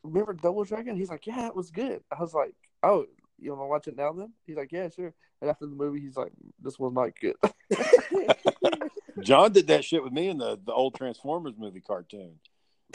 remember 0.02 0.32
Double 0.32 0.64
Dragon?" 0.64 0.96
He's 0.96 1.10
like, 1.10 1.26
"Yeah, 1.26 1.46
it 1.46 1.54
was 1.54 1.70
good." 1.70 2.02
I 2.10 2.20
was 2.20 2.32
like, 2.32 2.54
"Oh, 2.82 3.04
you 3.38 3.50
want 3.50 3.62
to 3.62 3.66
watch 3.66 3.88
it 3.88 3.96
now?" 3.96 4.12
Then 4.12 4.32
he's 4.46 4.56
like, 4.56 4.72
"Yeah, 4.72 4.88
sure." 4.88 5.12
And 5.40 5.50
after 5.50 5.66
the 5.66 5.74
movie, 5.74 6.00
he's 6.00 6.16
like, 6.16 6.32
"This 6.62 6.78
was 6.78 6.92
not 6.92 7.10
good." 7.20 7.36
John 9.22 9.52
did 9.52 9.66
that 9.66 9.84
shit 9.84 10.02
with 10.02 10.12
me 10.12 10.28
in 10.28 10.38
the, 10.38 10.58
the 10.64 10.72
old 10.72 10.94
Transformers 10.94 11.54
movie 11.58 11.80
cartoon. 11.80 12.38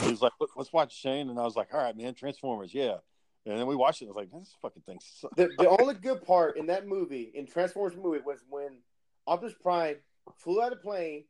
He 0.01 0.09
was 0.09 0.21
like, 0.21 0.33
"Let's 0.55 0.73
watch 0.73 0.97
Shane," 0.97 1.29
and 1.29 1.39
I 1.39 1.43
was 1.43 1.55
like, 1.55 1.71
"All 1.71 1.79
right, 1.79 1.95
man, 1.95 2.15
Transformers, 2.15 2.73
yeah." 2.73 2.97
And 3.45 3.59
then 3.59 3.67
we 3.67 3.75
watched 3.75 4.01
it. 4.01 4.05
I 4.05 4.07
was 4.09 4.15
like, 4.15 4.31
"This 4.31 4.55
fucking 4.61 4.83
thing." 4.83 4.99
sucks." 5.01 5.35
The, 5.35 5.49
the 5.57 5.67
only 5.69 5.95
good 5.95 6.23
part 6.23 6.57
in 6.57 6.67
that 6.67 6.87
movie, 6.87 7.31
in 7.35 7.45
Transformers 7.45 7.95
movie, 7.97 8.19
was 8.25 8.39
when 8.49 8.77
Optimus 9.27 9.53
Prime 9.61 9.97
flew 10.37 10.61
out 10.61 10.71
of 10.71 10.77
a 10.79 10.81
plane, 10.81 11.25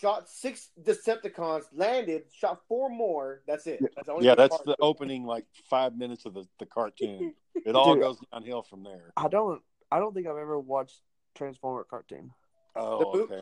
shot 0.00 0.28
six 0.28 0.70
Decepticons, 0.82 1.62
landed, 1.72 2.24
shot 2.32 2.60
four 2.66 2.88
more. 2.88 3.42
That's 3.46 3.66
it. 3.68 3.80
That's 3.94 4.06
the 4.06 4.12
only 4.14 4.26
Yeah, 4.26 4.34
that's 4.34 4.56
part. 4.56 4.66
the 4.66 4.76
opening 4.80 5.24
like 5.24 5.46
five 5.70 5.96
minutes 5.96 6.26
of 6.26 6.34
the, 6.34 6.44
the 6.58 6.66
cartoon. 6.66 7.34
It 7.66 7.76
all 7.76 7.92
Dude. 7.94 8.02
goes 8.02 8.16
downhill 8.32 8.62
from 8.62 8.82
there. 8.82 9.12
I 9.14 9.28
don't. 9.28 9.60
I 9.90 9.98
don't 9.98 10.14
think 10.14 10.26
I've 10.26 10.38
ever 10.38 10.58
watched 10.58 10.98
Transformer 11.34 11.84
cartoon. 11.84 12.30
Oh, 12.74 12.98
The 12.98 13.04
boot- 13.04 13.30
okay. 13.30 13.40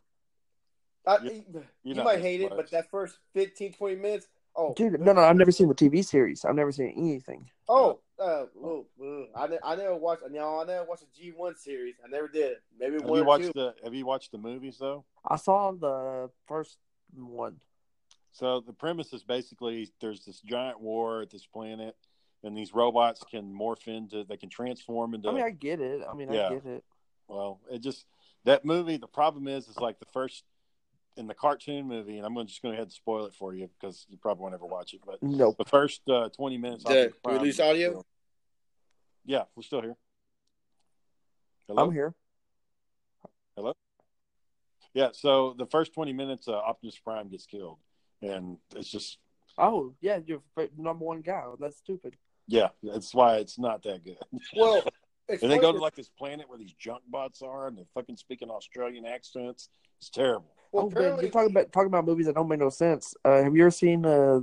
I, 1.07 1.19
You- 1.19 1.31
you 1.31 1.45
You're 1.53 1.63
you 1.85 1.95
not 1.95 2.05
might 2.05 2.17
missing 2.19 2.23
hate 2.25 2.41
it, 2.41 2.53
but 2.57 2.71
that 2.73 2.91
first 2.91 3.17
15, 3.35 3.73
20 3.75 3.95
minutes. 3.97 4.27
Oh, 4.57 4.75
Dude, 4.75 5.01
no, 5.01 5.13
no, 5.13 5.23
I've 5.23 5.37
never 5.37 5.53
seen 5.53 5.69
the 5.69 5.75
TV 5.75 6.05
series. 6.05 6.45
I've 6.45 6.55
never 6.57 6.73
seen 6.73 6.93
anything. 6.97 7.49
Oh, 7.69 8.01
uh, 8.19 8.45
well, 8.55 8.85
uh, 9.03 9.39
I, 9.39 9.47
ne- 9.47 9.59
I 9.63 9.77
never 9.77 9.95
watched. 9.97 10.23
No, 10.31 10.61
I 10.61 10.65
never 10.65 10.85
watched 10.85 11.03
the 11.03 11.23
G 11.23 11.33
one 11.35 11.57
series. 11.57 11.95
I 12.05 12.09
never 12.09 12.29
did. 12.29 12.57
Maybe 12.79 12.95
Have 12.95 13.05
one 13.05 13.19
you 13.21 13.25
watched 13.25 13.45
two. 13.45 13.53
the 13.55 13.75
Have 13.85 13.95
you 13.95 14.05
watched 14.05 14.33
the 14.33 14.39
movies 14.39 14.77
though? 14.79 15.05
I 15.27 15.37
saw 15.37 15.73
the 15.73 16.31
first 16.47 16.79
one. 17.15 17.61
So 18.33 18.61
the 18.61 18.73
premise 18.73 19.13
is 19.13 19.23
basically 19.23 19.91
there's 20.01 20.25
this 20.25 20.41
giant 20.41 20.81
war 20.81 21.23
at 21.23 21.31
this 21.31 21.47
planet, 21.47 21.97
and 22.43 22.57
these 22.57 22.75
robots 22.75 23.25
can 23.31 23.53
morph 23.53 23.87
into, 23.89 24.25
they 24.25 24.37
can 24.37 24.49
transform 24.51 25.15
into. 25.15 25.29
I 25.29 25.33
mean, 25.33 25.45
I 25.45 25.51
get 25.51 25.81
it. 25.81 26.03
I 26.09 26.15
mean, 26.15 26.31
Yeah. 26.33 26.47
I 26.49 26.55
get 26.55 26.67
it. 26.67 26.85
well, 27.29 27.61
it 27.71 27.79
just 27.79 28.05
that 28.45 28.65
movie. 28.65 28.97
The 28.99 29.07
problem 29.07 29.49
is, 29.49 29.69
is 29.69 29.79
like 29.79 29.99
the 30.01 30.07
first 30.13 30.45
in 31.21 31.27
the 31.29 31.35
cartoon 31.35 31.87
movie, 31.87 32.17
and 32.17 32.27
I'm 32.27 32.35
gonna, 32.35 32.47
just 32.47 32.63
going 32.63 32.73
to 32.73 32.77
ahead 32.79 32.87
and 32.87 32.93
spoil 32.93 33.27
it 33.27 33.35
for 33.35 33.55
you 33.55 33.69
because 33.79 34.07
you 34.09 34.17
probably 34.17 34.43
won't 34.43 34.55
ever 34.55 34.67
watch 34.67 34.95
it. 34.95 35.01
But 35.07 35.23
Nope. 35.23 35.57
the 35.59 35.67
first 35.67 36.01
uh, 36.09 36.31
20 36.31 36.59
minutes, 36.59 36.83
The 36.85 36.91
Optimus 36.91 37.21
Prime 37.23 37.37
release 37.37 37.61
audio? 37.61 38.05
Yeah, 39.25 39.43
we're 39.55 39.63
still 39.63 39.83
here. 39.83 39.97
Hello. 41.69 41.85
I'm 41.85 41.93
here. 41.93 42.15
Hello. 43.55 43.75
Yeah, 44.95 45.11
so 45.13 45.55
the 45.57 45.67
first 45.67 45.95
20 45.95 46.13
minutes, 46.15 46.49
uh, 46.49 46.55
Optimus 46.55 46.99
Prime 46.99 47.29
gets 47.29 47.47
killed, 47.47 47.79
and 48.23 48.57
it's 48.75 48.91
just 48.91 49.19
Oh, 49.59 49.93
yeah, 50.01 50.19
you're 50.25 50.41
number 50.79 51.05
one 51.05 51.21
guy. 51.21 51.45
That's 51.61 51.77
stupid. 51.77 52.17
yeah, 52.49 52.69
that's 52.83 53.15
why 53.15 53.37
it's 53.37 53.59
not 53.59 53.83
that 53.83 54.03
good. 54.03 54.17
Well, 54.57 54.83
it's 55.31 55.43
And 55.43 55.51
they 55.51 55.59
go 55.59 55.73
to 55.73 55.79
like 55.79 55.95
this 55.95 56.09
planet 56.09 56.49
where 56.49 56.59
these 56.59 56.73
junk 56.73 57.03
bots 57.09 57.43
are, 57.43 57.69
and 57.69 57.77
they're 57.77 57.85
fucking 57.95 58.17
speaking 58.17 58.51
Australian 58.51 59.07
accents. 59.07 59.69
It's 59.99 60.11
terrible. 60.11 60.53
Well, 60.73 60.85
oh, 60.85 60.89
Ben, 60.89 60.99
apparently, 60.99 61.25
you're 61.25 61.33
talking 61.33 61.51
about 61.51 61.73
talking 61.73 61.89
about 61.89 62.07
movies 62.07 62.27
that 62.27 62.35
don't 62.35 62.49
make 62.49 62.61
no 62.61 62.71
sense. 62.71 63.15
Uh, 63.25 63.43
have 63.43 63.55
you 63.55 63.63
ever 63.63 63.71
seen 63.71 64.07
uh, 64.07 64.41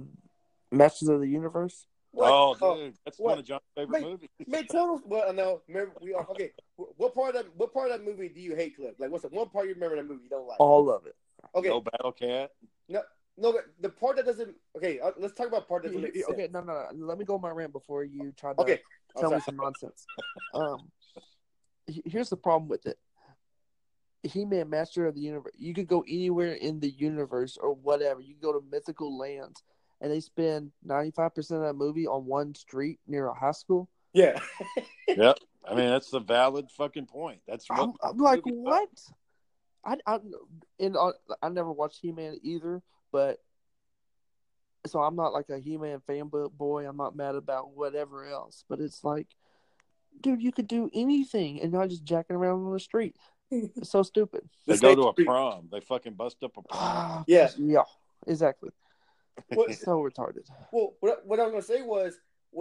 Masters 0.71 1.09
of 1.09 1.19
the 1.19 1.27
Universe? 1.27 1.85
what- 2.11 2.31
oh, 2.31 2.55
oh, 2.61 2.75
dude, 2.75 2.97
that's 3.05 3.19
what? 3.19 3.29
one 3.31 3.39
of 3.39 3.45
John's 3.45 3.61
favorite 3.75 4.01
Mate, 4.01 4.09
movies. 4.09 4.29
Mate, 4.47 4.69
total. 4.69 5.01
Well, 5.05 5.31
no. 5.33 5.61
Remember, 5.67 5.93
we 6.01 6.13
are 6.13 6.27
okay. 6.31 6.51
What 6.75 7.13
part 7.13 7.35
of 7.35 7.43
that? 7.43 7.55
What 7.55 7.73
part 7.73 7.91
of 7.91 7.97
that 7.97 8.05
movie 8.05 8.29
do 8.29 8.39
you 8.39 8.55
hate, 8.55 8.75
Cliff? 8.75 8.95
Like, 8.99 9.11
what's 9.11 9.23
the 9.23 9.29
one 9.29 9.49
part 9.49 9.67
you 9.67 9.73
remember 9.73 9.95
in 9.97 10.05
that 10.05 10.11
movie 10.11 10.23
you 10.23 10.29
don't 10.29 10.47
like? 10.47 10.59
All 10.59 10.89
of 10.89 11.05
it. 11.05 11.15
okay, 11.55 11.69
No 11.69 11.81
Battle 11.81 12.11
Cat. 12.11 12.51
no, 12.89 13.01
no, 13.37 13.59
the 13.79 13.89
part 13.89 14.17
that 14.17 14.25
doesn't. 14.25 14.55
Okay, 14.75 14.99
uh, 14.99 15.11
let's 15.19 15.33
talk 15.35 15.47
about 15.47 15.67
part 15.67 15.83
that 15.83 15.89
doesn't 15.89 16.01
make 16.01 16.15
sense. 16.15 16.27
Okay, 16.29 16.49
no, 16.51 16.61
no, 16.61 16.87
no. 16.93 17.05
Let 17.05 17.17
me 17.17 17.25
go 17.25 17.35
on 17.35 17.41
my 17.41 17.51
rant 17.51 17.71
before 17.71 18.03
you 18.03 18.33
try 18.35 18.53
to 18.53 18.61
Okay, 18.61 18.73
I'm 18.73 18.79
tell 19.19 19.31
me 19.31 19.39
some 19.39 19.57
nonsense. 19.57 20.05
Um, 20.53 20.91
here's 22.05 22.29
the 22.29 22.37
problem 22.37 22.67
with 22.69 22.85
it. 22.85 22.97
He 24.23 24.45
Man, 24.45 24.69
Master 24.69 25.05
of 25.05 25.15
the 25.15 25.21
Universe. 25.21 25.53
You 25.57 25.73
could 25.73 25.87
go 25.87 26.03
anywhere 26.07 26.53
in 26.53 26.79
the 26.79 26.89
universe 26.89 27.57
or 27.61 27.73
whatever. 27.73 28.21
You 28.21 28.33
could 28.33 28.43
go 28.43 28.53
to 28.53 28.65
mythical 28.71 29.17
lands, 29.17 29.63
and 30.01 30.11
they 30.11 30.19
spend 30.19 30.71
ninety 30.83 31.11
five 31.11 31.35
percent 31.35 31.61
of 31.61 31.67
that 31.67 31.73
movie 31.73 32.07
on 32.07 32.25
one 32.25 32.55
street 32.55 32.99
near 33.07 33.27
a 33.27 33.33
high 33.33 33.51
school. 33.51 33.89
Yeah. 34.13 34.39
Yep. 35.07 35.37
I 35.65 35.73
mean, 35.73 35.89
that's 35.89 36.13
a 36.13 36.19
valid 36.19 36.69
fucking 36.71 37.07
point. 37.07 37.39
That's 37.47 37.69
what 37.69 37.79
I'm, 37.79 37.93
I'm 38.03 38.17
like, 38.17 38.45
movie's 38.45 38.59
about. 38.61 38.87
what? 39.83 39.99
I 40.05 40.15
I 40.15 40.19
and 40.79 40.97
I, 40.97 41.09
I 41.41 41.49
never 41.49 41.71
watched 41.71 41.99
He 42.01 42.11
Man 42.11 42.37
either, 42.43 42.81
but 43.11 43.39
so 44.87 45.01
I'm 45.01 45.15
not 45.15 45.33
like 45.33 45.49
a 45.49 45.59
He 45.59 45.77
Man 45.77 46.01
fanboy. 46.07 46.87
I'm 46.87 46.97
not 46.97 47.15
mad 47.15 47.35
about 47.35 47.75
whatever 47.75 48.25
else, 48.27 48.63
but 48.69 48.79
it's 48.79 49.03
like, 49.03 49.27
dude, 50.21 50.41
you 50.41 50.51
could 50.51 50.67
do 50.67 50.89
anything, 50.93 51.61
and 51.61 51.71
not 51.71 51.89
just 51.89 52.03
jacking 52.03 52.35
around 52.35 52.65
on 52.65 52.73
the 52.73 52.79
street. 52.79 53.15
It's 53.49 53.91
so 53.91 54.03
stupid. 54.03 54.41
They 54.65 54.75
go 54.77 54.93
to 54.93 55.03
a 55.03 55.13
prom. 55.13 55.69
They 55.71 55.79
fucking 55.79 56.15
bust 56.15 56.43
up 56.43 56.57
a 56.57 56.61
prom. 56.63 56.65
Ah, 56.73 57.23
Yeah. 57.27 57.49
yeah, 57.57 57.83
exactly. 58.27 58.71
What, 59.53 59.73
so 59.73 59.99
retarded. 60.01 60.49
Well, 60.73 60.95
what, 60.99 61.25
what 61.25 61.39
I 61.39 61.43
was 61.43 61.51
gonna 61.51 61.79
say 61.79 61.81
was, 61.81 62.17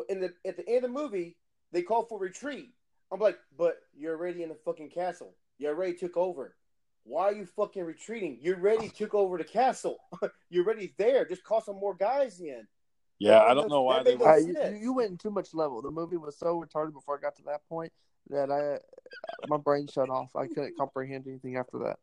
in 0.08 0.20
the 0.20 0.32
at 0.44 0.56
the 0.56 0.68
end 0.68 0.76
of 0.76 0.82
the 0.82 0.88
movie, 1.00 1.36
they 1.72 1.82
call 1.82 2.04
for 2.04 2.18
retreat. 2.18 2.70
I'm 3.12 3.20
like, 3.20 3.38
but 3.58 3.78
you're 3.96 4.16
already 4.16 4.42
in 4.42 4.48
the 4.48 4.56
fucking 4.64 4.90
castle. 4.90 5.34
You 5.58 5.68
already 5.68 5.94
took 5.94 6.16
over. 6.16 6.55
Why 7.06 7.24
are 7.26 7.32
you 7.32 7.46
fucking 7.46 7.84
retreating? 7.84 8.38
You 8.42 8.54
already 8.54 8.88
took 8.88 9.14
over 9.14 9.38
the 9.38 9.44
castle. 9.44 9.98
you're 10.50 10.64
already 10.64 10.92
there. 10.98 11.24
Just 11.24 11.44
call 11.44 11.60
some 11.60 11.76
more 11.78 11.94
guys 11.94 12.40
in. 12.40 12.66
Yeah, 13.20 13.40
I 13.42 13.54
don't 13.54 13.70
know 13.70 13.82
why 13.82 13.98
that 13.98 14.04
they 14.04 14.16
made 14.16 14.20
were. 14.20 14.38
You, 14.38 14.54
you- 14.72 14.76
you 14.82 14.92
went 14.92 15.10
in 15.12 15.16
too 15.16 15.30
much 15.30 15.54
level. 15.54 15.80
The 15.80 15.90
movie 15.90 16.16
was 16.16 16.36
so 16.36 16.60
retarded 16.60 16.92
before 16.92 17.16
I 17.16 17.20
got 17.20 17.36
to 17.36 17.42
that 17.44 17.60
point 17.68 17.92
that 18.30 18.50
I 18.50 18.80
my 19.46 19.56
brain 19.56 19.86
shut 19.86 20.10
off. 20.10 20.34
I 20.34 20.46
couldn't 20.48 20.76
comprehend 20.76 21.26
anything 21.28 21.56
after 21.56 21.78
that. 21.78 21.98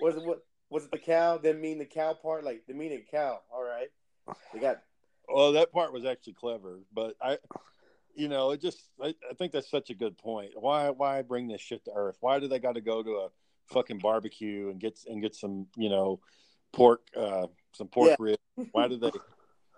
Was 0.00 0.16
it 0.16 0.22
what? 0.24 0.40
Was 0.70 0.84
it 0.84 0.90
the 0.90 0.98
cow? 0.98 1.38
Then 1.38 1.60
mean 1.60 1.78
the 1.78 1.86
cow 1.86 2.14
part? 2.14 2.44
Like 2.44 2.64
the 2.66 2.74
meaning 2.74 3.04
cow. 3.10 3.40
All 3.54 3.62
right. 3.64 3.88
They 4.52 4.58
got 4.58 4.82
Well, 5.32 5.52
that 5.52 5.72
part 5.72 5.92
was 5.92 6.04
actually 6.04 6.34
clever, 6.34 6.80
but 6.92 7.14
I, 7.22 7.38
you 8.14 8.28
know, 8.28 8.50
it 8.50 8.60
just 8.60 8.78
I, 9.00 9.14
I 9.30 9.34
think 9.38 9.52
that's 9.52 9.70
such 9.70 9.88
a 9.90 9.94
good 9.94 10.18
point. 10.18 10.50
Why 10.56 10.90
why 10.90 11.22
bring 11.22 11.46
this 11.48 11.60
shit 11.60 11.84
to 11.86 11.92
Earth? 11.94 12.16
Why 12.20 12.40
do 12.40 12.48
they 12.48 12.58
got 12.58 12.74
to 12.74 12.80
go 12.82 13.02
to 13.02 13.10
a 13.12 13.28
fucking 13.68 13.98
barbecue 13.98 14.68
and 14.70 14.80
get 14.80 14.98
and 15.08 15.20
get 15.22 15.34
some 15.34 15.66
you 15.76 15.88
know 15.88 16.20
pork 16.72 17.02
uh 17.16 17.46
some 17.72 17.88
pork 17.88 18.10
Yeah. 18.10 18.16
ribs? 18.18 18.38
Why 18.72 18.88
do 18.88 18.96
they? 18.96 19.10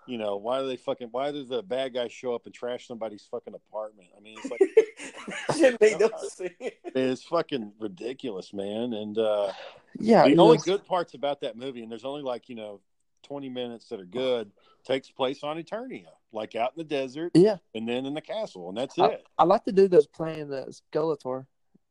You 0.06 0.18
know, 0.18 0.38
why 0.38 0.60
do 0.60 0.66
they 0.66 0.76
fucking? 0.78 1.08
Why 1.12 1.30
does 1.30 1.48
the 1.48 1.62
bad 1.62 1.94
guy 1.94 2.08
show 2.08 2.34
up 2.34 2.44
and 2.46 2.52
trash 2.52 2.88
somebody's 2.88 3.28
fucking 3.30 3.54
apartment? 3.54 4.08
I 4.16 4.20
mean, 4.20 4.38
it's 4.42 4.50
like 4.50 5.56
shit 5.56 5.80
made 5.80 6.00
no 6.00 6.08
sense. 6.28 6.50
it's 6.58 7.22
fucking 7.24 7.74
ridiculous, 7.78 8.52
man. 8.52 8.92
And 8.94 9.16
uh 9.18 9.52
Yeah, 10.00 10.24
the 10.26 10.36
only 10.38 10.56
was- 10.56 10.64
good 10.64 10.84
parts 10.84 11.14
about 11.14 11.42
that 11.42 11.56
movie, 11.56 11.82
and 11.82 11.92
there's 11.92 12.06
only 12.06 12.22
like 12.22 12.48
you 12.48 12.56
know 12.56 12.80
20 13.24 13.50
minutes 13.50 13.88
that 13.90 14.00
are 14.00 14.04
good, 14.06 14.50
takes 14.84 15.10
place 15.10 15.44
on 15.44 15.62
Eternia, 15.62 16.06
like 16.32 16.56
out 16.56 16.72
in 16.76 16.78
the 16.78 16.84
desert, 16.84 17.30
Yeah, 17.34 17.58
and 17.76 17.88
then 17.88 18.04
in 18.04 18.14
the 18.14 18.22
castle, 18.22 18.68
and 18.70 18.78
that's 18.78 18.98
I, 18.98 19.06
it. 19.08 19.26
I 19.38 19.44
like 19.44 19.64
to 19.66 19.72
do 19.72 19.86
those 19.86 20.08
playing 20.08 20.48
the 20.48 20.74
Skeletor. 20.92 21.46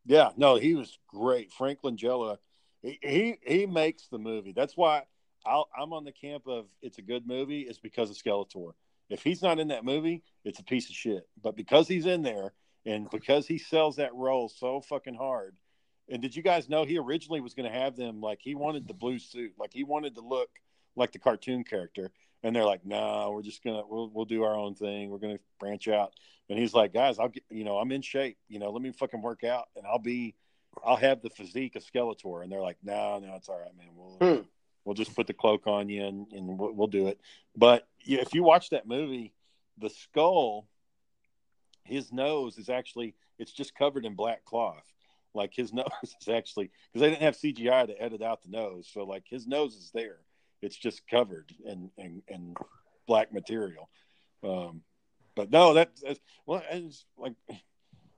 Yeah, 0.09 0.31
no, 0.35 0.55
he 0.55 0.73
was 0.73 0.97
great. 1.07 1.51
Frank 1.51 1.83
Langella, 1.83 2.39
he, 2.81 2.97
he 3.03 3.37
he 3.45 3.65
makes 3.67 4.07
the 4.07 4.17
movie. 4.17 4.53
That's 4.53 4.75
why 4.75 5.03
I'll, 5.45 5.69
I'm 5.79 5.93
on 5.93 6.03
the 6.03 6.11
camp 6.11 6.47
of 6.47 6.65
it's 6.81 6.97
a 6.97 7.03
good 7.03 7.27
movie. 7.27 7.61
Is 7.61 7.77
because 7.77 8.09
of 8.09 8.17
Skeletor. 8.17 8.71
If 9.11 9.21
he's 9.21 9.43
not 9.43 9.59
in 9.59 9.67
that 9.67 9.85
movie, 9.85 10.23
it's 10.43 10.59
a 10.59 10.63
piece 10.63 10.89
of 10.89 10.95
shit. 10.95 11.27
But 11.41 11.55
because 11.55 11.87
he's 11.87 12.07
in 12.07 12.23
there, 12.23 12.53
and 12.87 13.07
because 13.11 13.45
he 13.45 13.59
sells 13.59 13.97
that 13.97 14.15
role 14.15 14.49
so 14.49 14.81
fucking 14.81 15.13
hard. 15.13 15.55
And 16.09 16.23
did 16.23 16.35
you 16.35 16.41
guys 16.41 16.69
know 16.69 16.85
he 16.85 16.97
originally 16.97 17.39
was 17.39 17.53
going 17.53 17.71
to 17.71 17.77
have 17.77 17.95
them 17.95 18.19
like 18.19 18.39
he 18.41 18.55
wanted 18.55 18.87
the 18.87 18.95
blue 18.95 19.19
suit, 19.19 19.53
like 19.59 19.73
he 19.73 19.83
wanted 19.83 20.15
to 20.15 20.21
look 20.21 20.49
like 20.95 21.11
the 21.11 21.19
cartoon 21.19 21.63
character, 21.63 22.09
and 22.43 22.55
they're 22.55 22.65
like, 22.65 22.85
"No, 22.85 23.31
we're 23.33 23.41
just 23.41 23.63
gonna 23.63 23.83
we'll 23.87 24.09
we'll 24.09 24.25
do 24.25 24.43
our 24.43 24.55
own 24.55 24.75
thing. 24.75 25.09
We're 25.09 25.17
gonna 25.19 25.39
branch 25.59 25.87
out." 25.87 26.13
And 26.49 26.57
he's 26.57 26.73
like, 26.73 26.93
"Guys, 26.93 27.19
I'll 27.19 27.29
get 27.29 27.43
you 27.49 27.63
know 27.63 27.77
I'm 27.77 27.91
in 27.91 28.01
shape. 28.01 28.37
You 28.47 28.59
know, 28.59 28.71
let 28.71 28.81
me 28.81 28.91
fucking 28.91 29.21
work 29.21 29.43
out, 29.43 29.69
and 29.75 29.85
I'll 29.85 29.99
be, 29.99 30.35
I'll 30.85 30.95
have 30.95 31.21
the 31.21 31.29
physique 31.29 31.75
of 31.75 31.83
Skeletor." 31.83 32.43
And 32.43 32.51
they're 32.51 32.61
like, 32.61 32.77
"No, 32.83 33.19
no, 33.19 33.35
it's 33.35 33.49
all 33.49 33.59
right, 33.59 33.75
man. 33.77 33.87
We'll 33.95 34.17
Hmm. 34.35 34.41
we'll 34.85 34.95
just 34.95 35.15
put 35.15 35.27
the 35.27 35.33
cloak 35.33 35.67
on 35.67 35.89
you, 35.89 36.05
and, 36.05 36.31
and 36.31 36.57
we'll, 36.57 36.71
we'll 36.73 36.87
do 36.87 37.07
it." 37.07 37.19
But 37.55 37.87
yeah, 38.03 38.19
if 38.19 38.33
you 38.33 38.43
watch 38.43 38.69
that 38.69 38.87
movie, 38.87 39.33
the 39.77 39.89
skull, 39.89 40.67
his 41.83 42.11
nose 42.11 42.57
is 42.57 42.69
actually 42.69 43.15
it's 43.37 43.51
just 43.51 43.75
covered 43.75 44.05
in 44.05 44.15
black 44.15 44.43
cloth. 44.45 44.83
Like 45.33 45.53
his 45.53 45.73
nose 45.73 45.85
is 46.03 46.27
actually 46.27 46.71
because 46.91 47.01
they 47.01 47.09
didn't 47.09 47.21
have 47.23 47.35
CGI 47.37 47.87
to 47.87 48.01
edit 48.01 48.21
out 48.21 48.41
the 48.43 48.49
nose, 48.49 48.89
so 48.91 49.03
like 49.03 49.25
his 49.29 49.45
nose 49.47 49.75
is 49.75 49.91
there. 49.93 50.19
It's 50.61 50.77
just 50.77 51.07
covered 51.07 51.53
in 51.65 51.91
in, 51.97 52.21
in 52.27 52.55
black 53.07 53.33
material. 53.33 53.89
Um, 54.43 54.81
but 55.35 55.51
no, 55.51 55.73
that, 55.73 55.91
that's 56.01 56.19
well, 56.45 56.61
it's 56.71 57.05
like 57.17 57.33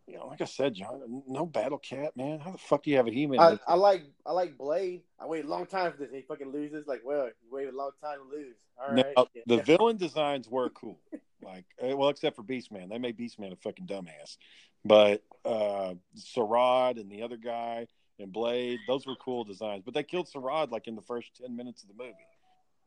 you 0.07 0.17
know, 0.17 0.27
like 0.27 0.41
I 0.41 0.45
said, 0.45 0.73
John, 0.73 1.23
no 1.27 1.45
Battle 1.45 1.77
Cat, 1.77 2.17
man. 2.17 2.39
How 2.39 2.51
the 2.51 2.57
fuck 2.57 2.83
do 2.83 2.91
you 2.91 2.97
have 2.97 3.07
a 3.07 3.11
He-Man? 3.11 3.39
I, 3.39 3.57
I 3.65 3.75
like 3.75 4.03
I 4.25 4.33
like 4.33 4.57
Blade. 4.57 5.03
I 5.19 5.25
waited 5.25 5.45
a 5.45 5.49
long 5.49 5.65
time 5.65 5.91
for 5.93 5.99
this. 5.99 6.09
He 6.11 6.21
fucking 6.21 6.51
loses. 6.51 6.85
Like, 6.85 7.01
well, 7.05 7.27
you 7.27 7.49
waited 7.49 7.73
a 7.73 7.77
long 7.77 7.91
time 8.03 8.17
to 8.17 8.35
lose. 8.35 8.57
All 8.77 8.93
right. 8.93 9.05
Now, 9.15 9.27
the 9.45 9.63
villain 9.63 9.97
designs 9.97 10.49
were 10.49 10.69
cool. 10.69 10.99
Like, 11.41 11.65
eh, 11.79 11.93
well, 11.93 12.09
except 12.09 12.35
for 12.35 12.43
Beastman, 12.43 12.89
they 12.89 12.97
made 12.97 13.17
Beastman 13.17 13.53
a 13.53 13.55
fucking 13.55 13.87
dumbass. 13.87 14.37
But 14.83 15.23
uh 15.45 15.93
Saurod 16.17 16.99
and 16.99 17.09
the 17.09 17.21
other 17.21 17.37
guy 17.37 17.87
and 18.19 18.33
Blade, 18.33 18.79
those 18.87 19.07
were 19.07 19.15
cool 19.15 19.43
designs. 19.43 19.83
But 19.85 19.93
they 19.93 20.03
killed 20.03 20.27
Saurod 20.27 20.71
like 20.71 20.87
in 20.87 20.95
the 20.95 21.01
first 21.01 21.39
ten 21.41 21.55
minutes 21.55 21.83
of 21.83 21.89
the 21.89 21.95
movie. 21.95 22.15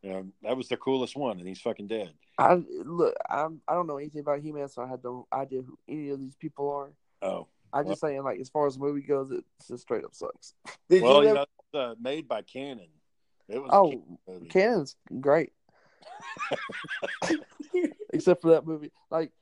You 0.04 0.10
know, 0.12 0.26
that 0.42 0.54
was 0.54 0.68
the 0.68 0.76
coolest 0.76 1.16
one, 1.16 1.38
and 1.38 1.48
he's 1.48 1.62
fucking 1.62 1.86
dead. 1.86 2.12
I 2.36 2.62
look. 2.84 3.14
I'm. 3.30 3.62
I 3.66 3.72
don't 3.72 3.86
know 3.86 3.96
anything 3.96 4.20
about 4.20 4.40
He-Man, 4.40 4.68
so 4.68 4.82
I 4.82 4.86
had 4.86 5.02
no 5.02 5.26
idea 5.32 5.62
who 5.62 5.78
any 5.88 6.10
of 6.10 6.20
these 6.20 6.34
people 6.34 6.70
are. 6.70 6.92
Oh, 7.26 7.48
I 7.72 7.82
just 7.84 8.02
saying, 8.02 8.22
like, 8.22 8.38
as 8.38 8.50
far 8.50 8.66
as 8.66 8.74
the 8.74 8.80
movie 8.80 9.00
goes, 9.00 9.30
it 9.30 9.44
just 9.66 9.82
straight 9.82 10.04
up 10.04 10.14
sucks. 10.14 10.52
Did 10.90 11.02
well, 11.04 11.22
you 11.22 11.30
you 11.30 11.36
ever, 11.36 11.46
know, 11.72 11.80
uh, 11.80 11.94
made 11.98 12.28
by 12.28 12.42
Cannon. 12.42 12.88
It 13.48 13.62
was 13.62 13.70
Oh, 13.72 13.88
Cannon 13.88 14.18
movie. 14.28 14.48
Cannon's 14.48 14.96
great, 15.20 15.52
except 18.12 18.42
for 18.42 18.50
that 18.50 18.66
movie. 18.66 18.92
Like, 19.10 19.32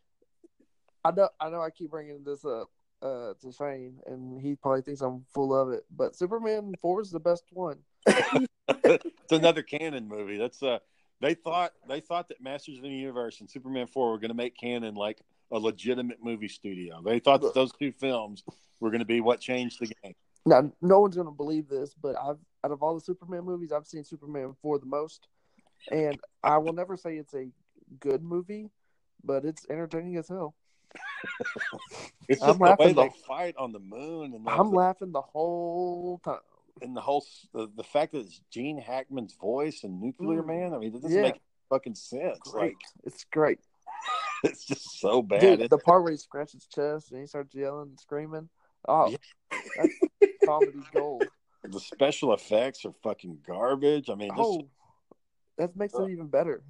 I 1.05 1.11
know, 1.11 1.29
I 1.41 1.51
know, 1.51 1.61
I 1.61 1.71
keep 1.71 1.91
bringing 1.91 2.23
this 2.23 2.45
up 2.45 2.71
uh, 3.03 3.33
to 3.43 3.51
Shane, 3.51 3.99
and 4.07 4.41
he 4.41 4.55
probably 4.55 4.83
thinks 4.83 5.01
I'm 5.01 5.25
full 5.35 5.61
of 5.61 5.73
it. 5.73 5.85
But 5.91 6.15
Superman 6.15 6.73
Four 6.81 7.01
is 7.01 7.11
the 7.11 7.19
best 7.19 7.43
one. 7.51 7.79
It's 8.69 9.33
another 9.33 9.63
Cannon 9.63 10.09
movie. 10.09 10.37
That's 10.37 10.63
uh 10.63 10.79
they 11.21 11.35
thought 11.35 11.73
they 11.89 12.01
thought 12.01 12.29
that 12.29 12.43
Masters 12.43 12.79
of 12.79 12.83
the 12.83 12.91
Universe 12.91 13.41
and 13.41 13.49
Superman 13.49 13.87
4 13.87 14.11
were 14.11 14.19
going 14.19 14.31
to 14.31 14.35
make 14.35 14.57
Cannon 14.57 14.95
like 14.95 15.21
a 15.53 15.59
legitimate 15.59 16.19
movie 16.23 16.49
studio. 16.49 17.01
They 17.05 17.21
thought 17.21 17.43
that 17.43 17.55
those 17.55 17.73
two 17.73 17.93
films 17.93 18.43
were 18.81 18.91
going 18.91 19.01
to 19.01 19.07
be 19.07 19.21
what 19.21 19.41
changed 19.41 19.81
the 19.81 19.87
game. 20.03 20.15
Now, 20.45 20.73
no 20.81 21.01
one's 21.01 21.17
gonna 21.17 21.31
believe 21.31 21.69
this, 21.69 21.95
but 21.95 22.17
I've 22.17 22.39
out 22.65 22.73
of 22.73 22.83
all 22.83 22.95
the 22.95 23.01
Superman 23.01 23.45
movies, 23.45 23.71
I've 23.71 23.87
seen 23.87 24.03
Superman 24.03 24.55
four 24.61 24.79
the 24.79 24.87
most, 24.87 25.29
and 25.91 26.19
I 26.43 26.59
will 26.59 26.73
never 26.73 26.97
say 26.97 27.17
it's 27.17 27.35
a 27.35 27.49
good 28.01 28.23
movie, 28.25 28.69
but 29.23 29.45
it's 29.45 29.67
entertaining 29.71 30.17
as 30.17 30.29
hell. 30.29 30.55
It's 32.29 32.41
I'm 32.41 32.59
just 32.59 32.61
the 32.61 32.77
way 32.79 32.93
they 32.93 33.11
fight 33.27 33.57
on 33.57 33.73
the 33.73 33.81
moon 33.81 34.35
and 34.35 34.49
I'm 34.49 34.71
laughing 34.71 35.11
the 35.11 35.21
whole 35.21 36.21
time. 36.25 36.39
And 36.81 36.97
the 36.97 37.01
whole 37.01 37.25
the, 37.53 37.69
the 37.77 37.85
fact 37.85 38.13
that 38.13 38.21
it's 38.21 38.41
Gene 38.51 38.79
Hackman's 38.79 39.35
voice 39.35 39.85
and 39.85 40.01
Nuclear 40.01 40.43
Mm. 40.43 40.47
Man. 40.47 40.75
I 40.75 40.79
mean, 40.79 40.95
it 40.95 41.03
doesn't 41.03 41.11
Yeah. 41.17 41.23
make 41.23 41.41
fucking 41.69 41.95
sense. 41.95 42.39
Great, 42.41 42.63
Like 42.63 42.77
it's 43.05 43.25
great. 43.25 43.59
it's 44.45 44.65
just 44.65 44.99
so 45.01 45.23
bad. 45.23 45.41
Dude, 45.41 45.71
the 45.71 45.79
part 45.79 46.03
where 46.03 46.13
he 46.13 46.19
scratches 46.19 46.55
his 46.55 46.67
chest 46.67 47.11
and 47.13 47.21
he 47.21 47.27
starts 47.27 47.55
yelling 47.55 47.91
and 47.91 48.01
screaming. 48.01 48.49
Oh, 48.89 49.09
Yeah. 49.11 49.17
that's 49.77 49.95
comedy 50.45 50.79
gold. 50.95 51.25
the 51.63 51.79
special 51.81 52.33
effects 52.35 52.85
are 52.85 52.93
fucking 53.03 53.39
garbage. 53.47 54.11
I 54.11 54.15
mean, 54.15 54.31
this, 54.37 54.39
Oh, 54.47 54.63
that 55.59 55.77
makes 55.77 55.95
it 55.95 56.11
even 56.11 56.27
better. 56.29 56.63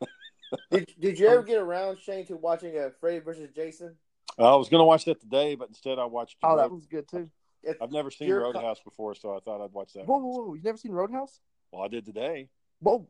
did, 0.70 0.88
did 0.98 1.18
you 1.18 1.26
ever 1.28 1.42
get 1.42 1.58
around 1.58 1.98
Shane 1.98 2.24
to 2.26 2.36
watching 2.36 2.78
uh, 2.78 2.90
Freddy 3.00 3.18
versus 3.18 3.50
Jason? 3.54 3.96
I 4.38 4.54
was 4.54 4.68
going 4.68 4.80
to 4.80 4.84
watch 4.86 5.04
that 5.06 5.20
today, 5.20 5.56
but 5.56 5.68
instead 5.68 5.98
I 5.98 6.04
watched. 6.04 6.36
Oh, 6.42 6.56
that 6.56 6.62
Road- 6.70 6.72
was 6.72 6.86
good 6.86 7.08
too. 7.08 7.28
It- 7.62 7.76
I've 7.80 7.90
never 7.92 8.10
seen 8.10 8.28
co- 8.28 8.36
Roadhouse 8.38 8.80
before, 8.80 9.14
so 9.14 9.34
I 9.36 9.40
thought 9.40 9.62
I'd 9.62 9.72
watch 9.72 9.92
that. 9.94 10.06
Whoa, 10.06 10.18
whoa, 10.18 10.44
whoa! 10.46 10.54
You 10.54 10.62
never 10.62 10.78
seen 10.78 10.92
Roadhouse? 10.92 11.40
Well, 11.72 11.82
I 11.82 11.88
did 11.88 12.04
today. 12.06 12.48
Whoa, 12.80 13.08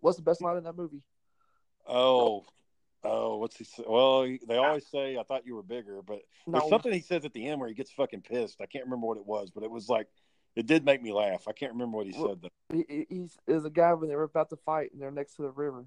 what's 0.00 0.16
the 0.18 0.22
best 0.22 0.42
line 0.42 0.56
in 0.58 0.64
that 0.64 0.76
movie? 0.76 1.02
Oh, 1.88 2.44
oh, 3.04 3.36
what's 3.38 3.56
he 3.56 3.64
say? 3.64 3.84
Well, 3.86 4.22
they 4.46 4.56
always 4.56 4.86
say, 4.86 5.16
I 5.16 5.22
thought 5.22 5.46
you 5.46 5.54
were 5.54 5.62
bigger, 5.62 6.02
but 6.02 6.20
No, 6.46 6.58
there's 6.58 6.70
something 6.70 6.92
he 6.92 7.00
says 7.00 7.24
at 7.24 7.32
the 7.32 7.46
end 7.46 7.60
where 7.60 7.68
he 7.68 7.74
gets 7.74 7.90
fucking 7.92 8.22
pissed. 8.22 8.60
I 8.60 8.66
can't 8.66 8.84
remember 8.84 9.06
what 9.06 9.16
it 9.18 9.26
was, 9.26 9.50
but 9.50 9.62
it 9.64 9.70
was 9.70 9.88
like, 9.88 10.08
it 10.56 10.66
did 10.66 10.84
make 10.84 11.02
me 11.02 11.12
laugh. 11.12 11.46
I 11.48 11.52
can't 11.52 11.72
remember 11.72 11.96
what 11.98 12.06
he 12.06 12.12
Well- 12.18 12.28
said 12.30 12.42
though. 12.42 12.76
he, 12.76 12.84
he- 12.88 13.06
he's 13.08 13.36
is 13.46 13.64
a 13.64 13.70
guy 13.70 13.94
when 13.94 14.08
they 14.08 14.16
were 14.16 14.24
about 14.24 14.50
to 14.50 14.56
fight 14.56 14.92
and 14.92 15.00
they're 15.00 15.10
next 15.10 15.36
to 15.36 15.42
the 15.42 15.50
river. 15.50 15.86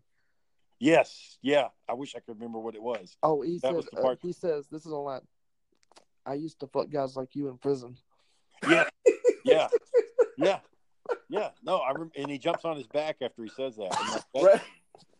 Yes, 0.79 1.37
yeah. 1.41 1.67
I 1.89 1.93
wish 1.93 2.15
I 2.15 2.19
could 2.19 2.35
remember 2.35 2.59
what 2.59 2.73
it 2.75 2.81
was. 2.81 3.17
Oh, 3.21 3.41
he 3.41 3.59
That 3.59 3.73
says 3.75 3.89
uh, 3.97 4.15
he 4.21 4.31
says 4.31 4.67
this 4.71 4.85
is 4.85 4.91
a 4.91 4.95
line. 4.95 5.21
I 6.29 6.35
used 6.35 6.59
to 6.59 6.67
fuck 6.67 6.89
guys 6.91 7.15
like 7.15 7.35
you 7.35 7.47
in 7.49 7.57
prison. 7.57 7.97
Yeah, 8.67 8.87
yeah, 9.45 9.67
yeah, 10.37 10.59
yeah. 11.27 11.49
No, 11.63 11.77
I 11.77 11.91
rem- 11.93 12.11
and 12.15 12.29
he 12.29 12.37
jumps 12.37 12.65
on 12.65 12.77
his 12.77 12.85
back 12.87 13.17
after 13.21 13.43
he 13.43 13.49
says 13.49 13.75
that. 13.77 13.95
And 13.99 14.09
that- 14.13 14.25
that- 14.35 14.43
Right, 14.43 14.61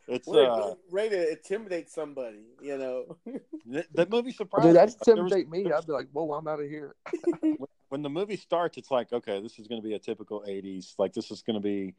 it's 0.07 0.28
ready, 0.28 0.45
uh, 0.47 0.74
ready 0.91 1.10
to 1.10 1.32
intimidate 1.32 1.89
somebody, 1.89 2.43
you 2.62 2.78
know. 2.78 3.18
th- 3.72 3.88
that 3.95 4.10
movie 4.12 4.32
surprised 4.32 4.66
Dude, 4.68 4.74
me. 4.74 4.78
that's 4.80 4.95
There 5.03 5.16
was- 5.16 5.32
intimidate 5.32 5.49
me. 5.49 5.72
I'd 5.72 5.86
be 5.88 5.93
like, 5.93 6.10
"Whoa, 6.12 6.32
I'm 6.34 6.47
out 6.47 6.60
of 6.60 6.70
here." 6.70 6.95
when 7.89 8.01
the 8.03 8.10
movie 8.10 8.38
starts, 8.38 8.78
it's 8.78 8.91
like, 8.91 9.12
okay, 9.12 9.41
this 9.41 9.57
is 9.57 9.68
going 9.68 9.82
to 9.82 9.88
be 9.88 9.95
a 9.95 9.99
typical 9.99 10.43
'80s. 10.47 10.93
Like 10.99 11.14
this 11.14 11.32
is 11.32 11.41
going 11.41 11.55
to 11.55 11.64
be 11.64 11.95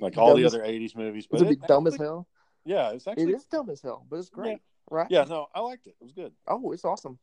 like 0.00 0.18
all 0.18 0.36
the 0.36 0.44
as- 0.44 0.54
other 0.54 0.64
'80s 0.64 0.94
movies. 0.94 1.26
But 1.26 1.38
gonna 1.38 1.50
be 1.50 1.56
it 1.56 1.66
dumb 1.66 1.86
as 1.86 1.96
hell. 1.96 2.26
Yeah, 2.64 2.90
it's 2.90 3.06
actually 3.06 3.32
is 3.32 3.44
dumb 3.46 3.70
as 3.70 3.80
hell, 3.82 4.06
but 4.08 4.18
it's 4.18 4.30
great, 4.30 4.60
right? 4.90 5.08
Yeah, 5.10 5.24
no, 5.24 5.48
I 5.54 5.60
liked 5.60 5.86
it. 5.86 5.96
It 6.00 6.04
was 6.04 6.12
good. 6.12 6.32
Oh, 6.46 6.70
it's 6.72 6.84
awesome. 6.84 7.18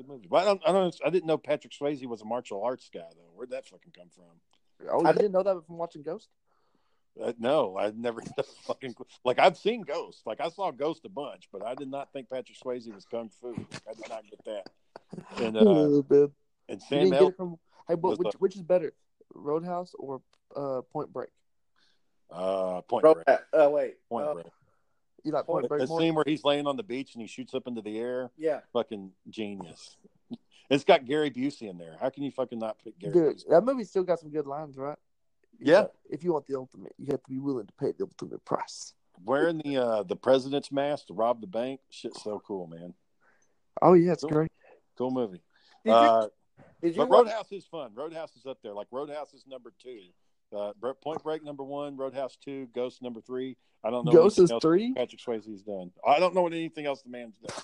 Good 0.00 0.08
movie. 0.08 0.28
But 0.30 0.36
I 0.38 0.44
don't, 0.46 0.62
I 0.66 0.72
don't, 0.72 0.96
I 1.04 1.10
didn't 1.10 1.26
know 1.26 1.36
Patrick 1.36 1.74
Swayze 1.74 2.06
was 2.06 2.22
a 2.22 2.24
martial 2.24 2.62
arts 2.64 2.88
guy 2.92 3.00
though. 3.00 3.30
Where'd 3.34 3.50
that 3.50 3.66
fucking 3.66 3.92
come 3.94 4.08
from? 4.08 4.88
Oh, 4.90 5.04
I 5.06 5.12
didn't 5.12 5.32
know 5.32 5.42
that 5.42 5.66
from 5.66 5.76
watching 5.76 6.02
Ghost? 6.02 6.30
Uh, 7.22 7.34
no, 7.38 7.76
I 7.76 7.92
never 7.94 8.22
fucking 8.62 8.94
like 9.26 9.38
I've 9.38 9.58
seen 9.58 9.82
Ghost. 9.82 10.22
Like 10.24 10.40
I 10.40 10.48
saw 10.48 10.70
Ghost 10.70 11.04
a 11.04 11.10
bunch, 11.10 11.48
but 11.52 11.62
I 11.66 11.74
did 11.74 11.90
not 11.90 12.10
think 12.14 12.30
Patrick 12.30 12.56
Swayze 12.58 12.90
was 12.94 13.04
kung 13.04 13.28
fu. 13.28 13.54
I 13.86 13.92
did 13.92 14.08
not 14.08 14.24
get 14.24 14.42
that. 14.46 14.70
And 15.42 15.56
uh, 15.58 15.60
Oh, 15.66 16.32
and 16.70 16.80
Sam 16.82 17.12
El- 17.12 17.32
from. 17.32 17.56
Hey, 17.86 17.96
but 17.96 18.18
which 18.18 18.32
the- 18.32 18.38
which 18.38 18.56
is 18.56 18.62
better, 18.62 18.94
Roadhouse 19.34 19.92
or 19.98 20.22
uh, 20.56 20.80
Point 20.94 21.12
Break? 21.12 21.28
uh, 22.30 22.80
Point 22.88 23.02
Bro, 23.02 23.14
Break. 23.16 23.26
uh, 23.28 23.68
wait. 23.68 23.96
Point 24.08 24.26
uh, 24.28 24.32
Break. 24.34 24.46
You 25.24 25.32
like 25.32 25.46
Point 25.46 25.62
The, 25.62 25.68
Break 25.68 25.80
the 25.82 25.86
scene 25.86 26.14
where 26.14 26.24
he's 26.26 26.44
laying 26.44 26.66
on 26.66 26.76
the 26.76 26.82
beach 26.82 27.14
and 27.14 27.22
he 27.22 27.28
shoots 27.28 27.54
up 27.54 27.66
into 27.66 27.82
the 27.82 27.98
air. 27.98 28.30
yeah. 28.36 28.60
Fucking 28.72 29.12
genius. 29.28 29.96
It's 30.70 30.84
got 30.84 31.04
Gary 31.04 31.32
Busey 31.32 31.68
in 31.68 31.78
there. 31.78 31.96
How 32.00 32.10
can 32.10 32.22
you 32.22 32.30
fucking 32.30 32.60
not 32.60 32.76
pick 32.84 32.96
Gary? 32.96 33.12
Dude, 33.12 33.36
Busey? 33.38 33.48
that 33.48 33.64
movie 33.64 33.82
still 33.82 34.04
got 34.04 34.20
some 34.20 34.30
good 34.30 34.46
lines, 34.46 34.76
right? 34.78 34.96
Yeah. 35.58 35.86
If 36.08 36.22
you 36.22 36.32
want 36.32 36.46
the 36.46 36.54
ultimate, 36.54 36.92
you 36.96 37.06
have 37.10 37.20
to 37.24 37.28
be 37.28 37.40
willing 37.40 37.66
to 37.66 37.72
pay 37.72 37.90
the 37.90 38.04
ultimate 38.04 38.44
price. 38.44 38.94
Wearing 39.24 39.58
the 39.64 39.76
uh, 39.78 40.02
the 40.04 40.14
president's 40.14 40.70
mask 40.70 41.08
to 41.08 41.14
rob 41.14 41.40
the 41.40 41.48
bank. 41.48 41.80
Shit's 41.90 42.22
so 42.22 42.40
cool, 42.46 42.68
man. 42.68 42.94
Oh 43.82 43.94
yeah, 43.94 44.12
it's 44.12 44.22
Cool. 44.22 44.30
great. 44.30 44.52
Cool 44.96 45.10
movie. 45.10 45.42
Did 45.84 45.90
you, 45.90 45.96
Uh, 45.96 46.28
did 46.80 46.94
you 46.94 46.98
but 46.98 47.08
watch- 47.08 47.24
Roadhouse 47.26 47.50
is 47.50 47.66
fun. 47.66 47.90
Roadhouse 47.96 48.36
is 48.36 48.46
up 48.46 48.58
there. 48.62 48.72
Like 48.72 48.86
Roadhouse 48.92 49.34
is 49.34 49.44
number 49.48 49.72
two. 49.82 49.98
Uh, 50.54 50.72
Point 51.02 51.22
Break 51.22 51.44
number 51.44 51.62
one. 51.62 51.96
Roadhouse 51.96 52.36
two. 52.36 52.68
Ghost 52.74 53.02
number 53.02 53.20
three. 53.20 53.56
I 53.84 53.90
don't 53.90 54.04
know. 54.04 54.12
Ghost 54.12 54.38
is 54.38 54.52
three. 54.60 54.92
Patrick 54.94 55.20
Swayze's 55.20 55.62
done. 55.62 55.90
I 56.06 56.18
don't 56.18 56.34
know 56.34 56.42
what 56.42 56.52
anything 56.52 56.86
else 56.86 57.02
the 57.02 57.10
man's 57.10 57.34
done. 57.46 57.56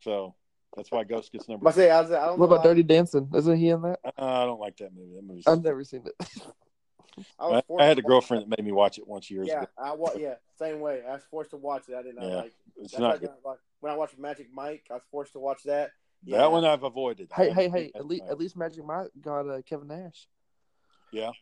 So 0.00 0.34
that's 0.76 0.90
why 0.90 1.04
Ghost 1.04 1.32
gets 1.32 1.48
number. 1.48 1.68
I 1.68 1.72
say, 1.72 1.90
I, 1.90 2.00
was, 2.00 2.10
I 2.10 2.26
don't 2.26 2.38
What 2.38 2.48
know 2.48 2.54
about 2.54 2.64
how- 2.64 2.70
Dirty 2.70 2.82
Dancing? 2.82 3.28
Isn't 3.34 3.56
he 3.56 3.68
in 3.70 3.82
that? 3.82 3.98
Uh, 4.04 4.10
I 4.24 4.44
don't 4.44 4.60
like 4.60 4.76
that 4.78 4.94
movie. 4.94 5.14
That 5.16 5.22
movie's. 5.24 5.46
I've 5.46 5.62
never 5.62 5.82
seen 5.84 6.04
it. 6.06 6.14
I, 7.38 7.46
was 7.46 7.62
I, 7.78 7.82
I 7.82 7.86
had 7.86 7.96
to 7.98 8.02
a 8.02 8.06
girlfriend 8.08 8.42
that 8.42 8.58
made 8.58 8.64
me 8.64 8.72
watch 8.72 8.98
it 8.98 9.06
once 9.06 9.30
years 9.30 9.46
Yeah, 9.46 9.58
ago. 9.62 9.68
I 9.78 9.92
wa- 9.94 10.10
yeah, 10.16 10.34
same 10.58 10.80
way. 10.80 11.02
I 11.08 11.12
was 11.12 11.22
forced 11.30 11.50
to 11.50 11.56
watch 11.56 11.84
it. 11.88 11.94
I 11.94 12.02
did 12.02 12.16
not 12.16 12.24
Yeah, 12.28 12.36
like. 12.36 12.52
It's 12.76 12.92
That's 12.92 13.00
not 13.00 13.20
good. 13.20 13.28
when 13.28 13.36
I 13.36 13.40
watched- 13.44 13.62
when 13.80 13.92
I 13.92 13.96
watched 13.96 14.18
Magic 14.18 14.48
Mike. 14.52 14.86
I 14.90 14.94
was 14.94 15.02
forced 15.10 15.32
to 15.34 15.38
watch 15.38 15.62
that. 15.64 15.90
Yeah. 16.24 16.38
That 16.38 16.50
one 16.52 16.64
I've 16.64 16.82
avoided. 16.82 17.28
Hey, 17.36 17.50
haven't 17.50 17.56
hey, 17.56 17.68
hey! 17.84 17.92
At 17.94 18.06
least, 18.06 18.24
at 18.28 18.38
least 18.38 18.56
Magic 18.56 18.84
Mike 18.84 19.08
got 19.20 19.48
uh, 19.48 19.60
Kevin 19.62 19.88
Nash. 19.88 20.26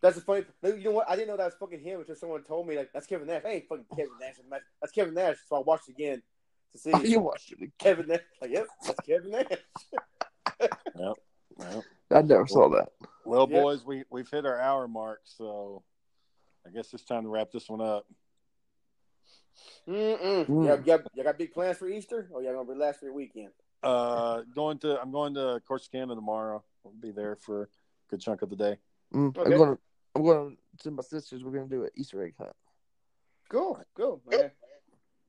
That's 0.02 0.16
a 0.18 0.20
funny. 0.20 0.44
You 0.62 0.84
know 0.84 0.90
what? 0.92 1.08
I 1.08 1.16
didn't 1.16 1.28
know 1.28 1.36
that 1.36 1.44
was 1.46 1.54
fucking 1.58 1.80
him 1.80 2.00
until 2.00 2.14
someone 2.14 2.42
told 2.44 2.66
me 2.66 2.76
like 2.76 2.90
that's 2.92 3.06
Kevin 3.06 3.26
Nash. 3.26 3.42
Hey, 3.42 3.64
fucking 3.68 3.86
Kevin 3.96 4.12
Nash. 4.20 4.34
That's 4.80 4.92
Kevin 4.92 5.14
Nash. 5.14 5.36
So 5.48 5.56
I 5.56 5.60
watched 5.60 5.88
it 5.88 5.92
again 5.92 6.22
to 6.72 6.78
see 6.78 6.90
Oh, 6.94 7.00
you 7.02 7.20
watched 7.20 7.52
it? 7.52 7.70
Kevin 7.78 8.08
Nash. 8.08 8.20
Like, 8.40 8.50
yep, 8.50 8.66
that's 8.84 9.00
Kevin 9.00 9.30
Nash. 9.30 9.46
Yep. 10.96 11.82
I 12.10 12.22
never 12.22 12.46
saw 12.46 12.68
that. 12.70 12.88
well, 13.24 13.48
Yeah. 13.50 13.62
boys, 13.62 13.84
we 13.84 14.04
we've 14.10 14.28
hit 14.30 14.46
our 14.46 14.60
hour 14.60 14.86
mark, 14.86 15.20
so 15.24 15.82
I 16.66 16.70
guess 16.70 16.92
it's 16.94 17.04
time 17.04 17.24
to 17.24 17.28
wrap 17.28 17.50
this 17.50 17.68
one 17.68 17.80
up. 17.80 18.06
Mm-mm. 19.88 20.46
Mm. 20.46 20.48
Y'all, 20.48 20.80
y'all, 20.84 21.02
y'all 21.14 21.24
got 21.24 21.38
big 21.38 21.52
plans 21.52 21.78
for 21.78 21.88
Easter, 21.88 22.28
or 22.32 22.42
y'all 22.42 22.54
gonna 22.54 22.68
relax 22.68 22.98
for 22.98 23.06
your 23.06 23.14
weekend? 23.14 23.50
Uh, 23.82 24.42
going 24.54 24.78
to 24.78 25.00
I'm 25.00 25.10
going 25.10 25.34
to 25.34 25.60
Corsicana 25.68 26.14
tomorrow. 26.14 26.62
I'll 26.84 26.92
be 26.92 27.10
there 27.10 27.36
for 27.36 27.62
a 27.62 27.66
good 28.08 28.20
chunk 28.20 28.42
of 28.42 28.50
the 28.50 28.56
day. 28.56 28.76
Mm, 29.12 29.36
Okay. 29.36 29.52
I'm 29.52 29.56
going. 29.58 29.76
To, 29.76 29.78
I'm 30.14 30.22
going 30.22 30.56
to 30.82 30.90
my 30.90 31.02
sisters. 31.02 31.42
We're 31.44 31.52
going 31.52 31.68
to 31.68 31.74
do 31.74 31.84
an 31.84 31.90
Easter 31.96 32.22
egg 32.24 32.34
hunt. 32.38 32.52
Cool, 33.48 33.82
cool. 33.94 34.22
Man. 34.30 34.50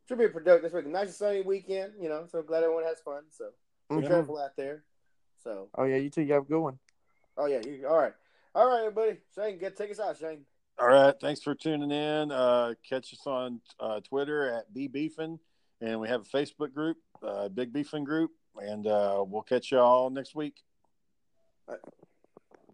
Should 0.07 0.17
be 0.17 0.25
a 0.25 0.29
productive. 0.29 0.63
This 0.63 0.73
week, 0.73 0.85
a 0.85 0.89
nice 0.89 1.07
and 1.07 1.13
sunny 1.15 1.41
weekend. 1.41 1.93
You 1.99 2.09
know, 2.09 2.25
so 2.29 2.41
glad 2.41 2.63
everyone 2.63 2.83
has 2.83 2.99
fun. 2.99 3.23
So 3.31 3.49
be 3.89 3.95
Mhm. 3.95 4.07
careful 4.07 4.37
out 4.39 4.55
there. 4.57 4.83
So, 5.43 5.69
Oh 5.75 5.83
yeah, 5.83 5.97
you 5.97 6.09
too. 6.09 6.21
you 6.21 6.33
have 6.33 6.43
a 6.43 6.47
good 6.47 6.59
one. 6.61 6.79
oh 7.37 7.45
yeah, 7.47 7.59
you 7.65 7.85
all 7.87 7.97
right, 7.97 8.13
all 8.55 8.67
right, 8.67 8.79
everybody. 8.85 9.17
Shane, 9.35 9.57
get 9.57 9.75
take 9.75 9.91
us 9.91 9.99
out, 9.99 10.17
Shane. 10.17 10.45
All 10.79 10.87
right, 10.87 11.13
thanks 11.19 11.41
for 11.41 11.53
tuning 11.55 11.91
in. 11.91 12.31
Uh, 12.31 12.73
catch 12.87 13.13
us 13.13 13.27
on 13.27 13.61
uh, 13.79 13.99
Twitter 14.01 14.49
at 14.49 14.73
B 14.73 14.87
Beefin, 14.87 15.37
and 15.81 15.99
we 15.99 16.07
have 16.07 16.21
a 16.21 16.25
Facebook 16.37 16.73
group, 16.73 16.97
uh, 17.21 17.49
Big 17.49 17.71
Beefin 17.73 18.03
Group. 18.05 18.31
and 18.61 18.85
uh, 18.87 19.23
we'll 19.27 19.41
catch 19.41 19.71
y'all 19.71 20.09
next 20.09 20.35
week. 20.35 20.61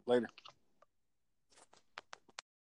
Later. 0.05 0.27